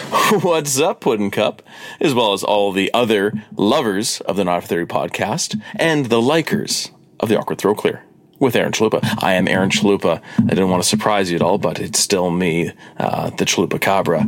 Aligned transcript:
What's 0.42 0.80
up, 0.80 1.00
Puddin' 1.00 1.30
Cup? 1.30 1.62
As 2.00 2.14
well 2.14 2.32
as 2.32 2.42
all 2.42 2.72
the 2.72 2.92
other 2.94 3.32
lovers 3.56 4.20
of 4.22 4.36
the 4.36 4.44
Not 4.44 4.64
Theory 4.64 4.86
podcast 4.86 5.60
and 5.76 6.06
the 6.06 6.20
likers 6.20 6.90
of 7.18 7.28
the 7.28 7.38
Awkward 7.38 7.58
Throat 7.58 7.76
Clear 7.76 8.02
with 8.38 8.56
Aaron 8.56 8.72
Chalupa. 8.72 9.00
I 9.22 9.34
am 9.34 9.46
Aaron 9.46 9.68
Chalupa. 9.68 10.22
I 10.38 10.42
didn't 10.42 10.70
want 10.70 10.82
to 10.82 10.88
surprise 10.88 11.30
you 11.30 11.36
at 11.36 11.42
all, 11.42 11.58
but 11.58 11.78
it's 11.78 11.98
still 11.98 12.30
me, 12.30 12.72
uh, 12.96 13.30
the 13.30 13.44
Chalupa 13.44 13.80
Cabra. 13.80 14.26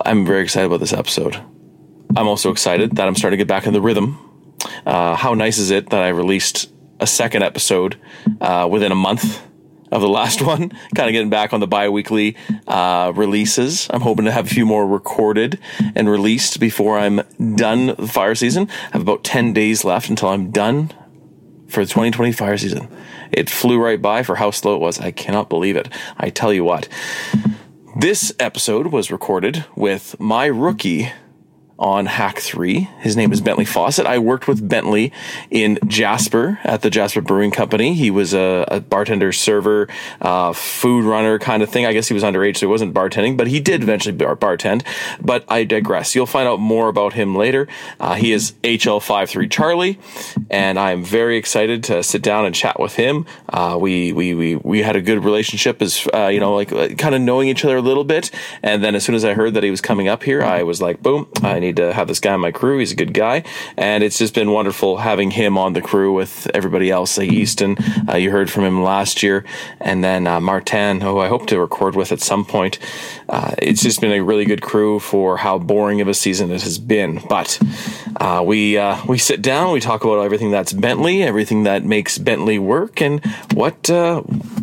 I'm 0.00 0.24
very 0.24 0.42
excited 0.42 0.66
about 0.66 0.80
this 0.80 0.94
episode. 0.94 1.36
I'm 2.16 2.26
also 2.26 2.50
excited 2.50 2.96
that 2.96 3.06
I'm 3.06 3.16
starting 3.16 3.38
to 3.38 3.44
get 3.44 3.48
back 3.48 3.66
in 3.66 3.74
the 3.74 3.82
rhythm. 3.82 4.18
Uh, 4.86 5.16
how 5.16 5.34
nice 5.34 5.58
is 5.58 5.70
it 5.70 5.90
that 5.90 6.02
I 6.02 6.08
released 6.08 6.72
a 6.98 7.06
second 7.06 7.42
episode 7.42 8.00
uh, 8.40 8.66
within 8.70 8.90
a 8.90 8.96
month 8.96 9.42
of 9.94 10.02
the 10.02 10.08
last 10.08 10.42
one? 10.46 10.70
kind 10.94 11.08
of 11.08 11.12
getting 11.12 11.30
back 11.30 11.52
on 11.52 11.60
the 11.60 11.66
bi 11.66 11.88
weekly 11.88 12.36
uh, 12.66 13.12
releases. 13.14 13.86
I'm 13.90 14.02
hoping 14.02 14.26
to 14.26 14.32
have 14.32 14.46
a 14.46 14.54
few 14.54 14.66
more 14.66 14.86
recorded 14.86 15.58
and 15.94 16.10
released 16.10 16.60
before 16.60 16.98
I'm 16.98 17.22
done 17.56 17.86
the 17.86 18.08
fire 18.08 18.34
season. 18.34 18.68
I 18.68 18.92
have 18.92 19.02
about 19.02 19.24
10 19.24 19.52
days 19.52 19.84
left 19.84 20.10
until 20.10 20.28
I'm 20.28 20.50
done 20.50 20.92
for 21.68 21.84
the 21.84 21.90
2020 21.90 22.32
fire 22.32 22.58
season. 22.58 22.88
It 23.32 23.48
flew 23.48 23.80
right 23.80 24.00
by 24.00 24.22
for 24.22 24.36
how 24.36 24.50
slow 24.50 24.74
it 24.74 24.80
was. 24.80 25.00
I 25.00 25.10
cannot 25.10 25.48
believe 25.48 25.76
it. 25.76 25.88
I 26.16 26.30
tell 26.30 26.52
you 26.52 26.64
what. 26.64 26.88
This 27.96 28.32
episode 28.40 28.88
was 28.88 29.10
recorded 29.10 29.64
with 29.76 30.18
my 30.18 30.46
rookie 30.46 31.12
on 31.78 32.06
Hack 32.06 32.38
3. 32.38 32.88
His 33.00 33.16
name 33.16 33.32
is 33.32 33.40
Bentley 33.40 33.64
Fawcett. 33.64 34.06
I 34.06 34.18
worked 34.18 34.46
with 34.46 34.66
Bentley 34.68 35.12
in 35.50 35.78
Jasper 35.86 36.60
at 36.62 36.82
the 36.82 36.90
Jasper 36.90 37.20
Brewing 37.20 37.50
Company. 37.50 37.94
He 37.94 38.10
was 38.10 38.32
a, 38.32 38.64
a 38.68 38.80
bartender, 38.80 39.32
server, 39.32 39.88
uh, 40.20 40.52
food 40.52 41.04
runner 41.04 41.38
kind 41.38 41.62
of 41.62 41.70
thing. 41.70 41.84
I 41.84 41.92
guess 41.92 42.06
he 42.06 42.14
was 42.14 42.22
underage, 42.22 42.58
so 42.58 42.66
he 42.66 42.70
wasn't 42.70 42.94
bartending, 42.94 43.36
but 43.36 43.48
he 43.48 43.60
did 43.60 43.82
eventually 43.82 44.16
bar- 44.16 44.36
bartend. 44.36 44.84
But 45.20 45.44
I 45.48 45.64
digress. 45.64 46.14
You'll 46.14 46.26
find 46.26 46.46
out 46.46 46.60
more 46.60 46.88
about 46.88 47.14
him 47.14 47.34
later. 47.34 47.66
Uh, 47.98 48.14
he 48.14 48.32
is 48.32 48.52
HL53 48.62 49.50
Charlie, 49.50 49.98
and 50.50 50.78
I'm 50.78 51.02
very 51.02 51.36
excited 51.36 51.82
to 51.84 52.02
sit 52.04 52.22
down 52.22 52.46
and 52.46 52.54
chat 52.54 52.78
with 52.78 52.94
him. 52.94 53.26
Uh, 53.48 53.76
we, 53.80 54.12
we, 54.12 54.34
we, 54.34 54.56
we 54.56 54.82
had 54.82 54.94
a 54.94 55.02
good 55.02 55.24
relationship 55.24 55.82
as, 55.82 56.06
uh, 56.14 56.28
you 56.28 56.38
know, 56.38 56.54
like 56.54 56.72
uh, 56.72 56.88
kind 56.90 57.16
of 57.16 57.20
knowing 57.20 57.48
each 57.48 57.64
other 57.64 57.78
a 57.78 57.82
little 57.82 58.04
bit. 58.04 58.30
And 58.62 58.84
then 58.84 58.94
as 58.94 59.04
soon 59.04 59.16
as 59.16 59.24
I 59.24 59.34
heard 59.34 59.54
that 59.54 59.64
he 59.64 59.70
was 59.70 59.80
coming 59.80 60.06
up 60.06 60.22
here, 60.22 60.42
I 60.42 60.62
was 60.62 60.80
like, 60.80 61.02
boom, 61.02 61.26
I 61.42 61.63
need 61.64 61.76
to 61.76 61.92
have 61.92 62.08
this 62.08 62.20
guy 62.20 62.32
on 62.32 62.40
my 62.40 62.52
crew. 62.52 62.78
He's 62.78 62.92
a 62.92 62.96
good 62.96 63.14
guy, 63.14 63.44
and 63.76 64.02
it's 64.04 64.18
just 64.18 64.34
been 64.34 64.50
wonderful 64.50 64.98
having 64.98 65.30
him 65.30 65.58
on 65.58 65.72
the 65.72 65.80
crew 65.80 66.12
with 66.12 66.50
everybody 66.54 66.90
else. 66.90 67.18
Like 67.18 67.32
Easton, 67.32 67.76
uh, 68.08 68.16
you 68.16 68.30
heard 68.30 68.50
from 68.50 68.64
him 68.64 68.82
last 68.82 69.22
year, 69.22 69.44
and 69.80 70.02
then 70.04 70.26
uh, 70.26 70.40
Martin, 70.40 71.00
who 71.00 71.18
I 71.18 71.28
hope 71.28 71.46
to 71.48 71.58
record 71.58 71.96
with 71.96 72.12
at 72.12 72.20
some 72.20 72.44
point. 72.44 72.78
Uh, 73.28 73.54
it's 73.58 73.82
just 73.82 74.00
been 74.00 74.12
a 74.12 74.22
really 74.22 74.44
good 74.44 74.62
crew 74.62 74.98
for 74.98 75.38
how 75.38 75.58
boring 75.58 76.00
of 76.00 76.08
a 76.08 76.14
season 76.14 76.50
it 76.50 76.62
has 76.62 76.78
been. 76.78 77.20
But 77.28 77.58
uh, 78.16 78.42
we 78.44 78.78
uh, 78.78 79.04
we 79.06 79.18
sit 79.18 79.42
down, 79.42 79.72
we 79.72 79.80
talk 79.80 80.04
about 80.04 80.20
everything 80.20 80.50
that's 80.50 80.72
Bentley, 80.72 81.22
everything 81.22 81.64
that 81.64 81.84
makes 81.84 82.18
Bentley 82.18 82.58
work, 82.58 83.00
and 83.00 83.24
what 83.52 83.90
uh, 83.90 84.22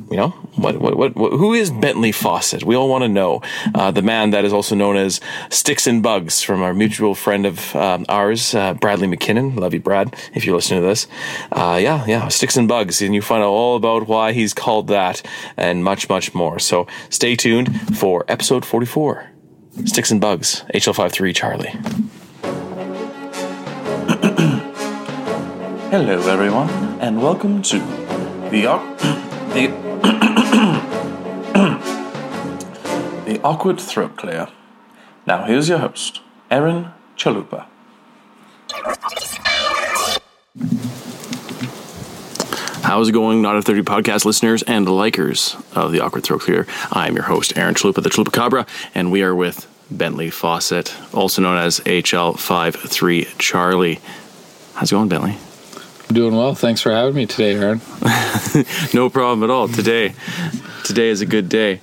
you 0.10 0.18
know 0.18 0.30
what, 0.56 0.78
what, 0.80 0.96
what, 0.96 1.16
what, 1.16 1.32
who 1.34 1.54
is 1.54 1.72
Bentley 1.72 2.12
Fawcett? 2.12 2.64
We 2.64 2.76
all 2.76 2.90
want 2.90 3.04
to 3.04 3.10
know. 3.10 3.42
Uh, 3.74 3.92
the 3.92 4.02
man 4.02 4.32
that 4.32 4.46
is 4.46 4.54
also 4.54 4.76
known 4.76 4.96
as 4.96 5.20
Sticks 5.50 5.88
and 5.88 6.04
Bugs 6.04 6.42
from 6.42 6.62
our 6.62 6.74
mutual 6.74 6.91
friend 7.16 7.46
of 7.46 7.76
um, 7.76 8.06
ours, 8.10 8.54
uh, 8.54 8.74
Bradley 8.74 9.08
McKinnon. 9.08 9.58
Love 9.58 9.74
you, 9.74 9.80
Brad, 9.80 10.16
if 10.34 10.46
you're 10.46 10.56
listening 10.56 10.82
to 10.82 10.88
this. 10.88 11.08
Uh, 11.52 11.80
yeah, 11.82 12.06
yeah, 12.06 12.28
Sticks 12.28 12.58
and 12.58 12.68
Bugs. 12.68 13.02
And 13.02 13.16
you 13.16 13.22
find 13.22 13.44
out 13.44 13.50
all 13.50 13.76
about 13.76 14.08
why 14.08 14.34
he's 14.34 14.54
called 14.54 14.88
that 14.88 15.22
and 15.58 15.84
much, 15.84 16.10
much 16.10 16.34
more. 16.34 16.60
So 16.60 16.88
stay 17.10 17.36
tuned 17.36 17.98
for 17.98 18.26
episode 18.28 18.66
44 18.66 19.30
Sticks 19.86 20.12
and 20.12 20.20
Bugs, 20.20 20.64
HL53 20.74 21.36
Charlie. 21.36 21.70
Hello, 25.92 26.28
everyone, 26.28 26.70
and 27.00 27.22
welcome 27.22 27.62
to 27.64 27.80
the 28.50 28.66
the 29.54 29.68
the 33.26 33.42
awkward 33.44 33.80
throat 33.80 34.18
clear. 34.18 34.48
Now, 35.26 35.46
here's 35.46 35.70
your 35.70 35.78
host, 35.78 36.22
Aaron 36.52 36.92
Chalupa. 37.16 37.66
How's 42.84 43.08
it 43.08 43.14
going, 43.14 43.42
Not 43.42 43.56
a 43.56 43.62
30 43.62 43.84
podcast 43.84 44.26
listeners 44.26 44.62
and 44.64 44.86
likers 44.86 45.56
of 45.78 45.94
the 45.94 46.02
Awkward 46.02 46.24
Throat 46.24 46.42
Clear? 46.42 46.68
I'm 46.92 47.16
your 47.16 47.24
host, 47.24 47.58
Aaron 47.58 47.74
Chalupa, 47.74 48.04
the 48.04 48.10
Chalupa 48.10 48.34
Cabra, 48.34 48.66
and 48.94 49.14
we 49.14 49.24
are 49.24 49.34
with 49.34 49.66
Bentley 49.90 50.30
Fawcett, 50.30 50.94
also 51.14 51.42
known 51.42 51.58
as 51.58 51.80
HL53 51.82 53.38
Charlie. 53.38 54.02
How's 54.74 54.92
it 54.92 54.96
going, 54.96 55.08
Bentley? 55.08 55.38
Doing 56.10 56.36
well. 56.36 56.54
Thanks 56.54 56.82
for 56.82 56.92
having 56.92 57.16
me 57.16 57.28
today, 57.28 57.56
Aaron. 57.56 57.80
No 58.94 59.10
problem 59.10 59.44
at 59.44 59.50
all. 59.50 59.70
Today, 59.70 60.14
today 60.84 61.08
is 61.08 61.22
a 61.22 61.26
good 61.26 61.48
day. 61.48 61.80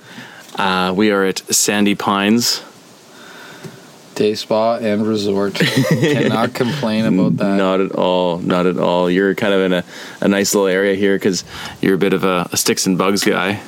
Uh, 0.55 0.93
we 0.95 1.09
are 1.09 1.23
at 1.23 1.39
Sandy 1.53 1.95
Pines. 1.95 2.61
Day 4.19 4.35
spa 4.35 4.75
and 4.75 5.07
resort. 5.07 5.53
Cannot 5.55 6.53
complain 6.61 7.05
about 7.05 7.37
that. 7.37 7.55
Not 7.55 7.79
at 7.79 7.93
all. 7.93 8.39
Not 8.39 8.65
at 8.65 8.77
all. 8.77 9.09
You're 9.09 9.33
kind 9.33 9.53
of 9.53 9.61
in 9.61 9.71
a, 9.71 9.85
a 10.19 10.27
nice 10.27 10.53
little 10.53 10.67
area 10.67 10.93
here 10.95 11.15
because 11.15 11.45
you're 11.81 11.95
a 11.95 11.97
bit 11.97 12.11
of 12.11 12.25
a, 12.25 12.49
a 12.51 12.57
sticks 12.57 12.85
and 12.85 12.97
bugs 12.97 13.23
guy. 13.23 13.61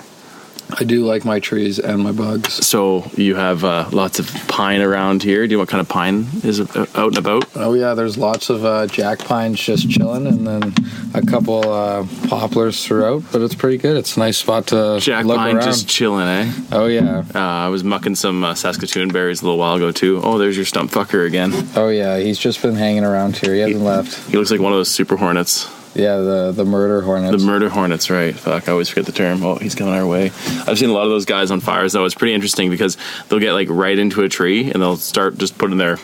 I 0.79 0.83
do 0.83 1.05
like 1.05 1.25
my 1.25 1.39
trees 1.39 1.79
and 1.79 2.01
my 2.03 2.11
bugs. 2.11 2.53
So 2.65 3.09
you 3.15 3.35
have 3.35 3.63
uh, 3.63 3.89
lots 3.91 4.19
of 4.19 4.27
pine 4.47 4.81
around 4.81 5.21
here. 5.23 5.45
Do 5.45 5.51
you 5.51 5.57
know 5.57 5.61
what 5.61 5.69
kind 5.69 5.81
of 5.81 5.89
pine 5.89 6.27
is 6.43 6.59
out 6.95 6.95
and 7.09 7.17
about? 7.17 7.45
Oh 7.55 7.73
yeah, 7.73 7.93
there's 7.93 8.17
lots 8.17 8.49
of 8.49 8.63
uh, 8.65 8.87
jack 8.87 9.19
pines 9.19 9.59
just 9.59 9.89
chilling, 9.89 10.25
and 10.27 10.47
then 10.47 10.73
a 11.13 11.21
couple 11.25 11.69
uh, 11.69 12.05
poplars 12.29 12.85
throughout. 12.85 13.23
But 13.31 13.41
it's 13.41 13.55
pretty 13.55 13.77
good. 13.77 13.97
It's 13.97 14.15
a 14.17 14.19
nice 14.19 14.37
spot 14.37 14.67
to 14.67 14.99
Jack 15.01 15.25
look 15.25 15.37
pine 15.37 15.55
around. 15.57 15.65
just 15.65 15.87
chilling, 15.89 16.27
eh? 16.27 16.51
Oh 16.71 16.85
yeah, 16.87 17.23
Uh, 17.35 17.39
I 17.39 17.67
was 17.69 17.83
mucking 17.83 18.15
some 18.15 18.43
uh, 18.43 18.55
Saskatoon 18.55 19.09
berries 19.09 19.41
a 19.41 19.45
little 19.45 19.59
while 19.59 19.75
ago 19.75 19.91
too. 19.91 20.21
Oh, 20.23 20.37
there's 20.37 20.55
your 20.55 20.65
stump 20.65 20.91
fucker 20.91 21.25
again. 21.27 21.51
oh 21.75 21.89
yeah. 21.89 22.17
He's 22.17 22.39
just 22.39 22.61
been 22.61 22.75
hanging 22.75 23.03
around 23.03 23.37
here. 23.37 23.53
He 23.53 23.59
hasn't 23.61 23.81
left. 23.83 24.29
He 24.29 24.37
looks 24.37 24.51
like 24.51 24.59
one 24.61 24.71
of 24.71 24.77
those 24.77 24.89
super 24.89 25.17
hornets. 25.17 25.67
Yeah, 25.93 26.17
the 26.17 26.51
the 26.53 26.63
murder 26.65 27.01
hornets. 27.01 27.41
The 27.43 27.45
murder 27.45 27.67
hornets, 27.69 28.09
right? 28.09 28.33
Fuck, 28.33 28.69
I 28.69 28.71
always 28.71 28.87
forget 28.89 29.05
the 29.05 29.11
term. 29.11 29.43
Oh, 29.43 29.55
he's 29.55 29.75
coming 29.75 29.93
our 29.93 30.05
way. 30.07 30.27
I've 30.65 30.77
seen 30.79 30.89
a 30.89 30.93
lot 30.93 31.03
of 31.03 31.09
those 31.09 31.25
guys 31.25 31.51
on 31.51 31.59
fires 31.59 31.91
though. 31.93 32.05
It's 32.05 32.15
pretty 32.15 32.33
interesting 32.33 32.69
because 32.69 32.97
they'll 33.27 33.39
get 33.39 33.53
like 33.53 33.67
right 33.69 33.97
into 33.99 34.23
a 34.23 34.29
tree 34.29 34.71
and 34.71 34.81
they'll 34.81 34.95
start 34.95 35.37
just 35.37 35.57
putting 35.57 35.77
their, 35.77 35.97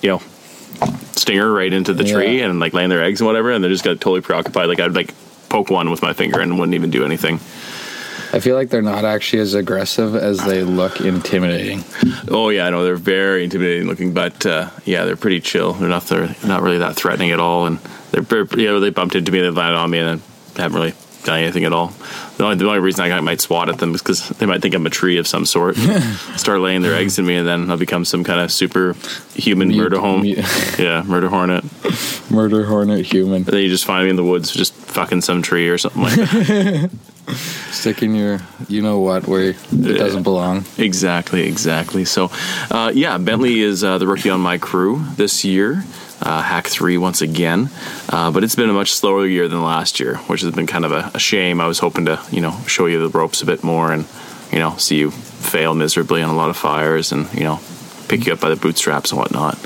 you 0.00 0.08
know, 0.10 0.22
stinger 1.12 1.52
right 1.52 1.72
into 1.72 1.92
the 1.92 2.04
tree 2.04 2.38
Yeah. 2.38 2.46
and 2.46 2.60
like 2.60 2.72
laying 2.72 2.88
their 2.88 3.04
eggs 3.04 3.20
and 3.20 3.26
whatever, 3.26 3.50
and 3.50 3.62
they're 3.62 3.70
just 3.70 3.84
got 3.84 3.92
totally 4.00 4.22
preoccupied. 4.22 4.68
Like 4.68 4.80
I'd 4.80 4.94
like 4.94 5.12
poke 5.50 5.68
one 5.70 5.90
with 5.90 6.00
my 6.00 6.12
finger 6.14 6.40
and 6.40 6.58
wouldn't 6.58 6.74
even 6.74 6.90
do 6.90 7.04
anything. 7.04 7.40
I 8.32 8.38
feel 8.38 8.54
like 8.54 8.70
they're 8.70 8.80
not 8.80 9.04
actually 9.04 9.40
as 9.42 9.54
aggressive 9.54 10.14
as 10.14 10.38
they 10.46 10.62
look 10.62 11.00
intimidating. 11.00 11.82
Oh 12.28 12.48
yeah, 12.48 12.66
I 12.66 12.70
know 12.70 12.84
they're 12.84 12.94
very 12.96 13.44
intimidating 13.44 13.86
looking, 13.88 14.14
but 14.14 14.46
uh, 14.46 14.70
yeah, 14.86 15.04
they're 15.04 15.16
pretty 15.16 15.40
chill. 15.40 15.72
They're 15.74 15.88
not 15.88 16.04
they're 16.04 16.34
not 16.44 16.62
really 16.62 16.78
that 16.78 16.94
threatening 16.96 17.32
at 17.32 17.40
all, 17.40 17.66
and 17.66 17.80
they're 18.10 18.44
you 18.58 18.66
know 18.66 18.80
they 18.80 18.90
bumped 18.90 19.14
into 19.14 19.32
me, 19.32 19.40
they 19.40 19.50
landed 19.50 19.78
on 19.78 19.90
me, 19.90 19.98
and 19.98 20.20
I 20.56 20.62
haven't 20.62 20.78
really 20.78 20.94
done 21.24 21.38
anything 21.40 21.64
at 21.64 21.72
all. 21.72 21.92
The 22.36 22.44
only, 22.44 22.56
the 22.56 22.66
only 22.66 22.78
reason 22.78 23.10
I 23.12 23.20
might 23.20 23.40
swat 23.40 23.68
at 23.68 23.78
them 23.78 23.94
is 23.94 24.02
because 24.02 24.28
they 24.30 24.46
might 24.46 24.62
think 24.62 24.74
I'm 24.74 24.86
a 24.86 24.90
tree 24.90 25.18
of 25.18 25.26
some 25.26 25.44
sort, 25.44 25.76
start 26.36 26.60
laying 26.60 26.82
their 26.82 26.94
eggs 26.94 27.18
in 27.18 27.26
me, 27.26 27.36
and 27.36 27.46
then 27.46 27.70
I'll 27.70 27.76
become 27.76 28.04
some 28.04 28.24
kind 28.24 28.40
of 28.40 28.50
super 28.50 28.94
human 29.34 29.68
Mut- 29.68 29.76
murder 29.76 30.00
home. 30.00 30.24
yeah, 30.78 31.02
murder 31.06 31.28
hornet. 31.28 31.64
Murder 32.30 32.64
hornet 32.64 33.04
human. 33.04 33.42
But 33.42 33.52
then 33.52 33.62
you 33.62 33.68
just 33.68 33.84
find 33.84 34.04
me 34.04 34.10
in 34.10 34.16
the 34.16 34.24
woods, 34.24 34.52
just 34.52 34.74
fucking 34.74 35.20
some 35.20 35.42
tree 35.42 35.68
or 35.68 35.78
something 35.78 36.02
like 36.02 36.14
that. 36.14 36.90
Sticking 37.70 38.14
your 38.16 38.40
you 38.68 38.82
know 38.82 38.98
what 38.98 39.28
where 39.28 39.50
it 39.50 39.56
doesn't 39.70 40.24
belong. 40.24 40.64
Exactly, 40.78 41.46
exactly. 41.46 42.04
So, 42.04 42.30
uh, 42.72 42.90
yeah, 42.92 43.18
Bentley 43.18 43.60
is 43.60 43.84
uh, 43.84 43.98
the 43.98 44.06
rookie 44.06 44.30
on 44.30 44.40
my 44.40 44.58
crew 44.58 45.04
this 45.16 45.44
year. 45.44 45.84
Uh, 46.22 46.42
hack 46.42 46.66
three 46.66 46.98
once 46.98 47.22
again, 47.22 47.70
uh, 48.10 48.30
but 48.30 48.44
it's 48.44 48.54
been 48.54 48.68
a 48.68 48.74
much 48.74 48.92
slower 48.92 49.26
year 49.26 49.48
than 49.48 49.62
last 49.62 49.98
year, 49.98 50.16
which 50.26 50.42
has 50.42 50.54
been 50.54 50.66
kind 50.66 50.84
of 50.84 50.92
a, 50.92 51.10
a 51.14 51.18
shame. 51.18 51.62
I 51.62 51.66
was 51.66 51.78
hoping 51.78 52.04
to, 52.04 52.20
you 52.30 52.42
know, 52.42 52.54
show 52.66 52.84
you 52.84 53.00
the 53.00 53.18
ropes 53.18 53.40
a 53.40 53.46
bit 53.46 53.64
more 53.64 53.90
and, 53.90 54.04
you 54.52 54.58
know, 54.58 54.76
see 54.76 54.98
you 54.98 55.10
fail 55.10 55.74
miserably 55.74 56.22
on 56.22 56.28
a 56.28 56.36
lot 56.36 56.50
of 56.50 56.58
fires 56.58 57.10
and, 57.12 57.32
you 57.32 57.44
know, 57.44 57.58
pick 58.08 58.26
you 58.26 58.34
up 58.34 58.40
by 58.40 58.50
the 58.50 58.56
bootstraps 58.56 59.12
and 59.12 59.18
whatnot. 59.18 59.58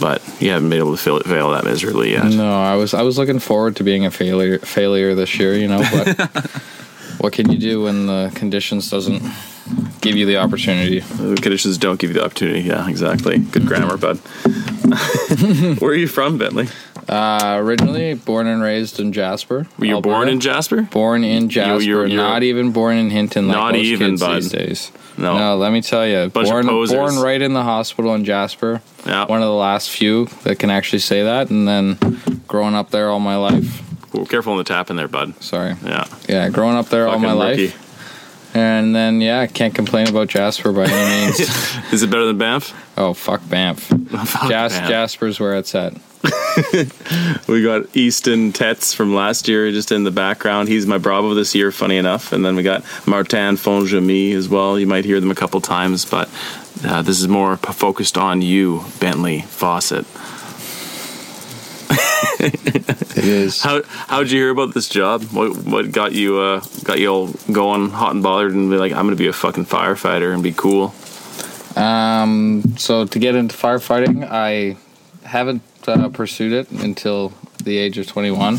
But 0.00 0.22
you 0.40 0.50
haven't 0.50 0.70
been 0.70 0.78
able 0.78 0.96
to 0.96 1.02
fail, 1.02 1.20
fail 1.20 1.50
that 1.50 1.64
miserably 1.64 2.12
yet. 2.12 2.32
No, 2.32 2.62
I 2.62 2.76
was 2.76 2.94
I 2.94 3.02
was 3.02 3.18
looking 3.18 3.38
forward 3.38 3.76
to 3.76 3.84
being 3.84 4.06
a 4.06 4.10
failure 4.10 4.58
failure 4.60 5.14
this 5.14 5.38
year, 5.38 5.54
you 5.54 5.68
know, 5.68 5.82
but 5.92 6.40
what 7.18 7.34
can 7.34 7.52
you 7.52 7.58
do 7.58 7.82
when 7.82 8.06
the 8.06 8.32
conditions 8.34 8.88
doesn't 8.88 9.22
give 10.00 10.16
you 10.16 10.26
the 10.26 10.36
opportunity? 10.38 11.00
The 11.00 11.36
conditions 11.40 11.78
don't 11.78 11.98
give 11.98 12.10
you 12.10 12.14
the 12.14 12.24
opportunity. 12.24 12.60
Yeah, 12.62 12.88
exactly. 12.88 13.38
Good 13.38 13.66
grammar, 13.66 13.96
bud. 13.96 14.16
Where 15.80 15.92
are 15.92 15.94
you 15.94 16.08
from, 16.08 16.38
Bentley? 16.38 16.68
Uh, 17.08 17.56
originally 17.60 18.14
born 18.14 18.46
and 18.46 18.62
raised 18.62 19.00
in 19.00 19.12
Jasper. 19.12 19.66
Were 19.78 19.84
you 19.86 20.00
born 20.00 20.28
in 20.28 20.38
Jasper? 20.40 20.82
Born 20.82 21.24
in 21.24 21.48
Jasper, 21.48 21.82
you're- 21.82 22.14
not 22.14 22.42
even 22.42 22.70
born 22.72 22.96
in 22.96 23.10
Hinton. 23.10 23.48
Like 23.48 23.56
Not 23.56 23.72
most 23.74 23.82
even, 23.84 24.10
kids 24.12 24.20
bud. 24.20 24.36
these 24.36 24.50
days. 24.50 24.92
No. 25.18 25.36
no. 25.36 25.56
Let 25.56 25.72
me 25.72 25.82
tell 25.82 26.06
you, 26.06 26.28
Bunch 26.30 26.48
born 26.48 26.66
born 26.66 27.16
right 27.18 27.42
in 27.42 27.52
the 27.52 27.62
hospital 27.64 28.14
in 28.14 28.24
Jasper. 28.24 28.80
Yeah. 29.06 29.24
One 29.26 29.40
of 29.42 29.46
the 29.48 29.54
last 29.54 29.90
few 29.90 30.26
that 30.44 30.58
can 30.58 30.70
actually 30.70 31.00
say 31.00 31.22
that, 31.24 31.50
and 31.50 31.66
then 31.66 31.98
growing 32.46 32.74
up 32.74 32.90
there 32.90 33.08
all 33.10 33.20
my 33.20 33.36
life. 33.36 33.82
Well, 34.14 34.26
careful 34.26 34.52
on 34.52 34.58
the 34.58 34.64
tap 34.64 34.88
in 34.90 34.96
there, 34.96 35.08
bud. 35.08 35.40
Sorry, 35.42 35.74
Yeah. 35.84 36.04
yeah, 36.28 36.48
growing 36.48 36.76
up 36.76 36.88
there 36.90 37.08
all 37.08 37.18
my 37.18 37.32
rookie. 37.32 37.68
life, 37.68 37.89
and 38.54 38.94
then 38.94 39.20
yeah, 39.20 39.46
can't 39.46 39.74
complain 39.74 40.08
about 40.08 40.28
Jasper 40.28 40.72
by 40.72 40.84
any 40.86 41.26
means. 41.26 41.40
Is 41.92 42.02
it 42.02 42.10
better 42.10 42.26
than 42.26 42.38
Banff? 42.38 42.74
oh 42.98 43.14
fuck 43.14 43.40
Banff, 43.48 43.80
Fuck 44.08 44.48
Jas- 44.50 44.72
Banff. 44.76 44.88
Jasper's 44.88 45.38
where 45.40 45.56
it's 45.56 45.74
at. 45.74 45.94
We 47.48 47.62
got 47.62 47.94
Easton 47.96 48.52
Tetz 48.52 48.92
from 48.92 49.14
last 49.14 49.48
year 49.48 49.70
just 49.70 49.90
in 49.92 50.04
the 50.04 50.10
background. 50.10 50.68
He's 50.68 50.86
my 50.86 50.98
Bravo 50.98 51.34
this 51.34 51.54
year, 51.54 51.70
funny 51.72 51.96
enough. 51.96 52.32
And 52.32 52.44
then 52.44 52.56
we 52.56 52.62
got 52.62 52.84
Martin 53.06 53.56
Fonjemi 53.56 54.34
as 54.34 54.48
well. 54.48 54.78
You 54.78 54.86
might 54.86 55.04
hear 55.04 55.20
them 55.20 55.30
a 55.30 55.34
couple 55.34 55.60
times, 55.60 56.04
but 56.04 56.28
uh, 56.84 57.02
this 57.02 57.20
is 57.20 57.28
more 57.28 57.56
p- 57.56 57.72
focused 57.72 58.18
on 58.18 58.42
you, 58.42 58.84
Bentley 59.00 59.40
Fawcett. 59.42 60.04
It 62.42 63.24
is. 63.24 63.60
How 63.60 63.82
how'd 63.84 64.30
you 64.30 64.38
hear 64.38 64.50
about 64.50 64.72
this 64.72 64.88
job? 64.88 65.22
What 65.24 65.56
what 65.64 65.92
got 65.92 66.12
you 66.12 66.38
uh, 66.38 66.60
got 66.84 66.98
you 66.98 67.08
all 67.08 67.28
going 67.52 67.90
hot 67.90 68.14
and 68.14 68.22
bothered 68.22 68.52
and 68.52 68.70
be 68.70 68.76
like, 68.76 68.92
I'm 68.92 69.04
gonna 69.04 69.16
be 69.16 69.26
a 69.26 69.32
fucking 69.32 69.66
firefighter 69.66 70.32
and 70.32 70.42
be 70.42 70.52
cool. 70.52 70.94
Um, 71.76 72.76
so 72.76 73.04
to 73.04 73.18
get 73.18 73.34
into 73.34 73.56
firefighting, 73.56 74.26
I 74.28 74.76
haven't 75.24 75.62
uh, 75.86 76.08
pursued 76.08 76.52
it 76.52 76.70
until 76.70 77.32
the 77.62 77.76
age 77.78 77.98
of 77.98 78.06
21. 78.06 78.58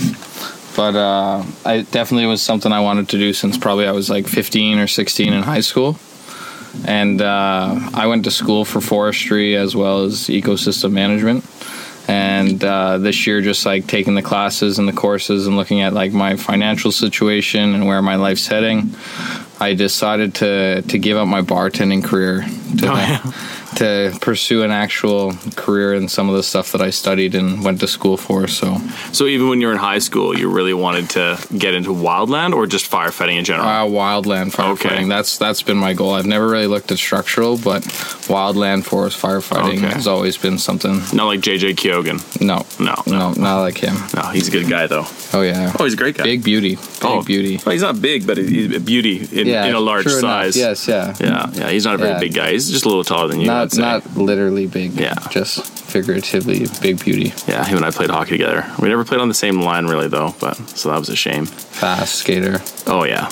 But 0.76 0.96
uh, 0.96 1.44
I 1.66 1.82
definitely 1.82 2.28
was 2.28 2.42
something 2.42 2.72
I 2.72 2.80
wanted 2.80 3.10
to 3.10 3.18
do 3.18 3.34
since 3.34 3.58
probably 3.58 3.88
I 3.88 3.92
was 3.92 4.10
like 4.10 4.28
15 4.28 4.80
or 4.80 4.88
16 4.88 5.34
in 5.34 5.44
high 5.44 5.60
school. 5.60 5.98
And 6.86 7.22
uh, 7.22 7.90
I 7.94 8.08
went 8.08 8.24
to 8.24 8.32
school 8.32 8.64
for 8.64 8.80
forestry 8.80 9.58
as 9.58 9.76
well 9.76 10.04
as 10.04 10.28
ecosystem 10.28 10.94
management. 10.94 11.44
And 12.08 12.64
uh, 12.64 12.98
this 12.98 13.28
year, 13.28 13.42
just 13.42 13.66
like 13.66 13.88
taking 13.88 14.16
the 14.16 14.22
classes 14.22 14.80
and 14.80 14.88
the 14.88 14.94
courses 14.94 15.48
and 15.48 15.56
looking 15.56 15.82
at 15.82 15.94
like 15.94 16.12
my 16.12 16.36
financial 16.36 16.92
situation 16.92 17.74
and 17.74 17.86
where 17.86 18.02
my 18.02 18.16
life's 18.16 18.48
heading, 18.48 18.96
I 19.60 19.74
decided 19.76 20.36
to 20.36 20.82
to 20.82 20.98
give 20.98 21.18
up 21.18 21.28
my 21.28 21.42
bartending 21.42 22.04
career 22.04 22.46
to 22.80 22.88
Oh, 22.92 22.96
yeah. 22.96 23.32
to 23.76 24.18
pursue 24.20 24.64
an 24.64 24.72
actual 24.72 25.34
career 25.56 25.94
in 25.94 26.10
some 26.10 26.28
of 26.30 26.36
the 26.36 26.44
stuff 26.44 26.72
that 26.74 26.82
I 26.82 26.90
studied 26.90 27.36
and 27.36 27.64
went 27.64 27.80
to 27.80 27.88
school 27.88 28.18
for. 28.18 28.48
So 28.48 28.78
So 29.14 29.26
even 29.28 29.48
when 29.50 29.62
you 29.62 29.68
were 29.68 29.74
in 29.74 29.80
high 29.80 30.00
school, 30.00 30.38
you 30.38 30.50
really 30.52 30.74
wanted 30.74 31.10
to 31.12 31.40
get 31.58 31.74
into 31.74 31.92
wildland 31.92 32.54
or 32.54 32.68
just 32.68 32.92
firefighting 32.92 33.38
in 33.38 33.46
general? 33.46 33.68
uh, 33.68 33.86
wildland 33.86 34.52
firefighting. 34.54 34.74
Okay. 35.02 35.08
That's 35.08 35.38
that's 35.38 35.62
been 35.64 35.78
my 35.78 35.94
goal. 35.94 36.14
I've 36.16 36.26
never 36.26 36.48
really 36.50 36.68
looked 36.68 36.92
at 36.92 36.98
structural, 36.98 37.58
but 37.58 37.84
wildland 38.28 38.84
forest 38.84 39.20
firefighting 39.22 39.78
Okay. 39.84 39.94
has 39.94 40.08
always 40.08 40.38
been 40.38 40.58
something. 40.58 40.96
Not 41.14 41.26
like 41.28 41.40
JJ 41.42 41.76
Kyogan. 41.76 42.20
No, 42.42 42.66
No, 42.80 42.96
no, 43.08 43.32
no. 43.32 43.42
not 43.42 43.62
like 43.62 43.78
him. 43.78 43.96
No, 44.16 44.24
he's 44.32 44.48
a 44.48 44.52
good 44.52 44.68
guy 44.70 44.88
though. 44.88 45.06
Oh 45.34 45.42
yeah, 45.42 45.72
Oh, 45.80 45.86
he's 45.86 45.94
a 45.94 45.98
great 45.98 46.18
guy. 46.18 46.24
big 46.24 46.44
beauty, 46.44 46.76
big 46.76 47.04
oh, 47.04 47.24
beauty. 47.24 47.60
Well, 47.66 47.72
he's 47.74 47.82
not 47.82 48.02
big, 48.02 48.28
but 48.28 48.38
he's 48.38 48.76
a 48.76 48.80
beauty 48.80 49.28
in, 49.32 49.48
Yeah, 49.48 49.66
in 49.66 49.76
a 49.76 49.80
large 49.80 50.04
true 50.04 50.20
enough. 50.20 50.44
size. 50.44 50.58
Yes, 50.58 50.88
yeah. 50.88 51.16
Yeah, 51.20 51.50
yeah. 51.54 51.70
He's 51.70 51.86
not 51.86 51.96
a 51.96 51.98
very 51.98 52.12
Yeah. 52.12 52.20
big 52.20 52.34
guy. 52.34 52.52
He's 52.52 52.61
just 52.70 52.86
a 52.86 52.88
little 52.88 53.04
taller 53.04 53.28
than 53.28 53.40
you. 53.40 53.48
Not 53.48 53.76
not 53.78 54.16
literally 54.16 54.68
big. 54.68 54.94
Yeah. 54.94 55.16
just 55.30 55.66
figuratively 55.92 56.66
big 56.82 57.04
beauty. 57.04 57.34
Yeah, 57.48 57.66
him 57.66 57.78
and 57.78 57.86
I 57.86 57.92
played 57.92 58.10
hockey 58.10 58.32
together. 58.32 58.66
We 58.80 58.90
never 58.90 59.04
played 59.04 59.22
on 59.22 59.28
the 59.28 59.34
same 59.34 59.62
line 59.62 59.86
really 59.86 60.08
though, 60.08 60.36
but 60.40 60.56
so 60.70 60.90
that 60.90 61.00
was 61.00 61.10
a 61.10 61.16
shame. 61.16 61.46
Fast 61.46 62.16
skater. 62.16 62.62
Oh 62.88 63.04
yeah, 63.04 63.30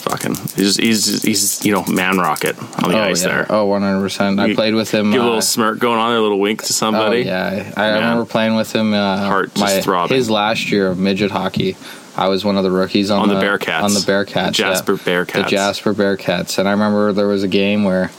fucking. 0.00 0.34
He's 0.34 0.76
just, 0.76 0.80
he's 0.80 1.22
he's 1.22 1.64
you 1.64 1.72
know 1.72 1.84
man 1.86 2.18
rocket 2.18 2.58
on 2.82 2.90
the 2.90 2.98
oh 2.98 3.04
ice 3.04 3.22
yeah. 3.22 3.28
there. 3.28 3.46
Oh, 3.50 3.66
100. 3.66 4.00
percent 4.00 4.40
I 4.40 4.54
played 4.54 4.74
with 4.74 4.90
him. 4.90 5.10
Give 5.10 5.20
a 5.20 5.24
uh, 5.24 5.26
little 5.26 5.42
smirk 5.42 5.78
going 5.78 5.98
on 5.98 6.10
there, 6.10 6.18
a 6.18 6.22
little 6.22 6.40
wink 6.40 6.62
to 6.64 6.72
somebody. 6.72 7.22
Oh, 7.22 7.26
yeah, 7.26 7.72
I, 7.76 7.84
I 7.84 7.94
remember 7.94 8.24
playing 8.24 8.56
with 8.56 8.74
him. 8.74 8.92
Uh, 8.92 9.18
Heart 9.18 9.54
just 9.54 9.84
throbbing. 9.84 10.16
His 10.16 10.30
last 10.30 10.70
year 10.70 10.88
of 10.88 10.98
midget 10.98 11.30
hockey, 11.30 11.76
I 12.16 12.28
was 12.28 12.44
one 12.44 12.56
of 12.56 12.64
the 12.64 12.70
rookies 12.70 13.10
on, 13.10 13.20
On 13.22 13.28
the 13.28 13.34
Bearcats. 13.36 13.82
On 13.82 13.94
the 13.94 14.00
Bearcats, 14.00 14.46
The 14.46 14.52
Jasper 14.52 14.92
yeah. 14.92 14.98
Bearcats. 14.98 15.32
The 15.32 15.42
Jasper 15.50 15.94
Bearcats, 15.94 16.58
and 16.58 16.68
I 16.68 16.72
remember 16.72 17.12
there 17.12 17.28
was 17.28 17.42
a 17.44 17.48
game 17.48 17.84
where, 17.84 18.10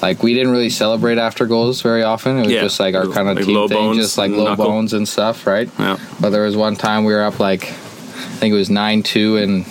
like, 0.00 0.22
we 0.22 0.34
didn't 0.34 0.52
really 0.52 0.70
celebrate 0.70 1.18
after 1.18 1.46
goals 1.46 1.82
very 1.82 2.02
often. 2.02 2.38
It 2.38 2.42
was 2.44 2.52
Yeah. 2.52 2.60
just 2.62 2.78
like 2.80 2.94
our 2.94 3.06
kind 3.08 3.28
of 3.28 3.36
Like 3.36 3.44
team 3.46 3.56
low 3.56 3.68
thing, 3.68 3.76
bones, 3.76 3.98
just 3.98 4.16
like 4.18 4.30
low 4.30 4.44
knuckle. 4.44 4.66
bones 4.66 4.92
and 4.92 5.06
stuff, 5.08 5.46
right? 5.46 5.68
Yeah. 5.78 5.96
But 6.20 6.30
there 6.30 6.42
was 6.44 6.56
one 6.56 6.76
time 6.76 7.04
we 7.04 7.12
were 7.12 7.24
up 7.24 7.40
like, 7.40 7.64
I 7.64 8.40
think 8.40 8.52
it 8.52 8.56
was 8.56 8.70
nine 8.70 9.02
two, 9.02 9.36
and 9.36 9.66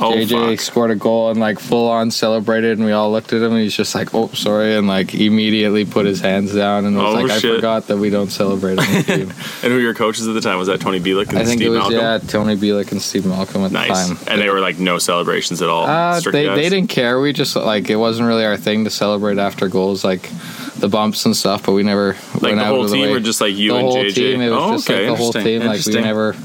Oh 0.00 0.12
JJ 0.14 0.50
fuck. 0.50 0.60
scored 0.60 0.90
a 0.92 0.94
goal 0.94 1.30
and 1.30 1.40
like 1.40 1.58
full 1.58 1.88
on 1.88 2.10
celebrated, 2.12 2.78
and 2.78 2.86
we 2.86 2.92
all 2.92 3.10
looked 3.10 3.32
at 3.32 3.42
him, 3.42 3.52
and 3.52 3.60
he's 3.60 3.76
just 3.76 3.94
like, 3.94 4.14
"Oh, 4.14 4.28
sorry," 4.28 4.76
and 4.76 4.86
like 4.86 5.12
immediately 5.14 5.84
put 5.84 6.06
his 6.06 6.20
hands 6.20 6.54
down 6.54 6.84
and 6.84 6.96
was 6.96 7.04
Oh, 7.14 7.20
like, 7.20 7.30
"I 7.32 7.40
forgot 7.40 7.88
that 7.88 7.96
we 7.96 8.08
don't 8.08 8.30
celebrate 8.30 8.78
on 8.78 8.86
the 8.92 9.02
team." 9.06 9.30
And 9.30 9.70
who 9.70 9.74
were 9.74 9.80
your 9.80 9.94
coaches 9.94 10.28
at 10.28 10.34
the 10.34 10.40
time? 10.40 10.58
Was 10.58 10.68
that 10.68 10.80
Tony 10.80 11.00
Bielik 11.00 11.30
and 11.30 11.38
I 11.38 11.44
think 11.44 11.58
Steve 11.58 11.66
it 11.66 11.70
was 11.70 11.78
Malcolm? 11.90 11.98
yeah 11.98 12.18
Tony 12.18 12.56
Bielik 12.56 12.92
and 12.92 13.02
Steve 13.02 13.26
Malcolm 13.26 13.64
at 13.64 13.72
Nice. 13.72 14.08
the 14.08 14.14
time. 14.14 14.24
And 14.28 14.40
they 14.40 14.48
were 14.50 14.60
like 14.60 14.78
no 14.78 14.98
celebrations 14.98 15.60
at 15.62 15.68
all. 15.68 15.84
Uh, 15.86 16.20
they 16.20 16.44
guys? 16.46 16.56
they 16.56 16.68
didn't 16.68 16.88
care. 16.90 17.20
We 17.20 17.32
just 17.32 17.56
like 17.56 17.90
it 17.90 17.96
wasn't 17.96 18.28
really 18.28 18.44
our 18.44 18.56
thing 18.56 18.84
to 18.84 18.90
celebrate 18.90 19.38
after 19.38 19.66
goals, 19.68 20.04
like 20.04 20.30
the 20.78 20.88
bumps 20.88 21.24
and 21.26 21.36
stuff. 21.36 21.64
But 21.64 21.72
we 21.72 21.82
never 21.82 22.16
Like 22.40 22.54
the 22.54 22.64
whole 22.64 22.84
the 22.84 22.90
team 22.94 23.02
way. 23.10 23.12
or 23.14 23.20
just 23.20 23.40
like 23.40 23.54
you 23.56 23.70
the 23.72 23.76
and 23.78 23.84
whole 23.88 23.96
JJ? 24.04 24.14
team. 24.14 24.40
It 24.40 24.50
was 24.50 24.58
oh, 24.62 24.72
just 24.74 24.88
okay. 24.90 25.08
like 25.08 25.18
the 25.18 25.22
whole 25.22 25.32
team. 25.32 25.62
Like 25.66 25.84
we 25.86 25.92
never. 25.94 26.36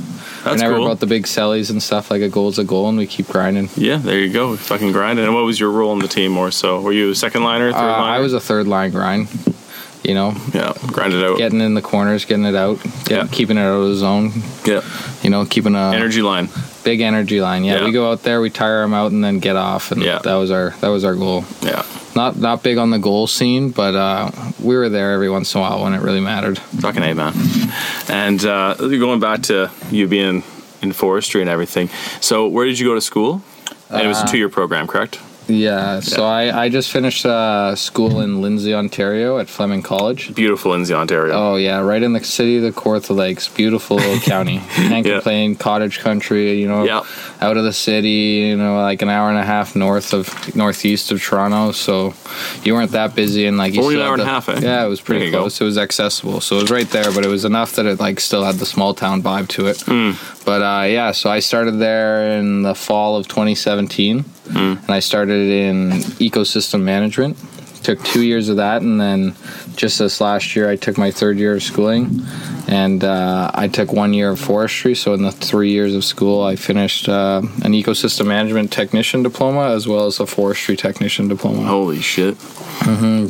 That's 0.52 0.62
we're 0.62 0.68
never 0.70 0.78
cool. 0.80 0.86
about 0.88 1.00
the 1.00 1.08
big 1.08 1.24
sellies 1.26 1.70
and 1.70 1.82
stuff. 1.82 2.10
Like 2.12 2.22
a 2.22 2.30
goal's 2.30 2.58
a 2.60 2.64
goal, 2.64 2.90
and 2.90 2.98
we 2.98 3.08
keep 3.08 3.28
grinding. 3.28 3.70
Yeah, 3.76 3.98
there 3.98 4.20
you 4.20 4.32
go. 4.32 4.56
Fucking 4.56 4.92
grind. 4.92 5.20
And 5.20 5.34
what 5.34 5.44
was 5.46 5.60
your 5.60 5.72
role 5.72 5.94
in 5.94 6.00
the 6.00 6.08
team 6.08 6.32
more 6.32 6.52
so? 6.52 6.82
Were 6.82 6.92
you 6.94 7.12
a 7.12 7.16
second 7.16 7.44
liner, 7.44 7.72
third 7.72 7.80
Uh, 7.80 7.88
liner? 8.02 8.04
I 8.04 8.20
was 8.20 8.34
a 8.34 8.40
third 8.40 8.68
line 8.68 8.92
grind. 8.92 9.28
You 10.04 10.14
know, 10.14 10.36
yeah, 10.54 10.72
grind 10.88 11.14
it 11.14 11.24
out. 11.24 11.38
getting 11.38 11.60
in 11.60 11.74
the 11.74 11.82
corners, 11.82 12.24
getting 12.24 12.46
it 12.46 12.56
out, 12.56 12.82
get, 13.06 13.12
Yeah. 13.12 13.28
keeping 13.30 13.58
it 13.58 13.62
out 13.62 13.82
of 13.82 13.90
the 13.90 13.96
zone. 13.96 14.32
yeah. 14.64 14.82
You 15.22 15.30
know, 15.30 15.44
keeping 15.46 15.76
a 15.76 15.92
Energy 15.94 16.22
line. 16.22 16.48
Big 16.88 17.02
energy 17.02 17.40
line. 17.42 17.64
Yeah, 17.66 17.80
Yeah. 17.80 17.86
we 17.86 17.92
go 17.92 18.12
out 18.12 18.24
there, 18.24 18.40
we 18.42 18.50
tire 18.50 18.82
them 18.82 18.94
out, 18.94 19.12
and 19.12 19.22
then 19.24 19.40
get 19.40 19.56
off, 19.56 19.92
and 19.92 20.02
Yeah. 20.02 20.20
that 20.24 20.36
was 20.36 20.50
our 20.52 20.74
that 20.82 20.88
was 20.90 21.04
our 21.04 21.16
goal. 21.16 21.44
Yeah. 21.62 21.84
Not 22.16 22.38
not 22.38 22.64
big 22.64 22.78
on 22.78 22.90
the 22.92 23.00
goal 23.00 23.28
scene, 23.28 23.70
but 23.72 23.94
uh, 23.96 24.30
we 24.60 24.76
were 24.76 24.90
there 24.90 25.12
every 25.12 25.30
once 25.30 25.54
in 25.54 25.60
a 25.60 25.62
while 25.64 25.84
when 25.84 25.94
it 25.94 26.02
really 26.02 26.22
mattered. 26.22 26.58
Fucking 26.82 27.04
A, 27.04 27.14
man. 27.14 27.34
And 28.10 28.44
uh, 28.46 28.76
going 28.78 29.20
back 29.20 29.42
to 29.44 29.70
you 29.92 30.08
being 30.08 30.44
in 30.82 30.94
forestry 30.94 31.42
and 31.42 31.50
everything. 31.50 31.90
So, 32.22 32.48
where 32.48 32.66
did 32.66 32.80
you 32.80 32.88
go 32.88 32.96
to 32.96 33.02
school? 33.02 33.42
And 33.90 34.02
it 34.06 34.08
was 34.08 34.20
a 34.20 34.24
Uh, 34.24 34.28
two 34.32 34.38
year 34.38 34.50
program, 34.50 34.88
correct? 34.88 35.20
Yeah, 35.48 36.02
so 36.02 36.26
I, 36.26 36.64
I 36.66 36.70
just 36.70 36.92
finished 36.92 37.26
uh, 37.26 37.76
school 37.76 38.20
in 38.22 38.42
Lindsay, 38.42 38.74
Ontario 38.74 39.38
at 39.40 39.48
Fleming 39.50 39.82
College. 39.82 40.36
Beautiful 40.36 40.72
Lindsay, 40.72 40.94
Ontario. 40.94 41.34
Oh 41.34 41.56
yeah, 41.56 41.80
right 41.80 42.04
in 42.04 42.14
the 42.14 42.24
city 42.24 42.58
of 42.58 42.64
the 42.64 42.72
Kawartha 42.72 43.16
Lakes. 43.16 43.48
Beautiful 43.48 43.98
little 43.98 44.20
county. 44.22 44.60
Can't 44.76 45.06
Yeah. 45.06 45.14
complain. 45.16 45.56
Cottage 45.56 46.00
country, 46.00 46.60
you 46.60 46.68
know. 46.68 46.84
Yeah. 46.84 47.02
Out 47.40 47.56
of 47.58 47.64
the 47.64 47.72
city, 47.74 48.48
you 48.50 48.58
know, 48.58 48.78
like 48.82 49.02
an 49.02 49.10
hour 49.10 49.30
and 49.30 49.38
a 49.40 49.44
half 49.46 49.76
north 49.76 50.14
of 50.14 50.56
northeast 50.56 51.12
of 51.12 51.22
Toronto. 51.24 51.72
So 51.72 52.14
you 52.64 52.74
weren't 52.74 52.92
that 52.92 53.16
busy 53.16 53.46
and 53.46 53.58
like 53.58 53.74
you 53.74 53.82
Only 53.84 53.96
an 53.96 54.02
hour 54.02 54.12
had 54.12 54.20
and 54.22 54.30
a 54.30 54.32
half, 54.32 54.50
eh? 54.50 54.60
Yeah, 54.62 54.86
it 54.86 54.90
was 54.90 55.00
pretty 55.02 55.26
you 55.26 55.32
go. 55.32 55.40
close. 55.42 55.62
It 55.62 55.64
was 55.66 55.78
accessible, 55.78 56.42
so 56.42 56.58
it 56.58 56.64
was 56.64 56.72
right 56.72 56.90
there. 56.90 57.12
But 57.14 57.26
it 57.26 57.30
was 57.30 57.46
enough 57.46 57.74
that 57.76 57.86
it 57.86 58.00
like 58.00 58.20
still 58.20 58.44
had 58.44 58.56
the 58.56 58.66
small 58.66 58.94
town 58.94 59.22
vibe 59.24 59.48
to 59.50 59.68
it. 59.68 59.82
Hmm. 59.82 60.12
But 60.46 60.62
uh, 60.62 60.86
yeah, 60.88 61.12
so 61.12 61.30
I 61.30 61.40
started 61.40 61.74
there 61.80 62.38
in 62.38 62.64
the 62.64 62.74
fall 62.76 63.16
of 63.18 63.28
2017, 63.28 64.24
Hmm. 64.48 64.76
and 64.82 64.90
I 64.90 65.00
started 65.00 65.50
in 65.50 65.92
ecosystem 66.20 66.82
management. 66.82 67.38
Took 67.84 68.04
two 68.04 68.24
years 68.24 68.50
of 68.50 68.58
that, 68.58 68.82
and 68.82 69.00
then 69.00 69.36
just 69.78 70.00
this 70.00 70.20
last 70.20 70.56
year, 70.56 70.70
I 70.70 70.76
took 70.76 70.98
my 70.98 71.10
third 71.10 71.38
year 71.38 71.56
of 71.56 71.64
schooling, 71.64 72.22
and 72.68 73.04
uh, 73.04 73.52
I 73.54 73.70
took 73.70 73.94
one 73.94 74.14
year 74.14 74.32
of 74.32 74.40
forestry. 74.40 74.94
So 74.94 75.14
in 75.14 75.22
the 75.22 75.32
three 75.32 75.72
years 75.72 75.96
of 75.96 76.04
school, 76.04 76.44
I 76.44 76.58
finished 76.58 77.08
uh, 77.08 77.42
an 77.64 77.72
ecosystem 77.72 78.28
management 78.28 78.74
technician 78.74 79.24
diploma 79.24 79.70
as 79.70 79.88
well 79.88 80.06
as 80.06 80.20
a 80.20 80.26
forestry 80.26 80.76
technician 80.76 81.30
diploma. 81.30 81.64
Holy 81.64 82.02
shit. 82.02 82.36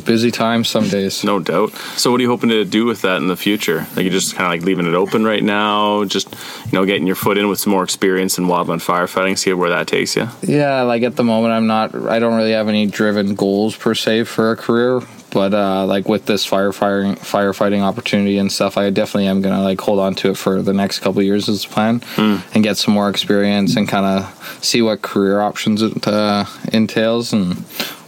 Busy 0.04 0.30
time 0.30 0.64
some 0.64 0.88
days. 0.88 1.24
No 1.24 1.38
doubt. 1.38 1.72
So, 1.96 2.10
what 2.10 2.20
are 2.20 2.22
you 2.22 2.28
hoping 2.28 2.50
to 2.50 2.64
do 2.64 2.84
with 2.84 3.02
that 3.02 3.16
in 3.16 3.28
the 3.28 3.36
future? 3.36 3.86
Like, 3.96 4.04
you're 4.04 4.12
just 4.12 4.34
kind 4.34 4.46
of 4.46 4.58
like 4.58 4.66
leaving 4.66 4.86
it 4.86 4.94
open 4.94 5.24
right 5.24 5.42
now, 5.42 6.04
just, 6.04 6.32
you 6.66 6.72
know, 6.72 6.84
getting 6.84 7.06
your 7.06 7.16
foot 7.16 7.38
in 7.38 7.48
with 7.48 7.58
some 7.58 7.72
more 7.72 7.82
experience 7.82 8.38
in 8.38 8.44
wildland 8.46 8.84
firefighting, 8.84 9.36
see 9.38 9.52
where 9.52 9.70
that 9.70 9.86
takes 9.86 10.16
you. 10.16 10.28
Yeah, 10.42 10.82
like 10.82 11.02
at 11.02 11.16
the 11.16 11.24
moment, 11.24 11.52
I'm 11.52 11.66
not. 11.66 11.94
I 11.94 12.18
don't 12.18 12.36
really 12.36 12.52
have 12.52 12.68
any 12.68 12.86
driven 12.86 13.34
goals 13.34 13.76
per 13.76 13.94
se 13.94 14.24
for 14.24 14.52
a 14.52 14.56
career. 14.56 15.00
But 15.30 15.52
uh, 15.52 15.84
like 15.84 16.08
with 16.08 16.24
this 16.24 16.48
firefighting 16.48 17.18
firefighting 17.18 17.82
opportunity 17.82 18.38
and 18.38 18.50
stuff, 18.50 18.78
I 18.78 18.88
definitely 18.88 19.26
am 19.26 19.42
gonna 19.42 19.62
like 19.62 19.78
hold 19.78 19.98
on 19.98 20.14
to 20.16 20.30
it 20.30 20.38
for 20.38 20.62
the 20.62 20.72
next 20.72 21.00
couple 21.00 21.18
of 21.20 21.26
years 21.26 21.50
as 21.50 21.66
a 21.66 21.68
plan, 21.68 22.00
and 22.16 22.62
get 22.62 22.78
some 22.78 22.94
more 22.94 23.10
experience 23.10 23.76
and 23.76 23.86
kind 23.86 24.06
of 24.06 24.58
see 24.64 24.80
what 24.80 25.02
career 25.02 25.40
options 25.40 25.82
it 25.82 26.06
uh, 26.08 26.46
entails 26.72 27.34
and 27.34 27.62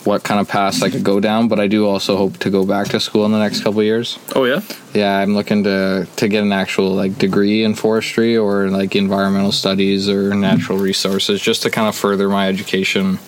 what 0.05 0.23
kind 0.23 0.41
of 0.41 0.49
paths 0.49 0.83
I 0.83 0.91
could 0.91 1.05
go 1.05 1.21
down, 1.21 1.49
but 1.49 1.61
I 1.61 1.67
do 1.67 1.87
also 1.87 2.17
hope 2.17 2.39
to 2.39 2.51
go 2.51 2.65
back 2.65 2.89
to 2.89 3.01
school 3.01 3.27
in 3.27 3.33
the 3.33 3.39
next 3.39 3.63
couple 3.63 3.81
of 3.81 3.87
years. 3.87 4.19
Oh 4.35 4.45
yeah. 4.45 4.63
Yeah, 4.95 5.19
I'm 5.19 5.35
looking 5.35 5.65
to 5.65 6.07
to 6.17 6.29
get 6.29 6.43
an 6.43 6.53
actual 6.53 6.95
like 6.95 7.19
degree 7.19 7.65
in 7.65 7.75
forestry 7.75 8.37
or 8.37 8.69
like 8.69 8.97
environmental 8.97 9.53
studies 9.53 10.09
or 10.09 10.35
natural 10.35 10.79
resources, 10.79 11.41
just 11.41 11.63
to 11.63 11.71
kind 11.71 11.89
of 11.89 11.95
further 11.95 12.29
my 12.29 12.49
education 12.49 13.19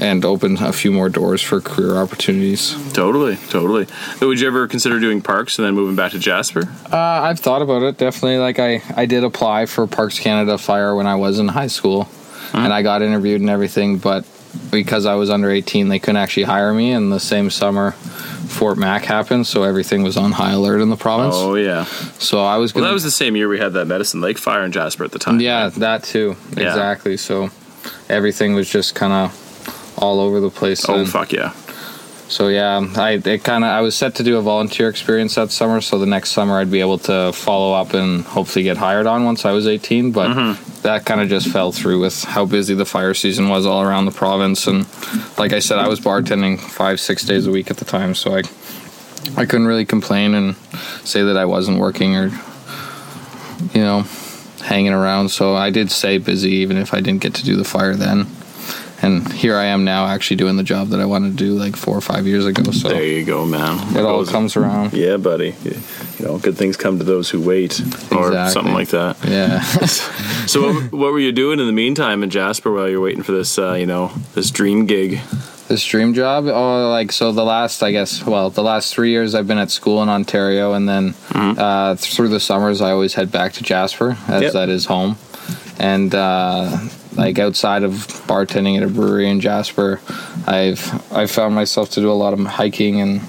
and 0.00 0.24
open 0.24 0.56
a 0.56 0.72
few 0.72 0.90
more 0.90 1.08
doors 1.08 1.40
for 1.40 1.60
career 1.60 1.96
opportunities. 1.96 2.74
Totally, 2.92 3.36
totally. 3.48 3.86
But 4.18 4.26
would 4.26 4.40
you 4.40 4.46
ever 4.48 4.66
consider 4.66 4.98
doing 4.98 5.22
parks 5.22 5.58
and 5.58 5.66
then 5.66 5.74
moving 5.74 5.94
back 5.94 6.12
to 6.12 6.18
Jasper? 6.18 6.68
Uh, 6.92 6.96
I've 6.96 7.38
thought 7.38 7.62
about 7.62 7.82
it 7.82 7.98
definitely. 7.98 8.38
Like 8.38 8.58
I, 8.58 8.82
I 8.96 9.06
did 9.06 9.24
apply 9.24 9.66
for 9.66 9.86
Parks 9.86 10.18
Canada 10.18 10.58
Fire 10.58 10.94
when 10.96 11.06
I 11.06 11.14
was 11.16 11.38
in 11.38 11.48
high 11.48 11.68
school, 11.68 12.08
and 12.52 12.72
I 12.72 12.82
got 12.82 13.02
interviewed 13.02 13.40
and 13.40 13.50
everything. 13.50 13.98
But 13.98 14.24
because 14.70 15.06
I 15.06 15.14
was 15.14 15.30
under 15.30 15.50
18, 15.50 15.88
they 15.88 15.98
couldn't 15.98 16.16
actually 16.16 16.44
hire 16.44 16.72
me. 16.74 16.92
And 16.92 17.12
the 17.12 17.20
same 17.20 17.50
summer, 17.50 17.92
Fort 17.92 18.76
Mac 18.78 19.04
happened, 19.04 19.46
so 19.46 19.62
everything 19.62 20.02
was 20.02 20.16
on 20.16 20.32
high 20.32 20.52
alert 20.52 20.80
in 20.80 20.90
the 20.90 20.96
province. 20.96 21.34
Oh 21.36 21.54
yeah. 21.54 21.84
So 22.18 22.42
I 22.42 22.56
was 22.58 22.74
Well, 22.74 22.82
gonna. 22.82 22.90
that 22.90 22.94
was 22.94 23.04
the 23.04 23.10
same 23.10 23.36
year 23.36 23.48
we 23.48 23.58
had 23.58 23.72
that 23.74 23.86
Medicine 23.86 24.20
Lake 24.20 24.38
fire 24.38 24.64
in 24.64 24.72
Jasper 24.72 25.04
at 25.04 25.12
the 25.12 25.18
time. 25.18 25.40
yeah, 25.40 25.68
that 25.70 26.02
too. 26.04 26.36
Yeah. 26.56 26.68
Exactly. 26.68 27.16
So 27.16 27.50
everything 28.08 28.54
was 28.54 28.68
just 28.70 28.94
kind 28.94 29.12
of 29.12 29.94
all 29.98 30.20
over 30.20 30.40
the 30.40 30.50
place. 30.50 30.88
Oh 30.88 30.96
then. 30.98 31.06
fuck 31.06 31.32
yeah. 31.32 31.52
So 32.26 32.48
yeah, 32.48 32.80
I 32.96 33.20
it 33.24 33.44
kind 33.44 33.64
of 33.64 33.70
I 33.70 33.80
was 33.82 33.94
set 33.94 34.14
to 34.16 34.22
do 34.22 34.38
a 34.38 34.42
volunteer 34.42 34.88
experience 34.88 35.34
that 35.34 35.50
summer. 35.50 35.80
So 35.80 35.98
the 35.98 36.06
next 36.06 36.30
summer 36.32 36.58
I'd 36.58 36.70
be 36.70 36.80
able 36.80 36.98
to 37.00 37.32
follow 37.32 37.72
up 37.74 37.92
and 37.94 38.24
hopefully 38.24 38.62
get 38.64 38.76
hired 38.78 39.06
on 39.06 39.24
once 39.24 39.44
I 39.44 39.52
was 39.52 39.66
18. 39.66 40.10
But 40.12 40.30
Mm-hmm. 40.30 40.80
that 40.82 41.04
kind 41.04 41.20
of 41.20 41.28
just 41.28 41.48
fell 41.48 41.70
through 41.70 42.00
with 42.00 42.24
how 42.24 42.46
busy 42.46 42.74
the 42.74 42.86
fire 42.86 43.12
season 43.14 43.48
was 43.50 43.66
all 43.66 43.82
around 43.82 44.06
the 44.06 44.10
province. 44.10 44.66
And 44.66 44.86
like 45.38 45.52
I 45.52 45.58
said, 45.58 45.78
I 45.78 45.86
was 45.88 46.00
bartending 46.00 46.58
five 46.58 46.98
six 46.98 47.24
days 47.24 47.46
a 47.46 47.50
week 47.50 47.70
at 47.70 47.76
the 47.76 47.84
time, 47.84 48.14
so 48.14 48.34
I 48.36 48.42
I 49.36 49.44
couldn't 49.46 49.66
really 49.66 49.84
complain 49.86 50.34
and 50.34 50.56
say 51.04 51.22
that 51.24 51.36
I 51.36 51.44
wasn't 51.44 51.78
working 51.78 52.16
or 52.16 52.30
you 53.74 53.80
know 53.82 54.04
hanging 54.62 54.92
around. 54.94 55.28
So 55.28 55.54
I 55.54 55.68
did 55.70 55.90
stay 55.90 56.16
busy 56.18 56.52
even 56.52 56.78
if 56.78 56.94
I 56.94 57.00
didn't 57.00 57.20
get 57.22 57.34
to 57.34 57.44
do 57.44 57.54
the 57.54 57.64
fire 57.64 57.94
then. 57.94 58.26
And 59.04 59.30
here 59.32 59.56
I 59.56 59.66
am 59.66 59.84
now, 59.84 60.06
actually 60.06 60.36
doing 60.36 60.56
the 60.56 60.62
job 60.62 60.88
that 60.88 61.00
I 61.00 61.04
wanted 61.04 61.30
to 61.32 61.36
do 61.36 61.54
like 61.54 61.76
four 61.76 61.96
or 61.96 62.00
five 62.00 62.26
years 62.26 62.46
ago. 62.46 62.70
So 62.72 62.88
There 62.88 63.04
you 63.04 63.24
go, 63.24 63.44
man. 63.44 63.96
it 63.96 64.02
all 64.04 64.24
comes 64.24 64.56
around. 64.56 64.94
Yeah, 64.94 65.18
buddy. 65.18 65.54
You 65.62 66.24
know, 66.24 66.38
good 66.38 66.56
things 66.56 66.76
come 66.76 66.98
to 66.98 67.04
those 67.04 67.28
who 67.28 67.40
wait, 67.40 67.80
or 68.12 68.28
Exactly. 68.28 68.52
something 68.52 68.72
like 68.74 68.88
that. 68.88 69.16
Yeah. 69.26 69.62
So, 70.46 70.60
what, 70.74 70.92
what 70.92 71.12
were 71.12 71.18
you 71.20 71.32
doing 71.32 71.58
in 71.58 71.64
the 71.66 71.72
meantime 71.72 72.22
in 72.22 72.28
Jasper 72.28 72.70
while 72.70 72.86
you're 72.88 73.00
waiting 73.00 73.22
for 73.22 73.32
this, 73.32 73.58
uh, 73.58 73.72
you 73.74 73.86
know, 73.86 74.12
this 74.34 74.50
dream 74.50 74.84
gig? 74.86 75.20
this 75.68 75.82
dream 75.86 76.12
job, 76.12 76.44
oh, 76.46 76.90
like 76.90 77.10
so 77.10 77.32
the 77.32 77.42
last, 77.42 77.82
I 77.82 77.90
guess, 77.90 78.22
well, 78.26 78.50
the 78.50 78.62
last 78.62 78.92
three 78.94 79.08
years 79.10 79.34
I've 79.34 79.46
been 79.46 79.56
at 79.56 79.70
school 79.70 80.02
in 80.02 80.10
Ontario, 80.10 80.74
and 80.74 80.86
then 80.86 81.14
uh, 81.32 81.94
through 81.96 82.28
the 82.28 82.38
summers 82.40 82.82
I 82.82 82.90
always 82.90 83.14
head 83.14 83.32
back 83.32 83.54
to 83.54 83.62
Jasper, 83.62 84.18
as 84.28 84.42
Yep. 84.42 84.52
that 84.52 84.68
is 84.68 84.84
home. 84.84 85.16
And 85.78 86.14
uh, 86.14 86.76
like 87.16 87.38
outside 87.38 87.82
of 87.82 87.92
bartending 88.26 88.76
at 88.76 88.82
a 88.82 88.88
brewery 88.88 89.28
in 89.28 89.40
Jasper, 89.40 90.00
I've 90.46 91.12
I 91.12 91.26
found 91.26 91.54
myself 91.54 91.90
to 91.90 92.00
do 92.00 92.10
a 92.10 92.14
lot 92.14 92.32
of 92.32 92.40
hiking 92.40 93.00
and 93.00 93.20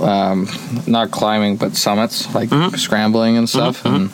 um, 0.00 0.48
not 0.86 1.10
climbing, 1.10 1.56
but 1.56 1.76
summits 1.76 2.32
like 2.34 2.48
scrambling 2.78 3.36
and 3.36 3.48
stuff. 3.48 3.84
And 3.84 4.10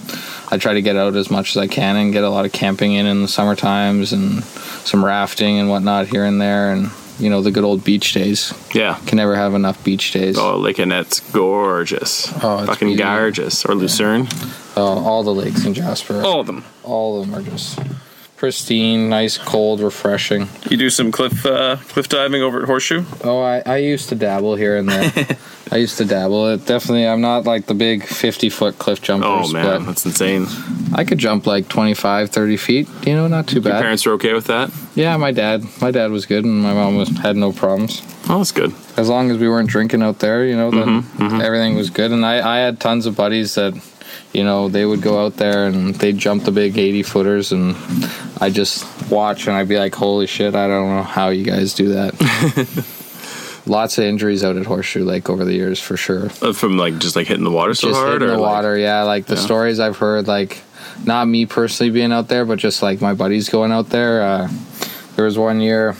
I 0.50 0.58
try 0.58 0.74
to 0.74 0.82
get 0.82 0.96
out 0.96 1.14
as 1.14 1.30
much 1.30 1.50
as 1.50 1.56
I 1.58 1.66
can 1.66 1.96
and 1.96 2.12
get 2.12 2.24
a 2.24 2.30
lot 2.30 2.44
of 2.46 2.52
camping 2.52 2.92
in 2.94 3.06
in 3.06 3.22
the 3.22 3.28
summer 3.28 3.54
times 3.54 4.12
and 4.12 4.42
some 4.44 5.04
rafting 5.04 5.58
and 5.58 5.68
whatnot 5.68 6.06
here 6.08 6.24
and 6.24 6.40
there. 6.40 6.72
And 6.72 6.90
you 7.18 7.28
know 7.30 7.42
the 7.42 7.50
good 7.50 7.64
old 7.64 7.84
beach 7.84 8.12
days. 8.14 8.52
Yeah. 8.74 8.98
Can 9.06 9.16
never 9.16 9.34
have 9.36 9.54
enough 9.54 9.82
beach 9.84 10.12
days. 10.12 10.38
Oh, 10.38 10.56
Lake 10.56 10.78
Annette's 10.78 11.20
gorgeous. 11.32 12.32
Oh, 12.42 12.58
it's 12.60 12.66
Fucking 12.68 12.88
beautiful. 12.88 13.12
gorgeous. 13.12 13.64
Or 13.64 13.74
Lucerne. 13.74 14.28
Uh, 14.76 14.82
all 14.84 15.22
the 15.24 15.34
lakes 15.34 15.64
in 15.64 15.74
Jasper, 15.74 16.22
All 16.22 16.40
of 16.40 16.46
them. 16.46 16.64
all 16.84 17.20
of 17.20 17.26
them 17.28 17.34
are 17.38 17.42
just 17.42 17.80
pristine, 18.38 19.08
nice, 19.08 19.36
cold, 19.36 19.80
refreshing. 19.80 20.48
You 20.70 20.76
do 20.76 20.90
some 20.90 21.10
cliff 21.10 21.44
uh, 21.44 21.76
cliff 21.88 22.08
diving 22.08 22.40
over 22.40 22.60
at 22.62 22.66
Horseshoe? 22.66 23.04
Oh, 23.24 23.42
I, 23.42 23.62
I 23.66 23.76
used 23.78 24.08
to 24.10 24.14
dabble 24.14 24.54
here 24.54 24.76
and 24.76 24.88
there. 24.88 25.12
I 25.72 25.76
used 25.76 25.98
to 25.98 26.04
dabble. 26.04 26.46
It 26.46 26.64
definitely, 26.64 27.06
I'm 27.06 27.20
not 27.20 27.44
like 27.44 27.66
the 27.66 27.74
big 27.74 28.04
50 28.04 28.48
foot 28.48 28.78
cliff 28.78 29.02
jumpers, 29.02 29.28
Oh, 29.50 29.52
man. 29.52 29.64
but 29.80 29.86
That's 29.86 30.06
insane. 30.06 30.46
I 30.94 31.04
could 31.04 31.18
jump 31.18 31.46
like 31.46 31.68
25, 31.68 32.30
30 32.30 32.56
feet. 32.56 32.88
You 33.04 33.14
know, 33.14 33.26
not 33.26 33.48
too 33.48 33.56
Your 33.56 33.64
bad. 33.64 33.82
parents 33.82 34.06
are 34.06 34.12
okay 34.12 34.32
with 34.32 34.46
that? 34.46 34.70
Yeah, 34.94 35.16
my 35.18 35.32
dad. 35.32 35.64
My 35.82 35.90
dad 35.90 36.10
was 36.12 36.24
good, 36.24 36.44
and 36.44 36.62
my 36.62 36.72
mom 36.72 36.96
was 36.96 37.08
had 37.18 37.36
no 37.36 37.52
problems. 37.52 38.00
Oh, 38.30 38.38
that's 38.38 38.52
good. 38.52 38.72
As 38.96 39.08
long 39.08 39.30
as 39.30 39.38
we 39.38 39.48
weren't 39.48 39.68
drinking 39.68 40.02
out 40.02 40.20
there, 40.20 40.46
you 40.46 40.56
know, 40.56 40.70
then 40.70 41.02
Mm-hmm, 41.02 41.40
everything 41.40 41.74
was 41.74 41.90
good. 41.90 42.12
And 42.12 42.24
I, 42.24 42.56
I 42.56 42.58
had 42.58 42.78
tons 42.80 43.04
of 43.06 43.16
buddies 43.16 43.54
that, 43.56 43.74
you 44.32 44.44
know, 44.44 44.68
they 44.68 44.84
would 44.84 45.00
go 45.02 45.24
out 45.24 45.36
there 45.36 45.66
and 45.66 45.94
they'd 45.94 46.18
jump 46.18 46.44
the 46.44 46.52
big 46.52 46.76
80 46.78 47.02
footers, 47.02 47.52
and 47.52 47.74
I 48.40 48.50
just 48.50 48.84
watch 49.10 49.46
and 49.46 49.56
I'd 49.56 49.68
be 49.68 49.78
like, 49.78 49.94
holy 49.94 50.26
shit, 50.26 50.54
I 50.54 50.66
don't 50.68 50.88
know 50.88 51.02
how 51.02 51.28
you 51.30 51.44
guys 51.44 51.74
do 51.74 51.88
that. 51.94 52.14
Lots 53.66 53.98
of 53.98 54.04
injuries 54.04 54.42
out 54.44 54.56
at 54.56 54.64
Horseshoe 54.64 55.04
Lake 55.04 55.28
over 55.28 55.44
the 55.44 55.52
years, 55.52 55.78
for 55.78 55.96
sure. 55.96 56.30
Uh, 56.40 56.54
From 56.54 56.78
like 56.78 56.98
just 56.98 57.16
like 57.16 57.26
hitting 57.26 57.44
the 57.44 57.50
water 57.50 57.74
so 57.74 57.88
just 57.88 58.00
hard? 58.00 58.14
hitting 58.14 58.28
or 58.28 58.32
the 58.36 58.38
like- 58.38 58.50
water. 58.54 58.78
Yeah, 58.78 59.02
like 59.02 59.26
the 59.26 59.34
Yeah. 59.34 59.40
stories 59.42 59.78
I've 59.78 59.98
heard, 59.98 60.26
like 60.26 60.62
not 61.04 61.26
me 61.28 61.44
personally 61.44 61.90
being 61.90 62.10
out 62.12 62.28
there, 62.28 62.46
but 62.46 62.58
just 62.58 62.82
like 62.82 63.00
my 63.02 63.12
buddies 63.12 63.50
going 63.50 63.70
out 63.72 63.90
there. 63.90 64.22
Uh, 64.22 64.48
there 65.16 65.24
was 65.26 65.36
one 65.36 65.60
year, 65.60 65.94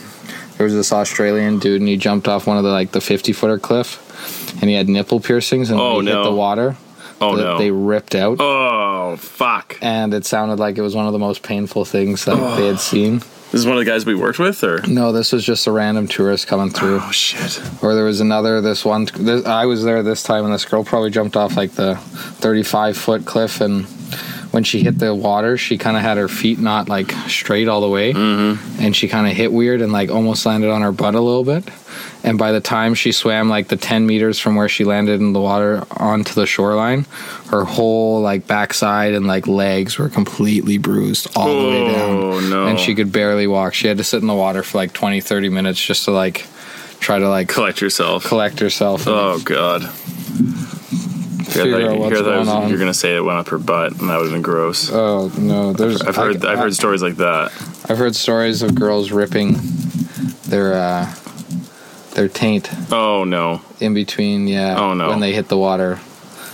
there 0.57 0.63
was 0.65 0.73
this 0.73 0.91
Australian 0.91 1.59
dude, 1.59 1.79
and 1.81 1.87
he 1.87 1.95
jumped 1.95 2.27
off 2.27 2.47
one 2.47 2.57
of 2.57 2.63
the 2.63 2.71
like 2.71 2.91
the 2.91 3.01
fifty 3.01 3.33
footer 3.33 3.59
cliff, 3.59 4.55
and 4.61 4.67
he 4.69 4.75
had 4.75 4.89
nipple 4.89 5.19
piercings, 5.19 5.69
and 5.69 5.79
Oh, 5.79 5.99
he 5.99 6.05
no. 6.07 6.17
hit 6.17 6.23
the 6.29 6.35
water, 6.35 6.75
Oh, 7.21 7.35
th- 7.35 7.45
no. 7.45 7.57
they 7.57 7.71
ripped 7.71 8.15
out. 8.15 8.37
Oh, 8.39 9.15
fuck. 9.17 9.77
And 9.81 10.13
it 10.13 10.25
sounded 10.25 10.59
like 10.59 10.77
it 10.77 10.81
was 10.81 10.95
one 10.95 11.07
of 11.07 11.13
the 11.13 11.19
most 11.19 11.43
painful 11.43 11.85
things 11.85 12.25
that 12.25 12.35
they 12.57 12.67
had 12.67 12.79
seen. 12.79 13.19
This 13.51 13.61
is 13.61 13.65
one 13.65 13.77
of 13.77 13.83
the 13.83 13.89
guys 13.89 14.05
we 14.05 14.13
worked 14.13 14.37
with, 14.37 14.63
or? 14.63 14.81
No, 14.87 15.11
this 15.11 15.31
was 15.31 15.43
just 15.43 15.65
a 15.65 15.71
random 15.71 16.07
tourist 16.07 16.45
coming 16.45 16.69
through. 16.69 16.99
Oh, 17.01 17.11
shit. 17.11 17.59
Or 17.83 17.95
there 17.95 18.05
was 18.05 18.21
another. 18.21 18.61
This 18.61 18.85
one, 18.85 19.07
this, 19.15 19.43
I 19.45 19.65
was 19.65 19.83
there 19.83 20.03
this 20.03 20.21
time, 20.21 20.45
and 20.45 20.53
this 20.53 20.65
girl 20.65 20.83
probably 20.83 21.09
jumped 21.09 21.35
off 21.35 21.57
like 21.57 21.71
the 21.71 21.95
35 21.95 22.95
foot 22.95 23.25
cliff, 23.25 23.59
and 23.59 23.87
when 24.51 24.63
she 24.63 24.81
hit 24.81 24.97
the 24.97 25.13
water, 25.13 25.57
she 25.57 25.77
kind 25.77 25.95
of 25.95 26.03
had 26.03 26.17
her 26.17 26.27
feet 26.27 26.59
not 26.59 26.89
like 26.89 27.11
straight 27.27 27.67
all 27.67 27.81
the 27.81 27.89
way, 27.89 28.13
mm-hmm. 28.13 28.81
and 28.81 28.95
she 28.95 29.07
kind 29.07 29.27
of 29.27 29.33
hit 29.33 29.51
weird 29.51 29.81
and 29.81 29.91
like 29.91 30.09
almost 30.09 30.45
landed 30.45 30.71
on 30.71 30.81
her 30.81 30.91
butt 30.91 31.15
a 31.15 31.21
little 31.21 31.43
bit. 31.43 31.63
And 32.23 32.37
by 32.37 32.51
the 32.51 32.59
time 32.59 32.95
she 32.95 33.11
swam 33.11 33.49
like 33.49 33.69
the 33.69 33.77
10 33.77 34.05
meters 34.05 34.39
from 34.39 34.55
where 34.55 34.67
she 34.67 34.83
landed 34.83 35.21
in 35.21 35.33
the 35.33 35.39
water 35.39 35.85
onto 35.91 36.33
the 36.33 36.45
shoreline, 36.45 37.05
her 37.49 37.63
whole 37.63 38.21
like 38.21 38.45
backside 38.47 39.13
and 39.13 39.25
like 39.25 39.47
legs 39.47 39.97
were 39.97 40.09
completely 40.09 40.77
bruised 40.77 41.27
all 41.37 41.47
the 41.47 41.67
way 41.69 41.93
down. 41.93 42.09
Oh, 42.09 42.39
no. 42.41 42.67
And 42.67 42.79
she 42.79 42.93
could 42.95 43.11
barely 43.11 43.47
walk. 43.47 43.73
She 43.73 43.87
had 43.87 43.97
to 43.97 44.03
sit 44.03 44.21
in 44.21 44.27
the 44.27 44.35
water 44.35 44.63
for 44.63 44.77
like 44.77 44.93
20, 44.93 45.21
30 45.21 45.49
minutes 45.49 45.83
just 45.83 46.05
to 46.05 46.11
like 46.11 46.45
try 46.99 47.19
to 47.19 47.29
like 47.29 47.47
Collect 47.47 47.79
yourself. 47.81 48.25
collect 48.25 48.59
herself. 48.59 49.07
Oh, 49.07 49.39
God. 49.39 49.89
Figure 51.49 51.77
Hear 51.79 51.79
that- 51.87 51.91
out 51.93 51.99
what's 51.99 52.11
hear 52.15 52.23
that 52.23 52.29
going 52.29 52.39
was- 52.39 52.47
on. 52.49 52.69
You're 52.69 52.77
to 52.79 52.93
say 52.93 53.15
it 53.15 53.21
went 53.23 53.37
up 53.39 53.47
her 53.49 53.57
butt, 53.57 53.91
and 53.99 54.09
that 54.09 54.17
would 54.17 54.23
have 54.25 54.31
been 54.33 54.41
gross. 54.41 54.89
Oh 54.91 55.31
no! 55.37 55.73
There's 55.73 56.01
I've 56.01 56.15
heard 56.15 56.43
I, 56.45 56.53
I've 56.53 56.59
heard 56.59 56.73
stories 56.75 57.01
like 57.01 57.15
that. 57.17 57.51
I've 57.89 57.97
heard 57.97 58.15
stories 58.15 58.61
of 58.61 58.75
girls 58.75 59.11
ripping 59.11 59.57
their 60.47 60.73
uh, 60.73 61.13
their 62.15 62.27
taint 62.27 62.69
Oh 62.91 63.23
no, 63.23 63.61
in 63.79 63.93
between. 63.93 64.47
Yeah. 64.47 64.77
Oh, 64.79 64.93
no. 64.93 65.09
When 65.09 65.19
they 65.19 65.33
hit 65.33 65.47
the 65.47 65.57
water. 65.57 65.99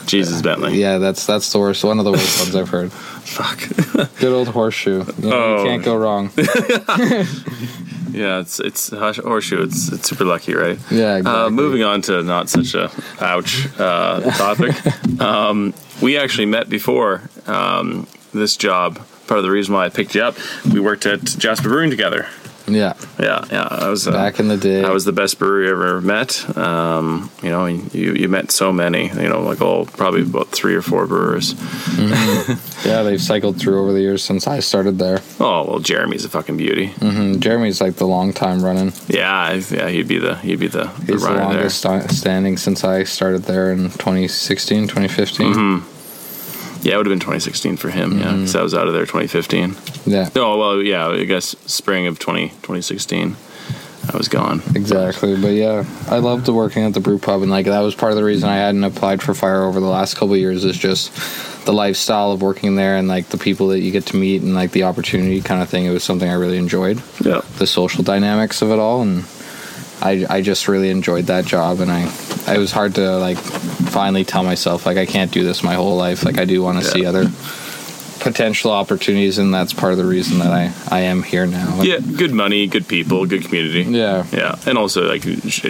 Jesus 0.05 0.39
Bentley. 0.43 0.79
Yeah, 0.79 0.99
that's 0.99 1.25
that's 1.25 1.51
the 1.51 1.57
worst. 1.59 1.83
One 1.83 1.97
of 1.97 2.05
the 2.05 2.11
worst 2.11 2.39
ones 2.39 2.55
I've 2.55 2.69
heard. 2.69 2.91
Fuck. 3.25 3.57
Good 4.19 4.31
old 4.31 4.49
horseshoe. 4.49 5.03
You, 5.17 5.29
know, 5.29 5.55
Oh. 5.57 5.63
you 5.63 5.69
can't 5.69 5.83
go 5.83 5.95
wrong. 5.97 6.29
Yeah, 8.15 8.39
it's 8.39 8.59
it's 8.59 8.89
horseshoe. 8.91 9.63
It's 9.63 9.91
it's 9.91 10.07
super 10.07 10.23
lucky, 10.25 10.53
right? 10.53 10.79
Yeah. 10.89 11.17
Exactly. 11.17 11.31
Uh, 11.31 11.49
moving 11.49 11.83
on 11.83 12.01
to 12.03 12.23
not 12.23 12.49
such 12.49 12.73
a 12.73 12.89
ouch 13.19 13.67
uh, 13.77 14.21
topic. 14.37 14.73
um, 15.21 15.73
we 16.01 16.17
actually 16.17 16.45
met 16.45 16.69
before 16.69 17.29
um, 17.45 18.07
this 18.33 18.55
job. 18.55 18.99
Part 19.27 19.39
of 19.39 19.43
the 19.43 19.51
reason 19.51 19.73
why 19.73 19.85
I 19.85 19.89
picked 19.89 20.15
you 20.15 20.21
up, 20.21 20.37
we 20.71 20.79
worked 20.79 21.05
at 21.05 21.23
Jasper 21.23 21.67
Brewing 21.67 21.89
together. 21.89 22.27
Yeah. 22.67 22.93
Yeah, 23.19 23.45
yeah. 23.51 23.67
I 23.69 23.89
was 23.89 24.07
uh, 24.07 24.11
Back 24.11 24.39
in 24.39 24.47
the 24.47 24.57
day. 24.57 24.83
I 24.83 24.89
was 24.89 25.05
the 25.05 25.11
best 25.11 25.37
brewery 25.37 25.67
I 25.67 25.71
ever 25.71 26.01
met. 26.01 26.57
Um, 26.57 27.29
you 27.43 27.49
know, 27.49 27.65
and 27.65 27.93
you 27.93 28.13
you 28.13 28.27
met 28.27 28.51
so 28.51 28.71
many. 28.73 29.07
You 29.09 29.29
know, 29.29 29.41
like 29.41 29.61
all 29.61 29.85
probably 29.85 30.21
about 30.23 30.49
three 30.49 30.75
or 30.75 30.81
four 30.81 31.05
brewers. 31.07 31.53
Yeah, 32.85 33.01
they've 33.03 33.21
cycled 33.21 33.59
through 33.59 33.81
over 33.81 33.93
the 33.93 34.01
years 34.01 34.23
since 34.23 34.47
I 34.47 34.59
started 34.59 34.99
there. 34.99 35.21
Oh 35.39 35.65
well, 35.67 35.79
Jeremy's 35.79 36.25
a 36.25 36.29
fucking 36.29 36.57
beauty. 36.57 36.87
hmm 36.87 37.39
Jeremy's 37.39 37.81
like 37.81 37.95
the 37.95 38.05
long 38.07 38.33
time 38.33 38.63
running. 38.63 38.93
Yeah, 39.07 39.53
yeah. 39.71 39.87
He'd 39.89 40.07
be 40.07 40.19
the 40.19 40.35
he'd 40.35 40.59
be 40.59 40.67
the, 40.67 40.85
the 41.05 41.13
He's 41.13 41.23
the 41.23 41.33
longest 41.33 41.77
sta- 41.77 42.07
standing 42.09 42.57
since 42.57 42.83
I 42.83 43.03
started 43.03 43.43
there 43.43 43.71
in 43.71 43.89
2016, 43.91 44.83
2015. 44.87 45.53
Mm-hmm. 45.53 45.94
Yeah, 46.85 46.93
it 46.93 46.97
would 46.97 47.07
have 47.07 47.11
been 47.11 47.19
2016 47.19 47.77
for 47.77 47.89
him. 47.89 48.19
Yeah, 48.19 48.25
Mm-hmm. 48.25 48.35
because 48.41 48.55
I 48.55 48.61
was 48.61 48.73
out 48.73 48.87
of 48.87 48.93
there 48.93 49.05
2015. 49.05 49.75
Yeah. 50.05 50.29
Oh 50.35 50.57
well, 50.57 50.81
yeah. 50.81 51.07
I 51.07 51.25
guess 51.25 51.55
spring 51.65 52.07
of 52.07 52.19
20 52.19 52.49
2016. 52.49 53.35
I 54.13 54.15
was 54.17 54.27
gone. 54.27 54.61
Exactly, 54.75 55.35
but 55.35 55.53
yeah, 55.55 55.83
I 56.09 56.19
loved 56.19 56.47
working 56.47 56.83
at 56.83 56.93
the 56.93 56.99
brew 56.99 57.17
pub, 57.17 57.41
and 57.41 57.49
like 57.49 57.65
that 57.65 57.79
was 57.79 57.95
part 57.95 58.11
of 58.11 58.17
the 58.17 58.23
reason 58.23 58.47
I 58.47 58.57
hadn't 58.57 58.83
applied 58.83 59.23
for 59.23 59.33
fire 59.33 59.63
over 59.63 59.79
the 59.79 59.87
last 59.87 60.13
couple 60.13 60.33
of 60.35 60.39
years. 60.39 60.63
Is 60.63 60.77
just 60.77 61.11
the 61.65 61.73
lifestyle 61.73 62.31
of 62.31 62.43
working 62.43 62.75
there 62.75 62.97
and 62.97 63.07
like 63.07 63.29
the 63.29 63.39
people 63.39 63.69
that 63.69 63.79
you 63.79 63.89
get 63.91 64.05
to 64.07 64.15
meet 64.15 64.43
and 64.43 64.53
like 64.53 64.69
the 64.73 64.83
opportunity 64.83 65.41
kind 65.41 65.59
of 65.63 65.69
thing. 65.69 65.85
It 65.85 65.89
was 65.89 66.03
something 66.03 66.29
I 66.29 66.33
really 66.35 66.59
enjoyed. 66.59 67.01
Yeah. 67.25 67.41
The 67.57 67.65
social 67.65 68.03
dynamics 68.03 68.61
of 68.61 68.69
it 68.69 68.77
all, 68.77 69.01
and 69.01 69.25
I 70.03 70.23
I 70.29 70.41
just 70.43 70.67
really 70.67 70.91
enjoyed 70.91 71.25
that 71.25 71.45
job, 71.45 71.79
and 71.79 71.89
I 71.91 72.03
it 72.53 72.59
was 72.59 72.71
hard 72.71 72.93
to 72.95 73.17
like 73.17 73.39
finally 73.99 74.25
tell 74.25 74.43
myself 74.43 74.85
like 74.85 74.97
I 74.97 75.05
can't 75.15 75.31
do 75.31 75.41
this 75.43 75.63
my 75.63 75.75
whole 75.75 75.95
life. 76.07 76.19
Like 76.27 76.37
I 76.43 76.45
do 76.45 76.61
want 76.61 76.77
to 76.79 76.85
Yeah. 76.85 76.93
see 76.93 77.05
other 77.11 77.25
potential 78.19 78.71
opportunities, 78.71 79.37
and 79.37 79.53
that's 79.53 79.73
part 79.73 79.91
of 79.91 79.97
the 79.97 80.05
reason 80.15 80.39
that 80.39 80.51
I 80.61 80.63
I 80.97 81.01
am 81.11 81.21
here 81.23 81.45
now. 81.45 81.81
Yeah, 81.83 81.99
good 81.99 82.31
money, 82.31 82.65
good 82.67 82.87
people, 82.87 83.25
good 83.25 83.43
community. 83.45 83.83
Yeah. 83.83 84.23
Yeah, 84.31 84.55
and 84.67 84.77
also 84.77 84.99
like 85.13 85.21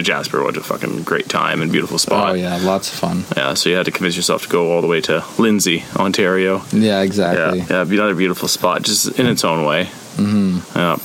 Jasper, 0.08 0.42
what 0.42 0.56
a 0.56 0.60
fucking 0.62 1.02
great 1.02 1.28
time 1.28 1.60
and 1.62 1.70
beautiful 1.72 1.98
spot. 1.98 2.30
Oh 2.30 2.34
yeah, 2.34 2.56
lots 2.72 2.88
of 2.92 2.98
fun. 2.98 3.24
Yeah, 3.36 3.54
so 3.54 3.68
you 3.70 3.76
had 3.76 3.84
to 3.86 3.92
convince 3.92 4.16
yourself 4.16 4.42
to 4.44 4.48
go 4.48 4.72
all 4.72 4.80
the 4.80 4.86
way 4.94 5.00
to 5.02 5.24
Lindsay, 5.38 5.84
Ontario. 5.96 6.62
Yeah, 6.72 6.80
Yeah, 6.86 7.00
exactly. 7.02 7.64
yeah, 7.70 7.84
be 7.84 7.96
another 7.96 8.14
beautiful 8.14 8.48
spot, 8.48 8.82
just 8.82 9.18
in 9.18 9.26
its 9.26 9.44
own 9.44 9.64
way. 9.70 9.88
Mm-hmm. 10.16 10.78
Yeah. 10.78 10.96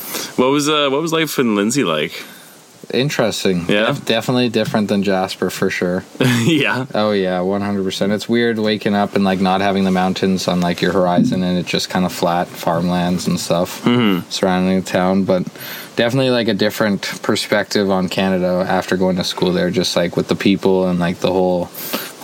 What 0.41 0.51
was 0.51 0.69
uh, 0.69 0.87
what 0.93 1.01
was 1.01 1.11
life 1.11 1.37
in 1.41 1.55
Lindsay 1.55 1.83
like? 1.83 2.13
Interesting. 2.93 3.65
Yeah? 3.67 3.87
Def- 3.87 4.05
definitely 4.05 4.49
different 4.49 4.87
than 4.87 5.03
Jasper 5.03 5.49
for 5.49 5.69
sure. 5.69 6.03
yeah. 6.43 6.85
Oh 6.93 7.11
yeah, 7.11 7.41
one 7.41 7.61
hundred 7.61 7.83
percent. 7.83 8.11
It's 8.11 8.27
weird 8.29 8.59
waking 8.59 8.95
up 8.95 9.15
and 9.15 9.23
like 9.23 9.39
not 9.39 9.61
having 9.61 9.83
the 9.83 9.91
mountains 9.91 10.47
on 10.47 10.61
like 10.61 10.81
your 10.81 10.93
horizon 10.93 11.43
and 11.43 11.57
it's 11.57 11.69
just 11.69 11.89
kind 11.89 12.05
of 12.05 12.13
flat 12.13 12.47
farmlands 12.47 13.27
and 13.27 13.39
stuff 13.39 13.83
mm-hmm. 13.83 14.29
surrounding 14.29 14.79
the 14.79 14.85
town. 14.85 15.23
But 15.23 15.47
definitely 15.95 16.31
like 16.31 16.47
a 16.47 16.53
different 16.53 17.01
perspective 17.21 17.89
on 17.89 18.09
Canada 18.09 18.65
after 18.67 18.97
going 18.97 19.17
to 19.17 19.23
school 19.23 19.51
there. 19.51 19.71
Just 19.71 19.95
like 19.95 20.15
with 20.15 20.27
the 20.27 20.35
people 20.35 20.87
and 20.87 20.99
like 20.99 21.19
the 21.19 21.31
whole 21.31 21.69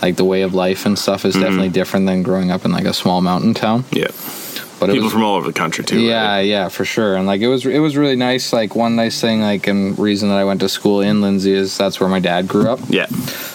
like 0.02 0.16
the 0.16 0.24
way 0.24 0.42
of 0.42 0.54
life 0.54 0.86
and 0.86 0.98
stuff 0.98 1.24
is 1.24 1.34
mm-hmm. 1.34 1.42
definitely 1.42 1.68
different 1.70 2.06
than 2.06 2.22
growing 2.22 2.50
up 2.50 2.64
in 2.64 2.72
like 2.72 2.84
a 2.84 2.94
small 2.94 3.20
mountain 3.20 3.54
town. 3.54 3.84
Yeah. 3.90 4.08
But 4.78 4.90
People 4.90 5.04
was 5.04 5.12
from 5.12 5.24
all 5.24 5.36
over 5.36 5.46
the 5.46 5.58
country 5.58 5.84
too. 5.84 6.00
yeah, 6.00 6.26
right? 6.26 6.40
yeah, 6.42 6.68
for 6.68 6.84
sure. 6.84 7.16
And 7.16 7.26
like 7.26 7.40
it 7.40 7.48
was 7.48 7.66
it 7.66 7.80
was 7.80 7.96
really 7.96 8.16
nice. 8.16 8.52
Like 8.52 8.76
one 8.76 8.94
nice 8.96 9.20
thing, 9.20 9.40
like 9.40 9.66
and 9.66 9.98
reason 9.98 10.28
that 10.28 10.38
I 10.38 10.44
went 10.44 10.60
to 10.60 10.68
school 10.68 11.00
in 11.00 11.20
Lindsay 11.20 11.52
is 11.52 11.76
that's 11.76 11.98
where 12.00 12.08
my 12.08 12.20
dad 12.20 12.46
grew 12.46 12.68
up. 12.68 12.78
Yeah. 12.88 13.06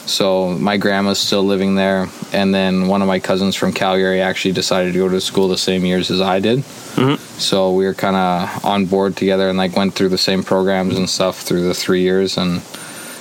So 0.06 0.50
my 0.50 0.76
grandma's 0.78 1.20
still 1.20 1.44
living 1.44 1.76
there, 1.76 2.10
and 2.34 2.54
then 2.54 2.88
one 2.88 3.02
of 3.02 3.08
my 3.08 3.20
cousins 3.20 3.56
from 3.56 3.72
Calgary 3.72 4.22
actually 4.22 4.54
decided 4.54 4.94
to 4.94 5.00
go 5.00 5.08
to 5.08 5.22
school 5.22 5.48
the 5.48 5.58
same 5.58 5.86
years 5.86 6.12
as 6.12 6.20
I 6.20 6.40
did. 6.40 6.60
Mm-hmm. 6.60 7.16
So 7.40 7.72
we 7.72 7.86
were 7.86 7.94
kind 7.94 8.16
of 8.16 8.66
on 8.66 8.86
board 8.86 9.16
together 9.16 9.48
and 9.48 9.58
like 9.58 9.76
went 9.76 9.94
through 9.96 10.10
the 10.10 10.18
same 10.18 10.44
programs 10.44 10.98
and 10.98 11.10
stuff 11.10 11.40
through 11.42 11.64
the 11.68 11.74
three 11.74 12.02
years, 12.02 12.38
and 12.38 12.62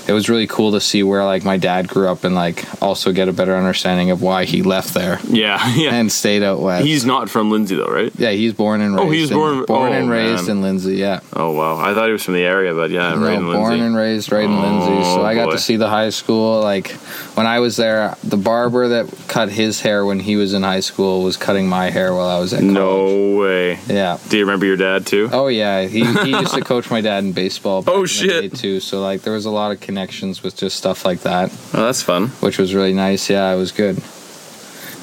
it 0.09 0.13
was 0.13 0.29
really 0.29 0.47
cool 0.47 0.73
to 0.73 0.81
see 0.81 1.03
where 1.03 1.25
like 1.25 1.45
my 1.45 1.57
dad 1.57 1.89
grew 1.89 2.09
up 2.09 2.25
and 2.25 2.35
like 2.35 2.65
also 2.83 3.13
get 3.13 3.29
a 3.29 3.33
better 3.33 3.55
understanding 3.57 4.11
of 4.11 4.21
why 4.23 4.45
he 4.45 4.63
left 4.63 4.95
there 4.95 5.19
Yeah. 5.29 5.61
Yeah. 5.77 5.95
and 5.95 6.11
stayed 6.11 6.43
out 6.43 6.61
west. 6.61 6.85
He's 6.85 7.05
not 7.05 7.29
from 7.31 7.51
Lindsay 7.51 7.77
though, 7.77 7.87
right? 7.87 8.13
yeah, 8.19 8.31
he's 8.31 8.53
born 8.53 8.81
and 8.81 8.99
oh, 8.99 9.05
raised. 9.05 9.09
Oh, 9.09 9.11
he 9.13 9.21
was 9.23 9.31
in- 9.31 9.37
born- 9.37 9.65
born 9.67 9.93
oh, 9.93 9.97
and 9.97 10.11
raised 10.11 10.49
man. 10.49 10.57
in 10.59 10.63
Lindsay. 10.63 10.95
Yeah. 10.97 11.21
Oh 11.35 11.53
wow, 11.53 11.77
I 11.79 11.95
thought 11.95 12.07
he 12.07 12.13
was 12.13 12.25
from 12.25 12.35
the 12.35 12.43
area, 12.45 12.75
but 12.75 12.91
yeah, 12.91 13.15
No, 13.15 13.21
right 13.27 13.35
in 13.39 13.45
born 13.45 13.63
Lindsay. 13.71 13.87
and 13.87 13.97
raised 13.97 14.33
right 14.33 14.45
in 14.45 14.53
Oh, 14.53 14.61
Lindsay. 14.61 15.05
So 15.05 15.21
oh, 15.23 15.25
I 15.25 15.35
got 15.35 15.47
boy. 15.47 15.53
to 15.53 15.59
see 15.59 15.77
the 15.77 15.89
high 15.89 16.11
school. 16.11 16.61
Like 16.61 16.91
when 17.37 17.47
I 17.47 17.61
was 17.61 17.77
there, 17.77 18.17
the 18.25 18.37
barber 18.37 18.89
that 18.89 19.13
cut 19.29 19.51
his 19.51 19.81
hair 19.81 20.05
when 20.05 20.21
he 20.21 20.37
was 20.37 20.53
in 20.55 20.63
high 20.63 20.81
school 20.81 21.23
was 21.23 21.37
cutting 21.37 21.69
my 21.69 21.91
hair 21.91 22.13
while 22.15 22.29
I 22.29 22.39
was 22.39 22.53
at 22.53 22.61
college. 22.61 22.75
no 22.75 23.37
way. 23.39 23.79
Yeah. 23.89 24.19
Do 24.29 24.37
you 24.39 24.45
remember 24.45 24.67
your 24.67 24.77
dad 24.77 25.07
too? 25.07 25.29
Oh 25.33 25.47
yeah, 25.49 25.83
he, 25.87 26.05
he 26.05 26.31
used 26.31 26.55
to 26.55 26.61
coach 26.73 26.91
my 26.91 27.01
dad 27.01 27.25
in 27.25 27.33
baseball. 27.33 27.85
Oh, 27.87 28.05
shit. 28.07 28.55
too. 28.55 28.81
So 28.81 29.01
like 29.01 29.23
there 29.23 29.33
was 29.33 29.45
a 29.47 29.51
lot 29.51 29.73
of 29.73 29.81
connections 29.97 30.43
with 30.43 30.57
just 30.57 30.77
stuff 30.77 31.05
like 31.05 31.21
that, 31.21 31.51
Oh, 31.75 31.83
that's 31.85 32.03
fun. 32.03 32.29
which 32.41 32.57
was 32.59 32.75
really 32.75 32.95
nice. 32.95 33.29
Yeah, 33.29 33.53
it 33.53 33.57
was 33.59 33.73
good. 33.73 34.01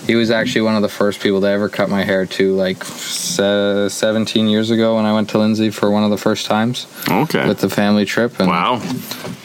He 0.08 0.16
was 0.16 0.32
actually 0.32 0.62
one 0.62 0.76
of 0.76 0.82
the 0.82 0.90
first 0.90 1.20
people 1.20 1.40
to 1.42 1.48
ever 1.48 1.70
cut 1.70 1.90
my 1.90 2.04
hair 2.04 2.26
too. 2.26 2.56
Like 2.56 2.84
se- 2.84 3.90
17 3.90 4.48
years 4.48 4.72
ago 4.72 4.96
when 4.96 5.06
I 5.06 5.14
went 5.14 5.30
to 5.32 5.38
Lindsay 5.38 5.70
for 5.70 5.92
one 5.92 6.04
of 6.04 6.10
the 6.10 6.18
first 6.18 6.48
times 6.48 6.88
Okay. 7.08 7.48
with 7.48 7.60
the 7.60 7.70
family 7.70 8.06
trip. 8.06 8.40
And 8.40 8.50
wow. 8.50 8.82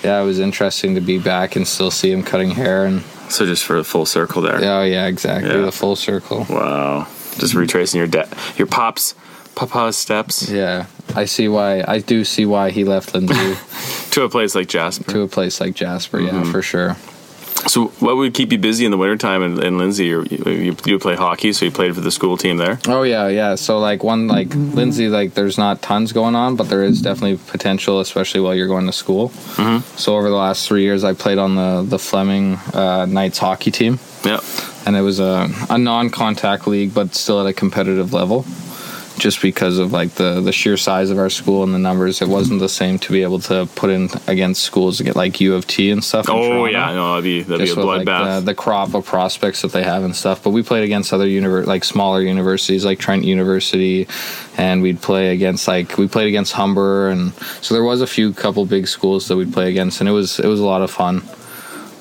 yeah, 0.03 0.23
it 0.23 0.25
was 0.25 0.39
interesting 0.39 0.95
to 0.95 1.03
be 1.03 1.19
back 1.19 1.57
and 1.57 1.69
still 1.69 1.91
see 1.91 2.11
him 2.11 2.23
cutting 2.23 2.53
hair 2.53 2.87
and 2.87 3.03
So 3.29 3.45
just 3.45 3.65
for 3.65 3.77
the 3.77 3.85
full 3.85 4.07
circle 4.07 4.41
there. 4.41 4.57
Oh 4.65 4.85
yeah, 4.85 5.07
exactly. 5.07 5.51
Yeah. 5.55 5.61
The 5.67 5.73
full 5.73 5.97
circle. 5.97 6.47
Wow. 6.49 7.09
Just 7.37 7.53
retracing 7.55 7.99
your 7.99 8.07
dad, 8.07 8.29
your 8.57 8.69
pops, 8.69 9.15
papa's 9.57 9.97
steps 9.97 10.49
Yeah, 10.51 10.87
I 11.15 11.25
see 11.27 11.49
why. 11.49 11.85
I 11.87 11.99
do 12.01 12.25
see 12.25 12.47
why 12.47 12.71
he 12.71 12.85
left 12.85 13.15
Lindsay 13.15 13.57
to 14.13 14.23
a 14.23 14.29
place 14.29 14.55
like 14.55 14.69
Jasper. 14.69 15.11
to 15.13 15.21
a 15.23 15.29
place 15.29 15.61
like 15.61 15.75
Jasper. 15.75 16.19
Mm-hmm. 16.19 16.45
Yeah, 16.45 16.53
for 16.53 16.63
sure. 16.63 16.97
So, 17.67 17.87
what 18.01 18.17
would 18.17 18.35
keep 18.35 18.53
you 18.53 18.59
busy 18.59 18.85
in 18.85 18.91
the 18.91 18.99
wintertime 18.99 19.41
in, 19.43 19.63
in 19.63 19.79
Lindsay? 19.79 20.07
You, 20.07 20.25
you, 20.31 20.77
you 20.85 20.99
play 20.99 21.15
hockey, 21.15 21.55
so 21.55 21.65
you 21.65 21.71
played 21.71 21.95
for 21.95 22.03
the 22.03 22.11
school 22.11 22.37
team 22.37 22.59
there. 22.59 22.79
Oh 22.87 23.05
yeah, 23.05 23.29
yeah. 23.29 23.55
So 23.55 23.79
like 23.79 24.05
one 24.05 24.29
like 24.29 24.55
Lindsay, 24.55 25.09
like 25.09 25.33
there's 25.33 25.57
not 25.57 25.81
tons 25.81 26.13
going 26.13 26.35
on, 26.35 26.57
but 26.57 26.69
there 26.69 26.83
is 26.83 27.01
definitely 27.01 27.39
potential, 27.51 28.01
especially 28.01 28.41
while 28.41 28.55
you're 28.55 28.69
going 28.69 28.85
to 28.85 28.93
school. 28.93 29.31
Mm-hmm. 29.57 29.97
So 29.97 30.15
over 30.15 30.29
the 30.29 30.35
last 30.37 30.69
three 30.69 30.83
years, 30.83 31.05
I 31.05 31.15
played 31.15 31.39
on 31.39 31.55
the 31.55 31.83
the 31.89 31.99
Fleming 31.99 32.57
uh, 32.75 33.07
Knights 33.07 33.39
hockey 33.39 33.71
team, 33.71 33.99
Yeah. 34.25 34.41
and 34.85 34.95
it 34.95 35.01
was 35.03 35.19
a 35.19 35.49
a 35.71 35.79
non-contact 35.79 36.67
league, 36.67 36.93
but 36.93 37.15
still 37.15 37.41
at 37.41 37.47
a 37.47 37.55
competitive 37.55 38.13
level. 38.13 38.45
Just 39.17 39.41
because 39.41 39.79
of 39.79 39.93
like 39.93 40.11
the 40.15 40.41
the 40.41 40.51
sheer 40.53 40.77
size 40.77 41.09
of 41.11 41.19
our 41.19 41.31
school 41.31 41.63
and 41.63 41.73
the 41.73 41.79
numbers, 41.79 42.21
it 42.21 42.29
wasn't 42.29 42.59
the 42.61 42.69
same 42.69 42.99
to 42.99 43.13
be 43.13 43.23
able 43.23 43.39
to 43.41 43.67
put 43.77 43.89
in 43.91 44.09
against 44.27 44.63
schools 44.65 44.99
to 44.99 45.05
get 45.05 45.15
like 45.15 45.41
U 45.41 45.55
of 45.55 45.67
T 45.67 45.91
and 45.91 46.03
stuff. 46.03 46.27
Oh 46.29 46.33
Toronto. 46.43 46.65
yeah, 46.67 46.93
no, 46.95 47.11
that'd 47.11 47.25
be 47.25 47.43
that'd 47.43 47.65
be 47.65 47.73
a 47.73 47.77
with 47.77 47.85
like 47.85 48.07
bloodbath. 48.09 48.41
the, 48.41 48.47
the 48.47 48.55
crop 48.55 48.93
of 48.93 49.07
prospects 49.07 49.63
that 49.63 49.71
they 49.73 49.85
have 49.85 50.03
and 50.03 50.17
stuff. 50.17 50.43
But 50.43 50.51
we 50.51 50.63
played 50.65 50.83
against 50.83 51.13
other 51.13 51.27
univer- 51.27 51.65
like 51.65 51.85
smaller 51.85 52.23
universities 52.23 52.85
like 52.85 52.99
Trent 52.99 53.25
University, 53.25 54.09
and 54.59 54.83
we'd 54.83 55.01
play 55.01 55.33
against 55.33 55.69
like 55.69 55.97
we 55.97 56.09
played 56.09 56.27
against 56.27 56.53
Humber, 56.55 57.09
and 57.09 57.33
so 57.63 57.73
there 57.75 57.85
was 57.85 58.01
a 58.01 58.07
few 58.09 58.33
couple 58.33 58.67
big 58.67 58.89
schools 58.89 59.29
that 59.29 59.37
we'd 59.37 59.53
play 59.53 59.71
against, 59.71 60.01
and 60.01 60.09
it 60.09 60.13
was 60.13 60.41
it 60.41 60.47
was 60.47 60.59
a 60.59 60.65
lot 60.65 60.83
of 60.83 60.91
fun. 60.91 61.23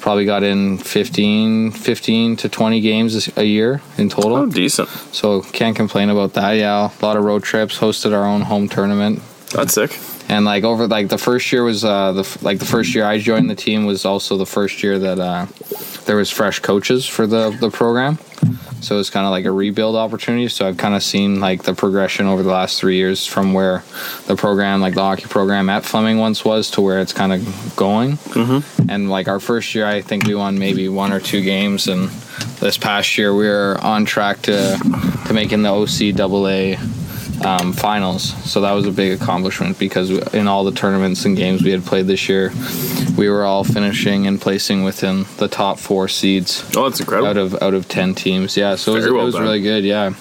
Probably 0.03 0.25
got 0.25 0.43
in 0.43 0.79
15, 0.79 1.71
15 1.71 2.35
to 2.35 2.49
20 2.49 2.81
games 2.81 3.29
a 3.37 3.43
year 3.45 3.81
in 3.97 4.09
total. 4.09 4.35
oh, 4.35 4.45
decent. 4.47 4.89
So 5.13 5.43
can't 5.53 5.77
complain 5.77 6.09
about 6.09 6.33
that. 6.33 6.51
Yeah, 6.57 6.89
a 6.91 7.05
lot 7.05 7.15
of 7.15 7.23
road 7.23 7.43
trips, 7.43 7.79
hosted 7.79 8.11
our 8.11 8.25
own 8.25 8.41
home 8.41 8.67
tournament 8.67 9.21
That's 9.53 9.73
sick. 9.73 9.97
and 10.27 10.43
like 10.43 10.65
over 10.65 10.87
like 10.87 11.07
the 11.07 11.17
first 11.17 11.49
year 11.53 11.63
was 11.63 11.85
uh 11.85 12.11
the 12.11 12.37
like 12.41 12.59
the 12.59 12.65
first 12.65 12.93
year 12.93 13.05
I 13.05 13.17
joined 13.17 13.49
the 13.49 13.55
team 13.55 13.85
was 13.85 14.03
also 14.03 14.35
the 14.35 14.45
first 14.45 14.83
year 14.83 14.99
that 14.99 15.19
uh 15.19 15.45
there 16.03 16.17
was 16.17 16.29
fresh 16.29 16.59
coaches 16.59 17.07
for 17.07 17.25
the 17.25 17.51
the 17.61 17.69
program. 17.69 18.17
So 18.81 18.99
it's 18.99 19.09
kind 19.09 19.25
of 19.25 19.31
like 19.31 19.45
a 19.45 19.51
rebuild 19.51 19.95
opportunity. 19.95 20.47
So 20.49 20.67
I've 20.67 20.77
kind 20.77 20.93
of 20.93 21.03
seen 21.03 21.39
like 21.39 21.63
the 21.63 21.73
progression 21.73 22.25
over 22.25 22.43
the 22.43 22.51
last 22.51 22.79
three 22.79 22.97
years 22.97 23.25
from 23.25 23.53
where 23.53 23.83
the 24.27 24.35
program, 24.35 24.81
like 24.81 24.93
the 24.93 25.01
hockey 25.01 25.25
program 25.25 25.69
at 25.69 25.85
Fleming 25.85 26.17
once 26.17 26.43
was, 26.43 26.69
to 26.71 26.81
where 26.81 26.99
it's 26.99 27.13
kind 27.13 27.31
of 27.31 27.73
going. 27.75 28.17
Mm-hmm. 28.17 28.89
And 28.89 29.09
like 29.09 29.27
our 29.27 29.39
first 29.39 29.73
year, 29.73 29.85
I 29.85 30.01
think 30.01 30.25
we 30.25 30.35
won 30.35 30.59
maybe 30.59 30.89
one 30.89 31.13
or 31.13 31.19
two 31.19 31.41
games, 31.41 31.87
and 31.87 32.09
this 32.59 32.77
past 32.77 33.17
year 33.17 33.33
we 33.33 33.47
were 33.47 33.77
on 33.81 34.05
track 34.05 34.41
to 34.43 34.77
to 35.27 35.33
making 35.33 35.63
the 35.63 35.69
OCAA 35.69 36.77
um, 37.41 37.73
finals. 37.73 38.33
So 38.49 38.61
that 38.61 38.71
was 38.71 38.85
a 38.87 38.91
big 38.91 39.19
accomplishment 39.19 39.79
because 39.79 40.09
in 40.33 40.47
all 40.47 40.63
the 40.63 40.71
tournaments 40.71 41.25
and 41.25 41.35
games 41.35 41.63
we 41.63 41.71
had 41.71 41.83
played 41.83 42.07
this 42.07 42.29
year, 42.29 42.51
we 43.17 43.29
were 43.29 43.43
all 43.43 43.63
finishing 43.63 44.27
and 44.27 44.39
placing 44.39 44.83
within 44.83 45.25
the 45.37 45.47
top 45.47 45.79
four 45.79 46.07
seeds 46.07 46.63
Oh, 46.75 46.89
that's 46.89 46.99
incredible. 46.99 47.29
out 47.29 47.37
of 47.37 47.61
out 47.61 47.73
of 47.73 47.87
ten 47.87 48.15
teams. 48.15 48.55
Yeah, 48.57 48.75
so 48.75 48.93
it 48.93 48.95
was, 48.95 49.11
well 49.11 49.21
it 49.21 49.25
was 49.25 49.39
really 49.39 49.61
good. 49.61 49.83
Yeah. 49.83 50.13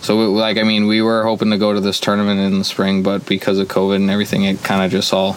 So 0.00 0.18
we, 0.18 0.24
like 0.26 0.58
I 0.58 0.64
mean, 0.64 0.86
we 0.86 1.00
were 1.00 1.22
hoping 1.24 1.50
to 1.50 1.58
go 1.58 1.72
to 1.72 1.80
this 1.80 1.98
tournament 1.98 2.38
in 2.38 2.58
the 2.58 2.64
spring, 2.64 3.02
but 3.02 3.24
because 3.24 3.58
of 3.58 3.68
COVID 3.68 3.96
and 3.96 4.10
everything, 4.10 4.44
it 4.44 4.62
kind 4.62 4.84
of 4.84 4.90
just 4.90 5.14
all 5.14 5.36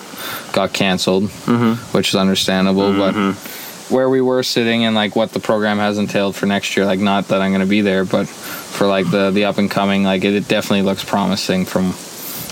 got 0.52 0.74
canceled, 0.74 1.24
mm-hmm. 1.24 1.74
which 1.98 2.10
is 2.10 2.16
understandable. 2.16 2.92
Mm-hmm. 2.92 3.32
But 3.32 3.57
where 3.90 4.10
we 4.10 4.22
were 4.22 4.44
sitting 4.44 4.86
and 4.86 4.96
like 4.96 5.16
what 5.16 5.32
the 5.32 5.40
program 5.40 5.78
has 5.78 5.98
entailed 5.98 6.36
for 6.36 6.46
next 6.46 6.76
year, 6.76 6.86
like 6.86 7.00
not 7.00 7.30
that 7.30 7.42
I'm 7.42 7.52
going 7.52 7.62
to 7.62 7.68
be 7.68 7.82
there, 7.82 8.06
but 8.06 8.28
for 8.28 8.88
like 8.88 9.10
the 9.10 9.32
the 9.32 9.46
up 9.46 9.58
and 9.58 9.70
coming, 9.72 10.04
like 10.04 10.24
it, 10.24 10.34
it 10.34 10.48
definitely 10.48 10.84
looks 10.84 11.04
promising 11.04 11.66
from 11.66 11.94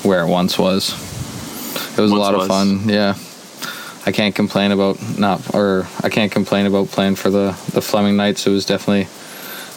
where 0.08 0.24
it 0.24 0.28
once 0.28 0.58
was. 0.58 0.94
It 1.98 2.02
was 2.02 2.12
a 2.12 2.16
lot 2.16 2.34
was. 2.36 2.44
of 2.44 2.48
fun. 2.50 2.90
Yeah. 2.90 3.16
I 4.08 4.12
can't 4.12 4.36
complain 4.36 4.72
about 4.72 5.00
not 5.18 5.56
or 5.56 5.88
I 6.04 6.10
can't 6.10 6.32
complain 6.32 6.68
about 6.68 6.90
playing 6.90 7.16
for 7.16 7.30
the 7.30 7.52
the 7.74 7.82
Fleming 7.82 8.16
Knights. 8.16 8.46
It 8.46 8.52
was 8.52 8.66
definitely 8.66 9.08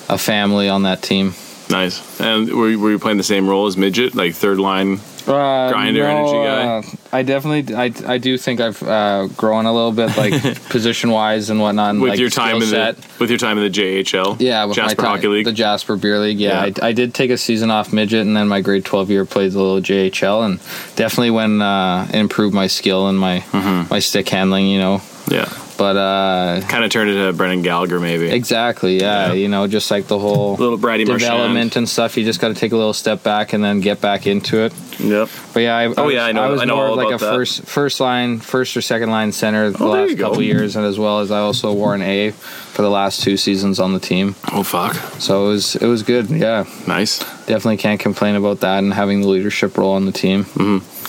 a 0.09 0.18
family 0.18 0.68
on 0.68 0.83
that 0.83 1.03
team. 1.03 1.35
nice. 1.71 2.21
And 2.21 2.51
were 2.51 2.71
you, 2.71 2.79
were 2.79 2.90
you 2.90 2.99
playing 2.99 3.18
the 3.18 3.25
same 3.25 3.49
role 3.49 3.66
as 3.66 3.77
midget, 3.77 4.14
like 4.14 4.35
third 4.35 4.59
line? 4.59 5.01
Uh, 5.29 5.71
Grinder 5.71 6.05
energy 6.05 6.33
guy? 6.33 6.67
uh, 6.79 6.83
I 7.12 7.23
definitely, 7.23 7.75
I, 7.75 7.93
I 8.07 8.19
do 8.19 8.37
think 8.38 8.61
I've 8.61 8.83
uh, 8.83 9.27
grown 9.37 9.67
a 9.67 9.73
little 9.73 9.93
bit, 9.93 10.17
like 10.17 10.62
position 10.71 11.11
wise 11.11 11.51
and 11.51 11.61
whatnot. 11.61 11.91
And 11.91 12.01
with 12.01 12.11
like 12.11 12.19
your 12.21 12.31
time 12.31 12.57
in 12.57 12.62
set. 12.62 12.97
the 12.97 13.07
with 13.21 13.31
your 13.31 13.38
time 13.38 13.59
in 13.59 13.64
the 13.64 13.71
JHL. 13.71 14.37
Yeah, 14.41 14.64
with 14.64 14.77
Jasper 14.77 15.03
my 15.03 15.07
time, 15.09 15.17
Hockey 15.17 15.29
League. 15.29 15.45
the 15.45 15.53
Jasper 15.53 15.97
Beer 15.97 16.19
League. 16.19 16.38
Yeah, 16.38 16.64
Yeah. 16.67 16.73
I, 16.83 16.88
I 16.88 16.93
did 16.93 17.14
take 17.14 17.31
a 17.31 17.37
season 17.38 17.71
off 17.71 17.93
midget, 17.93 18.27
and 18.27 18.37
then 18.37 18.49
my 18.49 18.61
grade 18.61 18.85
twelve 18.85 19.11
year 19.11 19.25
played 19.25 19.53
a 19.55 19.59
little 19.59 19.81
JHL, 19.81 20.45
and 20.47 20.59
definitely 20.97 21.31
when 21.31 21.61
uh, 21.62 22.09
improved 22.12 22.55
my 22.55 22.67
skill 22.67 23.09
and 23.09 23.19
my 23.19 23.41
Mm-hmm. 23.53 23.88
my 23.91 23.99
stick 23.99 24.29
handling. 24.29 24.67
You 24.69 24.79
know, 24.79 25.03
yeah, 25.31 25.47
but 25.79 25.97
uh, 25.97 26.61
kind 26.69 26.85
of 26.85 26.91
turned 26.91 27.09
into 27.09 27.33
Brendan 27.33 27.62
Gallagher 27.62 27.99
maybe. 28.01 28.27
exactly, 28.29 28.99
yeah, 29.01 29.29
Yeah. 29.29 29.33
You 29.35 29.49
know, 29.49 29.67
just 29.67 29.91
like 29.91 30.07
the 30.09 30.19
whole 30.19 30.57
Little 30.59 30.77
Brady 30.77 31.05
development 31.05 31.55
Marchand. 31.55 31.77
and 31.77 31.88
stuff. 31.88 32.17
You 32.19 32.25
just 32.25 32.41
got 32.41 32.49
to 32.49 32.55
take 32.55 32.73
a 32.73 32.77
little 32.77 32.93
step 32.93 33.23
back 33.23 33.53
and 33.55 33.62
then 33.64 33.81
get 33.81 34.01
back 34.01 34.27
into 34.27 34.59
it. 34.64 34.75
Yep. 35.01 35.29
But 35.55 35.61
yeah, 35.61 35.77
I, 35.77 35.87
Oh, 35.87 36.07
was, 36.07 36.14
yeah, 36.14 36.25
I 36.27 36.33
know- 36.33 36.43
I 36.43 36.49
was 36.51 36.61
I 36.61 36.64
know 36.64 36.77
more 36.77 36.88
of 36.88 36.97
like 36.97 37.14
a 37.14 37.19
that. 37.19 37.21
first 37.35 37.62
first 37.62 38.01
line, 38.01 38.41
first 38.41 38.77
or 38.77 38.83
second 38.83 39.11
line 39.11 39.31
center 39.33 39.71
the 39.71 39.85
Oh, 39.85 39.91
last 39.91 40.19
couple 40.19 40.43
years, 40.43 40.75
and 40.77 40.85
as 40.85 40.99
well 40.99 41.21
as 41.21 41.31
I 41.31 41.38
also 41.38 41.73
wore 41.73 41.95
an 41.95 42.03
A 42.03 42.33
for 42.33 42.83
the 42.83 42.91
last 42.91 43.23
two 43.23 43.37
seasons 43.37 43.79
on 43.79 43.93
the 43.95 44.01
team. 44.01 44.35
Oh 44.53 44.64
fuck. 44.64 44.97
So 45.21 45.47
it 45.47 45.49
was 45.51 45.77
it 45.77 45.87
was 45.87 46.03
good. 46.03 46.29
Yeah, 46.31 46.64
Nice. 46.88 47.21
definitely 47.47 47.77
can't 47.77 48.01
complain 48.01 48.35
about 48.35 48.61
that 48.61 48.79
and 48.81 48.93
having 48.93 49.21
the 49.21 49.29
leadership 49.29 49.79
role 49.79 49.93
on 49.93 50.05
the 50.05 50.12
team. 50.12 50.45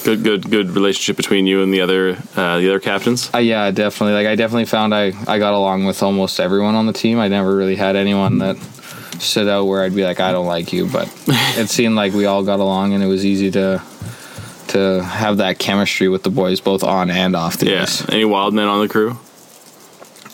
Good, 0.04 0.24
good, 0.24 0.50
good 0.50 0.72
relationship 0.72 1.18
between 1.18 1.46
you 1.46 1.62
and 1.62 1.74
the 1.74 1.82
other 1.82 2.12
uh, 2.36 2.58
the 2.60 2.70
other 2.70 2.80
captains. 2.80 3.30
Uh, 3.34 3.40
yeah, 3.40 3.70
definitely. 3.72 4.14
Like 4.14 4.28
I 4.28 4.36
definitely 4.36 4.66
found 4.66 4.96
I 4.96 5.12
I 5.28 5.40
got 5.40 5.54
along 5.54 5.86
with 5.86 6.02
almost 6.02 6.40
everyone 6.40 6.76
on 6.76 6.86
the 6.86 6.94
team. 6.94 7.20
I 7.20 7.28
never 7.28 7.56
really 7.56 7.76
had 7.76 7.96
anyone 7.96 8.38
that 8.40 8.58
stood 9.20 9.48
out 9.50 9.66
where 9.66 9.84
I'd 9.84 9.94
be 9.96 10.04
like 10.06 10.20
I 10.22 10.32
don't 10.32 10.46
like 10.48 10.72
you, 10.72 10.88
but 10.88 11.08
it 11.28 11.70
seemed 11.70 11.96
like 11.96 12.14
we 12.14 12.26
all 12.26 12.44
got 12.44 12.60
along 12.60 12.94
and 12.94 13.04
it 13.04 13.08
was 13.08 13.26
easy 13.26 13.52
to 13.52 13.82
to 14.70 15.04
have 15.04 15.38
that 15.38 15.60
chemistry 15.60 16.08
with 16.08 16.24
the 16.24 16.30
boys 16.30 16.62
both 16.62 16.84
on 16.84 17.10
and 17.12 17.36
off 17.36 17.58
the 17.58 17.70
Yeah. 17.72 17.82
ice. 17.82 18.08
Any 18.10 18.24
wild 18.24 18.54
men 18.54 18.68
on 18.68 18.80
the 18.82 18.88
crew? 18.88 19.18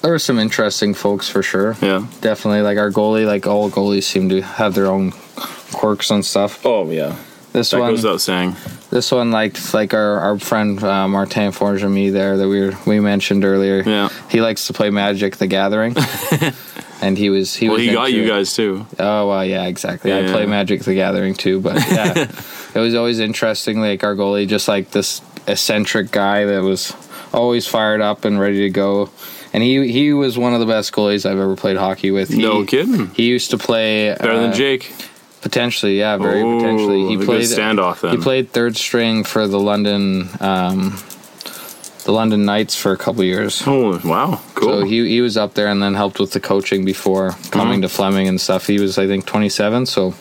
There 0.02 0.12
were 0.12 0.20
some 0.20 0.38
interesting 0.38 0.94
folks 0.94 1.28
for 1.28 1.42
sure. 1.42 1.76
Yeah. 1.82 2.06
Definitely, 2.22 2.62
like 2.62 2.78
our 2.78 2.92
goalie, 2.92 3.26
like 3.26 3.48
all 3.48 3.72
goalies 3.72 4.04
seem 4.04 4.30
to 4.30 4.42
have 4.42 4.76
their 4.76 4.86
own 4.88 5.12
quirks 5.74 6.12
and 6.12 6.24
stuff. 6.24 6.64
Oh 6.66 6.90
yeah. 6.92 7.16
This 7.56 7.72
That 7.72 7.80
one, 7.80 7.96
goes 7.96 8.24
saying. 8.24 8.56
this 8.92 9.12
one, 9.12 9.32
like 9.32 9.56
like 9.74 9.94
our, 9.94 10.20
our 10.20 10.38
friend 10.40 10.84
uh, 10.84 11.08
Martin 11.08 11.52
Forgemy 11.54 12.12
there 12.12 12.36
that 12.38 12.50
we 12.50 12.60
were, 12.60 12.74
we 12.86 13.00
mentioned 13.00 13.46
earlier. 13.46 13.82
Yeah. 13.86 14.10
he 14.30 14.42
likes 14.42 14.68
to 14.68 14.74
play 14.74 14.90
Magic: 14.90 15.38
The 15.38 15.48
Gathering, 15.48 15.96
and 17.02 17.18
he 17.18 17.30
was 17.30 17.56
he 17.56 17.68
Well, 17.70 17.78
was 17.78 17.86
he 17.88 17.94
got 17.94 18.12
you 18.12 18.24
it. 18.24 18.28
guys 18.28 18.54
too. 18.54 18.86
Oh 19.00 19.30
well, 19.30 19.46
yeah, 19.46 19.66
exactly. 19.68 20.12
I 20.12 20.20
Yeah. 20.22 20.32
play 20.34 20.46
Magic: 20.46 20.84
The 20.84 20.96
Gathering 20.96 21.34
too, 21.34 21.62
but 21.62 21.76
yeah, 21.76 22.28
it 22.76 22.80
was 22.80 22.94
always 22.94 23.20
interesting. 23.20 23.80
Like 23.80 24.04
our 24.04 24.16
goalie, 24.16 24.48
just 24.48 24.68
like 24.68 24.92
this 24.92 25.22
eccentric 25.48 26.12
guy 26.12 26.44
that 26.46 26.62
was 26.62 26.94
always 27.34 27.66
fired 27.68 28.02
up 28.02 28.26
and 28.26 28.38
ready 28.40 28.60
to 28.64 28.70
go. 28.70 29.10
And 29.54 29.64
he 29.64 29.90
he 29.92 30.12
was 30.12 30.38
one 30.38 30.54
of 30.54 30.60
the 30.60 30.66
best 30.66 30.92
goalies 30.92 31.26
I've 31.26 31.40
ever 31.40 31.56
played 31.56 31.78
hockey 31.78 32.12
with. 32.12 32.30
He, 32.30 32.42
No 32.42 32.66
kidding. 32.66 33.08
He 33.16 33.28
used 33.28 33.52
to 33.52 33.58
play 33.58 34.14
Better 34.20 34.38
than 34.42 34.50
uh, 34.50 34.54
Jake. 34.54 34.94
Potentially, 35.46 36.00
yeah, 36.00 36.18
very 36.18 36.42
Oh, 36.42 36.58
potentially. 36.58 37.06
He 37.06 37.24
played 37.24 37.44
standoff 37.44 38.02
then. 38.02 38.18
He 38.18 38.24
played 38.24 38.50
third 38.50 38.76
string 38.76 39.24
for 39.24 39.48
the 39.48 39.60
London, 39.60 40.28
um, 40.40 40.98
the 42.04 42.12
London 42.12 42.46
Knights 42.46 42.76
for 42.76 42.92
a 42.92 42.98
couple 42.98 43.24
years. 43.24 43.62
Oh 43.68 44.00
wow, 44.04 44.42
cool. 44.56 44.82
So 44.82 44.86
he 44.86 45.08
he 45.08 45.22
was 45.22 45.38
up 45.38 45.54
there 45.54 45.68
and 45.68 45.84
then 45.84 45.94
helped 45.94 46.20
with 46.20 46.32
the 46.32 46.40
coaching 46.40 46.84
before 46.84 47.36
coming 47.52 47.76
Mm-hmm. 47.76 47.82
to 47.84 47.90
Fleming 47.90 48.28
and 48.28 48.42
stuff. 48.42 48.66
He 48.66 48.80
was 48.80 48.98
I 48.98 49.06
think 49.06 49.28
27, 49.28 49.86
so 49.86 50.16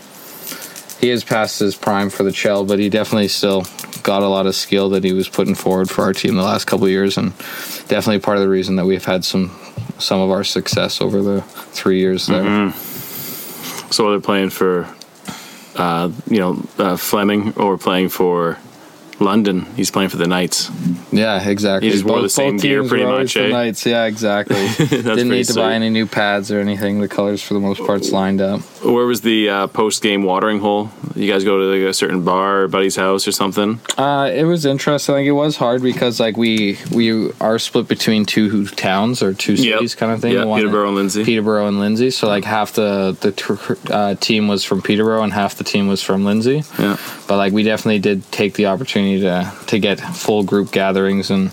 he 1.01 1.09
is 1.09 1.25
past 1.25 1.59
his 1.59 1.75
prime 1.75 2.11
for 2.11 2.23
the 2.23 2.31
Chell, 2.33 2.65
but 2.67 2.79
he 2.79 2.91
definitely 2.91 3.29
still 3.29 3.65
got 4.03 4.23
a 4.23 4.29
lot 4.29 4.45
of 4.47 4.55
skill 4.55 4.91
that 4.91 5.05
he 5.05 5.15
was 5.15 5.27
putting 5.27 5.55
forward 5.55 5.89
for 5.89 6.03
our 6.03 6.13
team 6.13 6.37
the 6.37 6.43
last 6.43 6.67
couple 6.67 6.85
of 6.85 6.91
years, 6.91 7.17
and 7.17 7.31
definitely 7.89 8.19
part 8.21 8.37
of 8.37 8.43
the 8.43 8.49
reason 8.51 8.77
that 8.77 8.85
we've 8.85 9.07
had 9.07 9.25
some 9.25 9.51
some 9.99 10.21
of 10.21 10.31
our 10.31 10.45
success 10.45 11.01
over 11.01 11.23
the 11.23 11.41
three 11.73 11.99
years 11.99 12.27
there. 12.27 12.43
Mm-hmm. 12.43 13.91
so 13.91 14.11
they're 14.11 14.21
playing 14.21 14.51
for, 14.51 14.87
uh, 15.77 16.11
you 16.29 16.39
know, 16.39 16.63
uh, 16.79 16.97
Fleming 16.97 17.55
or 17.57 17.77
playing 17.79 18.09
for 18.09 18.59
London. 19.21 19.67
He's 19.77 19.91
playing 19.91 20.09
for 20.11 20.17
the 20.17 20.27
Knights. 20.27 20.71
Yeah, 21.13 21.49
exactly. 21.49 21.89
He 21.89 21.93
just 21.93 22.05
wore 22.05 22.21
the 22.21 22.29
same 22.29 22.57
gear 22.57 22.87
pretty 22.87 23.05
much, 23.05 23.35
the 23.35 23.45
eh? 23.45 23.49
Knights. 23.49 23.87
Yeah, 23.87 24.05
exactly. 24.05 24.69
Didn't 24.89 25.29
need 25.29 25.45
to 25.47 25.55
buy 25.55 25.75
any 25.75 25.91
new 25.91 26.07
pads 26.07 26.51
or 26.51 26.61
anything. 26.61 27.01
The 27.01 27.09
colors 27.09 27.43
for 27.43 27.55
the 27.55 27.61
most 27.61 27.85
part's 27.85 28.11
lined 28.13 28.41
up. 28.41 28.61
Where 28.85 29.07
was 29.07 29.21
the 29.23 29.49
uh, 29.49 29.67
post 29.69 30.03
game 30.03 30.23
watering 30.23 30.61
hole? 30.61 30.91
You 31.15 31.31
guys 31.31 31.45
go 31.45 31.59
to 31.59 31.65
like 31.65 31.89
a 31.91 31.95
certain 31.95 32.25
bar, 32.25 32.63
or 32.63 32.69
buddy's 32.69 32.97
house, 32.97 33.29
or 33.29 33.33
something? 33.33 33.81
Uh, 33.97 34.31
it 34.35 34.45
was 34.45 34.67
interesting. 34.67 35.15
Like 35.15 35.27
it 35.27 35.33
was 35.33 35.57
hard 35.57 35.83
because 35.83 36.19
like 36.21 36.37
we 36.37 36.79
we 36.93 37.31
are 37.41 37.59
split 37.59 37.89
between 37.89 38.25
two 38.25 38.67
towns 38.67 39.23
or 39.23 39.33
two 39.33 39.55
Yep. 39.55 39.75
cities 39.79 39.95
kind 39.95 40.13
of 40.13 40.21
thing. 40.21 40.33
Yeah, 40.33 40.45
Peterborough 40.45 40.89
and 40.89 40.97
Lindsay. 40.97 41.25
Peterborough 41.25 41.69
and 41.69 41.79
Lindsay. 41.79 42.11
So 42.11 42.27
like 42.27 42.45
half 42.45 42.73
the 42.73 43.17
the 43.21 43.93
uh, 43.95 44.15
team 44.17 44.49
was 44.49 44.65
from 44.65 44.83
Peterborough 44.83 45.23
and 45.23 45.33
half 45.33 45.55
the 45.55 45.65
team 45.65 45.87
was 45.89 46.03
from 46.03 46.25
Lindsay. 46.25 46.63
Yeah. 46.79 46.97
But 47.27 47.37
like 47.39 47.53
we 47.53 47.63
definitely 47.63 48.01
did 48.01 48.31
take 48.31 48.55
the 48.55 48.67
opportunity 48.67 49.21
to 49.21 49.53
to 49.69 49.79
get 49.79 50.01
full 50.01 50.43
group 50.45 50.71
gatherings 50.73 51.31
and 51.31 51.51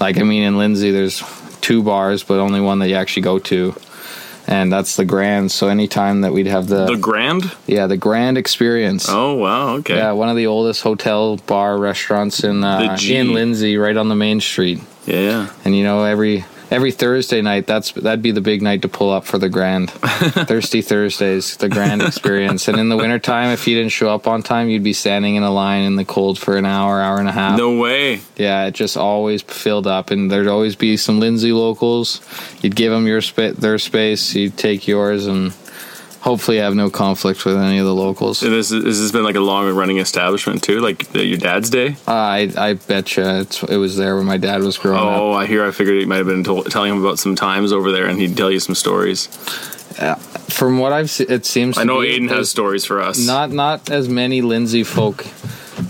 like 0.00 0.18
I 0.18 0.22
mean 0.22 0.42
in 0.42 0.58
Lindsay 0.58 0.90
there's 0.90 1.22
two 1.60 1.82
bars 1.82 2.22
but 2.22 2.38
only 2.38 2.60
one 2.60 2.78
that 2.80 2.88
you 2.88 2.94
actually 2.96 3.22
go 3.22 3.38
to. 3.38 3.74
And 4.50 4.72
that's 4.72 4.96
the 4.96 5.04
Grand. 5.04 5.52
So 5.52 5.68
anytime 5.68 6.22
that 6.22 6.32
we'd 6.32 6.46
have 6.46 6.68
the, 6.68 6.86
The 6.86 6.96
Grand. 6.96 7.52
yeah 7.66 7.86
the 7.86 7.98
Grand 7.98 8.38
Experience. 8.38 9.06
Oh 9.08 9.34
wow, 9.34 9.74
okay. 9.76 9.96
Yeah, 9.96 10.12
one 10.12 10.30
of 10.30 10.36
the 10.36 10.46
oldest 10.46 10.82
hotel 10.82 11.36
bar 11.36 11.76
restaurants 11.76 12.44
in 12.44 12.64
uh, 12.64 12.96
in 13.06 13.34
Lindsay, 13.34 13.76
right 13.76 13.96
on 13.96 14.08
the 14.08 14.14
main 14.14 14.40
street. 14.40 14.80
yeah, 15.04 15.20
yeah. 15.20 15.50
And 15.66 15.76
you 15.76 15.84
know, 15.84 16.04
every 16.04 16.44
every 16.70 16.92
Thursday 16.92 17.42
night, 17.42 17.66
that's 17.66 17.92
that'd 17.92 18.22
be 18.22 18.30
the 18.30 18.40
big 18.40 18.62
night 18.62 18.82
to 18.82 18.88
pull 18.88 19.10
up 19.10 19.24
for 19.24 19.38
the 19.38 19.48
Grand. 19.48 19.90
Thirsty 20.48 20.82
Thursdays, 20.82 21.56
the 21.56 21.68
Grand 21.68 22.02
experience. 22.02 22.68
And 22.68 22.78
in 22.78 22.88
the 22.88 22.96
wintertime, 22.96 23.50
if 23.50 23.66
you 23.66 23.76
didn't 23.76 23.92
show 23.92 24.10
up 24.10 24.26
on 24.26 24.42
time, 24.42 24.68
you'd 24.68 24.82
be 24.82 24.92
standing 24.92 25.36
in 25.36 25.42
a 25.42 25.50
line 25.50 25.82
in 25.82 25.96
the 25.96 26.04
cold 26.04 26.38
for 26.38 26.56
an 26.56 26.66
hour, 26.66 27.00
hour 27.00 27.18
and 27.18 27.28
a 27.28 27.32
half. 27.32 27.58
No 27.58 27.78
way. 27.78 28.20
Yeah, 28.36 28.66
it 28.66 28.74
just 28.74 28.96
always 28.96 29.42
filled 29.42 29.86
up, 29.86 30.10
and 30.10 30.30
there'd 30.30 30.48
always 30.48 30.76
be 30.76 30.96
some 30.96 31.20
Lindsay 31.20 31.52
locals. 31.52 32.20
You'd 32.62 32.76
give 32.76 32.92
them 32.92 33.06
your 33.06 33.20
spa- 33.20 33.52
their 33.52 33.78
space, 33.78 34.34
you'd 34.34 34.56
take 34.56 34.86
yours, 34.86 35.26
and 35.26 35.52
hopefully 36.20 36.60
I 36.60 36.64
have 36.64 36.74
no 36.74 36.90
conflict 36.90 37.44
with 37.44 37.56
any 37.56 37.78
of 37.78 37.86
the 37.86 37.94
locals. 37.94 38.42
And 38.42 38.52
this, 38.52 38.70
this 38.70 38.98
has 38.98 39.12
been 39.12 39.24
like 39.24 39.36
a 39.36 39.40
long 39.40 39.74
running 39.74 39.98
establishment 39.98 40.62
too, 40.62 40.80
like 40.80 41.14
uh, 41.14 41.20
your 41.20 41.38
dad's 41.38 41.70
day. 41.70 41.96
Uh, 42.06 42.12
I 42.12 42.52
I 42.56 42.72
bet 42.74 43.16
you 43.16 43.24
it 43.24 43.76
was 43.78 43.96
there 43.96 44.16
when 44.16 44.26
my 44.26 44.36
dad 44.36 44.62
was 44.62 44.78
growing 44.78 44.98
up. 44.98 45.20
Oh, 45.20 45.32
I 45.32 45.46
hear. 45.46 45.66
I 45.66 45.70
figured 45.70 46.00
you 46.00 46.06
might 46.06 46.16
have 46.16 46.26
been 46.26 46.44
tol- 46.44 46.64
telling 46.64 46.92
him 46.92 47.02
about 47.04 47.18
some 47.18 47.34
times 47.36 47.72
over 47.72 47.92
there, 47.92 48.06
and 48.06 48.18
he'd 48.20 48.36
tell 48.36 48.50
you 48.50 48.60
some 48.60 48.74
stories. 48.74 49.28
From 50.48 50.78
what 50.78 50.92
I've 50.92 51.10
seen, 51.10 51.26
it 51.30 51.44
seems. 51.44 51.76
I 51.76 51.84
know 51.84 51.98
Aiden 51.98 52.28
has 52.28 52.50
stories 52.50 52.84
for 52.84 53.00
us. 53.00 53.18
Not 53.24 53.50
not 53.50 53.90
as 53.90 54.08
many 54.08 54.42
Lindsay 54.42 54.84
folk, 54.84 55.26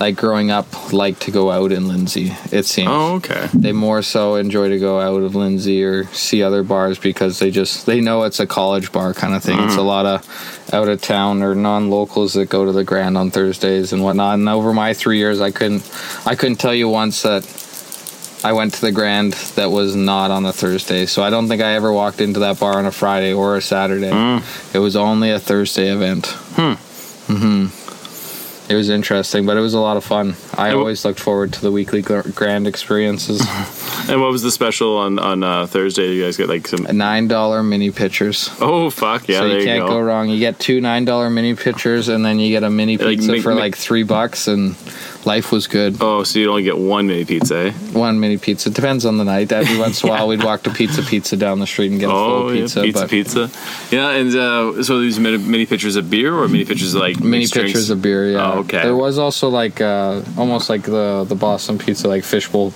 like 0.01 0.17
growing 0.17 0.51
up, 0.51 0.93
like 0.93 1.19
to 1.21 1.31
go 1.31 1.51
out 1.51 1.73
in 1.73 1.89
Lindsay. 1.89 2.33
It 2.53 2.65
seems. 2.67 2.89
Oh, 2.91 3.15
okay. 3.17 3.49
They 3.55 3.73
more 3.73 4.03
so 4.03 4.37
enjoy 4.37 4.69
to 4.69 4.79
go 4.79 5.01
out 5.01 5.23
of 5.23 5.35
Lindsay 5.35 5.83
or 5.85 6.05
see 6.07 6.43
other 6.43 6.63
bars 6.63 6.99
because 6.99 7.39
they 7.39 7.51
just 7.51 7.87
they 7.87 8.01
know 8.01 8.23
it's 8.25 8.41
a 8.41 8.47
college 8.47 8.93
bar 8.93 9.15
kind 9.15 9.35
of 9.35 9.43
thing. 9.43 9.59
It's 9.61 9.73
Mm-hmm. 9.73 9.79
a 9.81 9.83
lot 9.83 10.07
of 10.07 10.75
out 10.75 10.89
of 10.89 11.01
town 11.01 11.43
or 11.43 11.55
non 11.55 11.91
locals 11.91 12.35
that 12.35 12.49
go 12.49 12.65
to 12.65 12.73
the 12.73 12.85
Grand 12.85 13.17
on 13.17 13.31
Thursdays 13.31 13.93
and 13.93 14.03
whatnot. 14.03 14.35
And 14.35 14.49
over 14.49 14.73
my 14.73 14.95
three 14.95 15.19
years, 15.19 15.41
I 15.41 15.51
couldn't 15.51 15.83
I 16.27 16.35
couldn't 16.35 16.57
tell 16.57 16.75
you 16.75 16.89
once 16.89 17.23
that 17.23 17.45
I 18.45 18.53
went 18.53 18.75
to 18.75 18.81
the 18.81 18.93
Grand 18.93 19.33
that 19.57 19.71
was 19.73 19.97
not 19.97 20.31
on 20.31 20.47
a 20.47 20.53
Thursday. 20.53 21.07
So 21.07 21.23
I 21.25 21.31
don't 21.31 21.49
think 21.49 21.61
I 21.61 21.73
ever 21.75 21.93
walked 21.93 22.21
into 22.21 22.41
that 22.41 22.61
bar 22.61 22.79
on 22.79 22.87
a 22.87 22.93
Friday 22.93 23.33
or 23.33 23.57
a 23.57 23.61
Saturday. 23.63 24.11
Mm. 24.11 24.75
It 24.75 24.79
was 24.79 24.95
only 24.95 25.31
a 25.33 25.41
Thursday 25.41 25.91
event. 25.93 26.27
Hmm. 26.55 26.75
hmm 27.35 27.67
It 28.69 28.75
was 28.75 28.91
interesting, 28.91 29.47
but 29.47 29.57
it 29.57 29.61
was 29.61 29.73
a 29.75 29.81
lot 29.81 29.97
of 29.97 30.05
fun. 30.05 30.37
I 30.55 30.69
And 30.69 30.79
always 30.79 31.05
looked 31.05 31.21
forward 31.21 31.55
to 31.55 31.61
the 31.63 31.73
weekly 31.73 32.03
Grand 32.03 32.67
experiences. 32.67 33.43
And 34.09 34.23
what 34.23 34.31
was 34.33 34.41
the 34.41 34.51
special 34.51 34.97
on 34.97 35.19
on 35.19 35.43
uh, 35.43 35.67
Thursday? 35.67 36.15
You 36.15 36.23
guys 36.25 36.39
get 36.39 36.49
like 36.49 36.67
some. 36.67 36.85
Nine 36.97 37.29
dollar 37.29 37.63
mini 37.63 37.91
pitchers. 37.91 38.49
Oh 38.59 38.89
fuck 38.89 39.29
yeah! 39.29 39.41
so 39.41 39.49
there 39.49 39.59
you 39.59 39.65
can't 39.67 39.81
you 39.83 39.87
go. 39.87 39.99
go. 39.99 40.01
wrong. 40.01 40.31
You 40.31 40.39
get 40.39 40.59
two 40.59 40.81
nine 40.81 41.05
dollar 41.05 41.29
mini 41.29 41.55
pitchers, 41.55 42.09
and 42.09 42.25
then 42.25 42.39
you 42.39 42.49
get 42.49 42.63
a 42.65 42.71
mini 42.71 42.97
Like, 42.97 43.19
pizza 43.19 43.33
make- 43.33 43.43
for 43.43 43.55
like 43.55 43.77
three 43.77 44.05
bucks, 44.05 44.49
and 44.49 44.77
life 45.29 45.53
was 45.53 45.67
good. 45.69 45.93
Oh, 46.01 46.23
so 46.25 46.39
you'd 46.39 46.49
only 46.49 46.63
get 46.65 46.79
one 46.79 47.07
mini 47.07 47.25
pizza? 47.25 47.57
Eh? 47.67 47.73
One 47.93 48.19
mini 48.19 48.39
pizza 48.39 48.71
depends 48.71 49.05
on 49.05 49.19
the 49.19 49.25
night. 49.25 49.53
Every 49.53 49.77
once 49.87 50.03
in 50.03 50.09
a 50.09 50.13
while, 50.13 50.27
we'd 50.27 50.43
walk 50.43 50.63
to 50.65 50.71
Pizza 50.71 51.03
Pizza 51.03 51.37
down 51.37 51.59
the 51.61 51.67
street 51.67 51.91
and 51.93 52.01
get 52.01 52.09
a 52.09 52.13
Oh, 52.13 52.25
full 52.49 52.55
yeah, 52.55 52.63
pizza. 52.63 52.83
pizza, 52.83 53.01
but 53.03 53.11
pizza. 53.11 53.51
Yeah, 53.95 54.11
and 54.19 54.35
uh, 54.35 54.83
so 54.83 55.01
these 55.01 55.19
mini, 55.21 55.39
mini 55.39 55.67
pitchers 55.67 55.97
of 55.97 56.09
beer 56.11 56.35
or 56.35 56.49
mini 56.49 56.65
pitchers 56.65 56.95
of, 56.95 57.03
like 57.03 57.21
mini 57.21 57.47
drinks? 57.47 57.73
pitchers 57.73 57.91
of 57.91 58.01
beer. 58.03 58.33
Yeah. 58.33 58.53
Oh, 58.55 58.59
okay. 58.61 58.83
There 58.83 58.97
was 58.97 59.19
also 59.19 59.49
like 59.49 59.81
uh, 59.81 60.23
almost 60.37 60.71
like 60.71 60.83
the 60.83 61.25
the 61.29 61.35
Boston 61.37 61.77
pizza, 61.79 62.09
like 62.09 62.25
fishbowl 62.25 62.73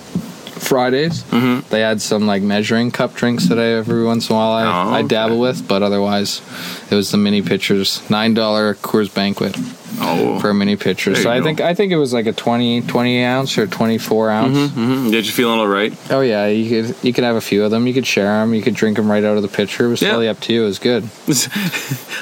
Fridays. 0.63 1.23
Mm-hmm. 1.23 1.69
They 1.69 1.81
had 1.81 2.01
some 2.01 2.25
like 2.25 2.41
measuring 2.41 2.91
cup 2.91 3.13
drinks 3.13 3.47
that 3.49 3.59
I 3.59 3.63
every 3.73 4.03
once 4.05 4.29
in 4.29 4.35
a 4.35 4.39
while 4.39 4.51
I, 4.51 4.63
Oh, 4.65 4.93
I 4.93 5.01
dabble 5.03 5.39
with, 5.39 5.67
but 5.67 5.83
otherwise 5.83 6.41
it 6.89 6.95
was 6.95 7.11
the 7.11 7.17
mini 7.17 7.41
pitchers, 7.41 8.07
nine 8.09 8.33
dollar 8.33 8.75
Coors 8.75 9.13
Banquet 9.13 9.55
Oh. 9.99 10.39
for 10.39 10.49
a 10.49 10.53
mini 10.55 10.75
pitcher. 10.75 11.13
So 11.15 11.29
I 11.29 11.37
go. 11.37 11.45
think 11.45 11.61
I 11.61 11.75
think 11.75 11.91
it 11.91 11.97
was 11.97 12.13
like 12.13 12.25
a 12.25 12.33
20, 12.33 12.81
20 12.81 13.23
ounce 13.23 13.57
or 13.59 13.67
twenty 13.67 13.99
four 13.99 14.31
ounce. 14.31 14.57
Mhm. 14.71 15.11
Did 15.11 15.27
you 15.27 15.31
feeling 15.31 15.59
all 15.59 15.67
right? 15.67 15.93
Oh 16.09 16.21
yeah, 16.21 16.47
you 16.47 16.67
could 16.87 16.95
you 17.03 17.13
could 17.13 17.23
have 17.23 17.35
a 17.35 17.41
few 17.41 17.63
of 17.63 17.69
them. 17.69 17.85
You 17.85 17.93
could 17.93 18.07
share 18.07 18.25
them. 18.41 18.55
You 18.55 18.63
could 18.63 18.73
drink 18.73 18.97
them 18.97 19.09
right 19.09 19.23
out 19.23 19.37
of 19.37 19.43
the 19.43 19.49
pitcher. 19.49 19.85
It 19.85 19.89
was 19.89 20.01
Yeah. 20.01 20.09
totally 20.09 20.29
up 20.29 20.39
to 20.41 20.53
you. 20.53 20.63
It 20.63 20.65
was 20.65 20.79
good. 20.79 21.03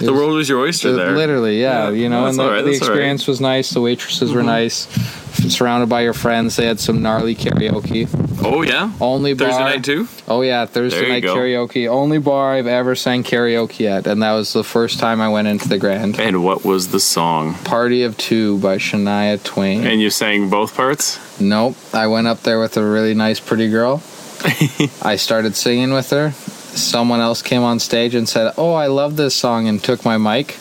the 0.01 0.11
world 0.13 0.33
was 0.33 0.49
your 0.49 0.59
oyster 0.59 0.91
there. 0.93 1.11
Literally, 1.15 1.61
yeah. 1.61 1.85
Yeah. 1.87 1.91
You 1.91 2.09
know, 2.09 2.25
and 2.25 2.37
the, 2.37 2.43
right, 2.43 2.49
the 2.55 2.57
all 2.59 2.65
right. 2.65 2.75
experience 2.75 3.25
was 3.25 3.39
nice. 3.39 3.69
The 3.69 3.81
waitresses 3.81 4.33
were 4.33 4.43
nice. 4.43 4.87
Surrounded 5.31 5.89
by 5.89 6.01
your 6.01 6.13
friends, 6.13 6.55
they 6.55 6.65
had 6.65 6.79
some 6.79 7.01
gnarly 7.01 7.35
karaoke. 7.35 8.07
Oh 8.43 8.61
yeah. 8.61 8.91
Only 8.99 9.33
bar. 9.33 9.49
Thursday 9.49 9.63
night 9.63 9.83
too. 9.83 10.07
Oh 10.27 10.41
yeah, 10.41 10.65
Thursday 10.65 11.07
night 11.09 11.23
go. 11.23 11.35
karaoke. 11.35 11.87
Only 11.87 12.17
bar 12.19 12.53
I've 12.53 12.67
ever 12.67 12.95
sang 12.95 13.23
karaoke 13.23 13.87
at, 13.87 14.07
and 14.07 14.21
that 14.23 14.33
was 14.33 14.53
the 14.53 14.63
first 14.63 14.99
time 14.99 15.21
I 15.21 15.29
went 15.29 15.47
into 15.47 15.69
the 15.69 15.77
Grand. 15.77 16.19
And 16.19 16.43
what 16.43 16.65
was 16.65 16.89
the 16.89 16.99
song? 16.99 17.55
Party 17.63 18.07
for 18.07 18.17
Two 18.17 18.59
by 18.59 18.77
Shania 18.77 19.41
Twain. 19.43 19.85
And 19.85 20.01
you 20.01 20.09
sang 20.09 20.49
both 20.49 20.75
parts. 20.75 21.19
Nope. 21.39 21.75
I 21.93 22.07
went 22.07 22.27
up 22.27 22.41
there 22.41 22.59
with 22.59 22.77
a 22.77 22.85
really 22.85 23.13
nice, 23.13 23.39
pretty 23.39 23.69
girl. 23.69 24.01
I 25.01 25.17
started 25.17 25.55
singing 25.55 25.93
with 25.93 26.09
her. 26.11 26.31
Someone 26.31 27.19
else 27.19 27.41
came 27.41 27.63
on 27.63 27.79
stage 27.79 28.15
and 28.15 28.27
said, 28.27 28.53
Oh, 28.57 28.73
I 28.73 28.87
love 28.87 29.17
this 29.17 29.35
song, 29.35 29.67
and 29.67 29.83
took 29.83 30.03
my 30.05 30.17
mic. 30.17 30.57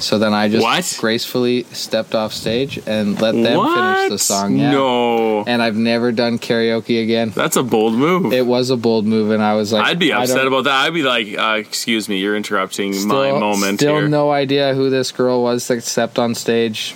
So 0.00 0.18
then 0.18 0.32
I 0.34 0.48
just 0.48 0.62
What? 0.62 0.96
gracefully 0.98 1.64
stepped 1.72 2.14
off 2.14 2.32
stage 2.32 2.80
and 2.86 3.20
let 3.20 3.32
them 3.32 3.44
finish 3.44 4.10
the 4.10 4.18
song. 4.18 4.56
Yeah. 4.56 4.72
No. 4.72 5.44
And 5.46 5.62
I've 5.62 5.76
never 5.76 6.10
done 6.12 6.38
karaoke 6.38 7.02
again. 7.02 7.32
That's 7.34 7.56
a 7.56 7.62
bold 7.62 7.94
move. 7.94 8.32
It 8.32 8.46
was 8.46 8.70
a 8.70 8.76
bold 8.76 9.06
move, 9.06 9.30
and 9.30 9.42
I 9.42 9.54
was 9.54 9.72
like, 9.72 9.84
I'd 9.84 9.98
be 9.98 10.12
upset 10.12 10.46
about 10.46 10.64
that. 10.64 10.84
I'd 10.86 10.94
be 10.94 11.02
like, 11.02 11.38
uh, 11.38 11.56
"Excuse 11.58 12.08
me, 12.08 12.18
you're 12.18 12.36
interrupting 12.36 13.06
my 13.06 13.32
moment 13.32 13.80
Still 13.80 13.96
here." 13.96 14.08
no 14.08 14.30
idea 14.30 14.74
who 14.74 14.90
this 14.90 15.12
girl 15.12 15.42
was 15.42 15.66
that 15.68 15.82
stepped 15.82 16.18
on 16.18 16.34
stage. 16.34 16.94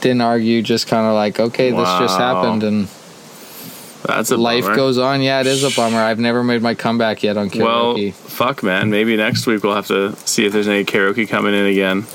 Didn't 0.00 0.20
argue, 0.20 0.60
just 0.62 0.86
kind 0.86 1.06
of 1.06 1.14
like, 1.14 1.40
okay, 1.40 1.70
this 1.70 1.88
just 1.98 2.18
happened, 2.18 2.62
and 2.62 2.88
That's 4.06 4.30
a 4.30 4.36
life 4.36 4.64
bummer. 4.64 4.76
goes 4.76 4.98
on. 4.98 5.22
Yeah, 5.22 5.40
it 5.40 5.46
is 5.46 5.64
a 5.64 5.74
bummer. 5.74 5.98
I've 5.98 6.18
never 6.18 6.44
made 6.44 6.60
my 6.60 6.74
comeback 6.74 7.22
yet 7.22 7.36
on 7.36 7.48
karaoke. 7.48 8.12
Well, 8.12 8.12
fuck, 8.12 8.62
man. 8.62 8.90
Maybe 8.90 9.16
next 9.16 9.46
week 9.46 9.62
we'll 9.62 9.74
have 9.74 9.86
to 9.86 10.14
see 10.26 10.44
if 10.44 10.52
there's 10.52 10.68
any 10.68 10.84
karaoke 10.84 11.28
coming 11.28 11.54
in 11.54 11.66
again. 11.66 12.06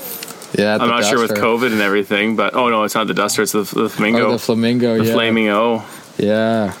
yeah, 0.56 0.78
I'm 0.80 0.88
not 0.88 1.04
sure 1.04 1.20
with 1.20 1.32
COVID 1.32 1.72
and 1.72 1.80
everything, 1.80 2.36
but 2.36 2.54
oh 2.54 2.68
no, 2.68 2.84
it's 2.84 2.94
not 2.94 3.08
the 3.08 3.14
duster. 3.14 3.42
It's 3.42 3.52
the, 3.52 3.62
the 3.62 3.88
flamingo. 3.88 4.28
Oh, 4.28 4.32
the 4.32 4.38
flamingo. 4.38 4.98
the 4.98 5.04
yeah. 5.04 5.12
flaming 5.12 5.48
O. 5.48 5.84
Yeah. 6.16 6.74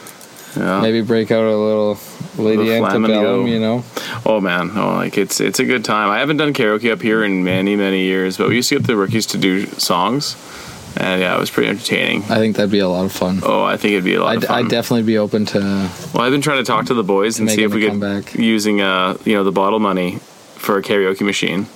Yeah. 0.56 0.80
Maybe 0.80 1.00
break 1.00 1.30
out 1.30 1.44
a 1.44 1.56
little 1.56 1.98
Lady 2.36 2.68
The. 2.68 2.76
Antebellum, 2.76 3.46
you 3.46 3.60
know? 3.60 3.84
Oh 4.26 4.40
man, 4.40 4.70
oh 4.76 4.94
like 4.94 5.16
it's 5.16 5.40
it's 5.40 5.60
a 5.60 5.64
good 5.64 5.84
time. 5.84 6.10
I 6.10 6.18
haven't 6.18 6.38
done 6.38 6.52
karaoke 6.52 6.92
up 6.92 7.00
here 7.02 7.22
in 7.24 7.44
many 7.44 7.76
many 7.76 8.04
years, 8.04 8.36
but 8.36 8.48
we 8.48 8.56
used 8.56 8.68
to 8.70 8.76
get 8.76 8.86
the 8.86 8.96
rookies 8.96 9.26
to 9.26 9.38
do 9.38 9.66
songs, 9.66 10.34
and 10.96 11.20
yeah, 11.20 11.36
it 11.36 11.40
was 11.40 11.50
pretty 11.50 11.68
entertaining. 11.70 12.22
I 12.24 12.36
think 12.36 12.56
that'd 12.56 12.70
be 12.70 12.78
a 12.80 12.88
lot 12.88 13.04
of 13.04 13.12
fun. 13.12 13.40
Oh, 13.42 13.62
I 13.62 13.76
think 13.76 13.92
it'd 13.92 14.04
be 14.04 14.14
a 14.14 14.22
lot 14.22 14.30
I'd, 14.32 14.36
of 14.38 14.44
fun. 14.44 14.64
I'd 14.64 14.70
definitely 14.70 15.04
be 15.04 15.18
open 15.18 15.46
to. 15.46 15.58
well, 16.14 16.22
I've 16.22 16.32
been 16.32 16.40
trying 16.42 16.58
to 16.58 16.64
talk 16.64 16.86
to 16.86 16.94
the 16.94 17.04
boys 17.04 17.38
and 17.38 17.50
see 17.50 17.62
if 17.62 17.72
we 17.74 17.80
could 17.82 17.90
comeback. 17.90 18.34
using 18.34 18.80
uh 18.80 19.16
you 19.24 19.34
know 19.34 19.44
the 19.44 19.52
bottle 19.52 19.78
money 19.78 20.18
for 20.56 20.76
a 20.78 20.82
karaoke 20.82 21.22
machine. 21.22 21.66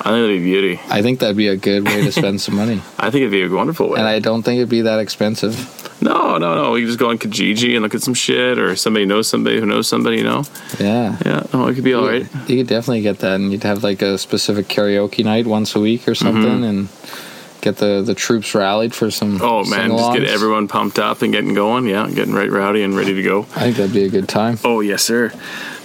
I 0.00 0.08
think 0.10 0.22
that'd 0.24 0.38
be 0.40 0.44
beauty. 0.44 0.80
I 0.90 1.00
think 1.02 1.20
that'd 1.20 1.36
be 1.36 1.48
a 1.48 1.56
good 1.56 1.86
way 1.86 2.02
to 2.02 2.12
spend 2.12 2.40
some 2.40 2.56
money. 2.56 2.82
I 2.98 3.10
think 3.10 3.22
it'd 3.22 3.30
be 3.30 3.42
a 3.44 3.48
wonderful 3.48 3.88
way. 3.90 3.98
And 4.00 4.06
I 4.08 4.18
don't 4.18 4.42
think 4.42 4.58
it'd 4.58 4.68
be 4.68 4.82
that 4.82 4.98
expensive. 4.98 5.56
no, 6.02 6.36
no, 6.36 6.54
no. 6.56 6.72
We 6.72 6.80
can 6.80 6.88
just 6.88 6.98
go 6.98 7.08
on 7.08 7.16
Kijiji 7.16 7.72
and 7.74 7.82
look 7.82 7.94
at 7.94 8.02
some 8.02 8.12
shit, 8.12 8.58
or 8.58 8.74
somebody 8.76 9.06
knows 9.06 9.28
somebody 9.28 9.60
who 9.60 9.64
knows 9.66 9.86
somebody. 9.88 10.16
You 10.18 10.24
know? 10.24 10.44
Yeah. 10.78 11.16
Yeah. 11.24 11.44
Oh, 11.54 11.68
it 11.68 11.74
could 11.76 11.84
be 11.84 11.94
all 11.94 12.06
right. 12.06 12.26
You 12.48 12.56
could 12.58 12.66
definitely 12.66 13.00
get 13.02 13.20
that, 13.20 13.36
and 13.36 13.50
you'd 13.52 13.62
have 13.62 13.82
like 13.84 14.02
a 14.02 14.18
specific 14.18 14.66
karaoke 14.68 15.24
night 15.24 15.46
once 15.46 15.74
a 15.74 15.80
week 15.80 16.06
or 16.08 16.14
something, 16.14 16.42
Mm-hmm. 16.42 16.64
and 16.64 16.88
get 17.64 17.78
the 17.78 18.02
the 18.02 18.14
troops 18.14 18.54
rallied 18.54 18.94
for 18.94 19.10
some. 19.10 19.40
Oh 19.42 19.64
man, 19.64 19.90
just 19.90 20.12
get 20.12 20.24
everyone 20.24 20.68
pumped 20.68 20.98
up 20.98 21.22
and 21.22 21.32
getting 21.32 21.54
going. 21.54 21.86
Yeah, 21.86 22.08
getting 22.08 22.34
right 22.34 22.50
rowdy 22.50 22.82
and 22.82 22.94
ready 22.96 23.14
to 23.14 23.22
go. 23.22 23.40
I 23.56 23.60
think 23.64 23.76
that'd 23.76 23.92
be 23.92 24.04
a 24.04 24.08
good 24.10 24.28
time. 24.28 24.58
Oh 24.64 24.80
yes, 24.80 25.02
sir. 25.02 25.32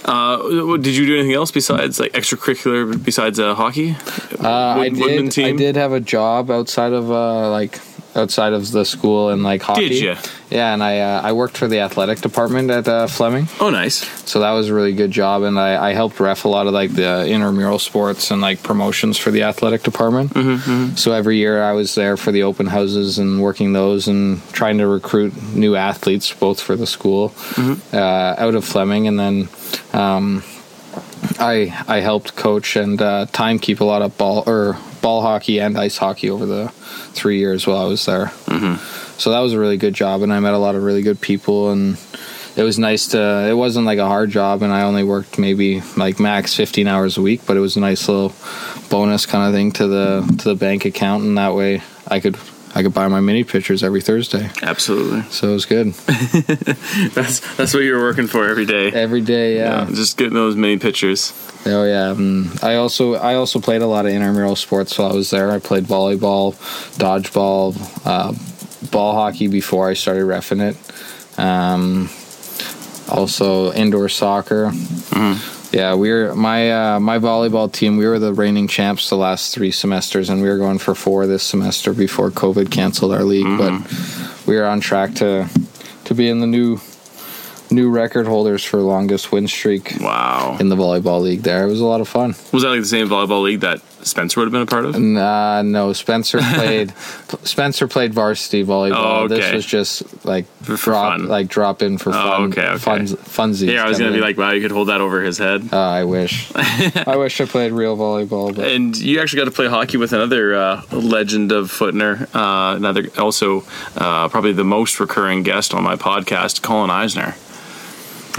Uh, 0.04 0.76
did 0.78 0.96
you 0.96 1.06
do 1.06 1.14
anything 1.18 1.34
else 1.34 1.50
besides 1.50 1.98
like 2.00 2.12
extracurricular 2.12 3.02
besides 3.04 3.38
uh, 3.38 3.54
hockey? 3.54 3.96
Uh, 4.38 4.48
I 4.48 4.78
Wood- 4.78 4.96
Woodman 4.98 5.24
did. 5.24 5.32
team? 5.32 5.54
I 5.56 5.58
did 5.58 5.76
have 5.76 5.92
a 5.92 6.00
job 6.00 6.50
outside 6.50 6.92
of 6.92 7.10
uh, 7.10 7.50
like 7.50 7.78
outside 8.16 8.52
of 8.52 8.70
the 8.72 8.84
school 8.84 9.28
and 9.30 9.42
like 9.42 9.62
hockey. 9.62 9.88
Did 9.88 10.02
ya? 10.02 10.16
Yeah, 10.50 10.74
and 10.74 10.82
I 10.82 10.98
uh, 11.00 11.20
I 11.22 11.32
worked 11.32 11.56
for 11.56 11.68
the 11.68 11.78
athletic 11.80 12.20
department 12.20 12.70
at 12.70 12.88
uh, 12.88 13.06
Fleming, 13.06 13.46
Oh, 13.60 13.70
nice. 13.70 14.04
so 14.28 14.40
that 14.40 14.50
was 14.52 14.68
a 14.68 14.74
really 14.74 14.92
good 14.94 15.12
job, 15.12 15.42
and 15.44 15.58
I, 15.58 15.90
I 15.90 15.92
helped 15.94 16.18
ref 16.18 16.44
a 16.44 16.48
lot 16.48 16.66
of 16.66 16.72
like 16.72 16.92
the 16.92 17.24
intramural 17.28 17.78
sports 17.78 18.30
and 18.32 18.40
like 18.40 18.62
promotions 18.64 19.16
for 19.16 19.30
the 19.30 19.44
athletic 19.44 19.82
department. 19.84 20.34
Mm-hmm, 20.34 20.96
So 20.96 21.12
every 21.12 21.36
year 21.38 21.62
I 21.62 21.72
was 21.72 21.94
there 21.94 22.16
for 22.16 22.32
the 22.32 22.42
open 22.42 22.66
houses 22.66 23.18
and 23.18 23.40
working 23.40 23.72
those 23.74 24.08
and 24.08 24.42
trying 24.52 24.78
to 24.78 24.86
recruit 24.88 25.32
new 25.54 25.76
athletes 25.76 26.32
both 26.32 26.60
for 26.60 26.74
the 26.76 26.86
school 26.86 27.32
uh, 27.92 28.34
out 28.38 28.54
of 28.54 28.64
Fleming, 28.64 29.06
and 29.06 29.18
then. 29.20 29.48
Um, 29.92 30.42
I 31.38 31.72
I 31.86 32.00
helped 32.00 32.34
coach 32.34 32.76
and 32.76 33.00
uh, 33.00 33.26
time 33.32 33.58
keep 33.58 33.80
a 33.80 33.84
lot 33.84 34.02
of 34.02 34.16
ball 34.18 34.42
or 34.46 34.76
ball 35.00 35.22
hockey 35.22 35.60
and 35.60 35.78
ice 35.78 35.96
hockey 35.96 36.30
over 36.30 36.46
the 36.46 36.68
three 37.12 37.38
years 37.38 37.66
while 37.66 37.78
I 37.78 37.86
was 37.86 38.04
there. 38.06 38.26
Mm-hmm. 38.46 39.18
So 39.18 39.30
that 39.30 39.40
was 39.40 39.52
a 39.52 39.58
really 39.58 39.76
good 39.76 39.94
job, 39.94 40.22
and 40.22 40.32
I 40.32 40.40
met 40.40 40.54
a 40.54 40.58
lot 40.58 40.74
of 40.74 40.82
really 40.82 41.02
good 41.02 41.20
people, 41.20 41.70
and 41.70 41.98
it 42.56 42.62
was 42.62 42.78
nice 42.78 43.08
to. 43.08 43.48
It 43.48 43.54
wasn't 43.54 43.86
like 43.86 43.98
a 43.98 44.06
hard 44.06 44.30
job, 44.30 44.62
and 44.62 44.72
I 44.72 44.82
only 44.82 45.04
worked 45.04 45.38
maybe 45.38 45.82
like 45.96 46.18
max 46.18 46.54
fifteen 46.54 46.86
hours 46.86 47.18
a 47.18 47.22
week, 47.22 47.42
but 47.46 47.56
it 47.56 47.60
was 47.60 47.76
a 47.76 47.80
nice 47.80 48.08
little 48.08 48.32
bonus 48.88 49.26
kind 49.26 49.46
of 49.46 49.54
thing 49.54 49.72
to 49.72 49.86
the 49.86 50.36
to 50.38 50.48
the 50.48 50.54
bank 50.54 50.84
account, 50.84 51.24
and 51.24 51.36
that 51.36 51.54
way 51.54 51.82
I 52.08 52.20
could 52.20 52.36
I 52.74 52.82
could 52.82 52.94
buy 52.94 53.08
my 53.08 53.20
mini 53.20 53.42
pictures 53.44 53.82
every 53.82 54.00
Thursday. 54.00 54.48
Absolutely. 54.62 55.22
So 55.30 55.48
it 55.48 55.52
was 55.52 55.66
good 55.66 55.86
That's 57.14 57.40
that's 57.56 57.74
what 57.74 57.82
you're 57.82 58.00
working 58.00 58.26
for 58.28 58.48
every 58.48 58.64
day. 58.66 58.90
every 58.92 59.20
day. 59.20 59.56
Yeah, 59.56 59.86
just 59.90 60.16
getting 60.16 60.34
those 60.34 60.56
mini 60.56 60.78
pictures. 60.78 61.32
Oh 61.66 61.84
yeah, 61.84 62.14
mm, 62.16 62.62
I 62.62 62.76
also 62.76 63.14
I 63.14 63.34
also 63.34 63.60
played 63.60 63.82
a 63.82 63.86
lot 63.86 64.06
of 64.06 64.12
intramural 64.12 64.56
sports 64.56 64.96
while 64.98 65.10
I 65.12 65.14
was 65.14 65.30
there. 65.30 65.50
I 65.50 65.58
played 65.58 65.84
volleyball, 65.84 66.54
dodgeball, 66.96 67.76
uh, 68.06 68.32
ball 68.90 69.14
hockey 69.14 69.48
before 69.48 69.88
I 69.88 69.94
started 69.94 70.24
refing 70.24 70.60
it. 70.70 71.38
Um, 71.38 72.08
also 73.08 73.72
indoor 73.72 74.08
soccer. 74.08 74.70
Yeah, 75.72 75.94
we 75.94 76.10
were 76.10 76.34
my 76.34 76.94
uh, 76.96 77.00
my 77.00 77.18
volleyball 77.18 77.72
team. 77.72 77.96
We 77.96 78.06
were 78.06 78.18
the 78.18 78.32
reigning 78.34 78.66
champs 78.66 79.08
the 79.08 79.16
last 79.16 79.54
three 79.54 79.70
semesters, 79.70 80.28
and 80.28 80.42
we 80.42 80.48
were 80.48 80.58
going 80.58 80.78
for 80.78 80.94
four 80.96 81.26
this 81.28 81.44
semester 81.44 81.92
before 81.92 82.30
COVID 82.30 82.70
canceled 82.72 83.12
our 83.12 83.22
league. 83.22 83.46
But 83.58 84.46
we 84.46 84.56
are 84.56 84.64
on 84.66 84.80
track 84.80 85.14
to 85.16 85.48
to 86.06 86.14
be 86.14 86.28
in 86.28 86.40
the 86.40 86.46
new 86.48 86.80
new 87.70 87.88
record 87.88 88.26
holders 88.26 88.64
for 88.64 88.78
longest 88.80 89.30
win 89.30 89.46
streak 89.46 89.94
Wow. 90.00 90.56
in 90.58 90.70
the 90.70 90.74
volleyball 90.76 91.20
league 91.22 91.42
there. 91.42 91.64
It 91.64 91.68
was 91.68 91.80
a 91.80 91.86
lot 91.86 92.00
of 92.00 92.08
fun. 92.08 92.34
Was 92.52 92.64
that 92.64 92.70
like 92.70 92.80
the 92.80 92.86
same 92.86 93.08
volleyball 93.08 93.44
league 93.44 93.60
that 93.60 93.80
Spencer 94.02 94.40
would 94.40 94.46
have 94.46 94.52
been 94.52 94.62
a 94.62 94.66
part 94.66 94.84
of? 94.86 94.98
Nah, 94.98 95.62
no, 95.62 95.92
Spencer 95.92 96.38
played 96.54 96.92
Spencer 97.42 97.86
played 97.88 98.14
varsity 98.14 98.64
volleyball. 98.64 99.22
Oh, 99.24 99.28
This 99.28 99.52
was 99.52 99.66
just 99.66 100.24
like 100.24 100.46
For- 100.62 100.76
for 100.76 100.90
drop 100.92 101.18
fun. 101.18 101.28
like 101.28 101.48
drop 101.48 101.82
in 101.82 101.98
for 101.98 102.12
fun. 102.12 102.50
okay, 102.50 102.62
okay. 102.66 102.78
Funs, 102.78 103.14
funsies. 103.14 103.72
Yeah, 103.72 103.84
I 103.84 103.88
was 103.88 103.98
gonna 103.98 104.10
be 104.10 104.16
thing. 104.16 104.22
like, 104.22 104.36
wow, 104.38 104.50
you 104.52 104.60
could 104.60 104.70
hold 104.70 104.88
that 104.88 105.00
over 105.00 105.22
his 105.22 105.38
head. 105.38 105.68
Uh, 105.72 105.78
I 105.78 106.04
wish. 106.04 106.50
I 106.56 107.16
wish 107.16 107.40
I 107.40 107.44
played 107.46 107.72
real 107.72 107.96
volleyball, 107.96 108.54
but 108.54 108.66
And 108.68 108.96
you 108.96 109.20
actually 109.20 109.38
got 109.40 109.44
to 109.46 109.50
play 109.54 109.68
hockey 109.68 109.96
with 109.96 110.12
another 110.12 110.54
uh, 110.54 110.82
legend 110.92 111.52
of 111.52 111.70
Footner, 111.70 112.28
uh, 112.34 112.76
another 112.76 113.08
also 113.18 113.64
uh, 113.96 114.28
probably 114.28 114.52
the 114.52 114.64
most 114.64 114.98
recurring 115.00 115.42
guest 115.42 115.74
on 115.74 115.82
my 115.82 115.96
podcast, 115.96 116.62
Colin 116.62 116.90
Eisner. 116.90 117.34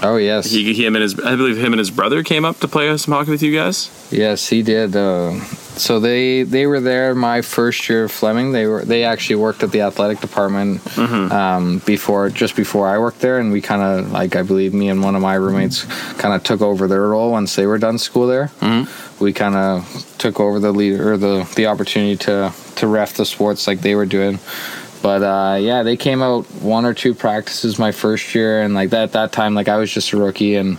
Oh 0.02 0.18
yes, 0.18 0.50
He, 0.52 0.74
him 0.86 0.96
and 0.96 1.04
his, 1.04 1.20
I 1.20 1.36
believe 1.36 1.58
him 1.58 1.74
and 1.74 1.80
his 1.80 1.92
brother 1.92 2.24
came 2.24 2.46
up 2.46 2.60
to 2.60 2.68
play 2.68 2.96
some 2.98 3.14
hockey 3.14 3.32
with 3.32 3.44
you 3.44 3.54
guys. 3.56 3.90
yes, 4.12 4.48
he 4.50 4.62
did. 4.64 4.96
Uh, 4.96 5.40
so 5.78 6.00
they 6.00 6.44
they 6.44 6.68
were 6.68 6.80
there 6.82 7.16
my 7.16 7.42
first 7.42 7.88
year 7.90 8.04
of 8.04 8.12
Fleming. 8.12 8.52
They 8.52 8.66
were 8.68 8.84
they 8.84 9.04
actually 9.06 9.38
worked 9.38 9.64
at 9.64 9.72
the 9.72 9.82
athletic 9.82 10.20
department 10.20 10.82
Mm-hmm. 10.82 11.32
um, 11.32 11.82
before 11.86 12.30
just 12.30 12.56
before 12.56 12.88
I 12.88 12.98
worked 13.00 13.20
there, 13.22 13.40
and 13.40 13.52
we 13.52 13.62
kind 13.62 13.82
of 13.82 14.12
like 14.12 14.36
I 14.36 14.44
believe 14.44 14.74
me 14.74 14.90
and 14.90 15.02
one 15.02 15.16
of 15.16 15.22
my 15.22 15.36
roommates 15.36 15.84
kind 16.20 16.34
of 16.36 16.44
took 16.44 16.62
over 16.62 16.88
their 16.88 17.08
role 17.08 17.32
once 17.32 17.56
they 17.56 17.66
were 17.66 17.78
done 17.78 17.98
school 17.98 18.28
there. 18.28 18.48
Mm-hmm. 18.60 19.24
We 19.24 19.34
kind 19.34 19.56
of 19.56 20.06
took 20.18 20.40
over 20.40 20.60
the 20.60 20.72
lead 20.72 21.00
or 21.00 21.16
the 21.18 21.50
the 21.56 21.68
opportunity 21.68 22.18
to 22.18 22.52
to 22.76 22.88
ref 22.88 23.14
the 23.14 23.26
sports 23.26 23.66
like 23.68 23.80
they 23.82 23.96
were 23.96 24.06
doing. 24.06 24.40
But 25.02 25.24
uh, 25.24 25.58
yeah, 25.60 25.84
they 25.84 25.98
came 25.98 26.22
out 26.22 26.46
one 26.62 26.86
or 26.86 26.94
two 26.94 27.14
practices 27.14 27.80
my 27.80 27.92
first 27.92 28.36
year, 28.36 28.62
and 28.62 28.74
like 28.74 28.92
that 28.92 29.04
at 29.04 29.12
that 29.14 29.32
time, 29.32 29.56
like 29.56 29.68
I 29.68 29.78
was 29.78 29.92
just 29.92 30.14
a 30.14 30.18
rookie 30.18 30.56
and 30.56 30.78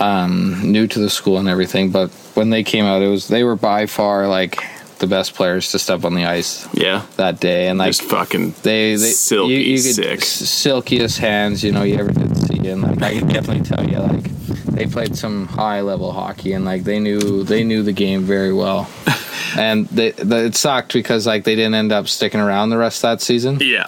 um, 0.00 0.60
new 0.72 0.86
to 0.86 0.98
the 0.98 1.10
school 1.10 1.38
and 1.38 1.48
everything. 1.48 1.90
But 1.90 2.10
when 2.34 2.50
they 2.50 2.64
came 2.64 2.84
out, 2.84 3.02
it 3.02 3.08
was 3.08 3.28
they 3.28 3.44
were 3.44 3.56
by 3.56 3.86
far 3.86 4.26
like 4.28 4.58
the 4.98 5.06
best 5.06 5.34
players 5.34 5.70
to 5.72 5.78
step 5.78 6.04
on 6.04 6.14
the 6.14 6.24
ice 6.24 6.66
Yeah, 6.72 7.04
that 7.16 7.38
day, 7.38 7.68
and 7.68 7.78
like 7.78 7.88
just 7.88 8.02
fucking 8.02 8.54
they, 8.62 8.96
they 8.96 9.10
silky 9.10 9.54
you, 9.54 9.58
you 9.60 9.82
could 9.82 9.94
sick. 9.94 10.22
silkiest 10.24 11.18
hands 11.18 11.62
you 11.62 11.70
know 11.70 11.82
you 11.82 11.96
ever 11.98 12.10
did 12.10 12.34
see 12.38 12.66
and 12.68 12.82
like 12.82 13.02
I 13.02 13.18
can 13.18 13.28
definitely 13.28 13.62
tell 13.64 13.86
you, 13.88 13.98
like 13.98 14.24
they 14.66 14.86
played 14.86 15.16
some 15.16 15.46
high 15.46 15.80
level 15.80 16.12
hockey, 16.12 16.52
and 16.52 16.64
like 16.64 16.84
they 16.84 16.98
knew 16.98 17.42
they 17.44 17.64
knew 17.64 17.82
the 17.82 17.92
game 17.92 18.22
very 18.22 18.52
well. 18.52 18.88
and 19.56 19.86
they, 19.88 20.10
the, 20.12 20.44
it 20.46 20.54
sucked 20.54 20.92
because 20.92 21.26
like 21.26 21.44
they 21.44 21.54
didn't 21.56 21.74
end 21.74 21.92
up 21.92 22.08
sticking 22.08 22.40
around 22.40 22.70
the 22.70 22.76
rest 22.78 22.98
of 22.98 23.02
that 23.10 23.20
season. 23.22 23.58
Yeah. 23.60 23.86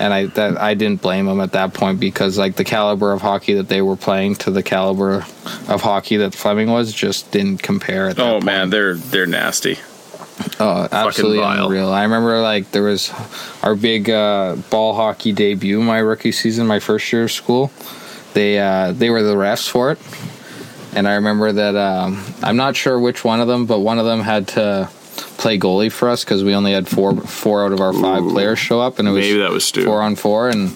and 0.00 0.12
I 0.12 0.26
that 0.26 0.58
I 0.58 0.74
didn't 0.74 1.00
blame 1.02 1.26
them 1.26 1.40
at 1.40 1.52
that 1.52 1.72
point 1.74 2.00
because 2.00 2.36
like 2.38 2.56
the 2.56 2.64
caliber 2.64 3.12
of 3.12 3.22
hockey 3.22 3.54
that 3.54 3.68
they 3.68 3.80
were 3.82 3.96
playing 3.96 4.34
to 4.36 4.50
the 4.50 4.62
caliber 4.62 5.24
of 5.68 5.80
hockey 5.82 6.16
that 6.18 6.34
Fleming 6.34 6.70
was 6.70 6.92
just 6.92 7.30
didn't 7.30 7.62
compare. 7.62 8.08
At 8.08 8.16
that 8.16 8.22
Oh 8.26 8.32
point. 8.34 8.44
man, 8.44 8.70
they're 8.70 8.94
they're 8.96 9.26
nasty. 9.26 9.78
Oh, 10.58 10.88
absolutely 10.90 11.38
unreal. 11.44 11.90
I 11.92 12.02
remember 12.02 12.40
like 12.40 12.72
there 12.72 12.82
was 12.82 13.12
our 13.62 13.76
big 13.76 14.10
uh, 14.10 14.56
ball 14.68 14.94
hockey 14.94 15.32
debut 15.32 15.80
my 15.80 15.98
rookie 15.98 16.32
season, 16.32 16.66
my 16.66 16.80
first 16.80 17.12
year 17.12 17.24
of 17.24 17.30
school. 17.32 17.70
They 18.32 18.58
uh, 18.58 18.90
they 18.92 19.10
were 19.10 19.22
the 19.22 19.36
refs 19.36 19.68
for 19.70 19.92
it, 19.92 19.98
and 20.96 21.06
I 21.06 21.14
remember 21.14 21.52
that 21.52 21.76
um, 21.76 22.24
I'm 22.42 22.56
not 22.56 22.74
sure 22.74 22.98
which 22.98 23.24
one 23.24 23.40
of 23.40 23.46
them, 23.46 23.66
but 23.66 23.78
one 23.78 24.00
of 24.00 24.06
them 24.06 24.20
had 24.22 24.48
to 24.48 24.90
play 25.16 25.58
goalie 25.58 25.92
for 25.92 26.08
us 26.08 26.24
because 26.24 26.42
we 26.44 26.54
only 26.54 26.72
had 26.72 26.88
four 26.88 27.16
four 27.16 27.64
out 27.64 27.72
of 27.72 27.80
our 27.80 27.92
five 27.92 28.22
Ooh. 28.22 28.30
players 28.32 28.58
show 28.58 28.80
up, 28.80 28.98
and 28.98 29.08
it 29.08 29.12
was 29.12 29.24
Maybe 29.24 29.38
that 29.40 29.50
was 29.50 29.64
Stu. 29.64 29.84
four 29.84 30.02
on 30.02 30.16
four, 30.16 30.48
and 30.48 30.74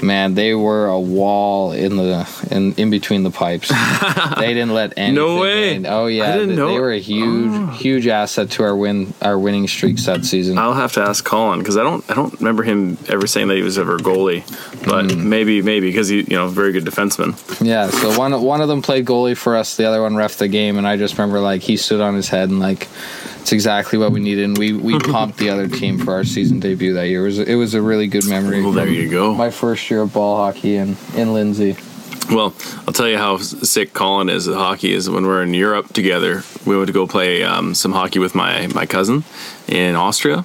man, 0.00 0.34
they 0.34 0.54
were 0.54 0.86
a 0.86 1.00
wall 1.00 1.72
in 1.72 1.96
the 1.96 2.28
in 2.52 2.72
in 2.74 2.88
between 2.90 3.24
the 3.24 3.30
pipes. 3.32 3.68
they 4.38 4.54
didn't 4.54 4.72
let 4.72 4.92
anything. 4.96 5.14
no 5.16 5.40
way. 5.40 5.74
in. 5.74 5.86
Oh 5.86 6.06
yeah, 6.06 6.36
they, 6.36 6.42
Oh. 6.44 6.68
they 6.68 6.78
were 6.78 6.92
a 6.92 6.98
huge 7.00 7.76
huge 7.78 8.06
asset 8.06 8.50
to 8.52 8.62
our 8.62 8.76
win 8.76 9.12
our 9.22 9.36
winning 9.38 9.66
streaks 9.66 10.06
that 10.06 10.24
season. 10.24 10.56
I'll 10.56 10.72
have 10.74 10.92
to 10.92 11.00
ask 11.02 11.24
Colin 11.24 11.58
because 11.58 11.76
I 11.76 11.82
don't 11.82 12.08
I 12.08 12.14
don't 12.14 12.32
remember 12.40 12.62
him 12.62 12.96
ever 13.08 13.26
saying 13.26 13.48
that 13.48 13.56
he 13.56 13.62
was 13.62 13.76
ever 13.76 13.96
a 13.96 13.98
goalie, 13.98 14.44
but 14.86 15.10
Hmm. 15.10 15.28
maybe 15.28 15.62
maybe 15.62 15.88
because 15.88 16.06
he 16.08 16.18
you 16.18 16.36
know 16.36 16.46
very 16.46 16.70
good 16.72 16.84
defenseman. 16.84 17.34
Yeah, 17.64 17.90
so 17.90 18.16
one 18.16 18.40
one 18.40 18.60
of 18.60 18.68
them 18.68 18.82
played 18.82 19.04
goalie 19.04 19.36
for 19.36 19.56
us, 19.56 19.76
the 19.76 19.84
other 19.86 20.00
one 20.02 20.14
ref 20.14 20.36
the 20.36 20.46
game, 20.48 20.78
and 20.78 20.86
I 20.86 20.96
just 20.96 21.18
remember 21.18 21.40
like 21.40 21.62
he 21.62 21.76
stood 21.76 22.00
on 22.00 22.14
his 22.14 22.28
head 22.28 22.50
and 22.50 22.60
like 22.60 22.86
it's 23.48 23.54
exactly 23.54 23.98
what 23.98 24.12
we 24.12 24.20
needed. 24.20 24.44
And 24.44 24.58
we 24.58 24.74
we 24.74 24.98
pumped 24.98 25.38
the 25.38 25.48
other 25.48 25.68
team 25.68 25.98
for 25.98 26.12
our 26.12 26.24
season 26.24 26.60
debut 26.60 26.92
that 26.92 27.08
year. 27.08 27.22
It 27.22 27.24
was 27.24 27.38
it 27.38 27.54
was 27.54 27.72
a 27.72 27.80
really 27.80 28.06
good 28.06 28.26
memory. 28.26 28.62
Well, 28.62 28.72
there 28.72 28.86
you 28.86 29.08
go. 29.08 29.32
My 29.32 29.48
first 29.50 29.90
year 29.90 30.02
of 30.02 30.12
ball 30.12 30.36
hockey 30.36 30.76
in 30.76 30.98
in 31.16 31.32
Lindsay. 31.32 31.74
Well, 32.30 32.54
I'll 32.86 32.92
tell 32.92 33.08
you 33.08 33.16
how 33.16 33.38
sick 33.38 33.94
Colin 33.94 34.28
is 34.28 34.48
at 34.48 34.54
hockey 34.54 34.92
is 34.92 35.08
when 35.08 35.24
we're 35.24 35.42
in 35.42 35.54
Europe 35.54 35.94
together. 35.94 36.42
We 36.66 36.76
went 36.76 36.88
to 36.88 36.92
go 36.92 37.06
play 37.06 37.42
um, 37.42 37.74
some 37.74 37.92
hockey 37.92 38.18
with 38.18 38.34
my 38.34 38.66
my 38.66 38.84
cousin 38.84 39.24
in 39.66 39.96
Austria, 39.96 40.44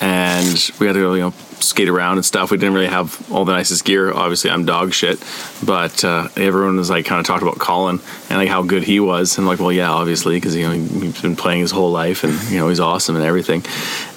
and 0.00 0.70
we 0.78 0.86
had 0.86 0.94
to 0.94 1.00
go 1.00 1.14
you 1.14 1.20
know 1.20 1.34
skate 1.60 1.88
around 1.88 2.16
and 2.16 2.24
stuff. 2.24 2.50
We 2.50 2.58
didn't 2.58 2.74
really 2.74 2.88
have 2.88 3.30
all 3.32 3.44
the 3.44 3.52
nicest 3.52 3.84
gear. 3.84 4.12
Obviously, 4.12 4.50
I'm 4.50 4.64
dog 4.64 4.92
shit, 4.92 5.22
but 5.64 6.04
uh, 6.04 6.28
everyone 6.36 6.76
was 6.76 6.90
like 6.90 7.06
kind 7.06 7.20
of 7.20 7.26
talked 7.26 7.42
about 7.42 7.58
Colin 7.58 8.00
and 8.28 8.38
like 8.38 8.48
how 8.48 8.62
good 8.62 8.82
he 8.82 9.00
was, 9.00 9.38
and 9.38 9.46
like, 9.46 9.60
well, 9.60 9.72
yeah, 9.72 9.90
obviously 9.90 10.36
because 10.36 10.54
you 10.54 10.64
know 10.68 10.72
he's 10.72 11.20
been 11.20 11.36
playing 11.36 11.60
his 11.60 11.70
whole 11.70 11.90
life, 11.90 12.24
and 12.24 12.40
you 12.50 12.58
know 12.58 12.68
he's 12.68 12.80
awesome 12.80 13.16
and 13.16 13.24
everything. 13.24 13.64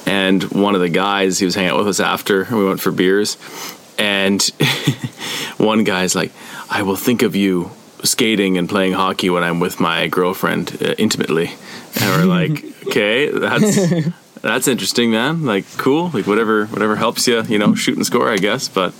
And 0.06 0.44
one 0.44 0.76
of 0.76 0.82
the 0.82 0.90
guys 0.90 1.40
he 1.40 1.46
was 1.46 1.56
hanging 1.56 1.72
out 1.72 1.78
with 1.78 1.88
us 1.88 2.00
after, 2.00 2.44
and 2.44 2.58
we 2.58 2.66
went 2.66 2.80
for 2.80 2.92
beers, 2.92 3.38
and 3.98 4.42
one 5.58 5.84
guy's 5.84 6.16
like, 6.16 6.32
I 6.70 6.84
will 6.84 6.96
think 6.96 7.22
of 7.22 7.36
you 7.36 7.72
skating 8.04 8.58
and 8.58 8.70
playing 8.70 8.94
hockey 8.94 9.30
when 9.30 9.44
I'm 9.44 9.60
with 9.60 9.80
my 9.80 10.08
girlfriend 10.08 10.78
uh, 10.82 10.94
intimately. 10.98 11.52
And 12.00 12.22
we're 12.22 12.26
like, 12.26 12.64
okay, 12.88 13.30
that's 13.30 13.78
that's 14.42 14.68
interesting, 14.68 15.12
man. 15.12 15.44
Like, 15.46 15.66
cool. 15.78 16.10
Like, 16.14 16.28
whatever 16.28 16.66
whatever 16.68 16.96
helps 16.96 17.28
you, 17.28 17.44
you 17.44 17.58
know, 17.58 17.76
shoot 17.76 17.96
and 17.96 18.06
score, 18.06 18.30
I 18.30 18.38
guess. 18.38 18.68
But 18.68 18.94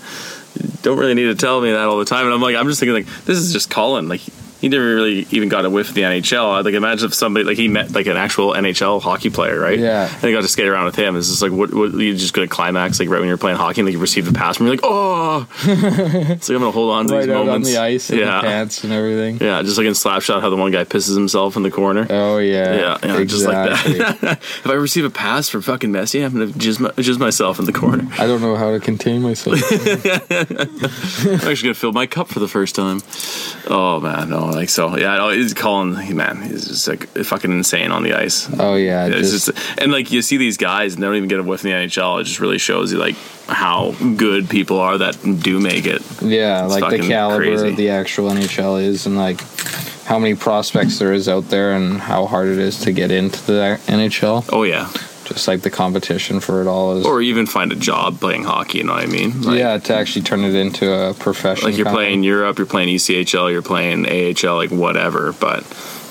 don't 0.82 0.98
really 0.98 1.14
need 1.14 1.26
to 1.26 1.36
tell 1.36 1.62
me 1.62 1.72
that 1.72 1.88
all 1.88 2.00
the 2.00 2.06
time. 2.06 2.26
And 2.26 2.34
I'm 2.34 2.42
like, 2.42 2.56
I'm 2.56 2.68
just 2.68 2.80
thinking, 2.80 2.94
like, 2.94 3.26
this 3.26 3.38
is 3.38 3.54
just 3.54 3.70
Colin. 3.70 4.08
Like, 4.08 4.22
he 4.60 4.70
never 4.70 4.84
really 4.84 5.28
even 5.32 5.50
got 5.50 5.66
a 5.66 5.70
whiff 5.70 5.90
of 5.90 5.96
the 5.96 6.02
NHL. 6.02 6.64
Like 6.64 6.74
imagine 6.74 7.08
if 7.08 7.14
somebody 7.14 7.46
like 7.46 7.58
he 7.58 7.68
met 7.68 7.92
like 7.92 8.08
an 8.08 8.18
actual 8.18 8.54
NHL 8.54 9.02
hockey 9.02 9.30
player, 9.30 9.60
right? 9.60 9.80
Yeah. 9.80 10.12
And 10.12 10.24
he 10.24 10.32
got 10.32 10.42
to 10.42 10.48
skate 10.48 10.68
around 10.68 10.86
with 10.86 10.96
him. 10.96 11.16
It's 11.16 11.28
just 11.28 11.42
like 11.42 11.52
what, 11.52 11.74
what 11.74 11.94
you 11.94 12.16
just 12.16 12.34
gonna 12.34 12.48
climax 12.48 13.00
like 13.00 13.10
right 13.10 13.20
when 13.20 13.28
you're 13.28 13.38
playing 13.38 13.58
hockey 13.58 13.82
and 13.82 13.88
like 13.88 13.94
you 13.94 14.00
receive 14.00 14.26
the 14.26 14.34
pass 14.34 14.58
from 14.58 14.68
you're 14.68 14.76
like, 14.76 14.84
oh 14.84 15.48
it's 15.64 16.50
like 16.50 16.56
I'm 16.56 16.62
gonna 16.62 16.72
hold 16.72 16.92
on 16.92 17.08
to 17.08 17.14
Right 17.14 17.22
these 17.22 17.30
out 17.30 17.46
moments. 17.46 17.70
on 17.70 17.74
the 17.74 17.80
ice 17.80 18.10
and 18.10 18.20
yeah. 18.20 18.42
the 18.42 18.48
pants 18.48 18.84
and 18.84 18.94
everything. 18.94 19.38
Yeah, 19.40 19.62
just 19.62 19.78
like 19.78 19.88
in 19.88 19.94
Slapshot, 19.94 20.42
how 20.42 20.50
the 20.50 20.56
one 20.56 20.72
guy 20.72 20.84
pisses 20.84 21.16
himself 21.16 21.56
in 21.56 21.64
the 21.64 21.72
corner. 21.72 22.08
Oh 22.10 22.38
yeah, 22.38 22.74
yeah, 22.74 22.98
yeah 23.04 23.24
just 23.26 23.46
like 23.46 23.70
that. 23.70 24.40
if 24.42 24.68
I 24.68 24.74
receive 24.74 25.06
a 25.06 25.10
pass 25.10 25.50
from 25.50 25.62
fucking 25.62 25.92
Messi, 25.92 26.26
I'm 26.26 26.34
gonna 26.34 26.48
jizz, 26.48 26.80
my, 26.80 26.90
jizz 26.92 27.20
myself 27.20 27.60
in 27.60 27.66
the 27.66 27.74
corner. 27.74 28.08
I 28.18 28.28
don't 28.28 28.42
know 28.42 28.56
how 28.56 28.72
to 28.72 28.80
contain 28.80 29.22
myself. 29.22 29.58
I'm 29.72 31.50
actually 31.50 31.68
gonna 31.68 31.74
fill 31.74 31.92
my 31.92 32.08
cup 32.08 32.28
for 32.28 32.40
the 32.40 32.48
first 32.48 32.76
time. 32.76 33.02
Oh 33.68 34.00
man, 34.00 34.30
no, 34.30 34.47
Oh, 34.48 34.52
like 34.52 34.70
so. 34.70 34.96
Yeah, 34.98 35.18
no, 35.18 35.30
he's 35.30 35.54
Colin. 35.54 36.16
Man, 36.16 36.42
he's 36.42 36.68
just 36.68 36.88
like 36.88 37.08
fucking 37.10 37.52
insane 37.52 37.92
on 37.92 38.04
the 38.04 38.14
ice. 38.14 38.48
oh 38.60 38.76
yeah, 38.76 39.08
Yeah, 39.08 39.16
it's 39.16 39.32
just, 39.32 39.48
just, 39.48 39.80
and 39.80 39.92
like 39.92 40.12
you 40.12 40.22
see 40.22 40.38
these 40.38 40.58
guys 40.58 40.94
and 40.94 41.04
they 41.04 41.08
don't 41.08 41.16
even 41.16 41.30
get 41.30 41.40
a 41.40 41.44
whiff 41.44 41.66
in 41.66 41.72
the 41.72 41.78
NHL. 41.78 42.22
It 42.22 42.26
just 42.26 42.40
really 42.40 42.58
shows 42.58 42.92
you 42.92 42.98
like 42.98 43.16
how 43.48 43.92
good 44.16 44.50
people 44.50 44.80
are 44.80 44.98
that 44.98 45.18
do 45.42 45.60
make 45.60 45.86
it. 45.86 46.02
yeah, 46.22 46.66
it's 46.66 46.80
like 46.80 47.02
the 47.02 47.08
caliber 47.08 47.44
crazy. 47.44 47.70
of 47.70 47.76
the 47.78 47.90
actual 47.90 48.30
NHL 48.30 48.82
is, 48.82 49.06
and 49.06 49.18
like 49.18 49.42
how 50.06 50.18
many 50.20 50.36
prospects 50.36 51.00
there 51.00 51.12
is 51.14 51.28
out 51.28 51.50
there, 51.50 51.74
and 51.74 52.00
how 52.00 52.26
hard 52.26 52.48
it 52.48 52.58
is 52.60 52.80
to 52.82 52.92
get 52.92 53.12
into 53.12 53.46
the 53.46 53.80
NHL. 53.88 54.48
Oh 54.52 54.64
yeah, 54.64 54.90
Just 55.28 55.48
like 55.48 55.62
the 55.62 55.70
competition 55.70 56.40
for 56.40 56.62
it 56.62 56.68
all 56.68 56.98
is. 56.98 57.06
or 57.06 57.22
even 57.22 57.46
find 57.46 57.74
a 57.74 57.76
job 57.76 58.20
playing 58.22 58.44
hockey. 58.46 58.78
You 58.78 58.86
know 58.86 58.94
what 58.94 59.04
I 59.04 59.08
mean? 59.08 59.42
Like, 59.42 59.60
yeah, 59.60 59.78
to 59.78 59.94
actually 59.94 60.22
turn 60.22 60.46
it 60.46 60.56
into 60.56 60.90
a 60.90 61.14
profession. 61.14 61.66
like 61.68 61.78
you're 61.78 61.88
of- 61.88 61.94
playing 61.94 62.24
Europe, 62.24 62.58
you're 62.58 62.66
playing 62.68 62.90
ECHL, 62.96 63.52
you're 63.52 63.62
playing 63.62 64.06
AHL, 64.08 64.56
like 64.56 64.72
whatever. 64.72 65.34
But 65.34 65.64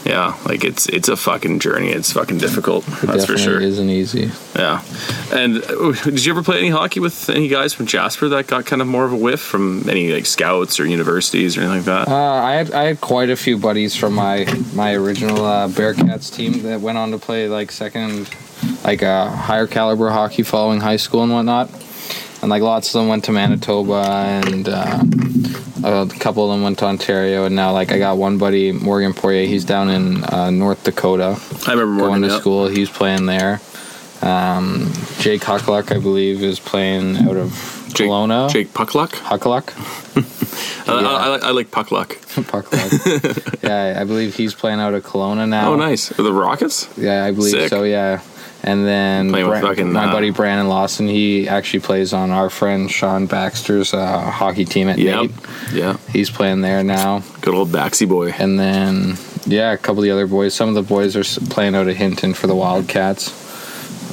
yeah, 0.07 0.39
like 0.45 0.63
it's 0.65 0.87
it's 0.87 1.09
a 1.09 1.17
fucking 1.17 1.59
journey. 1.59 1.89
It's 1.89 2.13
fucking 2.13 2.39
difficult. 2.39 2.87
It 2.87 3.07
That's 3.07 3.25
for 3.25 3.37
sure. 3.37 3.61
Isn't 3.61 3.91
easy. 3.91 4.31
Yeah. 4.55 4.83
And 5.33 5.65
uh, 5.65 5.93
did 6.05 6.25
you 6.25 6.33
ever 6.33 6.43
play 6.43 6.59
any 6.59 6.71
hockey 6.71 7.01
with 7.01 7.29
any 7.29 7.49
guys 7.49 7.75
from 7.75 7.87
Jasper 7.87 8.29
that 8.29 8.47
got 8.47 8.67
kind 8.67 8.81
of 8.81 8.87
more 8.87 9.05
of 9.05 9.13
a 9.13 9.17
whiff 9.17 9.41
from 9.41 9.89
any 9.89 10.13
like 10.13 10.27
scouts 10.27 10.79
or 10.79 10.87
universities 10.87 11.57
or 11.57 11.63
anything 11.63 11.79
like 11.79 11.87
that? 11.87 12.09
Uh, 12.09 12.15
I 12.15 12.55
had 12.55 12.71
I 12.73 12.85
had 12.85 13.01
quite 13.01 13.31
a 13.31 13.37
few 13.37 13.59
buddies 13.59 13.97
from 13.97 14.15
my 14.15 14.47
my 14.75 14.95
original 14.95 15.45
uh, 15.45 15.69
Bearcats 15.69 16.33
team 16.33 16.63
that 16.63 16.81
went 16.81 16.99
on 16.99 17.11
to 17.11 17.19
play 17.19 17.49
like 17.49 17.73
second, 17.73 18.31
like 18.85 19.03
uh, 19.03 19.29
higher 19.29 19.67
caliber 19.67 20.11
hockey 20.11 20.45
following 20.45 20.81
high 20.81 20.97
school 20.97 21.25
and 21.25 21.33
whatnot. 21.33 21.69
And 22.47 22.51
like 22.53 22.63
lots 22.63 22.95
of 22.95 23.01
them 23.01 23.09
went 23.09 23.25
to 23.25 23.33
Manitoba, 23.33 24.05
and 24.07 24.69
uh, 24.69 25.03
a 25.83 26.07
couple 26.21 26.45
of 26.45 26.51
them 26.53 26.63
went 26.63 26.79
to 26.79 26.85
Ontario. 26.85 27.45
And 27.45 27.57
now 27.57 27.73
like 27.73 27.91
I 27.91 27.99
got 27.99 28.19
one 28.19 28.39
buddy, 28.39 28.71
Morgan 28.71 29.15
Poirier. 29.15 29.49
He's 29.49 29.65
down 29.65 29.91
in 29.91 30.23
uh, 30.23 30.51
North 30.51 30.85
Dakota, 30.85 31.41
I 31.67 31.73
remember 31.73 32.07
going 32.07 32.23
to 32.23 32.29
yeah. 32.29 32.39
school. 32.39 32.69
He's 32.69 32.89
playing 32.89 33.27
there. 33.27 33.61
Um, 34.23 34.93
Jake 35.19 35.43
Huckluck, 35.43 35.91
I 35.91 35.99
believe, 35.99 36.41
is 36.45 36.61
playing 36.61 37.17
out 37.17 37.37
of 37.37 37.51
Jake, 37.93 38.09
Kelowna. 38.09 38.49
Jake 38.49 38.69
Puckluck. 38.69 39.11
Huckluck. 39.11 39.75
I, 40.89 40.93
I, 40.93 41.03
I, 41.03 41.29
like- 41.31 41.43
I 41.43 41.51
like 41.51 41.71
Puckluck. 41.73 42.11
Puckluck. 42.45 43.63
yeah, 43.65 44.01
I 44.01 44.05
believe 44.05 44.37
he's 44.37 44.55
playing 44.55 44.79
out 44.79 44.95
of 44.95 45.05
Kelowna 45.05 45.49
now. 45.49 45.73
Oh, 45.73 45.77
nice. 45.77 46.11
The 46.11 46.33
Rockets. 46.33 46.89
Yeah, 46.97 47.25
I 47.25 47.33
believe 47.33 47.51
Sick. 47.51 47.71
so. 47.71 47.83
Yeah, 47.83 48.21
and 48.63 48.85
then 48.87 49.31
Bra- 49.31 49.61
fucking, 49.61 49.93
my 49.93 50.07
uh, 50.07 50.13
buddy 50.13 50.31
Brandon 50.31 50.69
Lawson. 50.69 51.07
He 51.09 51.49
actually 51.49 51.81
plays 51.81 52.13
on 52.13 52.31
our 52.31 52.51
friend 52.51 52.91
Sean 52.91 53.27
Baxter's 53.27 53.95
uh, 53.95 54.31
hockey 54.31 54.65
team 54.65 54.89
at 54.89 54.99
Yep. 54.99 55.21
Nate. 55.21 55.31
Yeah. 55.73 55.97
He's 56.13 56.31
playing 56.31 56.63
there 56.63 56.83
now, 56.83 57.23
Good 57.43 57.55
old 57.55 57.69
Baxi 57.71 58.09
boy. 58.09 58.31
and 58.31 58.59
then 58.59 59.17
yeah, 59.47 59.73
a 59.73 59.79
couple 59.79 59.99
of 59.99 60.05
the 60.05 60.11
other 60.11 60.27
boys. 60.27 60.55
Some 60.55 60.69
of 60.69 60.75
the 60.75 60.83
boys 60.83 61.15
are 61.17 61.25
playing 61.51 61.75
out 61.77 61.87
of 61.89 61.97
Hinton 61.97 62.35
for 62.35 62.47
the 62.49 62.55
Wildcats, 62.57 63.31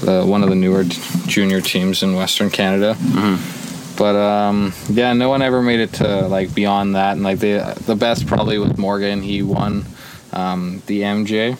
the 0.01 0.23
one 0.23 0.43
of 0.43 0.49
the 0.49 0.55
newer 0.55 0.83
t- 0.83 1.01
junior 1.27 1.59
teams 1.61 2.03
in 2.03 2.15
Western 2.15 2.49
Canada. 2.51 2.95
Mm-hmm. 2.99 3.95
But 3.97 4.15
um, 4.15 4.73
yeah, 4.89 5.13
no 5.13 5.29
one 5.29 5.41
ever 5.41 5.61
made 5.61 5.79
it 5.79 5.93
to 5.93 6.27
like 6.27 6.53
beyond 6.53 6.95
that, 6.95 7.13
and 7.13 7.23
like 7.23 7.39
the 7.39 7.79
the 7.85 7.95
best 7.95 8.27
probably 8.27 8.57
with 8.59 8.77
Morgan. 8.77 9.21
He 9.21 9.41
won 9.43 9.85
um, 10.31 10.81
the 10.87 11.01
MJ, 11.01 11.57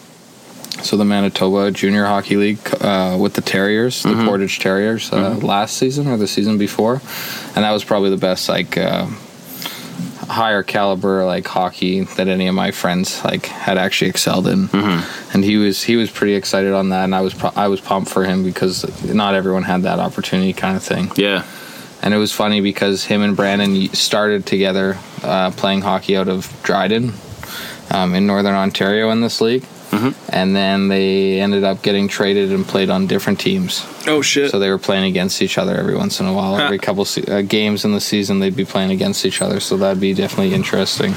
so 0.84 0.98
the 0.98 1.06
Manitoba 1.06 1.72
Junior 1.72 2.06
Hockey 2.06 2.36
League 2.38 2.60
uh, 2.82 3.18
with 3.20 3.34
the 3.34 3.42
Terriers, 3.42 4.04
the 4.04 4.14
Portage 4.26 4.60
Terriers, 4.60 5.12
uh, 5.12 5.36
last 5.42 5.78
season 5.78 6.08
or 6.08 6.18
the 6.18 6.28
season 6.28 6.58
before, 6.58 6.96
and 7.56 7.64
that 7.64 7.72
was 7.72 7.84
probably 7.84 8.10
the 8.10 8.18
best 8.18 8.50
like. 8.50 8.78
Uh, 8.78 9.08
higher 10.28 10.64
caliber 10.64 11.26
like 11.26 11.46
hockey 11.46 12.02
that 12.16 12.28
any 12.30 12.48
of 12.48 12.56
my 12.56 12.72
friends 12.72 13.24
like 13.26 13.46
had 13.46 13.78
actually 13.78 14.10
excelled 14.10 14.48
in 14.48 14.70
and 15.34 15.44
he 15.44 15.58
was 15.58 15.84
he 15.84 15.96
was 15.98 16.10
pretty 16.10 16.34
excited 16.34 16.74
on 16.74 16.90
that 16.90 17.04
and 17.04 17.14
I 17.14 17.20
was 17.22 17.34
pu- 17.34 17.52
I 17.56 17.68
was 17.68 17.82
pumped 17.82 18.10
for 18.10 18.24
him 18.24 18.42
because 18.44 18.86
not 19.14 19.36
everyone 19.36 19.64
had 19.64 19.84
that 19.84 20.00
opportunity 20.00 20.54
kind 20.54 20.78
of 20.78 20.82
thing 20.84 21.12
Yeah. 21.18 21.44
and 22.02 22.14
it 22.14 22.18
was 22.18 22.32
funny 22.32 22.62
because 22.62 23.04
him 23.04 23.22
and 23.22 23.36
Brandon 23.36 23.94
started 23.94 24.46
together 24.46 24.98
uh, 25.24 25.52
playing 25.52 25.82
hockey 25.82 26.16
out 26.16 26.30
of 26.30 26.48
Dryden 26.64 27.14
um, 27.92 28.16
in 28.16 28.26
Northern 28.26 28.56
Ontario 28.56 29.12
in 29.12 29.20
this 29.22 29.42
league. 29.42 29.66
And 30.30 30.56
then 30.56 30.88
they 30.88 31.40
ended 31.40 31.64
up 31.64 31.82
getting 31.82 32.08
traded 32.08 32.52
and 32.52 32.66
played 32.66 32.90
on 32.90 33.08
different 33.08 33.40
teams. 33.40 33.86
Oh 34.08 34.22
shit! 34.22 34.52
So 34.52 34.60
they 34.60 34.70
were 34.70 34.78
playing 34.78 35.06
against 35.06 35.42
each 35.42 35.58
other 35.58 35.76
every 35.78 35.96
once 35.96 36.20
in 36.20 36.26
a 36.26 36.34
while. 36.34 36.58
Every 36.58 36.80
couple 36.80 37.06
se- 37.06 37.26
uh, 37.28 37.42
games 37.42 37.86
in 37.86 37.92
the 37.94 38.02
season, 38.02 38.40
they'd 38.40 38.56
be 38.56 38.66
playing 38.66 38.92
against 38.92 39.26
each 39.26 39.42
other. 39.42 39.60
So 39.60 39.78
that'd 39.78 40.02
be 40.02 40.14
definitely 40.14 40.54
interesting. 40.54 41.12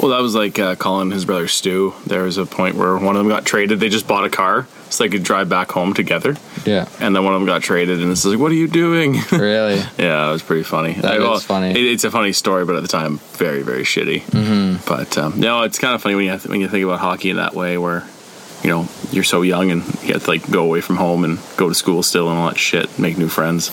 Well, 0.00 0.10
that 0.10 0.20
was 0.22 0.34
like 0.34 0.58
uh, 0.58 0.74
Colin 0.76 1.02
and 1.08 1.12
his 1.12 1.24
brother 1.24 1.46
Stu. 1.48 1.94
There 2.06 2.22
was 2.24 2.38
a 2.38 2.46
point 2.46 2.74
where 2.76 2.96
one 2.96 3.14
of 3.16 3.20
them 3.20 3.28
got 3.28 3.44
traded. 3.44 3.78
They 3.80 3.88
just 3.88 4.08
bought 4.08 4.24
a 4.24 4.30
car 4.30 4.66
so 4.90 5.04
they 5.04 5.08
could 5.10 5.22
drive 5.22 5.48
back 5.48 5.70
home 5.70 5.94
together. 5.94 6.36
Yeah, 6.66 6.86
And 7.00 7.14
then 7.16 7.24
one 7.24 7.34
of 7.34 7.40
them 7.40 7.46
got 7.46 7.62
traded, 7.62 8.00
and 8.02 8.10
it's 8.10 8.24
like, 8.24 8.38
"What 8.38 8.50
are 8.52 8.56
you 8.56 8.68
doing?" 8.68 9.18
really. 9.32 9.80
yeah, 9.98 10.28
it 10.28 10.32
was 10.32 10.42
pretty 10.42 10.62
funny. 10.64 10.94
That 10.94 11.20
is 11.20 11.44
funny. 11.44 11.70
it- 11.70 11.92
it's 11.92 12.04
a 12.04 12.10
funny 12.10 12.32
story, 12.32 12.64
but 12.64 12.74
at 12.76 12.82
the 12.82 12.88
time, 12.88 13.18
very, 13.34 13.62
very 13.62 13.84
shitty. 13.84 14.22
Mm-hmm. 14.22 14.86
But 14.88 15.16
um, 15.18 15.38
no, 15.40 15.62
it's 15.62 15.78
kind 15.78 15.94
of 15.94 16.02
funny 16.02 16.14
when 16.16 16.24
you 16.24 16.36
when 16.48 16.60
you 16.60 16.68
think 16.68 16.84
about 16.84 16.98
hockey 17.00 17.30
in 17.30 17.36
that 17.36 17.54
way, 17.54 17.78
where 17.78 18.04
you 18.62 18.70
know 18.70 18.88
you're 19.10 19.24
so 19.24 19.42
young 19.42 19.70
and 19.70 19.82
you 20.02 20.14
have 20.14 20.24
to 20.24 20.30
like 20.30 20.50
go 20.50 20.64
away 20.64 20.80
from 20.80 20.96
home 20.96 21.24
and 21.24 21.38
go 21.56 21.68
to 21.68 21.74
school 21.74 22.02
still 22.02 22.30
and 22.30 22.38
all 22.38 22.48
that 22.48 22.58
shit, 22.58 22.98
make 22.98 23.18
new 23.18 23.28
friends. 23.28 23.70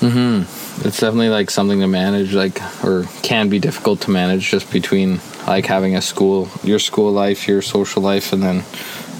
Mm-hmm. 0.00 0.86
It's 0.86 1.00
definitely 1.00 1.30
like 1.30 1.50
something 1.50 1.80
to 1.80 1.86
manage, 1.86 2.34
like 2.34 2.60
or 2.84 3.04
can 3.22 3.48
be 3.48 3.58
difficult 3.58 4.02
to 4.02 4.10
manage 4.10 4.50
just 4.50 4.70
between 4.70 5.20
like 5.46 5.66
having 5.66 5.96
a 5.96 6.02
school, 6.02 6.48
your 6.62 6.78
school 6.78 7.12
life, 7.12 7.48
your 7.48 7.62
social 7.62 8.02
life, 8.02 8.32
and 8.32 8.42
then 8.42 8.62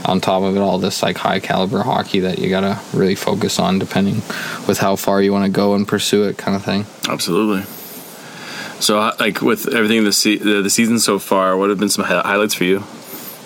on 0.05 0.20
top 0.20 0.42
of 0.42 0.55
it 0.55 0.61
all 0.61 0.78
this 0.78 1.03
like 1.03 1.16
high 1.16 1.40
caliber 1.40 1.82
hockey 1.82 2.20
that 2.20 2.38
you 2.38 2.49
gotta 2.49 2.78
really 2.92 3.14
focus 3.14 3.59
on 3.59 3.78
depending 3.78 4.16
with 4.68 4.78
how 4.78 4.97
far 4.97 5.22
you 5.22 5.32
want 5.32 5.44
to 5.44 5.51
go 5.51 5.74
and 5.74 5.88
pursue 5.88 6.24
it, 6.24 6.36
kind 6.36 6.57
of 6.57 6.64
thing. 6.64 6.84
Absolutely. 7.09 7.62
So, 8.78 9.12
like 9.18 9.40
with 9.40 9.72
everything 9.72 10.05
the 10.05 10.12
se- 10.12 10.38
the, 10.38 10.61
the 10.61 10.70
season 10.70 10.99
so 10.99 11.18
far, 11.18 11.57
what 11.57 11.70
have 11.70 11.78
been 11.78 11.88
some 11.88 12.05
highlights 12.05 12.55
for 12.55 12.64
you 12.64 12.84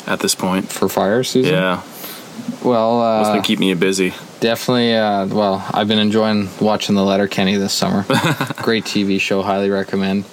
at 0.07 0.21
this 0.21 0.35
point? 0.35 0.71
For 0.71 0.89
fire 0.89 1.23
season, 1.25 1.55
Yeah, 1.55 1.83
Well, 2.63 3.01
uh, 3.01 3.33
been 3.35 3.43
keeping 3.43 3.69
you 3.69 3.77
busy? 3.77 4.15
Definitely. 4.41 4.95
Uh, 4.95 5.27
well, 5.27 5.67
I've 5.73 5.87
been 5.89 5.99
enjoying 5.99 6.49
watching 6.61 6.95
the 6.95 7.05
Letterkenny 7.05 7.57
this 7.57 7.75
summer. 7.75 8.05
Great 8.63 8.85
TV 8.85 9.21
show. 9.21 9.43
Highly 9.43 9.69
recommend. 9.69 10.25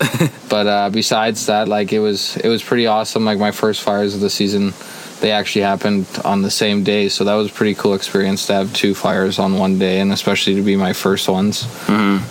but 0.49 0.65
uh, 0.67 0.89
besides 0.89 1.47
that, 1.47 1.67
like 1.67 1.91
it 1.91 1.99
was, 1.99 2.37
it 2.37 2.47
was 2.47 2.63
pretty 2.63 2.87
awesome. 2.87 3.25
Like 3.25 3.37
my 3.37 3.51
first 3.51 3.81
fires 3.81 4.15
of 4.15 4.21
the 4.21 4.29
season, 4.29 4.73
they 5.19 5.31
actually 5.31 5.63
happened 5.63 6.05
on 6.23 6.41
the 6.41 6.51
same 6.51 6.83
day, 6.83 7.09
so 7.09 7.23
that 7.23 7.33
was 7.33 7.49
a 7.49 7.53
pretty 7.53 7.73
cool 7.73 7.93
experience 7.95 8.45
to 8.47 8.53
have 8.53 8.73
two 8.73 8.93
fires 8.93 9.39
on 9.39 9.57
one 9.57 9.79
day, 9.79 9.99
and 9.99 10.11
especially 10.11 10.55
to 10.55 10.61
be 10.61 10.75
my 10.75 10.93
first 10.93 11.27
ones 11.27 11.65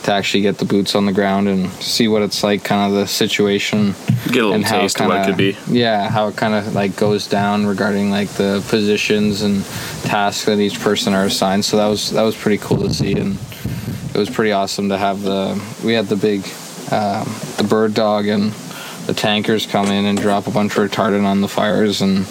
to 0.02 0.12
actually 0.12 0.42
get 0.42 0.58
the 0.58 0.64
boots 0.64 0.94
on 0.94 1.06
the 1.06 1.12
ground 1.12 1.48
and 1.48 1.70
see 1.74 2.06
what 2.08 2.22
it's 2.22 2.42
like, 2.44 2.62
kind 2.62 2.92
of 2.92 2.98
the 2.98 3.06
situation 3.06 3.94
Get 4.26 4.36
a 4.36 4.46
little 4.46 4.52
and 4.52 4.64
how 4.64 4.80
taste 4.80 5.00
of 5.00 5.06
what 5.08 5.20
it 5.20 5.26
could 5.26 5.36
be. 5.36 5.56
Yeah, 5.68 6.08
how 6.08 6.28
it 6.28 6.36
kind 6.36 6.54
of 6.54 6.74
like 6.74 6.96
goes 6.96 7.26
down 7.26 7.66
regarding 7.66 8.10
like 8.10 8.28
the 8.30 8.64
positions 8.68 9.42
and 9.42 9.64
tasks 10.04 10.44
that 10.44 10.58
each 10.58 10.80
person 10.80 11.12
are 11.12 11.24
assigned. 11.24 11.64
So 11.64 11.76
that 11.76 11.86
was 11.86 12.10
that 12.10 12.22
was 12.22 12.36
pretty 12.36 12.58
cool 12.58 12.78
to 12.78 12.94
see, 12.94 13.14
and 13.14 13.36
it 14.14 14.18
was 14.18 14.30
pretty 14.30 14.52
awesome 14.52 14.88
to 14.90 14.98
have 14.98 15.22
the 15.22 15.60
we 15.84 15.92
had 15.92 16.06
the 16.06 16.16
big 16.16 16.44
um, 16.92 17.26
the 17.56 17.66
bird 17.68 17.94
dog 17.94 18.26
and 18.28 18.52
the 19.06 19.14
tankers 19.14 19.66
come 19.66 19.86
in 19.86 20.04
and 20.04 20.18
drop 20.18 20.46
a 20.46 20.50
bunch 20.50 20.76
of 20.76 20.88
retardant 20.88 21.24
on 21.24 21.40
the 21.40 21.48
fires, 21.48 22.00
and 22.00 22.26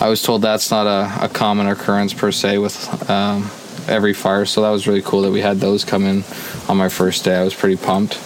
I 0.00 0.08
was 0.08 0.22
told 0.22 0.42
that's 0.42 0.70
not 0.70 0.86
a, 0.86 1.24
a 1.26 1.28
common 1.28 1.66
occurrence 1.66 2.14
per 2.14 2.32
se 2.32 2.58
with. 2.58 3.10
Um, 3.10 3.50
every 3.88 4.12
fire 4.12 4.44
so 4.44 4.62
that 4.62 4.68
was 4.68 4.86
really 4.86 5.00
cool 5.02 5.22
that 5.22 5.32
we 5.32 5.40
had 5.40 5.56
those 5.56 5.84
come 5.84 6.04
in 6.04 6.22
on 6.68 6.76
my 6.76 6.88
first 6.88 7.24
day 7.24 7.34
i 7.34 7.42
was 7.42 7.54
pretty 7.54 7.76
pumped 7.76 8.20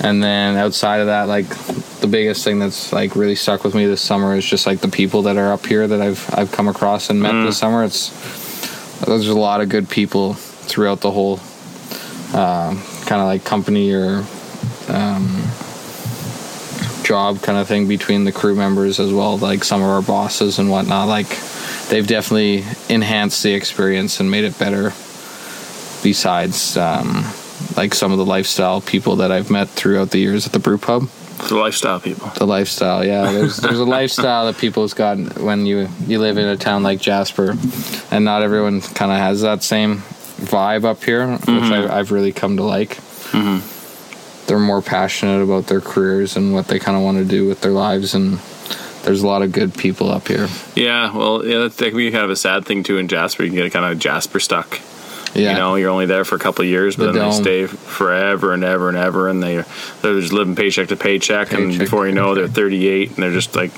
and 0.00 0.22
then 0.22 0.56
outside 0.56 1.00
of 1.00 1.06
that 1.06 1.28
like 1.28 1.46
the 2.00 2.06
biggest 2.06 2.44
thing 2.44 2.58
that's 2.58 2.92
like 2.92 3.16
really 3.16 3.34
stuck 3.34 3.64
with 3.64 3.74
me 3.74 3.86
this 3.86 4.00
summer 4.00 4.36
is 4.36 4.44
just 4.44 4.66
like 4.66 4.80
the 4.80 4.88
people 4.88 5.22
that 5.22 5.36
are 5.36 5.52
up 5.52 5.66
here 5.66 5.86
that 5.86 6.00
I've 6.00 6.32
I've 6.34 6.52
come 6.52 6.68
across 6.68 7.10
and 7.10 7.20
met 7.20 7.32
this 7.44 7.58
summer. 7.58 7.84
It's 7.84 8.10
there's 9.04 9.28
a 9.28 9.38
lot 9.38 9.60
of 9.60 9.68
good 9.68 9.88
people 9.88 10.34
throughout 10.34 11.00
the 11.00 11.10
whole 11.10 11.40
um, 12.34 12.80
kind 13.06 13.20
of 13.20 13.26
like 13.26 13.44
company 13.44 13.92
or 13.92 14.24
um, 14.88 15.42
job 17.08 17.40
kind 17.42 17.58
of 17.58 17.66
thing 17.66 17.88
between 17.88 18.24
the 18.24 18.32
crew 18.32 18.54
members 18.54 19.00
as 19.00 19.12
well, 19.12 19.38
like 19.38 19.64
some 19.64 19.82
of 19.82 19.88
our 19.88 20.02
bosses 20.02 20.58
and 20.58 20.68
whatnot. 20.70 21.08
Like 21.08 21.28
they've 21.88 22.06
definitely 22.06 22.64
enhanced 22.94 23.42
the 23.42 23.54
experience 23.54 24.20
and 24.20 24.30
made 24.30 24.44
it 24.44 24.58
better. 24.58 24.92
Besides, 26.02 26.76
um, 26.76 27.24
like 27.76 27.92
some 27.94 28.12
of 28.12 28.18
the 28.18 28.24
lifestyle 28.24 28.80
people 28.80 29.16
that 29.16 29.32
I've 29.32 29.50
met 29.50 29.68
throughout 29.68 30.10
the 30.10 30.18
years 30.18 30.46
at 30.46 30.52
the 30.52 30.60
brew 30.60 30.78
pub 30.78 31.08
The 31.48 31.56
lifestyle 31.56 31.98
people. 32.00 32.28
the 32.36 32.46
lifestyle 32.46 33.04
yeah 33.04 33.32
there's 33.32 33.56
there's 33.56 33.80
a 33.80 33.84
lifestyle 33.84 34.46
that 34.46 34.58
people's 34.58 34.94
got 34.94 35.16
when 35.40 35.66
you 35.66 35.88
you 36.06 36.18
live 36.20 36.38
in 36.38 36.46
a 36.46 36.56
town 36.56 36.82
like 36.84 37.00
jasper 37.00 37.56
and 38.12 38.24
not 38.24 38.42
everyone 38.42 38.80
kind 38.80 39.10
of 39.10 39.18
has 39.18 39.40
that 39.42 39.62
same 39.64 39.98
vibe 40.54 40.84
up 40.84 41.02
here 41.02 41.26
which 41.36 41.70
I, 41.72 41.98
i've 41.98 42.12
really 42.12 42.32
come 42.32 42.56
to 42.58 42.62
like 42.64 42.98
they're 44.48 44.58
more 44.58 44.82
passionate 44.82 45.42
about 45.42 45.66
their 45.66 45.80
careers 45.80 46.36
and 46.36 46.52
what 46.52 46.66
they 46.66 46.78
kind 46.80 46.96
of 46.96 47.02
want 47.04 47.18
to 47.18 47.24
do 47.24 47.46
with 47.46 47.60
their 47.60 47.70
lives 47.72 48.14
and 48.14 48.38
there's 49.04 49.22
a 49.22 49.26
lot 49.26 49.42
of 49.42 49.52
good 49.52 49.72
people 49.74 50.10
up 50.10 50.26
here 50.26 50.48
Yeah, 50.74 51.16
well, 51.16 51.46
yeah, 51.46 51.58
that, 51.60 51.76
that 51.76 51.88
can 51.90 51.96
be 51.96 52.10
kind 52.10 52.24
of 52.24 52.30
a 52.30 52.36
sad 52.36 52.64
thing 52.66 52.82
too 52.82 52.98
in 52.98 53.06
Jasper. 53.08 53.44
You 53.44 53.50
can 53.50 53.56
get 53.58 53.72
kind 53.72 53.84
of 53.84 53.98
Jasper 53.98 54.40
stuck. 54.40 54.80
yeah 55.34 55.52
You 55.52 55.56
know, 55.56 55.76
you're 55.76 55.90
only 55.90 56.06
there 56.06 56.24
for 56.24 56.34
a 56.34 56.38
couple 56.38 56.62
of 56.62 56.68
years, 56.68 56.96
but 56.96 57.06
The 57.06 57.12
then 57.12 57.30
dome. 57.30 57.42
they 57.42 57.66
stay 57.66 57.66
forever 57.66 58.52
and 58.52 58.64
ever 58.64 58.88
and 58.88 58.98
ever, 58.98 59.28
and 59.28 59.40
they 59.42 59.62
they're 60.02 60.20
just 60.20 60.32
living 60.32 60.56
paycheck 60.56 60.88
to 60.88 60.96
paycheck, 60.96 61.52
and 61.52 61.78
before 61.78 62.06
you 62.08 62.12
know, 62.14 62.34
they're 62.34 62.48
38 62.48 63.08
and 63.14 63.16
they're 63.22 63.32
just 63.32 63.54
like 63.54 63.70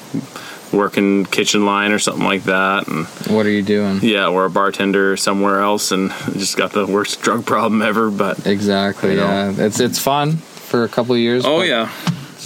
working 0.72 1.24
kitchen 1.26 1.66
line 1.66 1.90
or 1.92 1.98
something 1.98 2.24
like 2.24 2.44
that, 2.44 2.86
and 2.88 3.06
what 3.34 3.44
are 3.46 3.50
you 3.50 3.62
doing 3.62 3.98
yeah, 4.02 4.26
or 4.28 4.44
a 4.46 4.50
bartender 4.50 5.16
somewhere 5.16 5.60
else, 5.60 5.90
and 5.92 6.10
just 6.32 6.56
got 6.56 6.72
the 6.72 6.86
worst 6.86 7.20
drug 7.22 7.44
problem 7.44 7.82
ever. 7.82 8.10
But 8.10 8.46
exactly 8.46 9.10
You 9.10 9.16
know. 9.16 9.26
yeah 9.26 9.52
it's 9.66 9.80
it's 9.80 9.98
fun 9.98 10.38
for 10.70 10.84
a 10.84 10.88
couple 10.88 11.14
of 11.14 11.20
years 11.20 11.44
oh 11.44 11.62
yeah, 11.62 11.90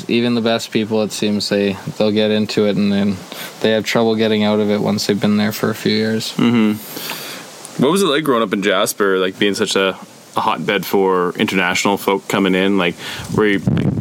even 0.08 0.34
the 0.34 0.40
best 0.40 0.70
people 0.70 1.02
it 1.02 1.12
seems 1.12 1.48
they 1.50 1.74
they'll 1.98 2.10
get 2.10 2.30
into 2.30 2.66
it 2.66 2.76
and 2.76 2.90
then 2.90 3.16
they 3.60 3.70
have 3.72 3.84
trouble 3.84 4.16
getting 4.16 4.44
out 4.44 4.60
of 4.60 4.70
it 4.70 4.80
once 4.80 5.06
they've 5.06 5.20
been 5.20 5.36
there 5.36 5.52
for 5.52 5.70
a 5.70 5.74
few 5.74 5.92
years. 5.92 6.32
Mm-hmm. 6.32 7.82
What 7.82 7.90
was 7.90 8.02
it 8.02 8.06
like 8.06 8.24
growing 8.24 8.42
up 8.42 8.52
in 8.52 8.62
Jasper, 8.62 9.18
like 9.18 9.38
being 9.38 9.54
such 9.54 9.74
a, 9.74 9.98
a 10.36 10.40
hotbed 10.40 10.86
for 10.86 11.34
international 11.36 11.96
folk 11.96 12.28
coming 12.28 12.54
in? 12.54 12.78
Like, 12.78 12.94
were 13.36 13.46
you, 13.46 13.58
like, 13.58 13.93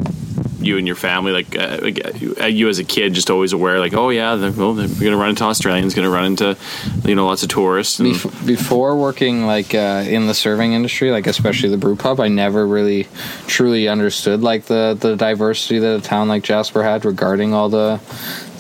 you 0.64 0.78
and 0.78 0.88
your 0.88 0.96
family, 0.96 1.32
like, 1.32 1.58
uh, 1.58 1.80
like 1.82 2.02
uh, 2.42 2.46
you 2.46 2.70
as 2.70 2.80
a 2.80 2.84
kid, 2.84 3.14
just 3.14 3.30
always 3.30 3.54
aware, 3.54 3.80
like, 3.80 3.94
oh 3.94 4.10
yeah, 4.10 4.36
they're, 4.36 4.52
well, 4.52 4.74
they're 4.74 4.88
going 4.88 5.12
to 5.12 5.18
run 5.18 5.30
into 5.30 5.44
Australians, 5.44 5.94
going 5.94 6.06
to 6.06 6.12
run 6.12 6.26
into, 6.26 6.58
you 7.04 7.16
know, 7.16 7.26
lots 7.26 7.44
of 7.44 7.50
tourists. 7.50 8.00
And, 8.00 8.14
Bef- 8.14 8.48
before 8.48 8.96
working 8.96 9.46
like 9.46 9.76
uh, 9.76 10.04
in 10.08 10.28
the 10.28 10.34
serving 10.34 10.74
industry, 10.74 11.12
like 11.12 11.28
especially 11.28 11.70
the 11.70 11.78
brew 11.78 11.96
pub, 11.96 12.20
I 12.20 12.28
never 12.28 12.66
really 12.68 13.08
truly 13.48 13.88
understood 13.88 14.42
like 14.42 14.66
the 14.66 14.98
the 15.00 15.16
diversity 15.16 15.80
that 15.80 15.98
a 15.98 16.02
town 16.02 16.28
like 16.28 16.44
Jasper 16.44 16.84
had 16.84 17.06
regarding 17.06 17.54
all 17.54 17.70
the 17.70 18.00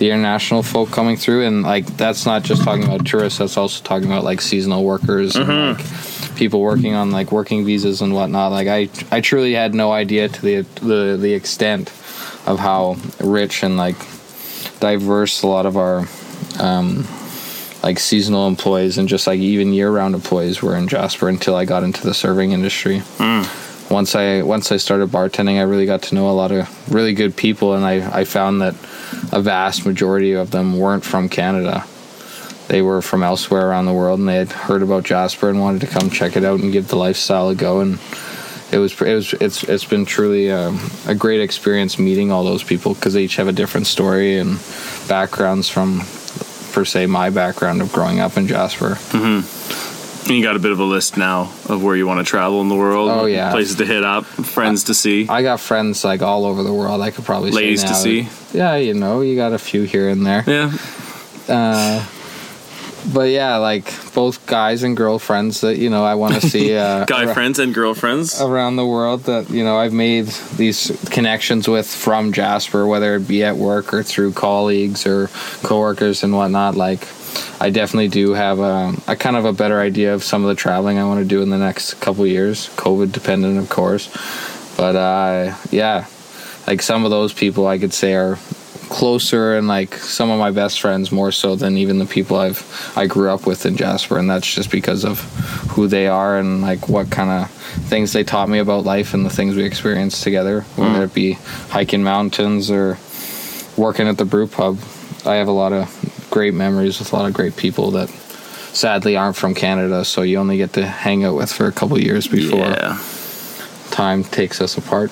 the 0.04 0.10
international 0.12 0.64
folk 0.64 0.92
coming 0.92 1.16
through, 1.16 1.46
and 1.46 1.64
like 1.64 1.86
that's 1.96 2.26
not 2.26 2.44
just 2.44 2.62
talking 2.64 2.84
about 2.84 3.06
tourists. 3.06 3.40
That's 3.40 3.56
also 3.56 3.82
talking 3.86 4.08
about 4.12 4.26
like 4.26 4.42
seasonal 4.42 4.84
workers 4.84 5.38
and 5.38 5.78
like 5.78 6.36
people 6.36 6.60
working 6.60 6.94
on 6.94 7.12
like 7.12 7.32
working 7.32 7.64
visas 7.64 8.02
and 8.02 8.14
whatnot. 8.14 8.52
Like 8.52 8.68
I 8.68 8.90
I 9.16 9.22
truly 9.22 9.54
had 9.54 9.74
no 9.74 9.94
idea 9.94 10.28
to 10.28 10.42
the 10.42 10.62
the 10.82 11.16
the 11.16 11.34
extent 11.34 11.88
of 12.46 12.60
how 12.60 12.98
rich 13.22 13.64
and 13.64 13.78
like 13.78 13.96
diverse 14.82 15.42
a 15.42 15.48
lot 15.48 15.66
of 15.66 15.78
our 15.78 16.06
um, 16.60 17.08
like 17.82 17.98
seasonal 17.98 18.46
employees 18.50 18.98
and 18.98 19.08
just 19.08 19.26
like 19.26 19.40
even 19.40 19.72
year-round 19.72 20.16
employees 20.16 20.62
were 20.62 20.76
in 20.76 20.90
Jasper 20.90 21.30
until 21.30 21.56
I 21.56 21.64
got 21.64 21.84
into 21.84 22.04
the 22.04 22.14
serving 22.14 22.52
industry. 22.52 23.02
Once 23.94 24.16
I 24.16 24.42
once 24.42 24.72
I 24.72 24.78
started 24.78 25.10
bartending, 25.10 25.60
I 25.60 25.62
really 25.62 25.86
got 25.86 26.02
to 26.04 26.16
know 26.16 26.28
a 26.28 26.34
lot 26.34 26.52
of 26.52 26.92
really 26.92 27.14
good 27.14 27.38
people, 27.38 27.76
and 27.76 27.86
I 27.86 28.22
I 28.22 28.24
found 28.24 28.60
that 28.62 28.74
a 29.32 29.40
vast 29.40 29.86
majority 29.86 30.34
of 30.34 30.50
them 30.50 30.80
weren't 30.80 31.06
from 31.06 31.30
Canada. 31.30 31.86
They 32.70 32.82
were 32.82 33.04
from 33.04 33.22
elsewhere 33.22 33.70
around 33.70 33.86
the 33.86 33.94
world, 33.94 34.20
and 34.20 34.28
they 34.28 34.38
had 34.38 34.52
heard 34.52 34.82
about 34.82 35.04
Jasper 35.04 35.48
and 35.48 35.62
wanted 35.62 35.82
to 35.82 35.88
come 35.88 36.10
check 36.10 36.36
it 36.36 36.44
out 36.44 36.60
and 36.60 36.74
give 36.74 36.88
the 36.88 36.96
lifestyle 36.96 37.50
a 37.50 37.56
go. 37.56 37.82
And 37.82 38.00
it 38.72 38.80
was 38.80 39.00
it 39.00 39.14
was 39.14 39.34
it's 39.34 39.64
it's 39.64 39.86
been 39.86 40.06
truly 40.06 40.52
um, 40.52 40.80
a 41.06 41.14
great 41.14 41.42
experience 41.42 42.00
meeting 42.00 42.32
all 42.32 42.44
those 42.44 42.64
people 42.64 42.96
because 42.96 43.14
they 43.14 43.26
each 43.26 43.36
have 43.36 43.48
a 43.48 43.52
different 43.52 43.86
story 43.86 44.40
and 44.40 44.60
backgrounds 45.08 45.70
from 45.70 46.02
per 46.72 46.84
se 46.84 47.06
my 47.06 47.30
background 47.30 47.80
of 47.80 47.94
growing 47.94 48.20
up 48.20 48.38
in 48.38 48.48
Jasper. 48.48 48.98
You 50.28 50.42
got 50.44 50.56
a 50.56 50.60
bit 50.60 50.72
of 50.72 50.80
a 50.80 50.84
list 50.84 51.18
now 51.18 51.52
of 51.70 51.84
where 51.84 51.96
you 51.96 52.08
want 52.08 52.20
to 52.26 52.30
travel 52.30 52.62
in 52.62 52.70
the 52.70 52.76
world. 52.76 53.10
Oh, 53.10 53.26
yeah. 53.26 53.52
Places 53.52 53.76
to 53.78 53.86
hit 53.86 54.04
up, 54.04 54.26
friends 54.26 54.86
to 54.86 54.94
see. 54.94 55.28
I 55.28 55.42
got 55.44 55.60
friends 55.60 56.04
like 56.04 56.22
all 56.22 56.46
over 56.46 56.64
the 56.64 56.74
world. 56.74 57.02
I 57.02 57.12
could 57.12 57.26
probably 57.26 57.52
say 57.52 57.58
Ladies 57.58 57.84
to 57.84 57.94
see? 57.94 58.28
Yeah, 58.54 58.76
you 58.76 58.94
know, 58.94 59.22
you 59.22 59.36
got 59.36 59.54
a 59.54 59.58
few 59.60 59.84
here 59.84 60.10
and 60.10 60.26
there. 60.26 60.44
yeah. 60.48 60.72
Uh, 61.48 62.06
but 63.14 63.30
yeah, 63.32 63.58
like 63.58 63.92
both 64.14 64.46
guys 64.48 64.84
and 64.84 64.96
girlfriends 64.96 65.60
that 65.60 65.78
you 65.78 65.90
know 65.90 66.06
I 66.06 66.16
want 66.16 66.36
to 66.36 66.42
see. 66.50 66.74
Uh, 66.76 67.04
Guy 67.04 67.26
ar- 67.26 67.34
friends 67.34 67.60
and 67.60 67.74
girlfriends. 67.74 68.40
around 68.42 68.78
the 68.78 68.86
world 68.86 69.24
that 69.24 69.50
you 69.50 69.64
know 69.66 69.78
I've 69.78 69.92
made 69.92 70.28
these 70.56 70.90
connections 71.12 71.68
with 71.68 71.86
from 71.86 72.32
Jasper, 72.32 72.88
whether 72.88 73.16
it 73.16 73.28
be 73.28 73.44
at 73.44 73.58
work 73.58 73.94
or 73.94 74.04
through 74.04 74.32
colleagues 74.34 75.06
or 75.06 75.28
coworkers 75.64 76.24
and 76.24 76.34
whatnot. 76.34 76.76
Like 76.76 77.02
I 77.60 77.70
definitely 77.70 78.10
do 78.10 78.34
have 78.34 78.60
a, 78.60 78.94
a 79.08 79.16
kind 79.16 79.36
of 79.36 79.46
a 79.46 79.54
better 79.54 79.80
idea 79.80 80.14
of 80.14 80.24
some 80.24 80.44
of 80.44 80.50
the 80.50 80.56
traveling 80.56 81.00
I 81.00 81.06
want 81.06 81.20
to 81.20 81.26
do 81.26 81.42
in 81.42 81.50
the 81.50 81.58
next 81.58 81.96
couple 81.96 82.26
years. 82.28 82.70
COVID 82.76 83.12
dependent, 83.12 83.58
of 83.58 83.70
course, 83.70 84.10
but 84.78 84.96
uh, 84.96 85.56
yeah, 85.72 86.06
like 86.68 86.82
some 86.82 87.06
of 87.06 87.12
those 87.12 87.34
people 87.34 87.68
I 87.68 87.78
could 87.78 87.94
say 87.94 88.14
are 88.14 88.38
closer 88.90 89.56
and 89.56 89.68
like 89.68 89.96
some 89.96 90.30
of 90.30 90.38
my 90.38 90.52
best 90.52 90.80
friends 90.80 91.12
more 91.12 91.32
so 91.32 91.56
than 91.56 91.78
even 91.78 91.98
the 91.98 92.06
people 92.06 92.38
I've 92.38 92.92
I 92.96 93.08
grew 93.08 93.32
up 93.32 93.48
with 93.48 93.66
in 93.66 93.76
Jasper. 93.76 94.20
And 94.20 94.30
that's 94.30 94.54
just 94.54 94.70
because 94.70 95.04
of 95.04 95.20
who 95.72 95.88
they 95.88 96.08
are 96.08 96.38
and 96.38 96.62
like 96.62 96.88
what 96.88 97.10
kind 97.10 97.30
of 97.30 97.50
things 97.90 98.14
they 98.14 98.24
taught 98.24 98.50
me 98.50 98.60
about 98.60 98.84
life 98.84 99.14
and 99.14 99.26
the 99.26 99.32
things 99.32 99.56
we 99.56 99.64
experienced 99.64 100.24
together 100.24 100.62
whether 100.76 101.04
it 101.04 101.14
be 101.14 101.34
hiking 101.70 102.04
mountains 102.04 102.70
or 102.70 103.00
working 103.76 104.08
at 104.08 104.18
the 104.18 104.26
brew 104.26 104.48
pub. 104.48 104.78
I 105.26 105.36
have 105.36 105.48
a 105.48 105.52
lot 105.52 105.74
of 105.74 106.23
great 106.34 106.54
memories 106.56 106.98
with 106.98 107.14
a 107.14 107.16
lot 107.16 107.28
of 107.28 107.34
great 107.34 107.56
people 107.56 107.92
that 107.92 108.10
sadly 108.74 109.16
aren't 109.16 109.36
from 109.36 109.54
Canada 109.54 110.04
so 110.04 110.24
you 110.24 110.40
only 110.40 110.58
get 110.58 110.74
to 110.74 110.84
hang 110.84 111.24
out 111.24 111.36
with 111.36 111.52
for 111.52 111.68
a 111.68 111.72
couple 111.72 111.96
years 112.00 112.28
before 112.28 112.66
Yeah. 112.82 112.98
time 113.92 114.24
takes 114.24 114.60
us 114.60 114.76
apart 114.78 115.12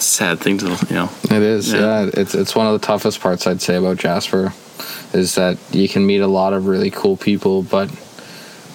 Sad 0.00 0.38
thing 0.40 0.56
to 0.58 0.66
you 0.88 0.94
know. 0.96 1.10
It 1.24 1.42
is, 1.42 1.70
Yeah. 1.72 1.80
yeah. 2.04 2.10
It's 2.14 2.34
it's 2.34 2.56
one 2.56 2.66
of 2.66 2.72
the 2.80 2.86
toughest 2.86 3.20
parts 3.20 3.46
I'd 3.46 3.60
say 3.60 3.76
about 3.76 3.98
Jasper, 3.98 4.54
is 5.12 5.34
that 5.34 5.58
you 5.72 5.88
can 5.90 6.06
meet 6.06 6.20
a 6.22 6.26
lot 6.26 6.54
of 6.54 6.66
really 6.66 6.90
cool 6.90 7.18
people, 7.18 7.62
but 7.62 7.90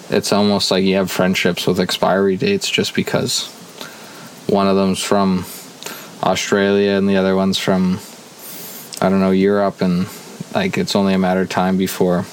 it's 0.08 0.32
almost 0.32 0.70
like 0.70 0.84
you 0.84 0.94
have 0.94 1.10
friendships 1.10 1.66
with 1.66 1.80
expiry 1.80 2.36
dates 2.36 2.70
just 2.70 2.94
because 2.94 3.48
one 4.46 4.68
of 4.68 4.76
them's 4.76 5.02
from 5.02 5.44
Australia 6.22 6.92
and 6.92 7.08
the 7.08 7.16
other 7.16 7.34
one's 7.34 7.58
from 7.58 7.98
I 9.02 9.08
don't 9.10 9.20
know 9.20 9.32
Europe, 9.32 9.82
and 9.82 10.06
like 10.56 10.78
it's 10.78 10.96
only 10.96 11.12
a 11.12 11.18
matter 11.18 11.42
of 11.42 11.50
time 11.50 11.76
before 11.76 12.24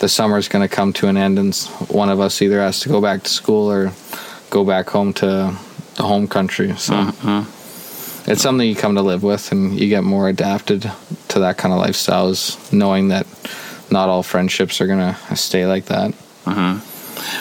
the 0.00 0.08
summer 0.08 0.36
is 0.36 0.48
going 0.48 0.68
to 0.68 0.74
come 0.74 0.92
to 0.92 1.06
an 1.08 1.16
end, 1.16 1.38
and 1.38 1.56
one 1.88 2.10
of 2.10 2.20
us 2.20 2.42
either 2.42 2.60
has 2.60 2.80
to 2.80 2.88
go 2.88 3.00
back 3.00 3.22
to 3.22 3.30
school 3.30 3.70
or 3.70 3.92
go 4.50 4.64
back 4.64 4.90
home 4.90 5.12
to 5.14 5.26
the 5.94 6.02
home 6.02 6.26
country. 6.26 6.76
So 6.76 6.92
mm-hmm. 6.92 8.30
it's 8.30 8.42
something 8.42 8.68
you 8.68 8.74
come 8.74 8.96
to 8.96 9.02
live 9.02 9.22
with 9.22 9.52
and 9.52 9.78
you 9.78 9.88
get 9.88 10.02
more 10.02 10.28
adapted 10.28 10.90
to 11.28 11.38
that 11.38 11.56
kind 11.56 11.72
of 11.72 11.78
lifestyle 11.80 12.28
is 12.28 12.58
knowing 12.72 13.08
that 13.08 13.26
not 13.90 14.08
all 14.08 14.24
friendships 14.24 14.80
are 14.80 14.88
gonna 14.88 15.16
stay 15.36 15.66
like 15.66 15.86
that 15.86 16.10
mm-hmm. 16.44 16.95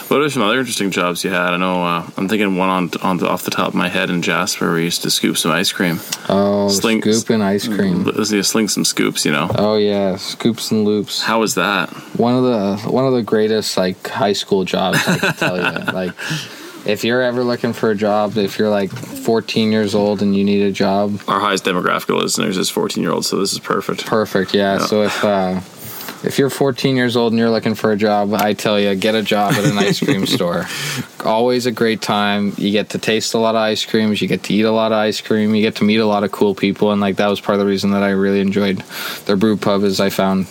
What 0.08 0.22
are 0.22 0.30
some 0.30 0.42
other 0.44 0.60
interesting 0.60 0.92
jobs 0.92 1.24
you 1.24 1.30
had? 1.32 1.54
I 1.54 1.58
know 1.58 1.84
uh, 1.84 2.10
I'm 2.18 2.28
thinking 2.30 2.58
one 2.58 2.70
on 2.70 2.90
on 3.02 3.18
the, 3.18 3.30
off 3.30 3.44
the 3.44 3.52
top 3.52 3.70
of 3.70 3.76
my 3.76 3.88
head 3.90 4.10
in 4.10 4.22
Jasper. 4.22 4.74
We 4.74 4.84
used 4.84 5.02
to 5.04 5.10
scoop 5.10 5.38
some 5.38 5.52
ice 5.52 5.72
cream. 5.72 6.00
oh 6.30 6.70
Sling- 6.70 7.02
scooping 7.02 7.42
ice 7.42 7.68
cream 7.68 8.04
Let's 8.04 8.30
see, 8.30 8.42
sling 8.44 8.68
some 8.70 8.86
scoops. 8.86 9.26
You 9.26 9.32
know. 9.32 9.50
oh 9.56 9.76
yeah 9.78 10.16
scoops 10.18 10.72
and 10.72 10.86
loops 10.86 11.22
How 11.24 11.40
was 11.40 11.56
that? 11.56 11.90
one 12.18 12.36
of 12.36 12.44
the 12.44 12.90
one 12.90 13.06
of 13.06 13.14
the 13.14 13.24
greatest 13.24 13.78
like 13.78 14.08
high 14.08 14.34
school 14.34 14.64
jobs 14.64 15.00
i 15.08 15.18
can 15.18 15.34
tell 15.34 15.58
you 15.58 15.80
like 15.94 16.12
if 16.86 17.04
you're 17.04 17.22
ever 17.22 17.44
looking 17.44 17.74
for 17.74 17.90
a 17.92 17.96
job 17.96 18.38
if 18.38 18.58
you're 18.60 18.70
like 18.70 18.92
14 18.92 19.72
years 19.72 19.96
old 19.96 20.22
and 20.22 20.36
you 20.36 20.44
need 20.44 20.62
a 20.62 20.72
job 20.72 21.20
Our 21.28 21.40
highest 21.40 21.66
demographic 21.66 22.10
of 22.16 22.22
listeners 22.22 22.58
is 22.58 22.70
14 22.70 23.02
year 23.04 23.12
olds, 23.12 23.28
so 23.28 23.38
this 23.40 23.54
is 23.54 23.60
perfect. 23.60 24.06
Perfect. 24.06 24.54
Yeah. 24.54 24.78
Yeah. 24.80 24.86
So 24.86 25.02
if 25.04 25.24
uh, 25.24 25.60
if 26.26 26.40
you're 26.40 26.50
14 26.50 26.96
years 26.96 27.16
old 27.16 27.34
and 27.34 27.40
you're 27.40 27.50
looking 27.50 27.76
for 27.76 27.92
a 27.92 27.96
job, 27.96 28.34
I 28.34 28.54
tell 28.54 28.80
you, 28.80 28.94
get 28.96 29.16
a 29.16 29.22
job 29.22 29.54
at 29.54 29.66
an 29.66 29.78
ice 29.78 30.00
cream 30.00 30.26
store. 30.26 30.66
Always 31.24 31.66
a 31.66 31.72
great 31.72 32.02
time. 32.02 32.54
You 32.58 32.72
get 32.72 32.90
to 32.90 32.98
taste 32.98 33.34
a 33.34 33.38
lot 33.38 33.56
of 33.56 33.62
ice 33.62 33.86
creams. 33.86 34.22
You 34.22 34.28
get 34.28 34.44
to 34.44 34.54
eat 34.54 34.64
a 34.64 34.72
lot 34.72 34.92
of 34.92 34.98
ice 34.98 35.22
cream. 35.22 35.54
You 35.54 35.62
get 35.62 35.76
to 35.78 35.84
meet 35.84 35.98
a 35.98 36.06
lot 36.06 36.24
of 36.24 36.32
cool 36.32 36.56
people, 36.56 36.92
and 36.92 37.00
like 37.00 37.18
that 37.18 37.28
was 37.28 37.40
part 37.40 37.56
of 37.56 37.60
the 37.60 37.66
reason 37.66 37.92
that 37.92 38.04
I 38.04 38.10
really 38.10 38.40
enjoyed 38.40 38.80
their 39.26 39.36
brew 39.36 39.58
pub. 39.58 39.84
Is 39.84 40.00
I 40.00 40.10
found. 40.10 40.48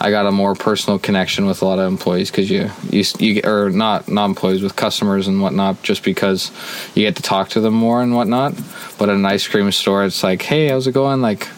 I 0.00 0.10
got 0.10 0.26
a 0.26 0.32
more 0.32 0.56
personal 0.56 0.98
connection 0.98 1.46
with 1.46 1.62
a 1.62 1.64
lot 1.64 1.78
of 1.78 1.86
employees 1.86 2.28
because 2.28 2.50
you, 2.50 2.68
you, 2.90 3.04
you, 3.20 3.42
or 3.44 3.70
not, 3.70 4.08
not 4.08 4.24
employees 4.24 4.60
with 4.60 4.74
customers 4.74 5.28
and 5.28 5.40
whatnot, 5.40 5.84
just 5.84 6.02
because 6.02 6.50
you 6.96 7.04
get 7.04 7.14
to 7.14 7.22
talk 7.22 7.50
to 7.50 7.60
them 7.60 7.74
more 7.74 8.02
and 8.02 8.12
whatnot. 8.12 8.54
But 8.98 9.08
at 9.08 9.14
an 9.14 9.24
ice 9.24 9.46
cream 9.46 9.70
store, 9.70 10.04
it's 10.04 10.24
like, 10.24 10.42
hey, 10.42 10.66
how's 10.66 10.88
it 10.88 10.92
going? 10.92 11.20
Like, 11.20 11.48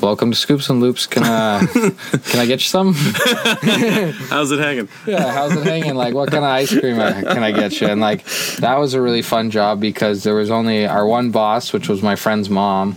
welcome 0.00 0.30
to 0.30 0.36
Scoops 0.36 0.70
and 0.70 0.80
Loops. 0.80 1.06
Can 1.06 1.24
I 1.24 1.66
can 2.24 2.40
I 2.40 2.46
get 2.46 2.60
you 2.60 2.66
some? 2.66 2.94
How's 2.94 4.50
it 4.50 4.58
hanging? 4.58 4.88
Yeah, 5.06 5.32
how's 5.32 5.56
it 5.56 5.64
hanging? 5.64 5.94
Like, 5.94 6.14
what 6.14 6.30
kind 6.30 6.44
of 6.44 6.50
ice 6.50 6.70
cream 6.70 6.96
can 6.96 7.42
I 7.42 7.52
get 7.52 7.80
you? 7.80 7.88
And 7.88 8.00
like, 8.00 8.24
that 8.58 8.78
was 8.78 8.94
a 8.94 9.00
really 9.02 9.22
fun 9.22 9.50
job 9.50 9.80
because 9.80 10.22
there 10.22 10.34
was 10.34 10.50
only 10.50 10.86
our 10.86 11.06
one 11.06 11.30
boss, 11.30 11.72
which 11.72 11.88
was 11.88 12.02
my 12.02 12.16
friend's 12.16 12.48
mom, 12.50 12.96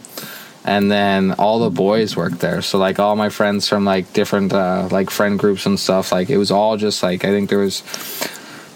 and 0.64 0.92
then 0.92 1.32
all 1.34 1.60
the 1.60 1.70
boys 1.70 2.16
worked 2.16 2.40
there. 2.40 2.62
So 2.62 2.78
like, 2.78 3.00
all 3.00 3.16
my 3.16 3.30
friends 3.30 3.68
from 3.68 3.86
like 3.86 4.14
different 4.14 4.54
uh, 4.54 4.88
like 4.92 5.10
friend 5.10 5.38
groups 5.40 5.66
and 5.66 5.80
stuff. 5.80 6.12
Like, 6.12 6.30
it 6.30 6.38
was 6.38 6.52
all 6.52 6.78
just 6.78 7.04
like 7.04 7.26
I 7.26 7.30
think 7.30 7.50
there 7.50 7.60
was. 7.60 7.84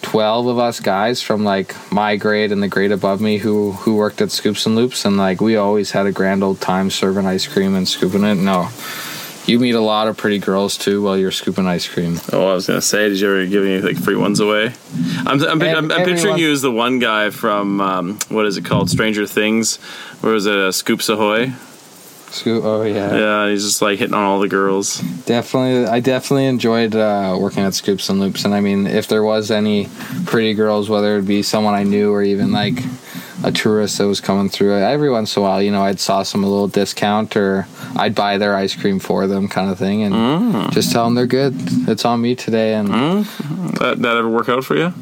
12 0.05 0.45
of 0.47 0.59
us 0.59 0.79
guys 0.79 1.21
from 1.21 1.43
like 1.43 1.75
my 1.91 2.15
grade 2.15 2.51
and 2.51 2.61
the 2.61 2.67
grade 2.67 2.91
above 2.91 3.19
me 3.19 3.37
who 3.39 3.71
who 3.71 3.95
worked 3.95 4.21
at 4.21 4.29
scoops 4.31 4.67
and 4.67 4.75
loops 4.75 5.03
and 5.03 5.17
like 5.17 5.41
we 5.41 5.55
always 5.55 5.91
had 5.91 6.05
a 6.05 6.11
grand 6.11 6.43
old 6.43 6.61
time 6.61 6.91
serving 6.91 7.25
ice 7.25 7.47
cream 7.47 7.73
and 7.73 7.87
scooping 7.87 8.23
it 8.23 8.35
no 8.35 8.69
you 9.47 9.59
meet 9.59 9.73
a 9.73 9.79
lot 9.81 10.07
of 10.07 10.15
pretty 10.15 10.37
girls 10.37 10.77
too 10.77 11.01
while 11.01 11.17
you're 11.17 11.31
scooping 11.31 11.65
ice 11.65 11.87
cream 11.87 12.19
Oh, 12.31 12.47
I 12.47 12.53
was 12.53 12.67
gonna 12.67 12.81
say, 12.81 13.09
did 13.09 13.19
you 13.19 13.27
ever 13.27 13.45
give 13.47 13.63
any 13.65 13.81
like 13.81 13.97
free 13.97 14.15
ones 14.15 14.39
away? 14.39 14.73
I'm 15.25 15.43
I'm, 15.43 15.61
I'm, 15.61 15.91
I'm 15.91 16.05
picturing 16.05 16.37
you 16.37 16.51
as 16.51 16.61
the 16.61 16.71
one 16.71 16.99
guy 16.99 17.31
from 17.31 17.81
um, 17.81 18.19
what 18.29 18.45
is 18.45 18.57
it 18.57 18.65
called, 18.65 18.89
Stranger 18.91 19.25
Things? 19.25 19.77
Where 20.21 20.33
was 20.33 20.45
it, 20.45 20.55
uh, 20.55 20.71
Scoops 20.71 21.09
Ahoy? 21.09 21.51
Scoop, 22.32 22.63
oh 22.65 22.82
yeah. 22.84 23.15
Yeah, 23.15 23.49
he's 23.49 23.63
just 23.63 23.82
like 23.82 23.99
hitting 23.99 24.13
on 24.13 24.23
all 24.23 24.39
the 24.39 24.47
girls. 24.47 24.99
Definitely, 25.26 25.86
I 25.88 25.99
definitely 25.99 26.45
enjoyed 26.45 26.95
uh, 26.95 27.38
working 27.39 27.63
at 27.63 27.73
Scoops 27.73 28.09
and 28.09 28.19
Loops. 28.19 28.43
And 28.45 28.53
I 28.53 28.59
mean, 28.61 28.88
if 28.88 29.07
there 29.07 29.23
was 29.23 29.51
any 29.51 29.89
pretty 30.26 30.53
girls, 30.53 30.89
whether 30.89 31.17
it 31.17 31.23
be 31.23 31.43
someone 31.43 31.73
I 31.73 31.84
knew 31.84 32.11
or 32.11 32.21
even 32.23 32.51
like 32.51 32.73
a 33.43 33.51
tourist 33.51 33.99
that 33.99 34.07
was 34.07 34.19
coming 34.21 34.49
through, 34.49 34.76
every 34.76 35.09
once 35.09 35.36
in 35.36 35.41
a 35.41 35.45
while, 35.45 35.61
you 35.61 35.71
know, 35.71 35.84
I'd 35.84 35.99
saw 35.99 36.23
some 36.23 36.43
a 36.43 36.47
little 36.47 36.67
discount 36.67 37.38
or 37.38 37.67
I'd 37.95 38.15
buy 38.15 38.38
their 38.38 38.55
ice 38.55 38.76
cream 38.76 38.99
for 38.99 39.28
them, 39.28 39.47
kind 39.47 39.69
of 39.71 39.78
thing, 39.78 40.03
and 40.03 40.71
just 40.73 40.91
tell 40.91 41.05
them 41.05 41.15
they're 41.15 41.28
good. 41.28 41.53
It's 41.88 42.05
on 42.05 42.21
me 42.21 42.36
today, 42.36 42.73
and 42.73 42.89
That 43.80 44.01
that 44.01 44.17
ever 44.17 44.30
work 44.30 44.49
out 44.49 44.65
for 44.65 44.76
you? 44.76 44.93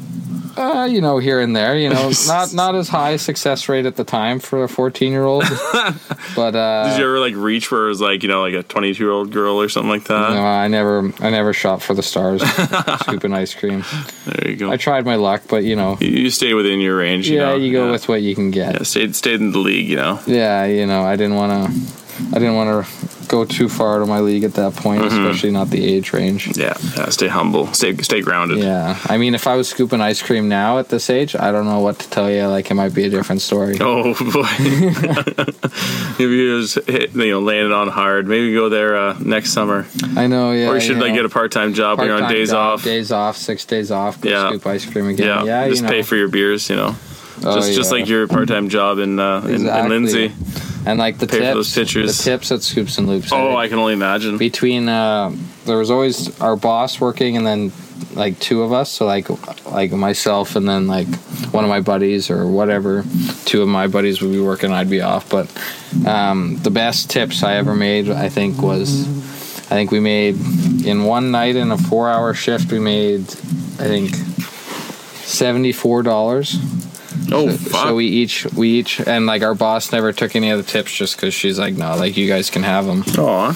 Uh, 0.56 0.88
you 0.90 1.00
know, 1.00 1.18
here 1.18 1.40
and 1.40 1.54
there, 1.54 1.76
you 1.76 1.88
know, 1.88 2.10
not 2.26 2.52
not 2.52 2.74
as 2.74 2.88
high 2.88 3.16
success 3.16 3.68
rate 3.68 3.86
at 3.86 3.96
the 3.96 4.04
time 4.04 4.38
for 4.38 4.64
a 4.64 4.68
fourteen 4.68 5.12
year 5.12 5.24
old, 5.24 5.44
but 6.36 6.54
uh, 6.54 6.88
Did 6.88 6.98
you 6.98 7.04
ever 7.04 7.20
like 7.20 7.34
reach 7.34 7.66
for 7.66 7.86
it 7.86 7.88
was 7.88 8.00
like 8.00 8.22
you 8.22 8.28
know 8.28 8.42
like 8.42 8.54
a 8.54 8.62
22 8.62 9.02
year 9.02 9.12
old 9.12 9.32
girl 9.32 9.60
or 9.60 9.68
something 9.68 9.90
like 9.90 10.04
that? 10.04 10.30
no, 10.30 10.44
I 10.44 10.68
never, 10.68 11.12
I 11.20 11.30
never 11.30 11.52
shot 11.52 11.82
for 11.82 11.94
the 11.94 12.02
stars, 12.02 12.42
scooping 13.00 13.32
ice 13.32 13.54
cream. 13.54 13.84
There 14.26 14.50
you 14.50 14.56
go. 14.56 14.70
I 14.70 14.76
tried 14.76 15.04
my 15.04 15.16
luck, 15.16 15.42
but 15.48 15.64
you 15.64 15.76
know, 15.76 15.98
you, 16.00 16.08
you 16.08 16.30
stay 16.30 16.54
within 16.54 16.80
your 16.80 16.96
range. 16.96 17.28
You 17.28 17.36
yeah, 17.36 17.44
know? 17.50 17.56
you 17.56 17.72
go 17.72 17.86
yeah. 17.86 17.92
with 17.92 18.08
what 18.08 18.22
you 18.22 18.34
can 18.34 18.50
get. 18.50 18.74
Yeah, 18.74 18.82
stayed 18.82 19.16
stayed 19.16 19.40
in 19.40 19.52
the 19.52 19.58
league. 19.58 19.88
You 19.88 19.96
know. 19.96 20.20
Yeah, 20.26 20.64
you 20.64 20.86
know, 20.86 21.02
I 21.02 21.16
didn't 21.16 21.36
want 21.36 21.52
to, 21.72 22.03
I 22.32 22.38
didn't 22.38 22.54
want 22.54 22.86
to 22.86 23.26
go 23.28 23.44
too 23.44 23.68
far 23.68 23.98
to 23.98 24.06
my 24.06 24.20
league 24.20 24.44
at 24.44 24.54
that 24.54 24.74
point, 24.76 25.02
Mm-hmm. 25.02 25.24
especially 25.26 25.50
not 25.50 25.70
the 25.70 25.82
age 25.84 26.12
range. 26.12 26.56
Yeah, 26.56 26.74
yeah. 26.96 27.08
Stay 27.08 27.28
humble. 27.28 27.72
Stay 27.72 27.96
stay 27.98 28.20
grounded. 28.20 28.58
Yeah, 28.58 28.98
I 29.06 29.16
mean, 29.18 29.34
if 29.34 29.46
I 29.46 29.56
was 29.56 29.68
scooping 29.68 30.00
ice 30.00 30.22
cream 30.22 30.48
now 30.48 30.78
at 30.78 30.88
this 30.90 31.08
age, 31.10 31.34
I 31.34 31.50
don't 31.52 31.64
know 31.66 31.80
what 31.80 31.98
to 32.00 32.10
tell 32.10 32.30
you. 32.30 32.46
Like, 32.46 32.70
it 32.70 32.74
might 32.74 32.94
be 32.94 33.04
a 33.04 33.10
different 33.10 33.40
story. 33.42 33.76
Oh 33.80 34.14
boy. 34.32 34.44
Maybe 36.18 36.32
you 36.36 36.60
just 36.60 36.86
hit, 36.88 37.12
you 37.14 37.30
know, 37.32 37.40
laying 37.40 37.66
it 37.66 37.72
on 37.72 37.88
hard. 37.88 38.26
Maybe 38.28 38.52
go 38.54 38.68
there 38.68 38.96
uh, 38.96 39.18
next 39.20 39.52
summer, 39.52 39.86
I 40.16 40.26
know, 40.26 40.52
yeah. 40.52 40.68
or 40.68 40.74
you 40.76 40.80
should 40.80 40.96
you 40.96 41.02
like 41.02 41.10
know, 41.10 41.16
get 41.16 41.24
a 41.24 41.28
part 41.28 41.50
time 41.52 41.74
job 41.74 41.98
when 41.98 42.06
you're 42.06 42.16
on 42.16 42.22
part-time 42.22 42.38
days 42.38 42.50
job, 42.50 42.74
off. 42.78 42.84
Days 42.84 43.10
off, 43.12 43.36
six 43.36 43.64
days 43.64 43.90
off. 43.90 44.20
Go 44.20 44.30
Yeah. 44.30 44.48
scoop 44.50 44.66
ice 44.66 44.84
cream 44.86 45.08
again. 45.08 45.26
yeah, 45.26 45.44
Yeah, 45.44 45.68
just 45.68 45.82
you 45.82 45.88
know. 45.88 45.92
pay 45.92 46.02
for 46.02 46.16
your 46.16 46.28
beers. 46.28 46.68
You 46.70 46.76
know, 46.76 46.96
Oh, 47.42 47.56
just 47.56 47.74
just 47.74 47.90
like 47.90 48.06
your 48.08 48.28
part 48.28 48.46
time 48.48 48.68
job 48.68 48.98
in, 48.98 49.18
uh, 49.18 49.40
in 49.40 49.46
in 49.48 49.54
Exactly. 49.62 49.88
Lindsay. 49.90 50.32
And 50.86 50.98
like 50.98 51.18
the 51.18 51.26
pay 51.26 51.40
tips, 51.40 51.54
those 51.54 51.74
the 51.74 51.84
tips 52.24 52.52
at 52.52 52.62
Scoops 52.62 52.98
and 52.98 53.06
Loops. 53.06 53.32
Oh, 53.32 53.56
I 53.56 53.68
can 53.68 53.78
only 53.78 53.92
imagine. 53.94 54.36
between 54.38 54.88
uh, 54.88 55.32
there 55.64 55.78
was 55.78 55.90
always 55.90 56.38
our 56.40 56.56
boss 56.56 57.00
working 57.00 57.36
and 57.36 57.46
then 57.46 57.72
like 58.14 58.38
two 58.38 58.62
of 58.62 58.72
us. 58.72 58.90
So 58.90 59.06
like 59.06 59.28
like 59.66 59.92
myself 59.92 60.56
and 60.56 60.68
then 60.68 60.86
like 60.86 61.06
one 61.52 61.64
of 61.64 61.70
my 61.70 61.80
buddies 61.80 62.30
or 62.30 62.46
whatever. 62.46 63.04
Two 63.44 63.62
of 63.62 63.68
my 63.68 63.86
buddies 63.86 64.20
would 64.20 64.32
be 64.32 64.40
working 64.40 64.72
i'd 64.72 64.90
be 64.90 65.00
off. 65.00 65.28
But 65.30 65.48
um, 66.06 66.58
the 66.62 66.70
best 66.70 67.08
tips 67.10 67.42
i 67.42 67.54
ever 67.54 67.74
made 67.74 68.10
i 68.10 68.28
think 68.28 68.60
was 68.60 69.06
i 69.70 69.74
think 69.76 69.90
we 69.92 70.00
made 70.00 70.34
in 70.84 71.04
one 71.04 71.30
night 71.30 71.54
in 71.56 71.70
a 71.70 71.78
four 71.78 72.10
hour 72.10 72.34
shift 72.34 72.72
we 72.72 72.80
made 72.80 73.20
i 73.78 73.86
think 73.86 74.10
$74 74.10 76.83
Oh, 77.32 77.48
so, 77.50 77.56
fuck. 77.56 77.88
so 77.88 77.94
we 77.94 78.06
each 78.06 78.44
we 78.54 78.70
each 78.70 79.00
and 79.00 79.26
like 79.26 79.42
our 79.42 79.54
boss 79.54 79.92
never 79.92 80.12
took 80.12 80.36
any 80.36 80.50
of 80.50 80.58
the 80.58 80.64
tips 80.70 80.92
just 80.94 81.16
because 81.16 81.32
she's 81.34 81.58
like 81.58 81.74
no 81.74 81.96
like 81.96 82.16
you 82.16 82.28
guys 82.28 82.50
can 82.50 82.62
have 82.62 82.86
them 82.86 83.02
Aw. 83.18 83.48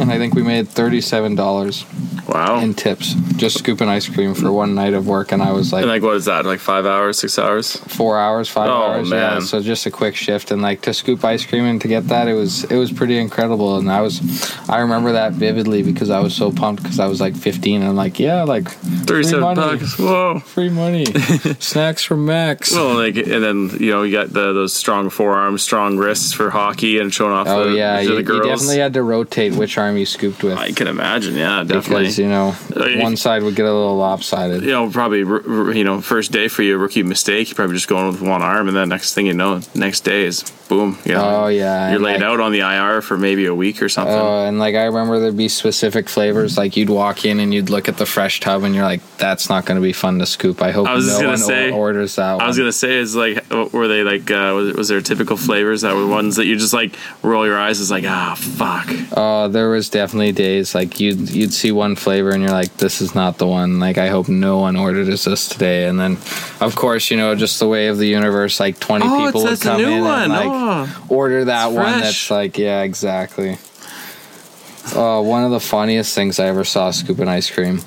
and 0.00 0.10
I 0.10 0.18
think 0.18 0.34
we 0.34 0.42
made 0.42 0.68
thirty-seven 0.68 1.34
dollars. 1.34 1.84
Wow. 2.28 2.58
In 2.60 2.74
tips, 2.74 3.14
just 3.36 3.58
scooping 3.58 3.88
ice 3.88 4.08
cream 4.08 4.34
for 4.34 4.50
one 4.52 4.74
night 4.74 4.94
of 4.94 5.06
work, 5.06 5.32
and 5.32 5.42
I 5.42 5.52
was 5.52 5.72
like, 5.72 5.82
and 5.82 5.90
like, 5.90 6.02
what 6.02 6.16
is 6.16 6.24
that? 6.26 6.44
Like 6.44 6.60
five 6.60 6.86
hours, 6.86 7.18
six 7.18 7.38
hours? 7.38 7.76
four 7.76 8.18
hours, 8.18 8.48
five 8.48 8.68
Oh, 8.68 8.72
hours. 8.92 9.10
Yeah, 9.10 9.16
man. 9.34 9.40
so 9.42 9.60
just 9.60 9.86
a 9.86 9.90
quick 9.90 10.16
shift, 10.16 10.50
and 10.50 10.60
like 10.62 10.82
to 10.82 10.92
scoop 10.94 11.24
ice 11.24 11.44
cream 11.46 11.64
and 11.64 11.80
to 11.82 11.88
get 11.88 12.08
that, 12.08 12.28
it 12.28 12.34
was 12.34 12.64
it 12.64 12.76
was 12.76 12.90
pretty 12.92 13.18
incredible. 13.18 13.76
And 13.78 13.90
I 13.90 14.00
was, 14.00 14.20
I 14.68 14.80
remember 14.80 15.12
that 15.12 15.32
vividly 15.34 15.82
because 15.82 16.10
I 16.10 16.20
was 16.20 16.34
so 16.34 16.50
pumped 16.50 16.82
because 16.82 16.98
I 17.00 17.06
was 17.06 17.20
like 17.20 17.36
15, 17.36 17.80
and 17.82 17.90
I'm 17.90 17.96
like, 17.96 18.18
yeah, 18.18 18.42
like 18.42 18.68
free 18.70 18.96
Thirty-seven 19.06 19.40
money, 19.40 19.78
bucks. 19.78 19.98
Whoa. 19.98 20.40
free 20.40 20.68
money, 20.68 21.04
snacks 21.58 22.02
from 22.02 22.26
Max. 22.26 22.72
Well, 22.72 22.94
like, 22.94 23.16
and 23.16 23.42
then 23.42 23.70
you 23.80 23.90
know 23.92 24.02
you 24.02 24.12
got 24.12 24.32
the 24.32 24.52
those 24.52 24.72
strong 24.74 25.10
forearms, 25.10 25.62
strong 25.62 25.96
wrists 25.96 26.32
for 26.32 26.50
hockey, 26.50 26.98
and 26.98 27.12
showing 27.14 27.32
off. 27.32 27.46
Oh 27.48 27.70
the, 27.70 27.76
yeah, 27.76 28.00
you, 28.00 28.22
the 28.22 28.34
you 28.34 28.42
definitely 28.42 28.78
had 28.78 28.94
to 28.94 29.02
rotate 29.02 29.54
which 29.54 29.78
arm 29.78 29.96
you 29.96 30.06
scooped 30.06 30.42
with 30.42 30.58
I 30.58 30.72
can 30.72 30.86
imagine. 30.88 31.34
Yeah, 31.34 31.62
definitely. 31.64 32.15
Because 32.16 32.18
you 32.18 32.28
know 32.28 32.54
Uh, 32.98 33.02
one 33.02 33.16
side 33.16 33.42
would 33.42 33.54
get 33.54 33.64
a 33.66 33.72
little 33.72 33.96
lopsided. 33.96 34.62
you 34.62 34.70
know, 34.70 34.90
probably 34.90 35.20
you 35.20 35.84
know, 35.84 36.00
first 36.00 36.32
day 36.32 36.48
for 36.48 36.62
you, 36.62 36.76
rookie 36.78 37.02
mistake. 37.02 37.48
You're 37.48 37.54
probably 37.56 37.74
just 37.76 37.88
going 37.88 38.06
with 38.08 38.20
one 38.20 38.42
arm, 38.42 38.68
and 38.68 38.76
then 38.76 38.88
next 38.88 39.14
thing 39.14 39.26
you 39.26 39.34
know, 39.34 39.60
next 39.74 40.00
day 40.00 40.24
is 40.24 40.42
boom. 40.68 40.98
You 41.04 41.14
know, 41.14 41.44
Oh 41.44 41.46
yeah, 41.48 41.90
you're 41.90 42.00
laid 42.00 42.14
like, 42.20 42.22
out 42.22 42.40
on 42.40 42.52
the 42.52 42.60
IR 42.60 43.00
for 43.02 43.16
maybe 43.16 43.46
a 43.46 43.54
week 43.54 43.82
or 43.82 43.88
something. 43.88 44.14
Oh, 44.14 44.44
and 44.46 44.58
like 44.58 44.74
I 44.74 44.84
remember 44.84 45.20
there'd 45.20 45.36
be 45.36 45.48
specific 45.48 46.08
flavors. 46.08 46.56
Like 46.58 46.76
you'd 46.76 46.90
walk 46.90 47.24
in 47.24 47.40
and 47.40 47.52
you'd 47.54 47.70
look 47.70 47.88
at 47.88 47.96
the 47.98 48.06
fresh 48.06 48.40
tub, 48.40 48.62
and 48.64 48.74
you're 48.74 48.84
like, 48.84 49.00
"That's 49.18 49.48
not 49.48 49.64
going 49.66 49.76
to 49.76 49.82
be 49.82 49.92
fun 49.92 50.18
to 50.18 50.26
scoop." 50.26 50.62
I 50.62 50.72
hope 50.72 50.88
I 50.88 50.94
was 50.94 51.06
no 51.06 51.16
gonna 51.18 51.28
one 51.28 51.38
say- 51.38 51.70
orders 51.70 52.16
that. 52.16 52.40
I 52.40 52.46
was 52.46 52.58
gonna 52.58 52.72
say, 52.72 52.96
is 52.96 53.14
like, 53.16 53.48
were 53.72 53.88
they 53.88 54.02
like, 54.02 54.30
uh, 54.30 54.52
was, 54.54 54.74
was 54.74 54.88
there 54.88 55.00
typical 55.00 55.36
flavors 55.36 55.82
that 55.82 55.94
were 55.94 56.06
ones 56.06 56.36
that 56.36 56.46
you 56.46 56.56
just 56.56 56.72
like 56.72 56.94
roll 57.22 57.46
your 57.46 57.58
eyes? 57.58 57.78
Is 57.80 57.90
like, 57.90 58.04
ah, 58.06 58.34
fuck. 58.36 58.88
Oh, 59.16 59.48
there 59.48 59.68
was 59.70 59.88
definitely 59.88 60.32
days 60.32 60.74
like 60.74 60.98
you'd 61.00 61.30
you'd 61.30 61.52
see 61.54 61.70
one 61.72 61.94
flavor 62.06 62.30
and 62.30 62.40
you're 62.40 62.52
like, 62.52 62.76
"This 62.76 63.00
is 63.00 63.16
not 63.16 63.38
the 63.38 63.48
one." 63.48 63.80
Like 63.80 63.98
I 63.98 64.06
hope 64.08 64.28
no 64.28 64.58
one 64.58 64.76
ordered 64.76 65.06
this 65.06 65.48
today. 65.48 65.86
And 65.88 65.98
then, 65.98 66.12
of 66.60 66.76
course, 66.76 67.10
you 67.10 67.16
know, 67.16 67.34
just 67.34 67.58
the 67.58 67.66
way 67.66 67.88
of 67.88 67.98
the 67.98 68.06
universe, 68.06 68.60
like 68.60 68.78
twenty 68.78 69.06
Oh, 69.08 69.26
people 69.26 69.42
would 69.42 69.52
it's, 69.54 69.64
that's 69.64 69.80
a 69.80 69.82
come 69.82 69.92
in 69.92 70.04
one. 70.04 70.22
and 70.22 70.32
like 70.32 70.48
oh. 70.48 71.06
order 71.08 71.46
that 71.46 71.72
one. 71.72 71.82
fresh. 71.98 72.02
That's 72.02 72.30
like, 72.30 72.58
yeah, 72.58 72.82
exactly. 72.82 73.58
Oh, 74.98 75.20
one 75.22 75.44
of 75.44 75.50
the 75.50 75.60
funniest 75.60 76.14
things 76.14 76.40
I 76.40 76.46
ever 76.46 76.64
saw 76.64 76.90
scooping 76.90 77.28
ice 77.28 77.50
cream, 77.50 77.80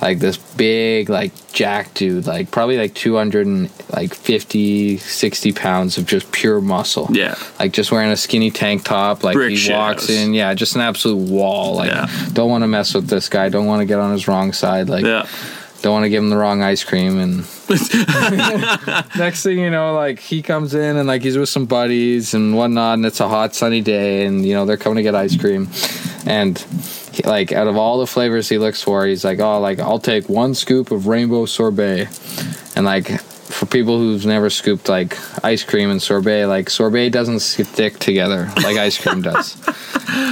like 0.00 0.18
this 0.20 0.38
big, 0.38 1.10
like 1.10 1.32
jack 1.52 1.92
dude, 1.92 2.26
like 2.26 2.50
probably 2.50 2.78
like 2.78 2.94
200 2.94 3.46
and 3.46 3.70
like 3.92 4.14
50, 4.14 4.96
60 4.96 5.52
pounds 5.52 5.98
of 5.98 6.06
just 6.06 6.32
pure 6.32 6.60
muscle. 6.62 7.08
Yeah. 7.12 7.34
Like 7.58 7.72
just 7.72 7.92
wearing 7.92 8.10
a 8.10 8.16
skinny 8.16 8.50
tank 8.50 8.84
top. 8.84 9.22
Like 9.22 9.34
Brick 9.34 9.50
he 9.50 9.56
shit 9.56 9.74
walks 9.76 10.08
in, 10.08 10.32
yeah, 10.32 10.54
just 10.54 10.74
an 10.76 10.80
absolute 10.80 11.30
wall. 11.30 11.74
Like 11.74 11.90
Yeah. 11.90 12.08
don't 12.32 12.48
want 12.50 12.62
to 12.62 12.68
mess 12.68 12.94
with 12.94 13.08
this 13.08 13.28
guy. 13.28 13.48
Don't 13.50 13.66
want 13.66 13.80
to 13.80 13.86
get 13.86 13.98
on 13.98 14.12
his 14.12 14.26
wrong 14.26 14.52
side. 14.54 14.88
Like 14.88 15.04
Yeah. 15.04 15.26
Don't 15.86 15.92
want 15.94 16.04
to 16.04 16.08
give 16.10 16.20
him 16.22 16.30
the 16.30 16.36
wrong 16.36 16.62
ice 16.62 16.82
cream 16.82 17.16
and 17.18 17.36
next 19.16 19.42
thing 19.44 19.58
you 19.58 19.70
know 19.70 19.94
like 19.94 20.18
he 20.18 20.42
comes 20.42 20.74
in 20.74 20.96
and 20.96 21.06
like 21.06 21.22
he's 21.22 21.38
with 21.38 21.48
some 21.48 21.64
buddies 21.66 22.34
and 22.34 22.56
whatnot 22.56 22.94
and 22.94 23.06
it's 23.06 23.20
a 23.20 23.28
hot 23.28 23.54
sunny 23.54 23.80
day 23.80 24.26
and 24.26 24.44
you 24.44 24.52
know 24.54 24.66
they're 24.66 24.76
coming 24.76 24.96
to 24.96 25.02
get 25.02 25.14
ice 25.14 25.36
cream. 25.36 25.68
And 26.26 26.58
he, 27.12 27.22
like 27.22 27.52
out 27.52 27.68
of 27.68 27.76
all 27.76 27.98
the 27.98 28.06
flavors 28.06 28.48
he 28.48 28.58
looks 28.58 28.82
for 28.82 29.06
he's 29.06 29.24
like 29.24 29.38
oh 29.38 29.60
like 29.60 29.78
i'll 29.78 30.00
take 30.00 30.28
one 30.28 30.54
scoop 30.54 30.90
of 30.90 31.06
rainbow 31.06 31.46
sorbet. 31.46 32.08
And 32.74 32.84
like 32.84 33.20
for 33.20 33.64
people 33.66 33.96
who've 33.98 34.26
never 34.26 34.50
scooped 34.50 34.88
like 34.88 35.16
ice 35.44 35.62
cream 35.62 35.88
and 35.90 36.02
sorbet 36.02 36.46
like 36.46 36.68
sorbet 36.68 37.10
doesn't 37.10 37.38
stick 37.40 37.98
together 38.00 38.50
like 38.56 38.76
ice 38.76 38.98
cream 38.98 39.22
does. 39.22 39.56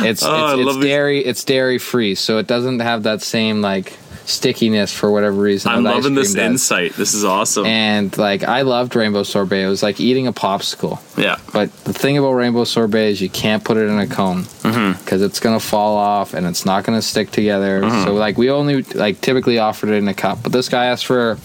It's 0.03 0.23
Oh, 0.25 0.31
I 0.31 0.53
it's, 0.53 0.59
it's 0.61 0.67
love 0.67 0.75
these- 0.77 0.85
dairy 0.85 1.25
it's 1.25 1.45
dairy 1.45 1.79
free 1.79 2.17
so 2.17 2.39
it 2.39 2.47
doesn't 2.49 2.81
have 2.81 3.05
that 3.05 3.23
same 3.23 3.61
like 3.61 3.97
stickiness 4.27 4.93
for 4.93 5.11
whatever 5.11 5.37
reason 5.37 5.71
I'm 5.71 5.85
loving 5.85 6.15
this 6.15 6.35
does. 6.35 6.43
insight. 6.43 6.95
This 6.95 7.15
is 7.15 7.25
awesome. 7.25 7.67
And 7.67 8.17
like 8.17 8.43
I 8.43 8.63
loved 8.63 8.97
rainbow 8.97 9.23
sorbet. 9.23 9.63
It 9.63 9.69
was 9.69 9.83
like 9.83 10.01
eating 10.01 10.27
a 10.27 10.33
popsicle. 10.33 11.01
yeah. 11.19 11.39
But 11.53 11.73
the 11.85 11.93
thing 11.93 12.19
about 12.19 12.33
rainbow 12.33 12.65
sorbet 12.65 13.11
is 13.11 13.21
you 13.21 13.29
can't 13.29 13.63
put 13.65 13.77
it 13.77 13.89
in 13.89 13.99
a 13.99 14.07
cone 14.07 14.45
mm-hmm. 14.45 14.99
because 15.03 15.23
it's 15.23 15.41
gonna 15.41 15.61
fall 15.61 15.97
off 15.97 16.35
and 16.35 16.47
it's 16.47 16.65
not 16.65 16.85
gonna 16.85 17.03
stick 17.03 17.31
together. 17.31 17.83
Mm-hmm. 17.83 18.05
So 18.05 18.15
like 18.15 18.39
we 18.39 18.51
only 18.51 18.83
like 18.83 19.21
typically 19.21 19.59
offered 19.59 19.91
it 19.91 19.97
in 19.97 20.09
a 20.09 20.15
cup, 20.15 20.43
but 20.43 20.53
this 20.53 20.69
guy 20.69 20.87
asked 20.87 21.07
for 21.07 21.39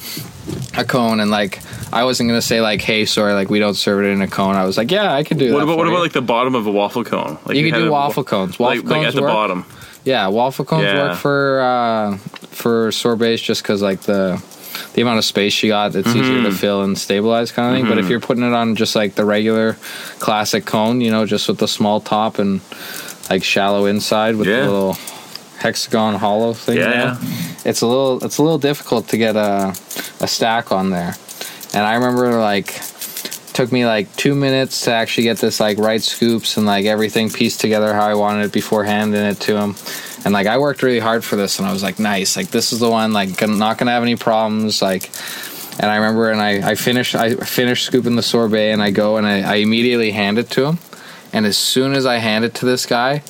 a 0.77 0.86
cone 0.86 1.19
and 1.19 1.30
like 1.30 1.61
I 1.91 2.03
wasn't 2.05 2.30
gonna 2.30 2.41
say 2.41 2.61
like 2.61 2.82
hey 2.82 3.05
sorry 3.05 3.34
like 3.34 3.49
we 3.49 3.59
don't 3.59 3.75
serve 3.75 4.03
it 4.05 4.09
in 4.09 4.21
a 4.21 4.27
cone. 4.27 4.55
I 4.55 4.65
was 4.65 4.77
like 4.77 4.91
yeah 4.91 5.13
I 5.13 5.23
can 5.23 5.38
do 5.38 5.53
What 5.53 5.59
that. 5.59 5.63
about 5.65 5.77
what 5.77 5.86
for 5.86 5.91
about 5.91 6.01
like 6.01 6.13
the 6.13 6.21
bottom 6.21 6.55
of 6.55 6.65
a 6.65 6.71
waffle 6.71 7.03
cone? 7.03 7.38
Like 7.45 7.57
you 7.57 7.65
can 7.65 7.73
have 7.73 7.84
do 7.84 7.91
waffle 7.91 8.23
cones. 8.23 8.57
Waffle 8.57 8.77
like, 8.77 8.86
cones 8.86 8.97
like 8.97 9.07
at 9.07 9.15
the 9.15 9.21
work. 9.21 9.32
bottom. 9.32 9.65
Yeah, 10.10 10.28
waffle 10.28 10.66
cones 10.66 10.84
Yeah. 10.86 11.01
work 11.10 11.18
for 11.18 11.62
uh, 11.62 12.18
for 12.62 12.91
sorbets 12.91 13.41
just 13.49 13.62
because 13.64 13.82
like 13.89 14.01
the 14.01 14.41
the 14.93 15.01
amount 15.01 15.18
of 15.20 15.26
space 15.26 15.62
you 15.64 15.70
got, 15.70 15.95
it's 15.95 16.07
easier 16.10 16.24
Mm-hmm. 16.39 16.45
to 16.45 16.51
fill 16.51 16.82
and 16.84 16.97
stabilize 16.97 17.51
kind 17.51 17.68
of 17.70 17.74
thing. 17.76 17.89
But 17.89 17.97
if 17.99 18.10
you're 18.10 18.20
putting 18.30 18.43
it 18.43 18.53
on 18.53 18.76
just 18.76 18.95
like 18.95 19.14
the 19.16 19.26
regular 19.26 19.78
classic 20.20 20.66
cone, 20.66 21.01
you 21.01 21.12
know, 21.12 21.26
just 21.26 21.47
with 21.47 21.57
the 21.60 21.68
small 21.68 21.99
top 22.01 22.39
and 22.39 22.62
like 23.30 23.43
shallow 23.43 23.86
inside 23.86 24.36
with 24.36 24.47
Yeah. 24.47 24.62
the 24.66 24.72
little 24.72 24.97
hexagon 25.60 26.16
hollow 26.16 26.53
thing, 26.53 26.78
Yeah, 26.78 26.89
know, 26.89 27.18
it's 27.66 27.82
a 27.82 27.88
little 27.88 28.24
it's 28.26 28.38
a 28.39 28.43
little 28.43 28.57
difficult 28.70 29.07
to 29.10 29.18
get 29.18 29.36
a 29.36 29.74
a 30.22 30.28
stack 30.28 30.72
on 30.72 30.89
there. 30.89 31.14
And 31.74 31.84
I 31.86 31.93
remember 31.95 32.39
like 32.39 32.70
took 33.53 33.71
me 33.71 33.85
like 33.85 34.15
two 34.15 34.35
minutes 34.35 34.85
to 34.85 34.91
actually 34.91 35.25
get 35.25 35.37
this 35.37 35.59
like 35.59 35.77
right 35.77 36.01
scoops 36.01 36.57
and 36.57 36.65
like 36.65 36.85
everything 36.85 37.29
pieced 37.29 37.61
together 37.61 37.93
how 37.93 38.07
I 38.07 38.13
wanted 38.13 38.45
it 38.45 38.51
before 38.51 38.83
handing 38.83 39.23
it 39.23 39.39
to 39.41 39.57
him. 39.57 39.75
And 40.25 40.33
like 40.33 40.47
I 40.47 40.57
worked 40.57 40.83
really 40.83 40.99
hard 40.99 41.23
for 41.23 41.35
this, 41.35 41.59
and 41.59 41.67
I 41.67 41.71
was 41.71 41.83
like, 41.83 41.99
nice, 41.99 42.35
like 42.35 42.49
this 42.49 42.73
is 42.73 42.79
the 42.79 42.89
one, 42.89 43.13
like 43.13 43.41
not 43.47 43.77
gonna 43.77 43.91
have 43.91 44.03
any 44.03 44.15
problems, 44.15 44.81
like. 44.81 45.09
And 45.81 45.89
I 45.89 45.95
remember, 45.95 46.29
and 46.29 46.41
I 46.41 46.71
I 46.71 46.75
finished 46.75 47.15
I 47.15 47.35
finished 47.35 47.85
scooping 47.85 48.17
the 48.17 48.21
sorbet, 48.21 48.71
and 48.71 48.81
I 48.83 48.91
go 48.91 49.15
and 49.15 49.25
I, 49.25 49.39
I 49.39 49.55
immediately 49.55 50.11
hand 50.11 50.37
it 50.37 50.49
to 50.51 50.65
him, 50.65 50.79
and 51.31 51.45
as 51.45 51.57
soon 51.57 51.93
as 51.93 52.05
I 52.05 52.17
hand 52.17 52.43
it 52.43 52.53
to 52.55 52.65
this 52.65 52.85
guy, 52.85 53.23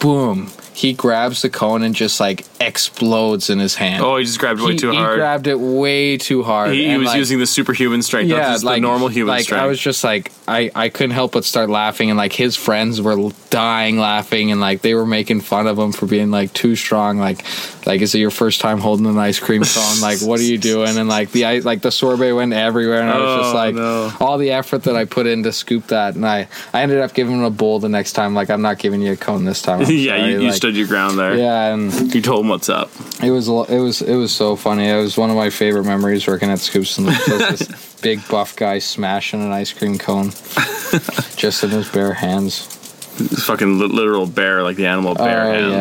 boom, 0.00 0.50
he 0.80 0.94
grabs 0.94 1.42
the 1.42 1.50
cone 1.50 1.82
and 1.82 1.94
just 1.94 2.20
like 2.20 2.46
explodes 2.58 3.50
in 3.50 3.58
his 3.58 3.74
hand. 3.74 4.02
Oh, 4.02 4.16
he 4.16 4.24
just 4.24 4.38
grabbed 4.38 4.60
it 4.60 4.64
way 4.64 4.72
he, 4.72 4.78
too 4.78 4.90
he 4.90 4.96
hard. 4.96 5.18
grabbed 5.18 5.46
it 5.46 5.60
way 5.60 6.16
too 6.16 6.42
hard. 6.42 6.72
he, 6.72 6.88
he 6.88 6.96
was 6.96 7.08
like, 7.08 7.18
using 7.18 7.38
the 7.38 7.46
superhuman 7.46 8.00
strength, 8.02 8.30
not 8.30 8.38
just 8.38 8.64
the 8.64 8.78
normal 8.78 9.08
human 9.08 9.34
like 9.34 9.44
strength. 9.44 9.62
I 9.62 9.66
was 9.66 9.78
just 9.78 10.02
like 10.02 10.32
I 10.48 10.70
I 10.74 10.88
couldn't 10.88 11.10
help 11.10 11.32
but 11.32 11.44
start 11.44 11.68
laughing 11.68 12.08
and 12.08 12.16
like 12.16 12.32
his 12.32 12.56
friends 12.56 13.02
were 13.02 13.30
dying 13.50 13.98
laughing 13.98 14.50
and 14.52 14.60
like 14.60 14.80
they 14.80 14.94
were 14.94 15.04
making 15.06 15.42
fun 15.42 15.66
of 15.66 15.78
him 15.78 15.92
for 15.92 16.06
being 16.06 16.30
like 16.30 16.52
too 16.54 16.76
strong 16.76 17.18
like 17.18 17.44
like 17.86 18.00
is 18.00 18.14
it 18.14 18.18
your 18.18 18.30
first 18.30 18.60
time 18.60 18.78
holding 18.78 19.06
an 19.06 19.18
ice 19.18 19.38
cream 19.38 19.62
cone 19.62 20.00
like 20.00 20.20
what 20.22 20.40
are 20.40 20.44
you 20.44 20.56
doing 20.58 20.96
and 20.96 21.08
like 21.08 21.30
the 21.32 21.44
ice 21.44 21.64
like 21.64 21.82
the 21.82 21.90
sorbet 21.90 22.32
went 22.32 22.52
everywhere 22.52 23.00
and 23.02 23.10
I 23.10 23.18
was 23.18 23.36
just 23.42 23.54
Oh, 23.54 23.56
like 23.56 23.74
no. 23.74 24.12
all 24.20 24.38
the 24.38 24.50
effort 24.52 24.84
that 24.84 24.96
I 24.96 25.04
put 25.04 25.26
in 25.26 25.42
to 25.42 25.52
scoop 25.52 25.88
that 25.88 26.14
and 26.14 26.24
I 26.26 26.48
I 26.72 26.82
ended 26.82 26.98
up 27.00 27.12
giving 27.12 27.34
him 27.34 27.42
a 27.44 27.50
bowl 27.50 27.80
the 27.80 27.88
next 27.88 28.12
time 28.12 28.34
like 28.34 28.48
I'm 28.50 28.62
not 28.62 28.78
giving 28.78 29.00
you 29.02 29.12
a 29.12 29.16
cone 29.16 29.44
this 29.44 29.60
time 29.62 29.80
yeah, 29.88 30.16
sorry, 30.16 30.30
you, 30.32 30.40
you 30.40 30.46
like, 30.48 30.54
stood 30.54 30.69
your 30.76 30.86
ground 30.86 31.18
there. 31.18 31.36
yeah 31.36 31.72
and 31.74 32.14
You 32.14 32.20
told 32.22 32.44
him 32.44 32.48
what's 32.50 32.68
up. 32.68 32.90
it 33.22 33.30
was 33.30 33.48
it 33.48 33.78
was 33.80 34.02
it 34.02 34.16
was 34.16 34.32
so 34.32 34.56
funny. 34.56 34.88
It 34.88 34.96
was 34.96 35.16
one 35.16 35.30
of 35.30 35.36
my 35.36 35.50
favorite 35.50 35.84
memories 35.84 36.26
working 36.26 36.50
at 36.50 36.58
Scoops 36.58 36.98
and 36.98 37.08
this 37.08 38.00
big 38.02 38.26
buff 38.28 38.56
guy 38.56 38.78
smashing 38.78 39.42
an 39.42 39.52
ice 39.52 39.72
cream 39.72 39.98
cone 39.98 40.30
just 41.36 41.62
in 41.64 41.70
his 41.70 41.88
bare 41.88 42.14
hands. 42.14 42.76
It's 43.22 43.44
fucking 43.44 43.78
literal 43.78 44.26
bear, 44.26 44.62
like 44.62 44.76
the 44.76 44.86
animal 44.86 45.14
bear 45.14 45.42
oh 45.44 45.52
hands. 45.52 45.72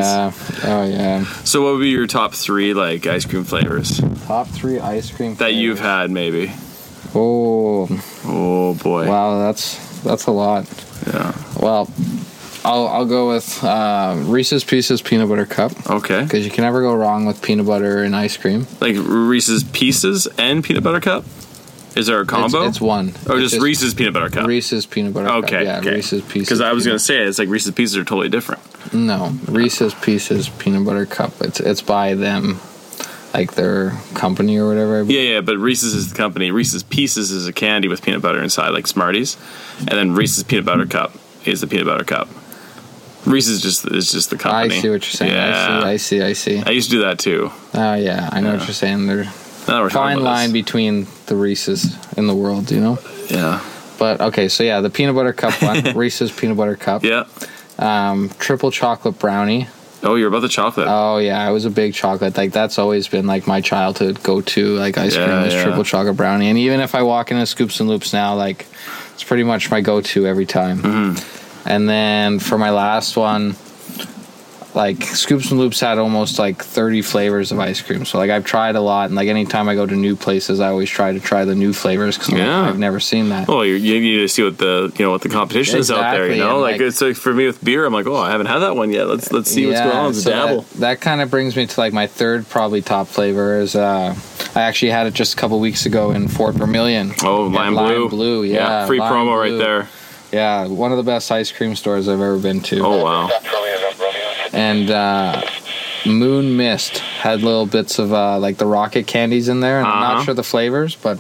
yeah, 0.64 0.70
oh 0.74 0.84
yeah. 0.84 1.24
So, 1.46 1.64
what 1.64 1.74
would 1.76 1.82
be 1.82 1.90
your 1.90 2.06
top 2.08 2.34
three 2.34 2.74
like 2.74 3.08
ice 3.08 3.26
cream 3.26 3.46
flavors 3.46 4.02
Top 4.26 4.48
three 4.48 4.78
ice 4.80 5.10
cream 5.10 5.36
that 5.36 5.54
you've 5.54 5.80
had? 5.80 6.12
Maybe. 6.12 6.52
Oh 7.16 7.88
Oh 8.26 8.74
boy. 8.76 9.08
wow, 9.08 9.40
that's 9.40 9.78
that's 10.04 10.26
a 10.26 10.32
lot. 10.32 10.66
Yeah. 11.08 11.34
Well, 11.62 11.86
I'll 12.66 12.88
I'll 12.88 13.06
go 13.06 13.30
with 13.30 13.64
uh, 13.64 14.16
Reese's 14.26 14.64
Pieces 14.64 15.02
peanut 15.02 15.30
butter 15.30 15.46
cup 15.46 15.72
Okay. 15.90 16.24
because 16.24 16.46
you 16.46 16.52
can 16.52 16.64
never 16.64 16.82
go 16.82 16.94
wrong 16.94 17.26
with 17.26 17.42
peanut 17.42 17.66
butter 17.66 18.04
and 18.04 18.16
ice 18.16 18.38
cream. 18.38 18.68
Like 18.82 18.96
Reese's 18.98 19.64
Pieces 19.64 20.28
and 20.38 20.64
peanut 20.64 20.84
butter 20.84 21.00
cup. 21.00 21.26
Is 21.96 22.06
there 22.08 22.22
a 22.22 22.26
combo? 22.26 22.64
it's 22.68 22.80
one. 22.80 23.10
or 23.28 23.40
It's 23.40 23.52
just, 23.52 23.62
Reese's 23.64 23.94
peanut 23.94 24.14
butter 24.14 24.30
cup. 24.30 24.48
Reese's 24.48 24.86
peanut 24.86 25.14
butter 25.14 25.28
cup. 25.28 25.44
Okay. 25.46 25.64
Yeah, 25.66 25.80
okay. 25.80 25.96
Reese's 25.96 26.22
Pieces. 26.22 26.48
Because 26.48 26.62
I 26.62 26.72
was 26.74 26.86
gonna 26.86 27.00
say 27.00 27.24
it's 27.24 27.40
like 27.40 27.50
Reese's 27.50 27.72
Pieces 27.72 27.98
are 27.98 28.04
totally 28.04 28.30
different. 28.30 28.62
No, 28.94 29.34
Reese's 29.48 29.94
Pieces 29.96 30.50
peanut 30.50 30.86
butter 30.86 31.06
cup. 31.06 31.34
It's 31.42 31.60
it's 31.60 31.82
by 31.82 32.14
them, 32.14 32.60
like 33.34 33.54
their 33.56 33.92
company 34.14 34.58
or 34.58 34.68
whatever. 34.68 35.04
Yeah, 35.04 35.22
yeah. 35.36 35.42
But 35.42 35.58
Reese's 35.58 35.94
is 35.94 36.10
the 36.12 36.16
company. 36.18 36.52
Reese's 36.52 36.84
Pieces 36.84 37.32
is 37.32 37.48
a 37.48 37.54
candy 37.54 37.88
with 37.88 38.02
peanut 38.02 38.22
butter 38.22 38.42
inside, 38.42 38.70
like 38.70 38.86
Smarties, 38.88 39.38
and 39.80 39.90
then 39.90 40.14
Reese's 40.14 40.44
peanut 40.44 40.66
butter 40.66 40.86
cup 40.86 41.14
is 41.46 41.62
the 41.62 41.68
peanut 41.68 41.86
butter 41.88 42.04
cup. 42.04 42.28
Reese's 43.26 43.62
just 43.62 43.86
is 43.88 44.12
just 44.12 44.30
the 44.30 44.38
company. 44.38 44.76
I 44.76 44.82
see 44.82 44.90
what 44.90 45.02
you're 45.04 45.12
saying. 45.12 45.34
Yeah. 45.34 45.82
I 45.84 45.98
see. 45.98 46.22
I 46.22 46.34
see. 46.34 46.60
I 46.60 46.64
I 46.68 46.72
used 46.72 46.90
to 46.90 46.96
do 46.98 47.02
that 47.02 47.20
too. 47.20 47.52
Oh 47.74 47.94
yeah, 47.96 48.30
I 48.32 48.40
know 48.42 48.54
what 48.54 48.66
you're 48.66 48.74
saying. 48.74 49.08
There's 49.08 49.28
Now 49.68 49.88
fine 49.90 50.22
line 50.24 50.52
between 50.52 51.08
the 51.28 51.36
Reese's 51.36 51.96
in 52.18 52.28
the 52.28 52.36
world, 52.36 52.72
you 52.72 52.80
know. 52.80 52.98
Yeah. 53.28 53.64
But 53.98 54.22
okay, 54.22 54.48
so 54.48 54.64
yeah, 54.64 54.80
the 54.82 54.90
peanut 54.90 55.16
butter 55.16 55.34
cup 55.34 55.62
one, 55.62 55.84
Reese's 55.98 56.32
peanut 56.32 56.56
butter 56.56 56.78
cup, 56.78 57.04
Yeah. 57.04 57.26
um, 57.78 58.30
triple 58.40 58.72
chocolate 58.72 59.20
brownie, 59.20 59.68
Oh, 60.02 60.16
you're 60.16 60.30
about 60.30 60.42
the 60.42 60.50
chocolate. 60.50 60.88
Oh 60.90 61.18
yeah, 61.18 61.46
I 61.46 61.52
was 61.52 61.66
a 61.66 61.70
big 61.70 61.94
chocolate. 61.94 62.38
Like 62.38 62.54
that's 62.54 62.80
always 62.80 63.08
been 63.08 63.28
like 63.28 63.48
my 63.48 63.60
childhood 63.60 64.24
go 64.24 64.42
to 64.42 64.76
like 64.78 64.98
ice 64.98 65.16
cream 65.16 65.30
is 65.30 65.54
yeah. 65.54 65.64
triple 65.64 65.84
chocolate 65.84 66.16
brownie. 66.16 66.48
And 66.48 66.58
even 66.58 66.80
if 66.80 66.96
I 66.96 67.04
walk 67.04 67.32
into 67.32 67.46
Scoops 67.46 67.80
and 67.80 67.90
Loops 67.90 68.14
now, 68.14 68.36
like 68.36 68.66
it's 69.14 69.24
pretty 69.24 69.44
much 69.44 69.70
my 69.70 69.82
go 69.82 70.00
to 70.02 70.26
every 70.26 70.46
time. 70.46 70.80
Mm-hmm. 70.80 71.39
And 71.66 71.88
then 71.90 72.40
for 72.40 72.58
my 72.58 72.70
last 72.72 73.16
one, 73.18 73.56
like 74.76 75.02
Scoops 75.04 75.50
and 75.50 75.60
Loops 75.60 75.80
had 75.80 75.98
almost 75.98 76.38
like 76.38 76.64
30 76.64 77.02
flavors 77.02 77.52
of 77.52 77.60
ice 77.60 77.82
cream. 77.82 78.06
So 78.06 78.18
like 78.20 78.30
I've 78.30 78.46
tried 78.46 78.76
a 78.76 78.82
lot, 78.82 79.08
and 79.08 79.16
like 79.16 79.28
anytime 79.28 79.68
I 79.68 79.74
go 79.74 79.86
to 79.86 79.96
new 79.96 80.16
places, 80.16 80.60
I 80.60 80.68
always 80.70 80.90
try 80.90 81.12
to 81.12 81.20
try 81.20 81.44
the 81.44 81.56
new 81.56 81.74
flavors 81.74 82.18
because 82.18 82.34
Yeah. 82.36 82.62
I've 82.62 82.78
never 82.78 83.00
seen 83.00 83.30
that. 83.30 83.48
Well, 83.48 83.66
you, 83.66 83.74
you 83.76 84.00
need 84.00 84.18
to 84.20 84.28
see 84.28 84.44
what 84.44 84.58
the 84.60 84.94
you 84.98 85.06
know 85.06 85.12
what 85.12 85.22
the 85.22 85.30
competition 85.30 85.80
is 85.80 85.90
out 85.90 86.12
there. 86.12 86.32
You 86.32 86.38
know, 86.38 86.54
and, 86.54 86.62
like, 86.62 86.74
like- 86.74 86.82
it's 86.82 87.02
like 87.02 87.16
for 87.16 87.34
me 87.34 87.48
with 87.48 87.64
beer, 87.64 87.84
I'm 87.84 87.94
like, 87.94 88.06
oh, 88.06 88.16
I 88.16 88.30
haven't 88.30 88.46
had 88.46 88.60
that 88.60 88.76
one 88.76 88.92
yet. 88.92 89.08
Let's 89.08 89.32
let's 89.32 89.50
see 89.50 89.66
what's 89.66 89.80
going 89.80 89.92
on. 89.92 90.06
Let's 90.08 90.24
so 90.24 90.30
dabble. 90.30 90.62
That, 90.62 90.78
that 90.80 91.02
kind 91.02 91.22
of 91.22 91.32
brings 91.32 91.56
me 91.56 91.66
to 91.66 91.80
like 91.80 91.92
my 91.92 92.06
third 92.08 92.48
probably 92.48 92.82
top 92.84 93.08
flavor 93.08 93.60
is 93.60 93.76
uh 93.76 94.16
I 94.56 94.62
actually 94.62 94.92
had 94.92 95.08
it 95.08 95.14
just 95.16 95.34
a 95.34 95.38
couple 95.38 95.60
weeks 95.60 95.86
ago 95.88 96.12
in 96.12 96.28
Fort 96.28 96.56
Vermilion. 96.56 97.12
Oh, 97.24 97.44
lime, 97.44 97.74
Lime 97.74 97.96
blue. 97.96 98.10
Blue, 98.10 98.44
yeah, 98.44 98.86
free 98.86 99.00
promo 99.00 99.38
right 99.38 99.58
there. 99.58 99.90
Yeah, 100.32 100.68
one 100.68 100.92
of 100.92 100.98
the 100.98 101.04
best 101.04 101.32
ice 101.32 101.52
cream 101.52 101.76
stores 101.76 102.08
I've 102.08 102.22
ever 102.22 102.38
been 102.38 102.62
to. 102.62 102.80
Oh 102.86 103.04
wow. 103.04 103.30
And 104.54 104.90
uh 104.90 105.42
Moon 106.06 106.56
Mist 106.56 107.00
had 107.00 107.42
little 107.42 107.66
bits 107.66 108.00
of 108.00 108.14
uh 108.14 108.40
like 108.40 108.58
the 108.58 108.66
rocket 108.66 109.08
candies 109.08 109.50
in 109.50 109.60
there 109.60 109.80
and 109.80 109.88
I'm 109.88 109.94
Uh-huh. 110.04 110.14
not 110.16 110.26
sure 110.26 110.34
the 110.34 110.44
flavors, 110.44 110.96
but 110.96 111.20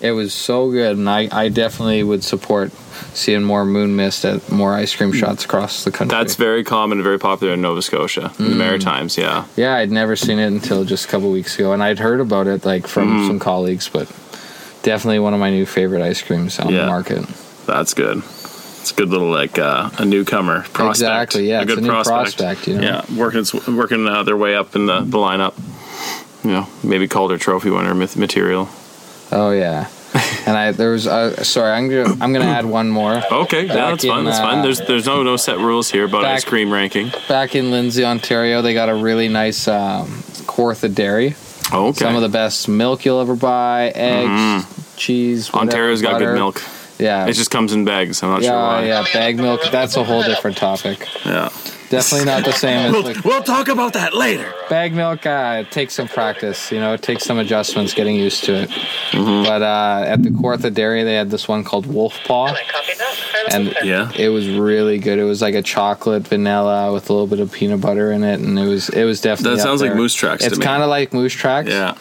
it 0.00 0.12
was 0.12 0.34
so 0.34 0.70
good 0.70 0.96
and 0.96 1.08
I, 1.08 1.28
I 1.32 1.48
definitely 1.48 2.02
would 2.02 2.22
support 2.24 2.72
seeing 3.14 3.42
more 3.42 3.64
Moon 3.64 3.96
Mist 3.96 4.24
at 4.24 4.50
more 4.50 4.74
ice 4.74 4.94
cream 4.94 5.12
shots 5.12 5.44
across 5.44 5.84
the 5.84 5.90
country. 5.90 6.16
That's 6.16 6.34
very 6.36 6.62
common 6.64 6.98
and 6.98 7.04
very 7.04 7.18
popular 7.18 7.54
in 7.54 7.60
Nova 7.62 7.80
Scotia, 7.82 8.32
in 8.38 8.46
Mm. 8.46 8.48
the 8.50 8.54
Maritimes. 8.56 9.16
Yeah. 9.18 9.44
Yeah, 9.56 9.74
I'd 9.76 9.90
never 9.90 10.14
seen 10.16 10.38
it 10.38 10.46
until 10.46 10.84
just 10.84 11.04
a 11.06 11.08
couple 11.08 11.30
weeks 11.30 11.56
ago, 11.58 11.72
and 11.72 11.82
I'd 11.82 11.98
heard 12.00 12.20
about 12.20 12.46
it 12.46 12.64
like 12.64 12.86
from 12.86 13.08
Mm-hmm. 13.08 13.26
some 13.28 13.38
colleagues, 13.38 13.88
but 13.88 14.08
definitely 14.82 15.20
one 15.20 15.32
of 15.32 15.40
my 15.40 15.50
new 15.50 15.64
favorite 15.66 16.02
ice 16.02 16.22
creams 16.22 16.58
on 16.58 16.68
Yeah. 16.72 16.82
the 16.82 16.86
market. 16.86 17.24
That's 17.66 17.94
good. 17.94 18.22
It's 18.84 18.92
a 18.92 18.96
good 18.96 19.08
little 19.08 19.30
like 19.30 19.58
uh, 19.58 19.88
a 19.96 20.04
newcomer 20.04 20.60
prospect. 20.74 20.90
Exactly, 21.32 21.48
yeah, 21.48 21.62
a 21.62 21.64
good 21.64 21.78
a 21.78 21.86
prospect. 21.86 22.36
prospect, 22.36 22.68
you 22.68 22.74
know? 22.76 22.82
Yeah, 22.82 23.16
working 23.18 23.46
working 23.66 24.06
uh, 24.06 24.24
their 24.24 24.36
way 24.36 24.54
up 24.54 24.76
in 24.76 24.84
the, 24.84 25.00
the 25.00 25.16
lineup. 25.16 25.54
You 26.44 26.50
know, 26.50 26.68
maybe 26.82 27.08
Calder 27.08 27.38
Trophy 27.38 27.70
winner 27.70 27.94
material. 27.94 28.68
Oh 29.32 29.52
yeah, 29.52 29.88
and 30.46 30.54
I 30.54 30.72
there 30.72 30.90
was 30.90 31.06
uh, 31.06 31.42
sorry, 31.44 31.72
I'm 31.72 31.88
gonna 31.88 32.10
I'm 32.22 32.34
gonna 32.34 32.44
add 32.44 32.66
one 32.66 32.90
more. 32.90 33.22
Okay, 33.32 33.64
yeah, 33.68 33.72
that's 33.72 34.04
fine. 34.04 34.18
in, 34.18 34.24
That's 34.26 34.38
fine. 34.38 34.58
uh, 34.58 34.62
There's 34.64 34.80
there's 34.80 35.06
no 35.06 35.22
no 35.22 35.36
set 35.38 35.56
rules 35.56 35.90
here 35.90 36.04
about 36.04 36.24
back- 36.24 36.36
ice 36.36 36.44
cream 36.44 36.70
ranking. 36.70 37.10
Back 37.26 37.54
in 37.54 37.70
Lindsay, 37.70 38.04
Ontario, 38.04 38.60
they 38.60 38.74
got 38.74 38.90
a 38.90 38.94
really 38.94 39.28
nice 39.30 39.66
um, 39.66 40.08
Kawartha 40.44 40.94
Dairy. 40.94 41.36
Oh, 41.72 41.86
okay. 41.88 42.00
Some 42.00 42.16
of 42.16 42.20
the 42.20 42.28
best 42.28 42.68
milk 42.68 43.06
you'll 43.06 43.22
ever 43.22 43.34
buy, 43.34 43.92
eggs, 43.94 44.66
cheese. 44.98 45.50
whatever, 45.50 45.70
Ontario's 45.70 46.02
got 46.02 46.12
butter. 46.12 46.26
good 46.26 46.34
milk. 46.34 46.62
Yeah, 46.98 47.26
It 47.26 47.32
just 47.32 47.50
comes 47.50 47.72
in 47.72 47.84
bags. 47.84 48.22
I'm 48.22 48.30
not 48.30 48.42
sure 48.42 48.52
yeah, 48.52 48.66
why. 48.68 48.84
yeah, 48.86 49.04
bag 49.12 49.36
milk. 49.36 49.60
That's 49.72 49.96
a 49.96 50.04
whole 50.04 50.22
different 50.22 50.56
topic. 50.56 51.06
Yeah. 51.24 51.48
Definitely 51.90 52.26
not 52.26 52.44
the 52.44 52.52
same 52.52 52.94
as 52.94 53.04
like, 53.04 53.24
we'll 53.24 53.42
talk 53.42 53.68
about 53.68 53.92
that 53.92 54.14
later. 54.14 54.52
bag 54.68 54.94
milk 54.94 55.26
uh, 55.26 55.62
it 55.64 55.70
takes 55.70 55.94
some 55.94 56.08
practice 56.08 56.72
you 56.72 56.80
know 56.80 56.92
it 56.94 57.02
takes 57.02 57.22
some 57.24 57.38
adjustments 57.38 57.94
getting 57.94 58.16
used 58.16 58.42
to 58.44 58.54
it 58.62 58.70
Mm-hmm. 58.70 59.44
but 59.44 59.62
uh, 59.62 60.02
at 60.08 60.22
the 60.24 60.30
Kawartha 60.30 60.72
dairy 60.74 61.04
they 61.04 61.14
had 61.14 61.30
this 61.30 61.46
one 61.46 61.62
called 61.62 61.86
wolf 61.86 62.18
paw 62.24 62.52
and 63.52 63.76
Yeah. 63.84 64.10
it 64.16 64.30
was 64.30 64.48
really 64.48 64.98
good 64.98 65.18
it 65.20 65.24
was 65.24 65.40
like 65.42 65.54
a 65.54 65.62
chocolate 65.62 66.26
vanilla 66.26 66.92
with 66.92 67.10
a 67.10 67.12
little 67.12 67.28
bit 67.28 67.38
of 67.38 67.52
peanut 67.52 67.80
butter 67.80 68.10
in 68.10 68.24
it 68.24 68.40
and 68.40 68.58
it 68.58 68.66
was 68.66 68.88
it 68.88 69.04
was 69.04 69.20
definitely 69.20 69.56
That 69.56 69.62
up 69.62 69.66
sounds 69.68 69.82
like. 69.82 69.94
Moose 69.94 70.14
Tracks 70.14 70.42
it's 70.44 70.58
kind 70.58 70.82
of 70.82 70.88
like 70.88 71.12
moose 71.12 71.34
tracks 71.34 71.68
Yeah. 71.68 71.94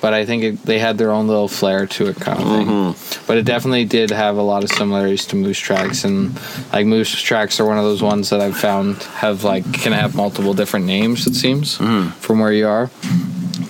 But 0.00 0.12
i 0.14 0.24
think 0.24 0.42
it, 0.42 0.62
they 0.64 0.78
had 0.78 0.96
their 0.98 1.10
own 1.10 1.26
little 1.28 1.48
flair 1.48 1.86
to 1.86 2.06
it 2.06 2.16
kind 2.16 2.38
of 2.40 2.46
thing 2.48 2.66
Mm-hmm. 2.66 3.24
but 3.26 3.36
it 3.38 3.44
definitely 3.44 3.84
did 3.84 4.10
have 4.10 4.36
a 4.36 4.42
lot 4.42 4.64
of 4.64 4.70
similarities 4.70 5.26
to 5.26 5.36
moose 5.36 5.58
tracks 5.58 6.04
and 6.04 6.38
like 6.72 6.86
moose 6.86 7.10
tracks 7.20 7.60
are 7.60 7.66
one 7.66 7.78
of 7.78 7.84
those 7.84 8.02
ones 8.02 8.30
that 8.30 8.40
i've 8.40 8.56
found 8.56 9.02
have 9.24 9.44
like 9.44 9.64
can 9.72 9.92
have 9.92 10.14
multiple 10.14 10.54
different 10.54 10.86
names 10.86 11.26
it 11.26 11.34
seems 11.34 11.78
Mm-hmm. 11.78 12.10
from 12.20 12.38
where 12.40 12.52
you 12.52 12.66
are 12.66 12.90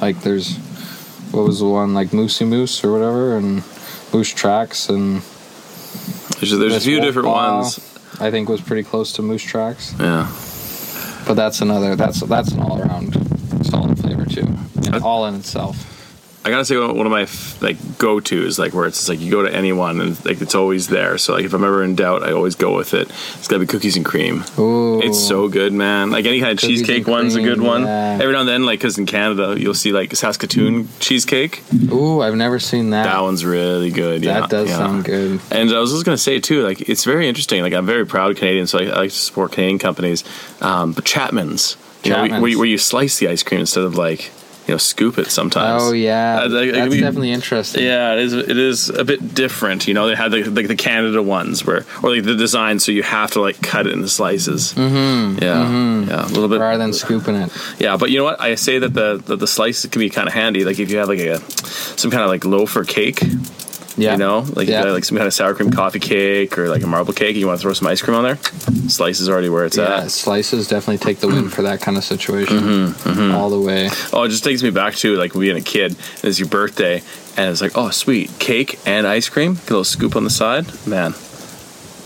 like 0.00 0.20
there's 0.22 0.56
what 1.32 1.44
was 1.46 1.60
the 1.60 1.66
one 1.68 1.94
like 1.94 2.08
moosey 2.10 2.46
moose 2.46 2.82
or 2.84 2.90
whatever 2.92 3.36
and 3.36 3.62
moose 4.12 4.30
tracks 4.34 4.88
and 4.88 5.22
There's, 6.40 6.56
there's 6.58 6.76
a 6.76 6.80
few 6.80 6.96
Wolf 6.96 7.06
different 7.06 7.26
Paw, 7.28 7.58
ones. 7.60 7.78
i 8.20 8.30
think 8.30 8.48
was 8.48 8.60
pretty 8.60 8.82
close 8.82 9.12
to 9.14 9.22
moose 9.22 9.42
tracks 9.42 9.94
Yeah. 9.98 10.26
but 11.26 11.34
that's 11.34 11.60
another 11.60 11.96
that's 11.96 12.20
that's 12.20 12.52
an 12.52 12.60
all-around 12.60 13.14
solid 13.64 13.98
flavor 13.98 14.24
too 14.26 14.46
and 14.92 15.02
all 15.04 15.26
in 15.26 15.34
itself 15.34 15.76
I 16.50 16.54
gotta 16.54 16.64
say 16.64 16.76
one 16.76 17.06
of 17.06 17.12
my 17.12 17.26
like 17.60 17.98
go 17.98 18.20
tos 18.20 18.58
like 18.58 18.74
where 18.74 18.86
it's 18.86 18.98
just 18.98 19.08
like 19.08 19.20
you 19.20 19.30
go 19.30 19.42
to 19.42 19.54
anyone 19.54 20.00
and 20.00 20.24
like 20.24 20.40
it's 20.40 20.54
always 20.54 20.88
there. 20.88 21.16
So 21.18 21.34
like 21.34 21.44
if 21.44 21.54
I'm 21.54 21.64
ever 21.64 21.82
in 21.82 21.94
doubt, 21.94 22.22
I 22.22 22.32
always 22.32 22.54
go 22.54 22.76
with 22.76 22.92
it. 22.94 23.08
It's 23.08 23.48
gotta 23.48 23.60
be 23.60 23.66
cookies 23.66 23.96
and 23.96 24.04
cream. 24.04 24.44
Ooh. 24.58 25.00
It's 25.00 25.18
so 25.18 25.48
good, 25.48 25.72
man. 25.72 26.10
Like 26.10 26.26
any 26.26 26.40
kind 26.40 26.52
of 26.52 26.58
Cookies 26.58 26.80
cheesecake 26.80 27.06
one's 27.06 27.36
a 27.36 27.42
good 27.42 27.60
one. 27.60 27.82
yeah. 27.82 28.18
Every 28.20 28.32
now 28.32 28.40
and 28.40 28.48
then, 28.48 28.64
like 28.66 28.80
because 28.80 28.98
in 28.98 29.06
Canada 29.06 29.54
you'll 29.58 29.74
see 29.74 29.92
like 29.92 30.14
Saskatoon 30.14 30.88
cheesecake. 30.98 31.62
Ooh, 31.92 32.20
I've 32.20 32.34
never 32.34 32.58
seen 32.58 32.90
that. 32.90 33.04
That 33.04 33.22
one's 33.22 33.44
really 33.44 33.90
good. 33.90 34.24
Yeah, 34.24 34.40
that 34.40 34.50
does 34.50 34.68
yeah. 34.68 34.76
sound 34.76 35.04
good. 35.04 35.40
And 35.50 35.70
I 35.70 35.78
was 35.78 35.92
just 35.92 36.04
gonna 36.04 36.18
say 36.18 36.40
too, 36.40 36.62
like 36.62 36.82
it's 36.88 37.04
very 37.04 37.28
interesting. 37.28 37.62
Like 37.62 37.72
I'm 37.74 37.86
very 37.86 38.06
proud 38.06 38.36
Canadian, 38.36 38.66
so 38.66 38.78
I, 38.78 38.82
I 38.84 38.96
like 38.96 39.10
to 39.10 39.16
support 39.16 39.52
Canadian 39.52 39.78
companies. 39.78 40.24
Um, 40.60 40.92
but 40.92 41.04
Chapman's, 41.04 41.76
you 42.04 42.10
know, 42.10 42.26
where, 42.40 42.48
you- 42.48 42.58
where 42.58 42.66
you 42.68 42.78
slice 42.78 43.18
the 43.18 43.28
ice 43.28 43.42
cream 43.42 43.60
instead 43.60 43.84
of 43.84 43.94
like 43.96 44.30
you 44.70 44.74
know 44.74 44.78
scoop 44.78 45.18
it 45.18 45.32
sometimes. 45.32 45.82
Oh 45.82 45.90
yeah, 45.92 46.42
Uh, 46.42 46.48
like, 46.48 46.70
that's 46.70 46.94
definitely 46.94 47.32
interesting. 47.32 47.82
Yeah, 47.82 48.12
it 48.12 48.20
is. 48.20 48.32
It 48.34 48.56
is 48.56 48.88
a 48.88 49.04
bit 49.04 49.34
different. 49.34 49.88
You 49.88 49.94
know, 49.94 50.06
they 50.06 50.14
had 50.14 50.30
like 50.30 50.44
the, 50.44 50.50
the 50.62 50.76
Canada 50.76 51.20
ones 51.20 51.66
where, 51.66 51.84
or 52.04 52.14
like 52.14 52.22
the 52.22 52.36
design, 52.36 52.78
so 52.78 52.92
you 52.92 53.02
have 53.02 53.32
to 53.32 53.40
like 53.40 53.60
cut 53.62 53.88
it 53.88 53.92
into 53.92 54.08
slices. 54.08 54.72
Mm-hmm. 54.74 55.42
Yeah, 55.42 56.06
yeah, 56.06 56.24
a 56.24 56.28
little 56.28 56.48
bit. 56.48 56.60
Rather 56.60 56.78
than 56.78 56.92
scooping 56.92 57.34
it. 57.34 57.50
Yeah, 57.80 57.96
but 57.96 58.10
you 58.10 58.18
know 58.18 58.24
what? 58.24 58.40
I 58.40 58.54
say 58.54 58.78
that 58.78 58.94
the 58.94 59.20
the, 59.26 59.34
the 59.34 59.48
slices 59.48 59.90
can 59.90 59.98
be 59.98 60.08
kind 60.08 60.28
of 60.28 60.34
handy. 60.34 60.64
Like 60.64 60.78
if 60.78 60.88
you 60.88 60.98
have 60.98 61.08
like 61.08 61.18
a 61.18 61.40
some 61.98 62.12
kind 62.12 62.22
of 62.22 62.28
like 62.28 62.44
loaf 62.44 62.76
or 62.76 62.84
cake. 62.84 63.20
Yeah. 63.96 64.12
You 64.12 64.18
know, 64.18 64.46
like 64.54 64.68
Yeah. 64.68 64.84
got 64.84 64.92
like 64.92 65.04
some 65.04 65.16
kind 65.16 65.26
of 65.26 65.34
sour 65.34 65.52
cream 65.54 65.70
coffee 65.70 65.98
cake 65.98 66.56
or 66.58 66.68
like 66.68 66.82
a 66.82 66.86
marble 66.86 67.12
cake. 67.12 67.30
And 67.30 67.38
you 67.38 67.46
want 67.48 67.58
to 67.58 67.62
throw 67.62 67.72
some 67.72 67.88
ice 67.88 68.00
cream 68.00 68.16
on 68.16 68.22
there? 68.24 68.36
Slices 68.88 69.28
already 69.28 69.48
where 69.48 69.64
it's 69.64 69.76
Yeah, 69.76 70.02
at. 70.02 70.10
slices 70.10 70.68
definitely 70.68 70.98
take 70.98 71.18
the 71.18 71.28
win 71.28 71.48
for 71.48 71.62
that 71.62 71.80
kind 71.80 71.96
of 71.96 72.04
situation. 72.04 72.60
Mm-hmm, 72.60 73.34
All 73.34 73.50
the 73.50 73.60
way. 73.60 73.90
Oh, 74.12 74.22
it 74.22 74.28
just 74.28 74.44
takes 74.44 74.62
me 74.62 74.70
back 74.70 74.94
to 74.96 75.16
like 75.16 75.32
being 75.34 75.56
a 75.56 75.60
kid. 75.60 75.92
and 75.92 76.24
It's 76.24 76.38
your 76.38 76.48
birthday, 76.48 77.02
and 77.36 77.50
it's 77.50 77.60
like, 77.60 77.72
oh, 77.76 77.90
sweet 77.90 78.30
cake 78.38 78.78
and 78.86 79.06
ice 79.06 79.28
cream. 79.28 79.54
Get 79.54 79.62
a 79.62 79.72
little 79.74 79.84
scoop 79.84 80.16
on 80.16 80.24
the 80.24 80.30
side, 80.30 80.66
man. 80.86 81.14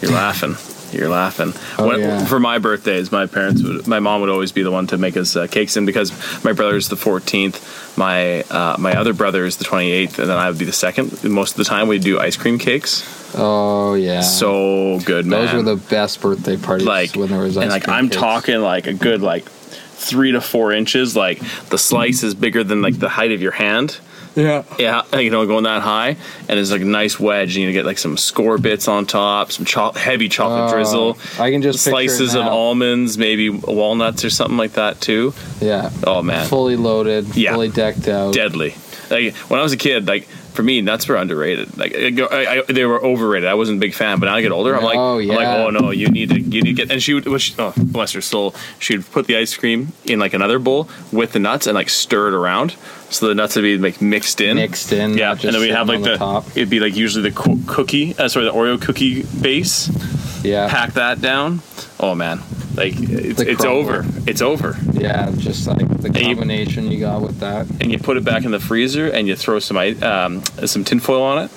You're 0.01 0.12
laughing. 0.12 0.57
You're 0.95 1.09
laughing. 1.09 1.53
Oh, 1.78 1.88
When- 1.88 2.01
yeah. 2.01 2.24
For 2.24 2.40
my 2.40 2.59
birthdays, 2.59 3.11
my 3.12 3.26
parents 3.26 3.62
would, 3.62 3.86
my 3.86 4.01
mom 4.01 4.20
would 4.20 4.30
always 4.30 4.53
be 4.53 4.62
the 4.62 4.70
one 4.70 4.86
to 4.88 4.99
make 4.99 5.16
us 5.16 5.36
uh, 5.36 5.47
cakes, 5.47 5.76
and 5.76 5.86
because 5.86 6.11
my 6.45 6.53
brother's 6.53 6.88
the 6.88 6.97
14th, 6.97 7.97
my 7.99 8.42
uh, 8.42 8.76
my 8.78 8.95
other 8.97 9.12
brother 9.12 9.45
is 9.45 9.57
the 9.57 9.64
28th, 9.64 10.18
and 10.18 10.28
then 10.30 10.36
I 10.38 10.49
would 10.49 10.59
be 10.59 10.64
the 10.64 10.72
second. 10.72 11.22
Most 11.24 11.53
of 11.53 11.57
the 11.59 11.64
time, 11.64 11.88
we 11.88 11.99
do 11.99 12.18
ice 12.18 12.36
cream 12.36 12.59
cakes. 12.59 13.05
Oh 13.36 13.95
yeah. 13.95 14.20
So 14.20 15.01
good, 15.05 15.26
man. 15.26 15.47
those 15.47 15.55
were 15.55 15.62
the 15.62 15.76
best 15.76 16.20
birthday 16.20 16.57
parties 16.57 16.86
like 16.86 17.16
when 17.16 17.30
there 17.30 17.40
was 17.40 17.57
ice 17.57 17.62
and 17.64 17.72
like 17.72 17.88
I'm 17.88 18.09
cakes. 18.09 18.20
talking 18.20 18.61
like 18.61 18.86
a 18.86 18.92
good 18.95 19.22
like 19.22 19.45
three 19.45 20.32
to 20.32 20.40
four 20.40 20.72
inches. 20.72 21.16
Like 21.16 21.40
the 21.68 21.78
slice 21.78 22.22
is 22.22 22.34
bigger 22.34 22.62
than 22.62 22.80
like 22.82 22.99
the 22.99 23.09
height 23.09 23.32
of 23.32 23.42
your 23.42 23.53
hand. 23.53 23.99
Yeah. 24.37 24.64
Yeah, 24.78 25.16
you 25.18 25.30
know, 25.30 25.47
going 25.47 25.64
that 25.64 25.82
high, 25.82 26.16
and 26.49 26.59
it's 26.59 26.70
like 26.70 26.80
a 26.80 26.85
nice 26.85 27.20
wedge, 27.20 27.57
and 27.57 27.64
you 27.64 27.72
get 27.72 27.85
like 27.87 27.99
some 27.99 28.16
score 28.16 28.59
bits 28.59 28.89
on 28.89 29.07
top, 29.07 29.53
some 29.53 29.64
cho- 29.64 29.93
heavy 29.93 30.28
chocolate 30.28 30.70
Oh, 30.70 30.74
drizzle, 30.74 31.18
I 31.39 31.51
can 31.51 31.62
just 31.62 31.82
slices 31.85 32.35
of 32.35 32.45
almonds, 32.47 33.16
maybe 33.16 33.49
walnuts 33.51 34.24
or 34.24 34.30
something 34.30 34.57
like 34.57 34.72
that 34.72 35.01
too. 35.01 35.35
Yeah. 35.61 35.91
Oh 36.07 36.22
man, 36.22 36.47
Fully 36.47 36.76
loaded. 36.76 37.37
Yeah. 37.37 37.53
Fully 37.53 37.68
decked 37.68 38.09
out. 38.09 38.35
deadly. 38.35 38.74
Like 39.11 39.35
when 39.49 39.61
I 39.61 39.62
was 39.62 39.72
a 39.72 39.76
kid, 39.76 40.07
like 40.09 40.26
for 40.55 40.62
me, 40.62 40.80
nuts 40.80 41.07
were 41.09 41.16
underrated. 41.16 41.76
Like 41.76 41.94
I, 41.94 42.59
I, 42.59 42.62
they 42.72 42.84
were 42.86 43.02
overrated. 43.05 43.48
I 43.48 43.55
wasn't 43.55 43.78
a 43.78 43.80
big 43.80 43.92
fan, 43.92 44.20
but 44.20 44.26
now 44.26 44.34
I 44.36 44.40
get 44.40 44.52
older, 44.52 44.74
I'm 44.76 44.82
like, 44.82 44.96
Oh, 44.96 45.18
I'm 45.18 45.28
like, 45.28 45.46
oh 45.46 45.70
no, 45.70 45.90
you 45.90 46.09
need 46.09 46.30
to, 46.30 46.40
you 46.40 46.62
need 46.62 46.76
to 46.76 46.86
get. 46.86 46.90
And 46.90 47.02
she 47.02 47.12
would, 47.14 47.40
she, 47.40 47.55
oh, 47.59 47.72
bless 47.76 48.12
her 48.12 48.20
soul, 48.20 48.55
she 48.78 48.96
would 48.96 49.11
put 49.12 49.26
the 49.26 49.36
ice 49.36 49.57
cream 49.57 49.92
in 50.05 50.18
like 50.18 50.32
another 50.32 50.59
bowl 50.59 50.88
with 51.12 51.32
the 51.32 51.38
nuts 51.40 51.66
and 51.66 51.74
like 51.74 51.88
stir 51.90 52.28
it 52.28 52.34
around, 52.34 52.76
so 53.11 53.28
the 53.28 53.34
nuts 53.34 53.57
would 53.57 53.62
be 53.62 53.76
like 53.78 54.00
mixed 54.00 54.40
in, 54.40 54.57
Mixed 54.57 54.92
in, 54.92 55.18
Yeah, 55.18 55.32
and 55.32 55.40
then 55.40 55.61
we 55.61 55.68
have 55.70 55.88
like 55.88 56.02
the, 56.02 56.11
the 56.12 56.16
top. 56.16 56.46
it'd 56.57 56.70
be 56.70 56.80
like 56.80 56.94
usually 56.96 57.28
the 57.28 57.34
co- 57.36 57.59
cookie, 57.66 58.14
uh, 58.16 58.28
sorry, 58.28 58.44
the 58.46 58.52
Oreo 58.52 58.80
cookie 58.80 59.24
base. 59.40 59.90
Yeah. 60.44 60.68
Pack 60.68 60.92
that 60.94 61.20
down. 61.20 61.61
Oh 61.98 62.14
man, 62.14 62.40
like 62.77 62.95
it's, 62.99 63.41
it's 63.41 63.64
over. 63.64 64.05
It's 64.27 64.43
over. 64.43 64.77
Yeah. 64.93 65.31
Just 65.37 65.66
like 65.66 65.87
the 66.01 66.11
combination 66.11 66.91
you 66.91 67.01
got 67.01 67.22
with 67.22 67.41
that. 67.41 67.68
and 67.81 67.91
you 67.93 67.99
put 67.99 68.16
it 68.16 68.25
back 68.25 68.45
in 68.45 68.51
the 68.51 68.61
freezer 68.61 69.09
and 69.11 69.29
you 69.29 69.37
throw 69.37 69.59
some 69.59 69.77
um, 69.77 70.43
some 70.66 70.85
tinfoil 70.85 71.22
on 71.22 71.45
it. 71.45 71.51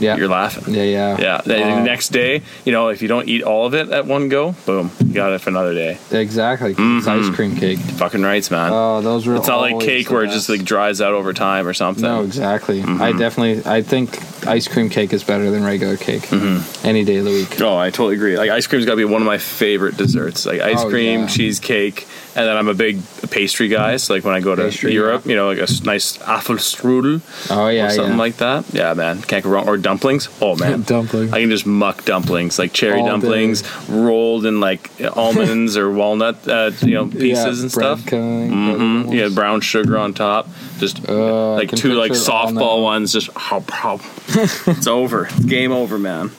Yeah. 0.00 0.16
you're 0.16 0.28
laughing. 0.28 0.74
Yeah, 0.74 0.82
yeah. 0.82 1.16
Yeah. 1.18 1.40
The 1.44 1.62
Uh, 1.64 1.82
next 1.84 2.08
day, 2.10 2.42
you 2.64 2.72
know, 2.72 2.88
if 2.88 3.00
you 3.02 3.08
don't 3.08 3.28
eat 3.28 3.42
all 3.42 3.66
of 3.66 3.74
it 3.74 3.90
at 3.90 4.06
one 4.06 4.28
go, 4.28 4.54
boom, 4.66 4.90
you 5.06 5.12
got 5.14 5.32
it 5.32 5.40
for 5.40 5.50
another 5.50 5.74
day. 5.74 5.98
Exactly. 6.10 6.70
It's 6.72 6.80
mm-hmm. 6.80 7.08
ice 7.08 7.34
cream 7.34 7.56
cake. 7.56 7.78
Fucking 7.78 8.22
rights, 8.22 8.50
man. 8.50 8.70
Oh, 8.72 9.00
those 9.00 9.26
were. 9.26 9.36
it's 9.36 9.48
not 9.48 9.60
like 9.60 9.80
cake 9.80 10.10
where 10.10 10.24
it 10.24 10.30
just 10.30 10.48
like 10.48 10.64
dries 10.64 11.00
out 11.00 11.12
over 11.12 11.32
time 11.32 11.66
or 11.66 11.74
something. 11.74 12.02
No, 12.04 12.22
exactly. 12.22 12.80
I 12.82 12.84
mm-hmm. 12.84 13.18
definitely. 13.18 13.62
I 13.70 13.82
think 13.82 14.18
ice 14.46 14.68
cream 14.68 14.90
cake 14.90 15.12
is 15.12 15.22
better 15.24 15.50
than 15.50 15.64
regular 15.64 15.96
cake. 15.96 16.22
Mm-hmm. 16.22 16.86
Any 16.86 17.04
day 17.04 17.16
of 17.16 17.24
the 17.24 17.30
week. 17.30 17.60
Oh, 17.60 17.76
I 17.76 17.90
totally 17.90 18.16
agree. 18.16 18.36
Like 18.36 18.50
ice 18.50 18.66
cream's 18.66 18.84
got 18.84 18.92
to 18.92 18.96
be 18.96 19.04
one 19.04 19.22
of 19.22 19.26
my 19.26 19.38
favorite 19.38 19.96
desserts. 19.96 20.44
Like 20.46 20.60
ice 20.60 20.82
Oh, 20.82 20.90
cream, 20.90 21.20
yeah. 21.20 21.26
cheesecake, 21.28 22.06
and 22.36 22.46
then 22.48 22.56
I'm 22.56 22.68
a 22.68 22.74
big 22.74 23.00
pastry 23.30 23.68
guy. 23.68 23.96
So 23.96 24.14
like 24.14 24.24
when 24.24 24.34
I 24.34 24.40
go 24.40 24.54
to 24.54 24.62
Pastry, 24.64 24.92
Europe, 24.92 25.26
you 25.26 25.36
know, 25.36 25.48
like 25.48 25.58
a 25.58 25.68
nice 25.84 26.18
Apfelstrudel 26.18 27.20
Oh 27.50 27.68
yeah, 27.68 27.86
or 27.86 27.90
something 27.90 28.12
yeah. 28.14 28.18
like 28.18 28.36
that. 28.38 28.64
Yeah, 28.72 28.94
man, 28.94 29.22
can't 29.22 29.44
go 29.44 29.50
wrong. 29.50 29.68
Or 29.68 29.76
dumplings. 29.76 30.28
Oh 30.40 30.56
man, 30.56 30.82
Dumpling. 30.86 31.32
I 31.32 31.40
can 31.40 31.50
just 31.50 31.66
muck 31.66 32.04
dumplings, 32.04 32.58
like 32.58 32.72
cherry 32.72 33.00
All 33.00 33.06
dumplings, 33.06 33.62
rolled 33.88 34.46
in 34.46 34.60
like 34.60 34.90
almonds 35.16 35.76
or 35.76 35.90
walnut, 35.90 36.46
uh, 36.48 36.70
you 36.82 36.94
know, 36.94 37.06
pieces 37.10 37.62
and 37.62 37.70
stuff. 37.70 38.08
hmm 38.08 39.12
Yeah, 39.12 39.28
brown 39.28 39.60
sugar 39.60 39.96
on 39.98 40.14
top. 40.14 40.48
Just 40.78 41.08
Uh, 41.08 41.54
like 41.54 41.70
two 41.70 41.94
like 41.94 42.12
picture 42.12 42.22
it 42.24 42.28
all 42.30 42.46
softball 42.52 42.82
ones. 42.82 43.12
Just 43.12 43.30
hop, 43.32 43.70
hop. 43.70 44.00
it's 44.28 44.86
over. 44.86 45.26
It's 45.26 45.44
game 45.44 45.72
over, 45.72 45.98
man. 45.98 46.30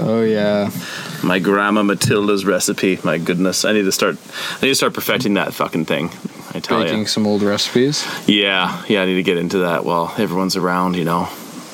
Oh 0.00 0.22
yeah. 0.22 0.70
My 1.22 1.38
grandma 1.38 1.82
Matilda's 1.82 2.44
recipe. 2.44 2.98
My 3.04 3.18
goodness, 3.18 3.64
I 3.64 3.72
need 3.72 3.82
to 3.82 3.92
start. 3.92 4.16
I 4.56 4.62
need 4.62 4.70
to 4.70 4.74
start 4.74 4.94
perfecting 4.94 5.34
that 5.34 5.52
fucking 5.54 5.84
thing. 5.84 6.10
I 6.54 6.60
tell 6.60 6.78
you. 6.78 6.84
Baking 6.84 7.00
you. 7.00 7.06
some 7.06 7.26
old 7.26 7.42
recipes. 7.42 8.06
Yeah, 8.26 8.84
yeah. 8.88 9.02
I 9.02 9.06
need 9.06 9.16
to 9.16 9.22
get 9.22 9.36
into 9.36 9.58
that 9.58 9.84
while 9.84 10.14
everyone's 10.18 10.56
around. 10.56 10.96
You 10.96 11.04
know. 11.04 11.28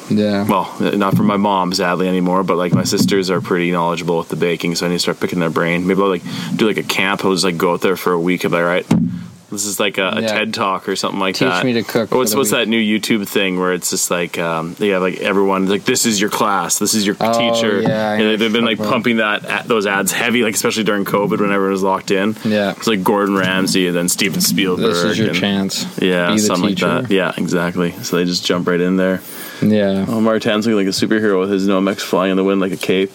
Yeah. 0.08 0.46
Well, 0.46 0.72
not 0.96 1.16
for 1.16 1.24
my 1.24 1.36
mom 1.36 1.72
sadly 1.72 2.08
anymore, 2.08 2.44
but 2.44 2.56
like 2.56 2.72
my 2.72 2.84
sisters 2.84 3.30
are 3.30 3.40
pretty 3.40 3.72
knowledgeable 3.72 4.18
with 4.18 4.28
the 4.28 4.36
baking, 4.36 4.76
so 4.76 4.86
I 4.86 4.88
need 4.88 4.96
to 4.96 5.00
start 5.00 5.20
picking 5.20 5.40
their 5.40 5.50
brain. 5.50 5.86
Maybe 5.86 6.00
I'll 6.00 6.08
like 6.08 6.22
do 6.54 6.66
like 6.66 6.76
a 6.76 6.82
camp. 6.82 7.24
I'll 7.24 7.32
just 7.32 7.44
like 7.44 7.56
go 7.56 7.72
out 7.72 7.80
there 7.80 7.96
for 7.96 8.12
a 8.12 8.20
week. 8.20 8.44
I'll 8.44 8.50
be 8.50 8.56
like, 8.56 8.62
all 8.62 8.68
right. 8.68 9.25
This 9.48 9.64
is 9.64 9.78
like 9.78 9.96
a, 9.98 10.08
a 10.08 10.20
Yeah. 10.22 10.26
TED 10.26 10.54
talk 10.54 10.88
or 10.88 10.96
something 10.96 11.20
like 11.20 11.36
Teach 11.36 11.46
that. 11.48 11.64
me 11.64 11.72
to 11.74 11.84
cook 11.84 12.10
Or 12.10 12.18
What's 12.18 12.34
what's 12.34 12.50
week. 12.50 12.58
that 12.62 12.68
new 12.68 12.80
YouTube 12.80 13.28
thing 13.28 13.60
where 13.60 13.72
it's 13.74 13.90
just 13.90 14.10
like 14.10 14.38
um, 14.38 14.74
they 14.74 14.88
have 14.88 15.02
like 15.02 15.18
everyone 15.20 15.68
like 15.68 15.84
this 15.84 16.04
is 16.04 16.20
your 16.20 16.30
class, 16.30 16.80
this 16.80 16.94
is 16.94 17.06
your 17.06 17.14
Oh, 17.20 17.32
teacher. 17.54 17.80
yeah, 17.80 18.10
I 18.10 18.14
And 18.16 18.40
they've 18.40 18.52
been 18.52 18.64
like 18.64 18.80
about. 18.80 18.90
pumping 18.90 19.18
that 19.18 19.44
ad- 19.44 19.66
those 19.66 19.86
ads 19.86 20.10
heavy, 20.10 20.42
like 20.42 20.54
especially 20.56 20.82
during 20.82 21.04
COVID 21.04 21.38
when 21.40 21.52
everyone 21.52 21.70
was 21.70 21.84
locked 21.84 22.10
in. 22.10 22.34
Yeah. 22.44 22.72
It's 22.72 22.88
like 22.88 23.04
Gordon 23.04 23.36
Ramsay 23.36 23.86
and 23.86 23.96
then 23.96 24.08
Steven 24.08 24.40
Spielberg. 24.40 24.84
This 24.86 25.04
is 25.04 25.16
your 25.16 25.28
and- 25.28 25.36
chance. 25.36 25.86
Yeah, 26.02 26.34
something 26.38 26.70
teacher. 26.70 26.88
like 26.88 27.08
that. 27.08 27.14
Yeah, 27.14 27.32
exactly. 27.36 27.92
So 28.02 28.16
they 28.16 28.24
just 28.24 28.44
jump 28.44 28.66
right 28.66 28.80
in 28.80 28.96
there. 28.96 29.20
Yeah. 29.62 30.06
Oh, 30.08 30.20
Martin's 30.20 30.66
looking 30.66 30.76
like 30.84 30.88
a 30.88 30.90
superhero 30.90 31.38
with 31.38 31.50
his 31.52 31.68
Nomex 31.68 32.00
flying 32.00 32.32
in 32.32 32.36
the 32.36 32.42
wind 32.44 32.60
like 32.60 32.72
a 32.72 32.76
cape. 32.76 33.14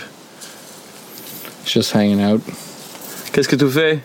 Just 1.66 1.92
hanging 1.92 2.22
out. 2.22 2.42
Qu'est-ce 3.34 3.48
que 3.50 3.58
tu 3.58 3.70
fais? 3.70 4.02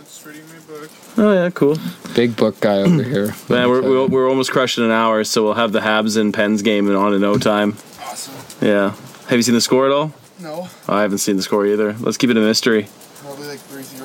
It's 0.00 0.24
reading 0.26 0.42
my 0.48 0.58
book. 0.66 0.90
Oh 1.24 1.32
yeah, 1.32 1.50
cool. 1.50 1.76
Big 2.16 2.34
book 2.36 2.58
guy 2.60 2.78
over 2.78 3.02
here. 3.14 3.34
Man, 3.48 3.68
we're, 3.68 3.80
we're, 3.82 4.06
we're 4.08 4.28
almost 4.28 4.50
crushing 4.50 4.84
an 4.84 4.90
hour, 4.90 5.22
so 5.22 5.44
we'll 5.44 5.54
have 5.54 5.70
the 5.70 5.78
Habs 5.80 6.16
and 6.16 6.34
Pens 6.34 6.62
game 6.62 6.88
and 6.88 6.96
on 6.96 7.14
in 7.14 7.20
no 7.20 7.38
time. 7.38 7.76
Awesome. 8.00 8.34
Yeah. 8.66 8.90
Have 9.28 9.32
you 9.38 9.42
seen 9.42 9.54
the 9.54 9.60
score 9.60 9.86
at 9.86 9.92
all? 9.92 10.12
No, 10.40 10.68
Oh, 10.88 10.94
I 10.96 11.02
haven't 11.02 11.18
seen 11.18 11.36
the 11.36 11.42
score 11.42 11.64
either. 11.64 11.92
Let's 12.00 12.16
keep 12.16 12.28
it 12.30 12.36
a 12.36 12.40
mystery. 12.40 12.88
probably 13.20 13.46
like 13.46 13.60
3 13.60 13.82
0 13.84 14.00
pens. 14.00 14.01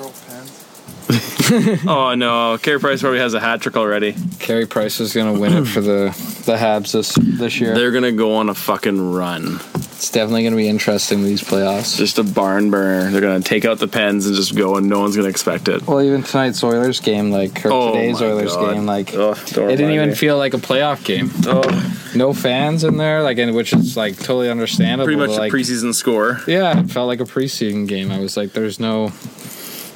oh 1.88 2.16
no, 2.18 2.58
Carey 2.62 2.80
Price 2.80 3.02
probably 3.02 3.20
has 3.20 3.34
a 3.34 3.40
hat 3.40 3.62
trick 3.62 3.78
already. 3.78 4.16
Carey 4.40 4.66
Price 4.66 5.00
is 5.00 5.14
gonna 5.14 5.40
win 5.40 5.54
it 5.54 5.66
for 5.66 5.80
the 5.82 6.10
the 6.46 6.56
Habs 6.58 6.92
this 6.92 7.16
this 7.16 7.60
year. 7.60 7.74
They're 7.76 7.92
gonna 7.92 8.12
go 8.12 8.36
on 8.36 8.50
a 8.50 8.54
fucking 8.54 9.14
run. 9.14 9.60
It's 9.76 10.12
definitely 10.12 10.44
gonna 10.44 10.58
be 10.58 10.68
interesting 10.68 11.24
these 11.24 11.42
playoffs. 11.42 11.98
Just 11.98 12.20
a 12.20 12.24
barn 12.24 12.70
burner. 12.70 13.10
They're 13.10 13.22
gonna 13.22 13.40
take 13.42 13.64
out 13.66 13.80
the 13.80 13.88
Pens 13.88 14.26
and 14.28 14.36
just 14.36 14.56
go, 14.56 14.76
and 14.76 14.90
no 14.90 15.00
one's 15.00 15.16
gonna 15.16 15.30
expect 15.30 15.70
it. 15.70 15.88
Well, 15.88 16.02
even 16.02 16.24
tonight's 16.24 16.62
Oilers 16.64 17.00
game, 17.00 17.32
like 17.32 17.66
or 17.66 17.72
Oh 17.72 17.94
today's 17.94 18.22
Oilers 18.22 18.54
God. 18.54 18.74
game, 18.74 18.86
like 18.86 19.14
Oh, 19.16 19.32
it 19.32 19.54
didn't 19.56 19.92
even 19.92 20.10
me. 20.10 20.16
feel 20.16 20.38
like 20.38 20.54
a 20.54 20.58
playoff 20.58 21.06
game. 21.06 21.32
Oh, 21.48 21.94
No 22.16 22.34
fans 22.34 22.84
in 22.84 22.98
there, 22.98 23.24
like, 23.24 23.38
and 23.38 23.56
which 23.56 23.72
is 23.74 23.96
like 23.96 24.18
totally 24.18 24.50
understandable. 24.50 25.06
pretty 25.06 25.20
much 25.20 25.30
but, 25.30 25.36
the 25.36 25.40
like, 25.42 25.54
preseason 25.54 25.96
score. 25.96 26.42
Yeah, 26.48 26.80
it 26.82 26.92
felt 26.92 27.08
like 27.08 27.22
a 27.22 27.26
preseason 27.26 27.88
game. 27.88 28.12
I 28.12 28.20
was 28.20 28.36
like, 28.38 28.52
there's 28.54 28.80
no 28.80 29.12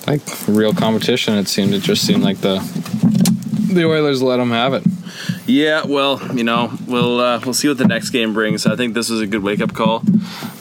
like 0.08 0.22
real 0.48 0.74
competition. 0.74 1.36
It 1.36 1.48
seemed. 1.48 1.74
It 1.74 1.82
just 1.84 2.06
seemed 2.06 2.24
like 2.24 2.38
the 2.42 2.60
the 3.74 3.86
Oilers 3.86 4.22
let 4.22 4.38
them 4.38 4.52
have 4.52 4.74
it. 4.74 4.84
Yeah, 5.46 5.86
well, 5.86 6.20
you 6.36 6.44
know, 6.44 6.72
we'll 6.88 7.20
uh, 7.20 7.40
we'll 7.44 7.54
see 7.54 7.68
what 7.68 7.78
the 7.78 7.88
next 7.88 8.10
game 8.12 8.34
brings. 8.34 8.66
I 8.66 8.76
think 8.76 8.94
this 8.94 9.10
is 9.10 9.22
a 9.22 9.28
good 9.28 9.44
wake 9.44 9.62
up 9.62 9.74
call. 9.74 10.04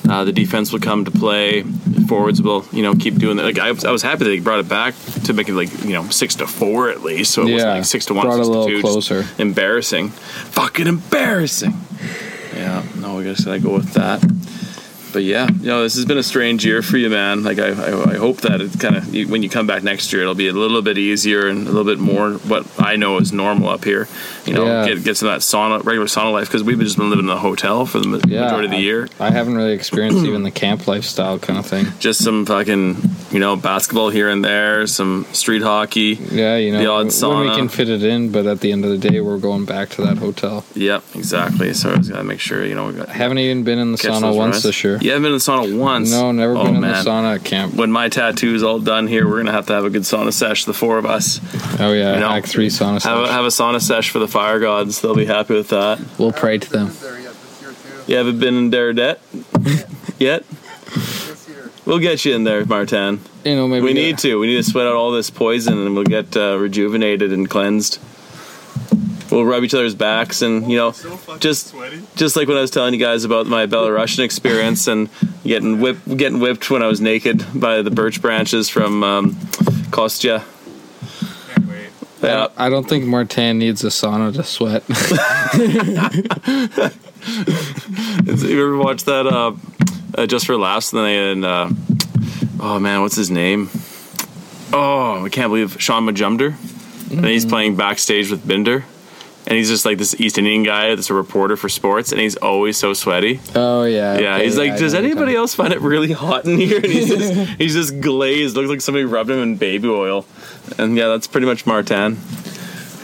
Uh, 0.08 0.24
the 0.24 0.32
defense 0.32 0.72
will 0.72 0.80
come 0.80 1.04
to 1.04 1.10
play. 1.10 1.62
Forwards 2.08 2.42
will, 2.42 2.66
you 2.72 2.82
know, 2.82 2.94
keep 2.94 3.14
doing 3.16 3.36
that. 3.36 3.44
Like 3.44 3.58
I 3.58 3.70
was, 3.70 3.84
I 3.84 3.92
was 3.92 4.02
happy 4.02 4.24
they 4.24 4.40
brought 4.40 4.58
it 4.58 4.68
back 4.68 4.94
to 5.24 5.32
make 5.32 5.48
it 5.48 5.54
like 5.54 5.72
you 5.84 5.92
know 5.92 6.08
six 6.08 6.34
to 6.36 6.46
four 6.46 6.88
at 6.90 7.02
least, 7.02 7.32
so 7.32 7.42
it 7.42 7.52
wasn't 7.52 7.60
Yeah, 7.68 7.74
like 7.74 7.84
six 7.84 8.06
to 8.06 8.14
one, 8.14 8.26
brought 8.26 8.44
six 8.44 8.48
to 8.48 8.66
two. 8.66 8.80
Closer. 8.80 9.26
Embarrassing, 9.38 10.08
fucking 10.08 10.86
embarrassing. 10.86 11.74
Yeah, 12.54 12.82
no, 12.98 13.16
we 13.16 13.24
just 13.24 13.44
gotta 13.44 13.60
go 13.60 13.74
with 13.74 13.92
that. 13.92 14.20
But 15.12 15.22
yeah, 15.24 15.48
you 15.50 15.66
know, 15.66 15.82
this 15.82 15.94
has 15.96 16.04
been 16.04 16.18
a 16.18 16.22
strange 16.22 16.64
year 16.64 16.82
for 16.82 16.96
you, 16.96 17.10
man. 17.10 17.42
Like 17.42 17.58
I, 17.58 17.68
I, 17.70 18.12
I 18.12 18.16
hope 18.16 18.38
that 18.42 18.60
it 18.60 18.78
kind 18.78 18.96
of 18.96 19.12
when 19.30 19.42
you 19.42 19.48
come 19.50 19.66
back 19.66 19.82
next 19.82 20.12
year, 20.12 20.22
it'll 20.22 20.34
be 20.34 20.48
a 20.48 20.52
little 20.52 20.82
bit 20.82 20.98
easier 20.98 21.48
and 21.48 21.66
a 21.66 21.70
little 21.70 21.84
bit 21.84 21.98
more 21.98 22.32
what 22.34 22.66
I 22.78 22.96
know 22.96 23.18
is 23.18 23.32
normal 23.32 23.68
up 23.68 23.84
here. 23.84 24.08
You 24.46 24.54
know, 24.54 24.64
Yeah. 24.66 24.86
get 24.94 25.04
get 25.04 25.16
some 25.16 25.28
of 25.28 25.34
that 25.34 25.40
sauna, 25.40 25.84
regular 25.84 26.06
sauna 26.06 26.32
life 26.32 26.46
because 26.48 26.62
we've 26.62 26.78
just 26.78 26.96
been 26.96 27.10
living 27.10 27.24
in 27.24 27.28
the 27.28 27.38
hotel 27.38 27.86
for 27.86 27.98
the 27.98 28.08
Yeah, 28.28 28.44
majority 28.44 28.66
of 28.66 28.70
the 28.72 28.78
year. 28.80 29.08
I 29.18 29.30
haven't 29.30 29.56
really 29.56 29.72
experienced 29.72 30.24
even 30.24 30.42
the 30.42 30.50
camp 30.50 30.86
lifestyle 30.86 31.38
kind 31.38 31.58
of 31.58 31.66
thing. 31.66 31.86
Just 31.98 32.22
some 32.22 32.46
fucking, 32.46 32.96
you 33.30 33.38
know, 33.40 33.56
basketball 33.56 34.10
here 34.10 34.28
and 34.28 34.44
there, 34.44 34.86
some 34.86 35.26
street 35.32 35.62
hockey. 35.62 36.18
Yeah, 36.30 36.56
you 36.56 36.72
know, 36.72 36.78
The 36.78 36.86
odd 36.86 37.30
when 37.34 37.48
we 37.50 37.56
can 37.56 37.68
fit 37.68 37.88
it 37.88 38.02
in, 38.02 38.30
but 38.30 38.46
at 38.46 38.60
the 38.60 38.72
end 38.72 38.84
of 38.84 38.90
the 38.90 38.98
day, 38.98 39.20
we're 39.20 39.38
going 39.38 39.64
back 39.64 39.90
to 39.90 40.02
that 40.02 40.18
hotel. 40.18 40.64
Yep, 40.74 41.02
exactly. 41.14 41.72
So 41.74 41.90
I 41.92 41.98
was 41.98 42.08
gonna 42.08 42.24
make 42.24 42.40
sure 42.40 42.64
you 42.64 42.74
know 42.74 42.86
we 42.88 42.92
got 42.94 43.08
I 43.08 43.12
haven't 43.14 43.38
even 43.38 43.64
been 43.64 43.78
in 43.78 43.92
the 43.92 43.98
sauna 43.98 44.34
once 44.34 44.62
this 44.62 44.82
year. 44.84 44.98
You 45.00 45.10
haven't 45.10 45.22
been 45.22 45.32
in 45.32 45.38
the 45.38 45.44
sauna 45.44 45.78
once. 45.78 46.10
No, 46.12 46.30
never 46.32 46.56
Oh, 46.56 46.64
been 46.64 46.76
in 46.76 46.80
man. 46.82 47.04
the 47.04 47.10
sauna 47.10 47.36
at 47.36 47.44
camp. 47.44 47.74
When 47.74 47.90
my 47.90 48.08
tattoo's 48.08 48.62
all 48.62 48.78
done 48.78 49.06
here, 49.06 49.26
we're 49.28 49.38
gonna 49.38 49.52
have 49.52 49.66
to 49.66 49.72
have 49.72 49.84
a 49.84 49.90
good 49.90 50.02
sauna 50.02 50.32
sesh, 50.32 50.64
the 50.64 50.74
four 50.74 50.98
of 50.98 51.06
us. 51.06 51.40
Oh 51.80 51.92
yeah, 51.92 52.14
You 52.14 52.20
know, 52.20 52.28
Hack 52.28 52.46
Three 52.46 52.68
sauna. 52.68 53.02
Have 53.02 53.18
a, 53.24 53.32
have 53.32 53.44
a 53.44 53.48
sauna 53.48 53.80
sesh 53.80 54.10
for 54.10 54.18
the 54.18 54.28
fire 54.28 54.60
gods. 54.60 55.00
They'll 55.00 55.14
be 55.14 55.24
happy 55.26 55.54
with 55.54 55.68
that. 55.68 56.00
We'll 56.18 56.32
pray 56.32 56.58
to 56.58 56.70
them. 56.70 56.90
There 57.00 57.18
yet 57.20 57.32
this 57.32 57.62
year 57.62 57.70
too. 57.72 58.12
You 58.12 58.16
haven't 58.18 58.38
been 58.40 58.54
in 58.56 58.70
Daradet 58.70 59.18
yet? 60.18 60.44
Year. 61.48 61.70
We'll 61.86 61.98
get 61.98 62.24
you 62.24 62.34
in 62.34 62.44
there, 62.44 62.64
Martin. 62.66 63.20
You 63.44 63.56
know, 63.56 63.66
maybe 63.68 63.84
We 63.84 63.94
need 63.94 64.18
to. 64.18 64.38
We 64.38 64.48
need 64.48 64.56
to 64.56 64.62
sweat 64.70 64.86
out 64.86 64.94
all 64.96 65.12
this 65.12 65.30
poison 65.30 65.78
and 65.78 65.94
we'll 65.94 66.04
get 66.04 66.36
uh, 66.36 66.58
rejuvenated 66.58 67.32
and 67.32 67.48
cleansed. 67.48 67.98
We'll 69.30 69.44
rub 69.44 69.62
each 69.62 69.74
other's 69.74 69.94
backs 69.94 70.42
and, 70.42 70.70
you 70.70 70.76
know, 70.76 70.90
So 70.92 71.18
just 71.38 71.68
sweaty. 71.68 72.02
just 72.16 72.34
like 72.36 72.48
when 72.48 72.56
I 72.56 72.60
was 72.62 72.70
telling 72.70 72.94
you 72.94 73.00
guys 73.00 73.24
about 73.24 73.46
my 73.46 73.66
Belarusian 73.66 74.24
experience 74.24 74.88
and 74.88 75.08
getting 75.44 75.80
whipped, 75.80 76.16
getting 76.16 76.40
whipped 76.40 76.70
when 76.70 76.82
I 76.82 76.86
was 76.88 77.00
naked 77.00 77.44
by 77.54 77.82
the 77.82 77.90
birch 77.90 78.20
branches 78.20 78.68
from 78.68 79.04
um, 79.04 79.34
Kostya. 79.90 80.44
Yeah, 82.22 82.48
I 82.58 82.68
don't 82.68 82.86
think 82.86 83.06
Martin 83.06 83.58
needs 83.58 83.82
a 83.82 83.86
sauna 83.88 84.34
to 84.34 84.42
sweat. 84.42 84.82
you 88.42 88.62
ever 88.62 88.76
watch 88.76 89.04
that? 89.04 89.26
Uh, 89.26 89.52
uh, 90.18 90.26
just 90.26 90.44
for 90.44 90.58
laughs, 90.58 90.92
and 90.92 91.02
then 91.06 91.44
uh, 91.44 91.70
oh 92.60 92.78
man, 92.78 93.00
what's 93.00 93.16
his 93.16 93.30
name? 93.30 93.70
Oh, 94.72 95.24
I 95.24 95.28
can't 95.30 95.48
believe 95.50 95.80
Shaun 95.80 96.04
Majumder, 96.06 96.54
and 97.10 97.24
he's 97.24 97.46
playing 97.46 97.76
backstage 97.76 98.30
with 98.30 98.46
Binder. 98.46 98.84
And 99.50 99.56
he's 99.58 99.68
just 99.68 99.84
like 99.84 99.98
this 99.98 100.14
East 100.20 100.38
Indian 100.38 100.62
guy 100.62 100.94
that's 100.94 101.10
a 101.10 101.14
reporter 101.14 101.56
for 101.56 101.68
sports, 101.68 102.12
and 102.12 102.20
he's 102.20 102.36
always 102.36 102.76
so 102.76 102.94
sweaty. 102.94 103.40
oh 103.56 103.82
yeah. 103.82 104.16
Yeah, 104.16 104.34
okay, 104.36 104.44
he's 104.44 104.56
like, 104.56 104.78
does 104.78 104.92
know 104.92 105.00
what 105.00 105.04
you're 105.04 105.12
anybody 105.12 105.34
else 105.34 105.56
find 105.56 105.72
it 105.72 105.80
really 105.80 106.12
hot 106.12 106.44
in 106.44 106.56
here? 106.56 106.76
And 106.76 106.86
he's 106.86 107.08
just, 107.18 107.50
he's 107.58 107.74
just 107.74 108.00
glazed. 108.00 108.54
Looks 108.54 108.68
like 108.68 108.80
somebody 108.80 109.04
rubbed 109.04 109.28
him 109.28 109.40
in 109.40 109.56
baby 109.56 109.88
oil. 109.88 110.24
And 110.78 110.96
yeah, 110.96 111.08
that's 111.08 111.26
pretty 111.26 111.48
much 111.48 111.66
Martin. 111.66 112.16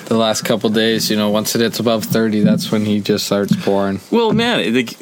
The 0.07 0.17
last 0.17 0.45
couple 0.45 0.71
days, 0.71 1.11
you 1.11 1.17
know, 1.17 1.31
once 1.31 1.55
it 1.57 1.61
hits 1.61 1.81
above 1.81 2.05
thirty, 2.05 2.41
that's 2.41 2.71
when 2.71 2.85
he 2.85 3.01
just 3.01 3.27
starts 3.27 3.55
pouring. 3.65 4.01
Well, 4.13 4.33
man, 4.33 4.61
it, 4.61 4.95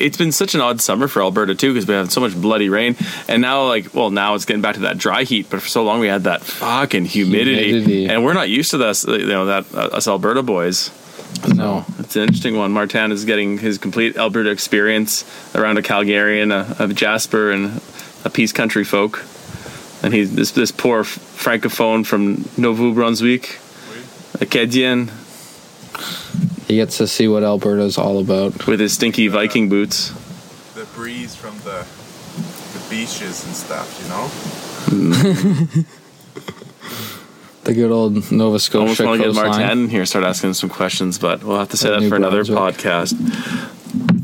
it's 0.00 0.16
been 0.16 0.32
such 0.32 0.56
an 0.56 0.60
odd 0.60 0.80
summer 0.80 1.06
for 1.06 1.22
Alberta 1.22 1.54
too 1.54 1.72
because 1.72 1.86
we 1.86 1.94
had 1.94 2.10
so 2.10 2.20
much 2.20 2.34
bloody 2.34 2.68
rain, 2.68 2.96
and 3.28 3.42
now 3.42 3.66
like, 3.68 3.94
well, 3.94 4.10
now 4.10 4.34
it's 4.34 4.44
getting 4.44 4.60
back 4.60 4.74
to 4.74 4.80
that 4.80 4.98
dry 4.98 5.22
heat. 5.22 5.46
But 5.48 5.62
for 5.62 5.68
so 5.68 5.84
long 5.84 6.00
we 6.00 6.08
had 6.08 6.24
that 6.24 6.42
fucking 6.42 7.04
humidity, 7.04 7.68
Humidity. 7.68 8.08
and 8.08 8.24
we're 8.24 8.34
not 8.34 8.48
used 8.48 8.72
to 8.72 8.78
this. 8.78 9.04
You 9.04 9.26
know 9.26 9.46
that 9.46 9.66
uh, 9.72 9.96
us 9.96 10.08
Alberta 10.08 10.42
boys. 10.42 10.90
No. 11.54 11.84
It's 12.00 12.16
an 12.16 12.22
interesting 12.22 12.56
one. 12.56 12.72
Martin 12.72 13.12
is 13.12 13.24
getting 13.24 13.56
his 13.56 13.78
complete 13.78 14.16
Alberta 14.16 14.50
experience 14.50 15.24
around 15.54 15.78
a 15.78 15.82
Calgarian, 15.82 16.50
a, 16.52 16.84
a 16.84 16.88
Jasper, 16.92 17.52
and 17.52 17.80
a 18.24 18.30
Peace 18.30 18.52
Country 18.52 18.82
folk. 18.82 19.24
And 20.02 20.12
he's 20.12 20.34
this 20.34 20.50
this 20.50 20.72
poor 20.72 21.04
francophone 21.04 22.04
from 22.04 22.48
Nouveau 22.56 22.92
Brunswick, 22.92 23.58
Acadian. 24.40 25.10
he 26.68 26.76
gets 26.76 26.98
to 26.98 27.06
see 27.06 27.26
what 27.28 27.42
Alberta's 27.42 27.98
all 27.98 28.18
about. 28.20 28.66
with 28.66 28.80
his 28.80 28.92
stinky 28.92 29.28
Viking 29.28 29.68
boots. 29.68 30.10
The 30.74 30.84
breeze 30.94 31.34
from 31.34 31.56
the 31.58 31.84
the 32.72 32.80
beaches 32.88 33.44
and 33.44 33.54
stuff, 33.54 33.98
you 34.02 34.08
know. 34.08 35.84
The 37.62 37.74
good 37.74 37.90
old 37.92 38.32
Nova 38.32 38.58
Scotia. 38.58 38.80
Almost 38.80 38.96
Scotia 38.96 39.08
want 39.08 39.20
to 39.20 39.26
get. 39.32 39.34
Martin 39.58 39.78
in 39.84 39.88
here, 39.90 40.06
start 40.06 40.24
asking 40.24 40.48
him 40.50 40.54
some 40.54 40.70
questions, 40.70 41.18
but 41.18 41.44
we'll 41.44 41.58
have 41.58 41.68
to 41.68 41.76
say 41.76 41.88
Or 41.90 41.92
that 41.92 42.00
New 42.00 42.08
for 42.08 42.16
another 42.16 42.42
Brunswick. 42.42 42.78
podcast. 42.82 44.19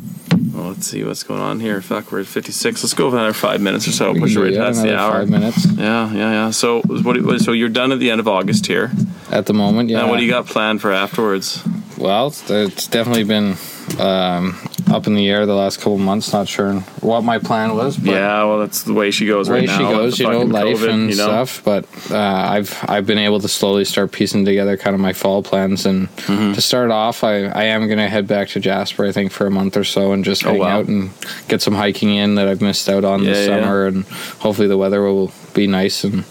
Well, 0.57 0.69
let's 0.69 0.87
see 0.87 1.05
what's 1.05 1.23
going 1.23 1.43
on 1.43 1.61
here. 1.61 1.83
Fuck, 1.83 2.11
we're 2.11 2.21
at 2.21 2.27
56. 2.27 2.83
Let's 2.83 2.95
go 2.95 3.09
another 3.09 3.35
five 3.35 3.61
minutes 3.61 3.87
or 3.87 3.93
so. 3.93 4.13
We 4.13 4.21
Push 4.21 4.37
it 4.37 4.41
right 4.41 4.53
yeah, 4.55 4.65
past 4.65 4.83
the 4.83 4.97
hour. 4.97 5.13
Five 5.21 5.29
minutes 5.29 5.67
Yeah, 5.67 6.11
yeah, 6.13 6.31
yeah. 6.33 6.51
So, 6.51 6.81
what? 6.81 7.21
what- 7.23 7.41
So 7.41 7.53
you're 7.53 7.69
done 7.69 7.93
at 7.93 7.99
the 7.99 8.11
end 8.11 8.21
of 8.21 8.27
August 8.29 8.67
here. 8.67 8.91
at 9.31 9.45
the 9.45 9.53
moment. 9.53 9.91
Yeah. 9.91 9.99
Now, 10.01 10.09
what 10.09 10.17
do 10.19 10.25
you 10.25 10.31
got 10.31 10.47
planned 10.47 10.81
for 10.81 10.93
afterwards? 10.93 11.63
Well, 11.99 12.29
it's, 12.29 12.49
it's 12.51 12.87
definitely 12.87 13.25
been 13.25 13.57
um, 13.99 14.57
up 14.97 15.07
in 15.07 15.15
the 15.15 15.29
air 15.29 15.47
the 15.47 15.55
last 15.55 15.77
couple 15.79 15.99
months. 15.99 16.33
Not 16.33 16.49
sure 16.49 16.75
what 17.01 17.23
my 17.23 17.39
plan 17.39 17.75
was. 17.77 17.97
But 17.97 18.11
yeah, 18.13 18.45
well, 18.45 18.59
that's 18.61 18.83
the 18.83 18.95
way 18.95 19.11
she 19.11 19.27
goes 19.27 19.47
the 19.47 19.55
way 19.55 19.61
right 19.61 19.71
she 19.71 19.83
with 19.85 19.91
goes, 19.93 20.19
you 20.19 20.29
know, 20.31 20.41
life 20.43 20.79
COVID, 20.79 20.91
and 20.91 21.03
you 21.11 21.17
know? 21.17 21.25
stuff. 21.27 21.63
But 21.65 21.85
uh, 22.11 22.17
I've 22.19 22.73
I've 22.89 23.07
been 23.07 23.19
able 23.19 23.41
to 23.41 23.49
slowly 23.49 23.85
start 23.85 24.13
piecing 24.13 24.45
together 24.45 24.77
kind 24.77 24.95
of 24.95 25.01
my 25.01 25.13
fall 25.13 25.43
plans. 25.43 25.87
And 25.87 26.09
Mm-hmm. 26.27 26.53
to 26.55 26.61
start 26.61 26.91
off, 26.91 27.23
I, 27.23 27.45
I 27.45 27.65
am 27.65 27.87
going 27.87 27.99
to 27.99 28.09
head 28.09 28.27
back 28.27 28.49
to 28.49 28.61
Jasper, 28.61 29.05
I 29.07 29.13
think, 29.13 29.31
for 29.33 29.47
a 29.47 29.51
month 29.51 29.77
or 29.77 29.85
so, 29.85 30.13
and 30.13 30.25
just 30.25 30.45
Oh, 30.45 30.51
hang 30.51 30.59
wow. 30.61 30.79
out 30.81 30.87
and 30.89 31.11
get 31.49 31.63
some 31.63 31.75
hiking 31.75 32.15
in 32.15 32.35
that 32.37 32.49
I've 32.49 32.61
missed 32.61 32.89
out 32.89 33.05
on 33.05 33.23
this 33.25 33.47
Yeah, 33.47 33.57
yeah. 33.57 33.63
summer. 33.63 33.87
And 33.87 34.05
hopefully 34.41 34.67
the 34.69 34.77
weather 34.79 35.03
will 35.03 35.31
be 35.55 35.67
nice 35.67 36.03
and 36.05 36.25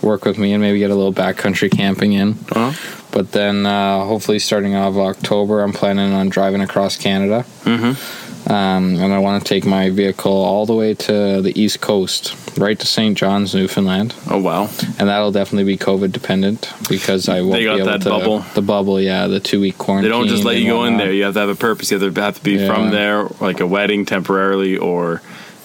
work 0.00 0.24
with 0.24 0.38
me, 0.38 0.52
and 0.52 0.60
maybe 0.62 0.78
get 0.78 0.90
a 0.90 0.94
little 0.94 1.12
backcountry 1.12 1.70
camping 1.70 2.12
in. 2.12 2.30
Uh-huh. 2.50 2.72
But 3.12 3.32
then, 3.32 3.66
uh, 3.66 4.04
hopefully, 4.06 4.38
starting 4.38 4.74
off 4.74 4.96
October, 4.96 5.62
I'm 5.62 5.72
planning 5.72 6.12
on 6.12 6.28
driving 6.30 6.60
across 6.62 6.96
Canada. 6.96 7.44
Mm-hmm. 7.64 8.50
Um, 8.50 8.96
and 8.96 9.12
I 9.12 9.18
want 9.20 9.40
to 9.44 9.48
take 9.48 9.64
my 9.64 9.90
vehicle 9.90 10.32
all 10.32 10.66
the 10.66 10.74
way 10.74 10.94
to 10.94 11.40
the 11.40 11.52
East 11.54 11.80
Coast, 11.80 12.34
right 12.58 12.76
to 12.76 12.86
St. 12.86 13.16
John's, 13.16 13.54
Newfoundland. 13.54 14.16
Oh 14.28 14.38
wow, 14.38 14.64
And 14.98 15.08
that'll 15.08 15.30
definitely 15.30 15.62
be 15.64 15.78
COVID 15.78 16.10
dependent 16.10 16.72
because 16.88 17.28
I 17.28 17.40
won't 17.42 17.52
They 17.52 17.64
got 17.64 17.74
be 17.76 17.82
able 17.82 17.92
that 17.92 18.02
to. 18.02 18.08
bubble? 18.08 18.38
The 18.54 18.62
bubble, 18.62 19.00
yeah, 19.00 19.28
the 19.28 19.38
two 19.38 19.60
week 19.60 19.78
quarantine. 19.78 20.10
they 20.10 20.16
don't 20.16 20.26
just 20.26 20.42
let 20.42 20.56
you 20.56 20.66
go 20.66 20.84
in 20.86 20.96
there. 20.96 21.12
You 21.12 21.22
have 21.24 21.34
to 21.34 21.40
have 21.40 21.50
a 21.50 21.54
purpose. 21.54 21.92
You 21.92 22.00
have 22.00 22.14
to 22.14 22.20
have 22.20 22.36
to 22.38 22.42
be 22.42 22.54
Yeah. 22.56 22.66
from 22.74 22.90
there, 22.90 23.28
like 23.40 23.60
a 23.60 23.66
wedding 23.66 24.04
temporarily, 24.06 24.76
or 24.76 25.22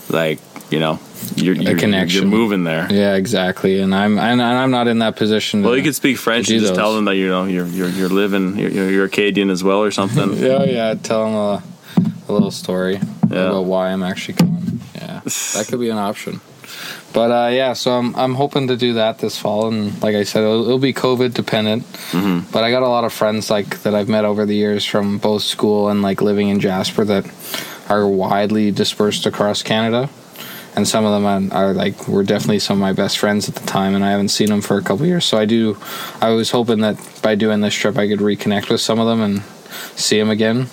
like 0.10 0.38
you 0.70 0.80
know, 0.80 1.00
you're, 1.36 1.56
you're, 1.56 1.78
connection. 1.78 2.22
You're 2.24 2.30
moving 2.40 2.64
there. 2.64 2.88
Yeah, 2.92 3.16
exactly. 3.16 3.80
And 3.80 3.94
I'm 3.94 4.18
and, 4.18 4.42
I'm 4.42 4.72
not 4.72 4.88
in 4.88 5.00
that 5.00 5.16
position. 5.16 5.62
Well, 5.64 5.74
to- 5.74 5.78
you 5.78 5.84
could 5.84 5.96
speak 5.96 6.18
French 6.18 6.50
and 6.50 6.60
just 6.60 6.76
tell 6.76 6.96
them 6.96 7.06
that 7.06 7.16
you 7.16 7.28
know 7.28 7.46
you're 7.46 7.68
you're 7.68 7.90
you're 7.90 8.10
living 8.10 8.58
you're, 8.58 8.70
you're 8.72 8.90
you're 8.90 9.06
Acadian 9.06 9.50
as 9.50 9.64
well 9.64 9.84
or 9.84 9.92
something. 9.92 10.34
Yeah, 10.34 10.64
yeah. 10.78 10.94
Tell 10.96 11.26
them 11.26 11.36
a, 11.36 11.64
a 12.28 12.32
little 12.32 12.52
story 12.52 13.00
Yeah. 13.30 13.50
about 13.50 13.66
why 13.66 13.90
I'm 13.90 14.04
actually 14.04 14.36
coming. 14.36 14.80
Yeah, 14.96 15.22
that 15.24 15.66
could 15.70 15.80
be 15.80 15.90
an 15.90 15.98
option. 15.98 16.42
But 17.14 17.32
uh, 17.32 17.50
yeah, 17.52 17.74
so 17.74 17.92
I'm 17.92 18.16
I'm 18.16 18.36
hoping 18.36 18.68
to 18.68 18.76
do 18.78 18.94
that 18.94 19.20
this 19.20 19.38
fall, 19.38 19.68
and 19.70 20.00
like 20.04 20.16
I 20.16 20.24
said, 20.24 20.44
it'll, 20.44 20.66
it'll 20.66 20.80
be 20.80 20.94
COVID 20.94 21.34
dependent. 21.34 21.84
Mm-hmm. 22.12 22.52
But 22.52 22.64
I 22.64 22.70
got 22.72 22.84
a 22.84 22.88
lot 22.88 23.06
of 23.06 23.14
friends 23.14 23.50
like 23.50 23.82
that 23.84 23.96
I've 23.96 24.10
met 24.10 24.26
over 24.26 24.46
the 24.46 24.56
years 24.56 24.86
from 24.86 25.18
both 25.18 25.42
school 25.44 25.90
and 25.90 26.02
like 26.02 26.22
living 26.22 26.50
in 26.50 26.60
Jasper 26.60 27.06
that 27.06 27.26
are 27.90 28.06
widely 28.08 28.70
dispersed 28.72 29.26
across 29.26 29.64
Canada. 29.64 30.10
And 30.78 30.88
some 30.88 31.06
of 31.06 31.12
them 31.12 31.52
are, 31.52 31.70
are 31.70 31.74
like 31.74 32.08
were 32.08 32.24
definitely 32.24 32.60
some 32.60 32.78
of 32.78 32.82
my 32.82 32.94
best 32.94 33.18
friends 33.18 33.50
at 33.50 33.56
the 33.56 33.66
time, 33.66 33.96
and 33.96 34.06
I 34.06 34.12
haven't 34.12 34.30
seen 34.30 34.48
them 34.48 34.62
for 34.62 34.78
a 34.78 34.84
couple 34.84 35.08
years. 35.08 35.26
So 35.26 35.38
I 35.38 35.46
do, 35.46 35.76
I 36.22 36.30
was 36.30 36.52
hoping 36.52 36.82
that 36.82 36.98
by 37.24 37.34
doing 37.34 37.62
this 37.62 37.74
trip, 37.74 37.98
I 37.98 38.08
could 38.08 38.20
reconnect 38.20 38.70
with 38.70 38.80
some 38.80 39.00
of 39.00 39.08
them 39.08 39.20
and 39.22 39.44
see 39.98 40.20
them 40.20 40.30
again. 40.30 40.68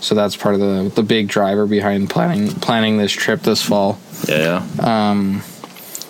So 0.00 0.14
that's 0.14 0.36
part 0.36 0.54
of 0.54 0.60
the 0.60 0.90
the 0.94 1.02
big 1.02 1.28
driver 1.28 1.66
behind 1.66 2.10
planning 2.10 2.48
planning 2.48 2.96
this 2.96 3.12
trip 3.12 3.42
this 3.42 3.62
fall. 3.62 3.98
Yeah, 4.26 4.64
yeah. 4.78 5.10
Um, 5.10 5.42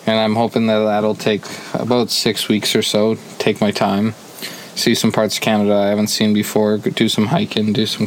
and 0.06 0.20
I'm 0.20 0.36
hoping 0.36 0.66
that 0.68 0.78
that'll 0.84 1.16
take 1.16 1.44
about 1.74 2.10
six 2.10 2.48
weeks 2.48 2.76
or 2.76 2.82
so. 2.82 3.16
Take 3.38 3.60
my 3.60 3.72
time, 3.72 4.14
see 4.76 4.94
some 4.94 5.10
parts 5.10 5.34
of 5.36 5.40
Canada 5.40 5.74
I 5.74 5.86
haven't 5.88 6.06
seen 6.08 6.32
before, 6.34 6.78
do 6.78 7.08
some 7.08 7.26
hiking, 7.26 7.72
do 7.72 7.86
some 7.86 8.06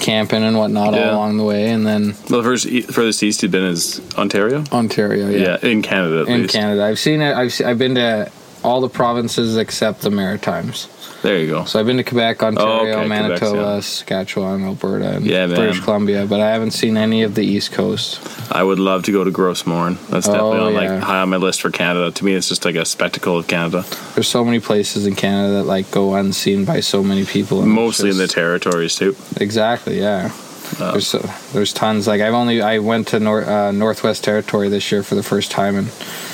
camping 0.00 0.42
and 0.44 0.56
whatnot 0.56 0.94
Yeah. 0.94 1.08
all 1.10 1.14
along 1.16 1.38
the 1.38 1.44
way, 1.44 1.70
and 1.70 1.84
then 1.86 2.14
Well, 2.30 2.42
the 2.42 2.48
first 2.48 2.66
e- 2.66 2.82
furthest 2.82 3.22
east 3.22 3.42
you've 3.42 3.50
been 3.52 3.64
is 3.64 4.00
Ontario. 4.16 4.62
Ontario. 4.72 5.28
Yeah, 5.30 5.56
in 5.62 5.82
Canada 5.82 6.20
at 6.22 6.28
in 6.28 6.42
least. 6.42 6.54
Canada. 6.54 6.84
I've 6.84 6.98
seen 6.98 7.20
it. 7.20 7.34
I've 7.34 7.60
I've 7.64 7.78
been 7.78 7.94
to 7.96 8.30
all 8.62 8.80
the 8.80 8.88
provinces 8.88 9.56
except 9.56 10.02
the 10.02 10.10
Maritimes. 10.10 10.86
There 11.22 11.38
you 11.38 11.46
go. 11.48 11.64
So 11.66 11.78
I've 11.78 11.86
been 11.86 11.98
to 11.98 12.02
Quebec, 12.04 12.42
Ontario, 12.42 12.94
Oh, 12.96 12.98
okay, 12.98 13.08
Manitoba, 13.08 13.56
yeah. 13.60 13.80
Saskatchewan, 13.80 14.64
Alberta, 14.64 15.16
and 15.16 15.24
Yeah. 15.24 15.46
British 15.46 15.78
Columbia, 15.80 16.26
but 16.26 16.40
I 16.40 16.50
haven't 16.50 16.72
seen 16.72 16.96
any 16.96 17.22
of 17.22 17.36
the 17.36 17.44
East 17.46 17.70
Coast. 17.70 18.18
I 18.50 18.64
would 18.64 18.80
love 18.80 19.04
to 19.04 19.12
go 19.12 19.22
to 19.22 19.30
Gros 19.30 19.64
Morne. 19.64 19.98
That's 20.10 20.26
definitely 20.26 20.58
Oh, 20.58 20.66
on 20.66 20.72
yeah. 20.74 20.80
like 20.94 21.02
high 21.02 21.20
on 21.20 21.28
my 21.30 21.36
list 21.36 21.62
for 21.62 21.70
Canada. 21.70 22.10
To 22.10 22.24
me, 22.24 22.34
it's 22.34 22.48
just 22.48 22.64
like 22.64 22.74
a 22.74 22.84
spectacle 22.84 23.38
of 23.38 23.46
Canada. 23.46 23.84
There's 24.14 24.26
so 24.26 24.44
many 24.44 24.58
places 24.58 25.06
in 25.06 25.14
Canada 25.14 25.54
that 25.54 25.64
like 25.64 25.90
go 25.92 26.14
unseen 26.14 26.64
by 26.64 26.80
so 26.80 27.04
many 27.04 27.24
people. 27.24 27.62
Mostly 27.64 28.10
in 28.10 28.18
the 28.18 28.26
territories 28.26 28.96
too. 28.96 29.14
exactly, 29.40 30.00
yeah. 30.00 30.32
Uh, 30.80 30.92
There's 30.92 31.06
so, 31.06 31.18
there's 31.52 31.72
tons. 31.74 32.06
Like 32.08 32.22
I've 32.22 32.32
only 32.32 32.62
I 32.62 32.78
went 32.78 33.08
to 33.08 33.20
nor, 33.20 33.44
uh, 33.44 33.72
Northwest 33.72 34.24
Territory 34.24 34.70
this 34.70 34.90
year 34.90 35.02
for 35.02 35.14
the 35.16 35.22
first 35.22 35.50
time, 35.50 35.76
and 35.76 35.88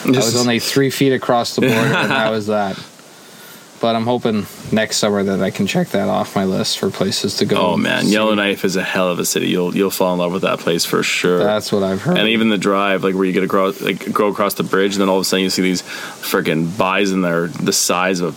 I 0.06 0.10
was 0.20 0.36
only 0.36 0.60
three 0.60 0.90
feet 0.90 1.12
across 1.12 1.56
the 1.56 1.62
border, 1.62 1.74
and 1.76 2.10
that 2.12 2.30
was 2.36 2.46
that. 2.46 2.78
But 3.80 3.94
I'm 3.94 4.04
hoping 4.04 4.46
next 4.72 4.96
summer 4.96 5.22
that 5.22 5.40
I 5.40 5.50
can 5.50 5.66
check 5.68 5.88
that 5.90 6.08
off 6.08 6.34
my 6.34 6.44
list 6.44 6.78
for 6.80 6.90
places 6.90 7.36
to 7.36 7.44
go. 7.44 7.56
Oh 7.56 7.76
man, 7.76 8.04
see. 8.04 8.12
Yellowknife 8.12 8.64
is 8.64 8.74
a 8.74 8.82
hell 8.82 9.08
of 9.08 9.18
a 9.20 9.24
city. 9.24 9.48
You'll 9.48 9.74
you'll 9.76 9.90
fall 9.90 10.12
in 10.14 10.18
love 10.18 10.32
with 10.32 10.42
that 10.42 10.58
place 10.58 10.84
for 10.84 11.02
sure. 11.04 11.38
That's 11.38 11.70
what 11.70 11.84
I've 11.84 12.02
heard. 12.02 12.18
and 12.18 12.28
even 12.28 12.48
the 12.48 12.58
drive, 12.58 13.04
like 13.04 13.14
where 13.14 13.24
you 13.24 13.32
get 13.32 13.44
across, 13.44 13.80
like 13.80 14.12
go 14.12 14.26
across 14.28 14.54
the 14.54 14.64
bridge, 14.64 14.94
and 14.94 15.00
then 15.02 15.08
all 15.08 15.16
of 15.16 15.22
a 15.22 15.24
sudden 15.24 15.44
you 15.44 15.50
see 15.50 15.62
these 15.62 15.82
freaking 15.82 16.76
bison 16.76 17.20
that 17.22 17.32
are 17.32 17.46
the 17.46 17.72
size 17.72 18.20
of 18.20 18.34
a 18.34 18.36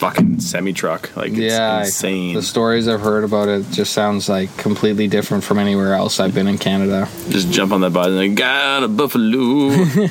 fucking 0.00 0.40
semi 0.40 0.72
truck. 0.72 1.14
Like 1.16 1.32
it's 1.32 1.38
yeah, 1.38 1.80
insane. 1.80 2.34
the 2.34 2.42
stories 2.42 2.86
I've 2.86 3.00
heard 3.00 3.24
about 3.24 3.48
it 3.48 3.68
just 3.70 3.92
sounds 3.92 4.28
like 4.28 4.56
completely 4.56 5.08
different 5.08 5.42
from 5.42 5.58
anywhere 5.58 5.94
else 5.94 6.20
I've 6.20 6.34
been 6.34 6.46
in 6.46 6.58
Canada. 6.58 7.08
Just 7.28 7.50
jump 7.50 7.72
on 7.72 7.80
that 7.80 7.90
bison, 7.90 8.16
like 8.16 8.34
got 8.36 8.84
a 8.84 8.88
buffalo. 8.88 9.70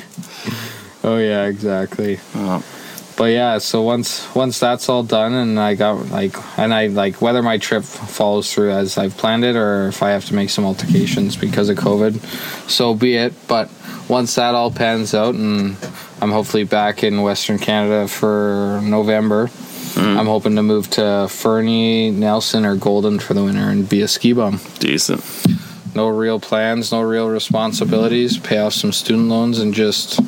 Oh 1.02 1.16
yeah, 1.16 1.46
exactly. 1.46 2.20
Oh. 2.34 2.62
But 3.20 3.32
yeah, 3.32 3.58
so 3.58 3.82
once 3.82 4.34
once 4.34 4.58
that's 4.58 4.88
all 4.88 5.02
done 5.02 5.34
and 5.34 5.60
I 5.60 5.74
got 5.74 6.08
like 6.08 6.34
and 6.58 6.72
I 6.72 6.86
like 6.86 7.20
whether 7.20 7.42
my 7.42 7.58
trip 7.58 7.84
follows 7.84 8.50
through 8.50 8.70
as 8.70 8.96
I've 8.96 9.14
planned 9.14 9.44
it 9.44 9.56
or 9.56 9.88
if 9.88 10.02
I 10.02 10.12
have 10.12 10.24
to 10.28 10.34
make 10.34 10.48
some 10.48 10.64
altercations 10.64 11.36
because 11.36 11.68
of 11.68 11.76
COVID, 11.76 12.18
so 12.66 12.94
be 12.94 13.16
it. 13.16 13.34
But 13.46 13.68
once 14.08 14.36
that 14.36 14.54
all 14.54 14.70
pans 14.70 15.12
out 15.12 15.34
and 15.34 15.76
I'm 16.22 16.30
hopefully 16.30 16.64
back 16.64 17.04
in 17.04 17.20
Western 17.20 17.58
Canada 17.58 18.08
for 18.08 18.80
November, 18.82 19.48
mm. 19.48 20.16
I'm 20.16 20.24
hoping 20.24 20.56
to 20.56 20.62
move 20.62 20.88
to 20.92 21.28
Fernie, 21.28 22.10
Nelson, 22.10 22.64
or 22.64 22.74
Golden 22.74 23.18
for 23.18 23.34
the 23.34 23.44
winter 23.44 23.68
and 23.68 23.86
be 23.86 24.00
a 24.00 24.08
ski 24.08 24.32
bum. 24.32 24.60
Decent. 24.78 25.22
No 25.94 26.08
real 26.08 26.40
plans, 26.40 26.90
no 26.90 27.02
real 27.02 27.28
responsibilities. 27.28 28.38
Pay 28.38 28.56
off 28.56 28.72
some 28.72 28.92
student 28.92 29.28
loans 29.28 29.58
and 29.58 29.74
just 29.74 30.18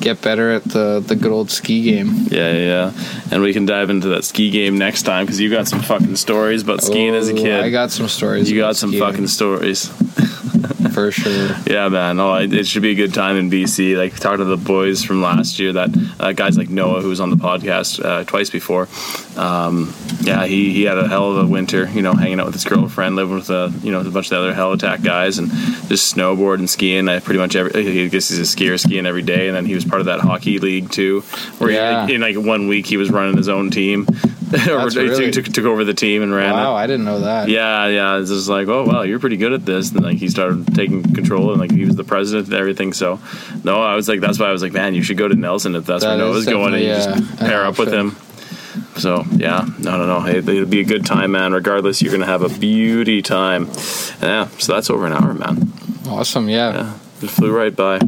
get 0.00 0.20
better 0.22 0.50
at 0.52 0.64
the 0.64 1.02
the 1.06 1.16
good 1.16 1.32
old 1.32 1.50
ski 1.50 1.82
game. 1.82 2.26
Yeah, 2.30 2.52
yeah, 2.52 2.92
yeah. 2.92 2.92
And 3.32 3.42
we 3.42 3.52
can 3.52 3.66
dive 3.66 3.90
into 3.90 4.08
that 4.08 4.24
ski 4.24 4.50
game 4.50 4.78
next 4.78 5.02
time 5.02 5.24
because 5.26 5.40
you 5.40 5.50
got 5.50 5.68
some 5.68 5.80
fucking 5.80 6.16
stories 6.16 6.62
about 6.62 6.82
skiing 6.82 7.14
as 7.14 7.28
a 7.28 7.32
Oh, 7.32 7.36
kid. 7.36 7.60
I 7.60 7.70
got 7.70 7.90
some 7.90 8.08
stories. 8.08 8.50
you 8.50 8.58
got 8.58 8.76
some 8.76 8.90
skiing, 8.90 9.02
fucking 9.02 9.26
stories. 9.28 9.90
for 10.92 11.10
sure. 11.10 11.50
Yeah, 11.66 11.88
man. 11.88 12.16
No, 12.16 12.34
it 12.36 12.52
it 12.52 12.66
should 12.66 12.82
be 12.82 12.90
a 12.90 12.94
good 12.94 13.12
time 13.14 13.36
in 13.36 13.50
BC. 13.50 13.96
Like 13.96 14.14
talking 14.18 14.38
to 14.38 14.44
the 14.44 14.56
boys 14.56 15.02
from 15.02 15.20
last 15.22 15.58
year, 15.58 15.72
that 15.72 15.90
uh, 16.20 16.32
guys 16.32 16.56
like 16.56 16.68
Noah, 16.70 17.00
who 17.02 17.08
was 17.08 17.20
on 17.20 17.30
the 17.30 17.36
podcast 17.36 18.04
uh, 18.04 18.24
twice 18.24 18.50
before. 18.50 18.88
Um, 19.36 19.94
yeah, 20.20 20.46
he, 20.46 20.72
he 20.72 20.82
had 20.84 20.98
a 20.98 21.08
hell 21.08 21.32
of 21.32 21.38
a 21.44 21.46
winter. 21.46 21.88
You 21.90 22.02
know, 22.02 22.12
hanging 22.12 22.40
out 22.40 22.46
with 22.46 22.54
his 22.54 22.64
girlfriend, 22.64 23.16
living 23.16 23.34
with 23.36 23.50
a 23.50 23.72
you 23.82 23.90
know 23.92 24.00
a 24.00 24.04
bunch 24.10 24.26
of 24.26 24.30
the 24.30 24.38
other 24.38 24.54
Hell 24.54 24.72
Attack 24.72 25.02
guys, 25.02 25.38
and 25.38 25.50
just 25.88 26.14
snowboard 26.14 26.58
and 26.60 26.68
skiing. 26.70 27.08
I 27.08 27.20
pretty 27.20 27.38
much 27.40 27.56
every. 27.56 28.04
I 28.04 28.08
guess 28.08 28.28
he's 28.28 28.38
a 28.38 28.42
skier 28.56 28.78
skiing 28.78 29.06
every 29.06 29.22
day, 29.22 29.48
and 29.48 29.56
then 29.56 29.66
he 29.66 29.74
was 29.74 29.84
part 29.84 30.00
of 30.00 30.06
that 30.06 30.20
hockey 30.20 30.58
league 30.58 30.90
too, 30.90 31.20
where 31.58 31.70
Yeah. 31.70 32.06
he, 32.06 32.14
in 32.14 32.20
like 32.20 32.36
one 32.36 32.68
week 32.68 32.86
he 32.86 32.96
was 32.96 33.10
running 33.10 33.36
his 33.36 33.48
own 33.48 33.70
team, 33.70 34.06
or 34.48 34.56
That's 34.88 34.94
he 34.94 35.00
really- 35.02 35.30
took, 35.30 35.44
took 35.46 35.64
over 35.64 35.84
the 35.84 35.94
team 35.94 36.22
and 36.22 36.32
ran 36.34 36.50
it. 36.50 36.52
Wow, 36.52 36.74
I 36.74 36.86
didn't 36.86 37.04
know 37.04 37.20
that. 37.20 37.48
Yeah, 37.48 37.86
yeah. 37.88 38.18
It's 38.18 38.30
just 38.30 38.48
like, 38.48 38.68
oh 38.68 38.84
wow, 38.84 39.02
you're 39.02 39.18
pretty 39.18 39.36
good 39.36 39.52
at 39.52 39.66
this. 39.66 39.90
And 39.92 40.02
like 40.02 40.16
he 40.18 40.28
started 40.28 40.74
taking 40.74 41.02
control, 41.14 41.50
and 41.52 41.60
like 41.60 41.70
he 41.70 41.84
was 41.84 41.96
the 41.96 42.04
president 42.04 42.46
and 42.48 42.56
everything. 42.56 42.92
So, 42.92 43.20
no, 43.64 43.82
I 43.82 43.94
was 43.94 44.08
like, 44.08 44.20
that's 44.20 44.38
why 44.38 44.46
I 44.46 44.52
was 44.52 44.62
like, 44.62 44.72
man, 44.72 44.94
you 44.94 45.02
should 45.02 45.16
go 45.18 45.28
to 45.28 45.34
Nelson 45.34 45.74
if 45.76 45.86
that's 45.86 46.02
That 46.04 46.16
where 46.16 46.26
Noah's 46.26 46.46
going, 46.46 46.74
and 46.74 46.82
you 46.82 46.88
just 46.90 47.38
pair 47.38 47.64
up 47.64 47.78
with 47.78 47.92
him. 47.92 48.16
So 48.96 49.24
yeah, 49.36 49.66
no, 49.78 49.96
no, 49.98 50.06
no. 50.06 50.20
Hey, 50.20 50.38
it'll 50.38 50.66
be 50.66 50.80
a 50.80 50.84
good 50.84 51.04
time, 51.04 51.32
man. 51.32 51.52
Regardless, 51.52 52.00
you're 52.02 52.12
gonna 52.12 52.26
have 52.26 52.42
a 52.42 52.48
beauty 52.58 53.22
time. 53.22 53.66
Yeah. 54.22 54.48
So 54.58 54.74
that's 54.74 54.88
over 54.90 55.06
an 55.06 55.12
hour, 55.12 55.34
man. 55.34 55.72
Awesome. 56.06 56.48
Yeah. 56.48 56.72
Yeah, 56.72 56.94
it 57.22 57.30
flew 57.30 57.50
right 57.54 57.74
by. 57.74 58.00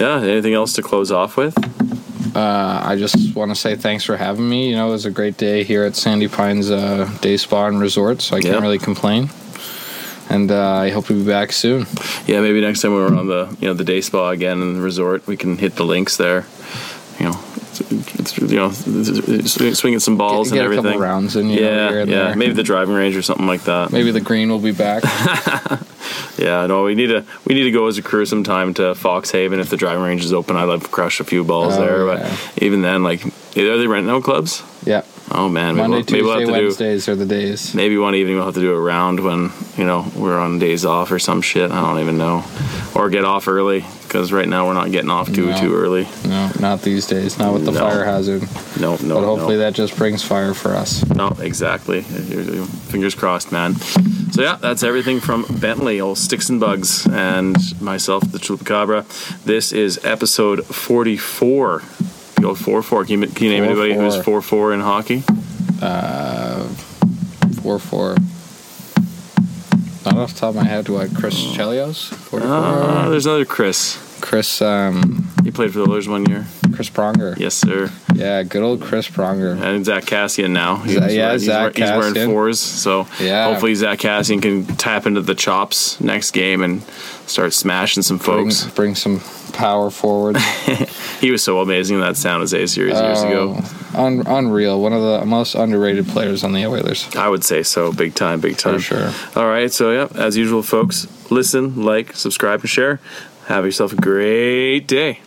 Yeah. 0.00 0.20
Anything 0.22 0.54
else 0.54 0.72
to 0.74 0.82
close 0.82 1.12
off 1.12 1.36
with? 1.36 1.54
Uh, 2.36 2.80
I 2.84 2.96
just 2.96 3.34
want 3.34 3.50
to 3.50 3.54
say 3.54 3.76
thanks 3.76 4.04
for 4.04 4.16
having 4.16 4.48
me. 4.48 4.68
You 4.70 4.76
know, 4.76 4.88
it 4.88 4.92
was 4.92 5.06
a 5.06 5.10
great 5.10 5.36
day 5.38 5.64
here 5.64 5.84
at 5.84 5.96
Sandy 5.96 6.28
Pines 6.28 6.70
uh, 6.70 7.10
Day 7.22 7.36
Spa 7.38 7.66
and 7.66 7.80
Resort, 7.80 8.20
so 8.20 8.36
I 8.36 8.40
can't 8.40 8.54
Yeah. 8.56 8.60
really 8.60 8.78
complain. 8.78 9.30
And 10.28 10.50
uh, 10.50 10.74
I 10.86 10.90
hope 10.90 11.08
we'll 11.08 11.20
be 11.20 11.26
back 11.26 11.52
soon. 11.52 11.86
Yeah, 12.26 12.40
maybe 12.40 12.60
next 12.60 12.82
time 12.82 12.92
we're 12.92 13.06
on 13.16 13.26
the 13.28 13.56
you 13.60 13.68
know 13.68 13.74
the 13.74 13.84
day 13.84 14.00
spa 14.00 14.30
again 14.30 14.60
in 14.60 14.74
the 14.74 14.80
resort, 14.80 15.26
we 15.26 15.36
can 15.36 15.56
hit 15.56 15.76
the 15.76 15.84
links 15.84 16.16
there. 16.16 16.44
You 17.20 17.26
know, 17.26 17.40
you 17.90 18.56
know, 18.56 18.70
swinging 18.70 20.00
some 20.00 20.16
balls 20.16 20.50
Get- 20.50 20.56
get 20.56 20.64
and 20.64 20.72
a 20.72 20.76
couple 20.76 20.88
everything. 20.90 21.00
rounds 21.00 21.36
in, 21.36 21.48
you 21.50 21.60
know, 21.60 21.70
yeah, 21.70 21.90
yeah. 21.90 22.04
there. 22.04 22.36
Maybe 22.36 22.52
the 22.54 22.62
driving 22.62 22.94
range 22.94 23.16
or 23.16 23.22
something 23.22 23.46
like 23.46 23.62
that. 23.64 23.92
Maybe 23.92 24.10
the 24.10 24.20
green 24.20 24.48
will 24.50 24.58
be 24.60 24.72
back. 24.72 25.02
Yeah, 26.38 26.66
no, 26.66 26.84
we 26.84 26.94
need 26.94 27.06
to 27.08 27.24
we 27.46 27.54
need 27.54 27.64
to 27.64 27.70
go 27.70 27.86
as 27.86 27.96
a 27.98 28.02
crew 28.02 28.26
sometime 28.26 28.74
to 28.74 28.82
Foxhaven 28.94 29.58
if 29.58 29.70
the 29.70 29.76
driving 29.76 30.04
range 30.04 30.22
is 30.22 30.32
open. 30.34 30.54
I'd 30.54 30.64
love 30.64 30.82
to 30.84 30.88
crush 30.88 31.18
a 31.18 31.24
few 31.24 31.42
balls 31.44 31.74
Oh, 31.76 31.80
there, 31.80 32.06
yeah. 32.06 32.36
but 32.54 32.62
even 32.62 32.82
then, 32.82 33.02
like, 33.02 33.24
are 33.24 33.30
they 33.78 33.86
renting 33.86 34.10
out 34.14 34.22
clubs? 34.22 34.62
Yeah. 34.86 35.02
Oh 35.32 35.48
man, 35.48 35.74
maybe, 35.74 35.88
Monday, 35.88 35.96
we'll, 35.96 36.04
maybe 36.04 36.22
we'll 36.22 36.34
Tuesday, 36.36 36.46
to 36.46 36.46
do 36.60 36.64
Wednesdays 36.66 37.08
are 37.08 37.16
the 37.16 37.26
days. 37.26 37.74
maybe 37.74 37.98
one 37.98 38.14
evening 38.14 38.36
we'll 38.36 38.46
have 38.46 38.54
to 38.54 38.60
do 38.60 38.72
a 38.72 38.80
round 38.80 39.20
when 39.20 39.50
you 39.76 39.84
know 39.84 40.06
we're 40.16 40.38
on 40.38 40.58
days 40.60 40.84
off 40.84 41.10
or 41.10 41.18
some 41.18 41.42
shit. 41.42 41.70
I 41.72 41.80
don't 41.80 42.00
even 42.00 42.16
know, 42.16 42.44
or 42.94 43.10
get 43.10 43.24
off 43.24 43.48
early 43.48 43.84
because 44.04 44.32
right 44.32 44.48
now 44.48 44.66
we're 44.66 44.74
not 44.74 44.92
getting 44.92 45.10
off 45.10 45.30
too 45.32 45.46
No. 45.50 45.58
too 45.60 45.74
early. 45.74 46.06
No, 46.24 46.50
not 46.60 46.82
these 46.82 47.06
days. 47.06 47.38
Not 47.38 47.52
with 47.54 47.64
the 47.64 47.72
No. 47.72 47.80
fire 47.80 48.04
hazard. 48.04 48.42
No, 48.80 48.96
no, 49.02 49.16
But 49.16 49.24
hopefully 49.24 49.56
no. 49.56 49.62
that 49.62 49.74
just 49.74 49.96
brings 49.96 50.22
fire 50.22 50.54
for 50.54 50.76
us. 50.76 51.04
No, 51.10 51.36
exactly. 51.40 52.02
Fingers 52.02 53.14
crossed, 53.16 53.50
man. 53.50 53.74
So 54.30 54.42
yeah, 54.42 54.56
that's 54.60 54.82
everything 54.84 55.18
from 55.20 55.44
Bentley, 55.60 56.00
old 56.00 56.18
Sticks 56.18 56.48
and 56.48 56.60
Bugs, 56.60 57.06
and 57.06 57.56
myself, 57.80 58.22
the 58.30 58.38
Chupacabra. 58.38 59.04
This 59.44 59.72
is 59.72 59.98
episode 60.04 60.64
forty-four. 60.66 61.82
Go 62.40 62.54
four 62.54 62.82
four. 62.82 63.04
Can 63.04 63.22
you, 63.22 63.28
can 63.28 63.44
you 63.46 63.50
name 63.52 63.64
Four, 63.64 63.72
anybody 63.72 63.94
who's 63.94 64.14
four. 64.16 64.40
four 64.40 64.42
four 64.42 64.72
in 64.74 64.80
hockey? 64.80 65.20
Four 67.62 67.78
four. 67.78 68.16
Not 70.04 70.16
off 70.18 70.34
the 70.34 70.38
top 70.38 70.50
of 70.50 70.56
my 70.56 70.64
head, 70.64 70.88
what 70.88 71.14
Chris 71.14 71.34
Chelios? 71.34 72.08
Forty 72.14 72.46
four. 72.46 72.54
Uh, 72.54 73.08
there's 73.08 73.26
another 73.26 73.44
Chris. 73.44 73.96
Chris 74.20 74.60
um 74.62 75.28
He 75.44 75.50
played 75.50 75.72
for 75.72 75.78
the 75.78 75.84
Oilers 75.90 76.08
one 76.08 76.24
year. 76.26 76.46
Chris 76.74 76.90
Pronger. 76.90 77.38
Yes, 77.38 77.54
sir. 77.54 77.90
Yeah, 78.14 78.42
good 78.42 78.62
old 78.62 78.82
Chris 78.82 79.08
Pronger. 79.08 79.58
And 79.60 79.84
Zack 79.84 80.04
Kassian 80.04 80.50
now. 80.50 80.76
He's, 80.76 80.94
Zack- 80.98 81.10
yeah, 81.12 81.32
he's, 81.32 81.44
Zack 81.44 81.76
he's 81.76 81.88
wearing 81.90 82.14
fours. 82.14 82.60
So 82.60 83.06
Yeah. 83.20 83.46
hopefully 83.50 83.74
Zack 83.74 83.98
Kassian 84.00 84.42
can 84.42 84.66
tap 84.76 85.06
into 85.06 85.22
the 85.22 85.34
chops 85.34 85.98
next 86.00 86.32
game 86.32 86.62
and 86.62 86.82
start 87.26 87.52
smashing 87.54 88.02
some 88.02 88.18
folks. 88.18 88.64
bring 88.74 88.94
some 88.94 89.20
power 89.52 89.90
forward. 89.90 90.36
He 91.18 91.30
was 91.30 91.42
so 91.42 91.60
amazing 91.60 91.94
in 91.96 92.02
that 92.02 92.18
San 92.18 92.40
Jose 92.40 92.66
series 92.66 92.92
years 93.00 93.22
ago. 93.22 93.56
Oh, 93.94 94.04
Un- 94.04 94.22
unreal. 94.26 94.78
One 94.82 94.92
of 94.92 95.00
the 95.00 95.24
most 95.24 95.54
underrated 95.54 96.06
players 96.08 96.44
on 96.44 96.52
the 96.52 96.66
Oilers. 96.66 97.08
I 97.16 97.26
would 97.30 97.42
say 97.42 97.62
so. 97.62 97.90
Big 97.90 98.14
time, 98.14 98.40
big 98.40 98.58
time. 98.58 98.78
sure. 98.80 99.10
All 99.34 99.46
right. 99.48 99.72
So, 99.72 99.92
yeah, 99.92 100.08
as 100.14 100.36
usual, 100.36 100.62
folks, 100.62 101.06
listen, 101.30 101.82
like, 101.86 102.14
subscribe, 102.14 102.60
and 102.60 102.68
share. 102.68 103.00
Have 103.46 103.64
yourself 103.64 103.92
a 103.92 103.96
great 103.96 104.88
day. 104.88 105.20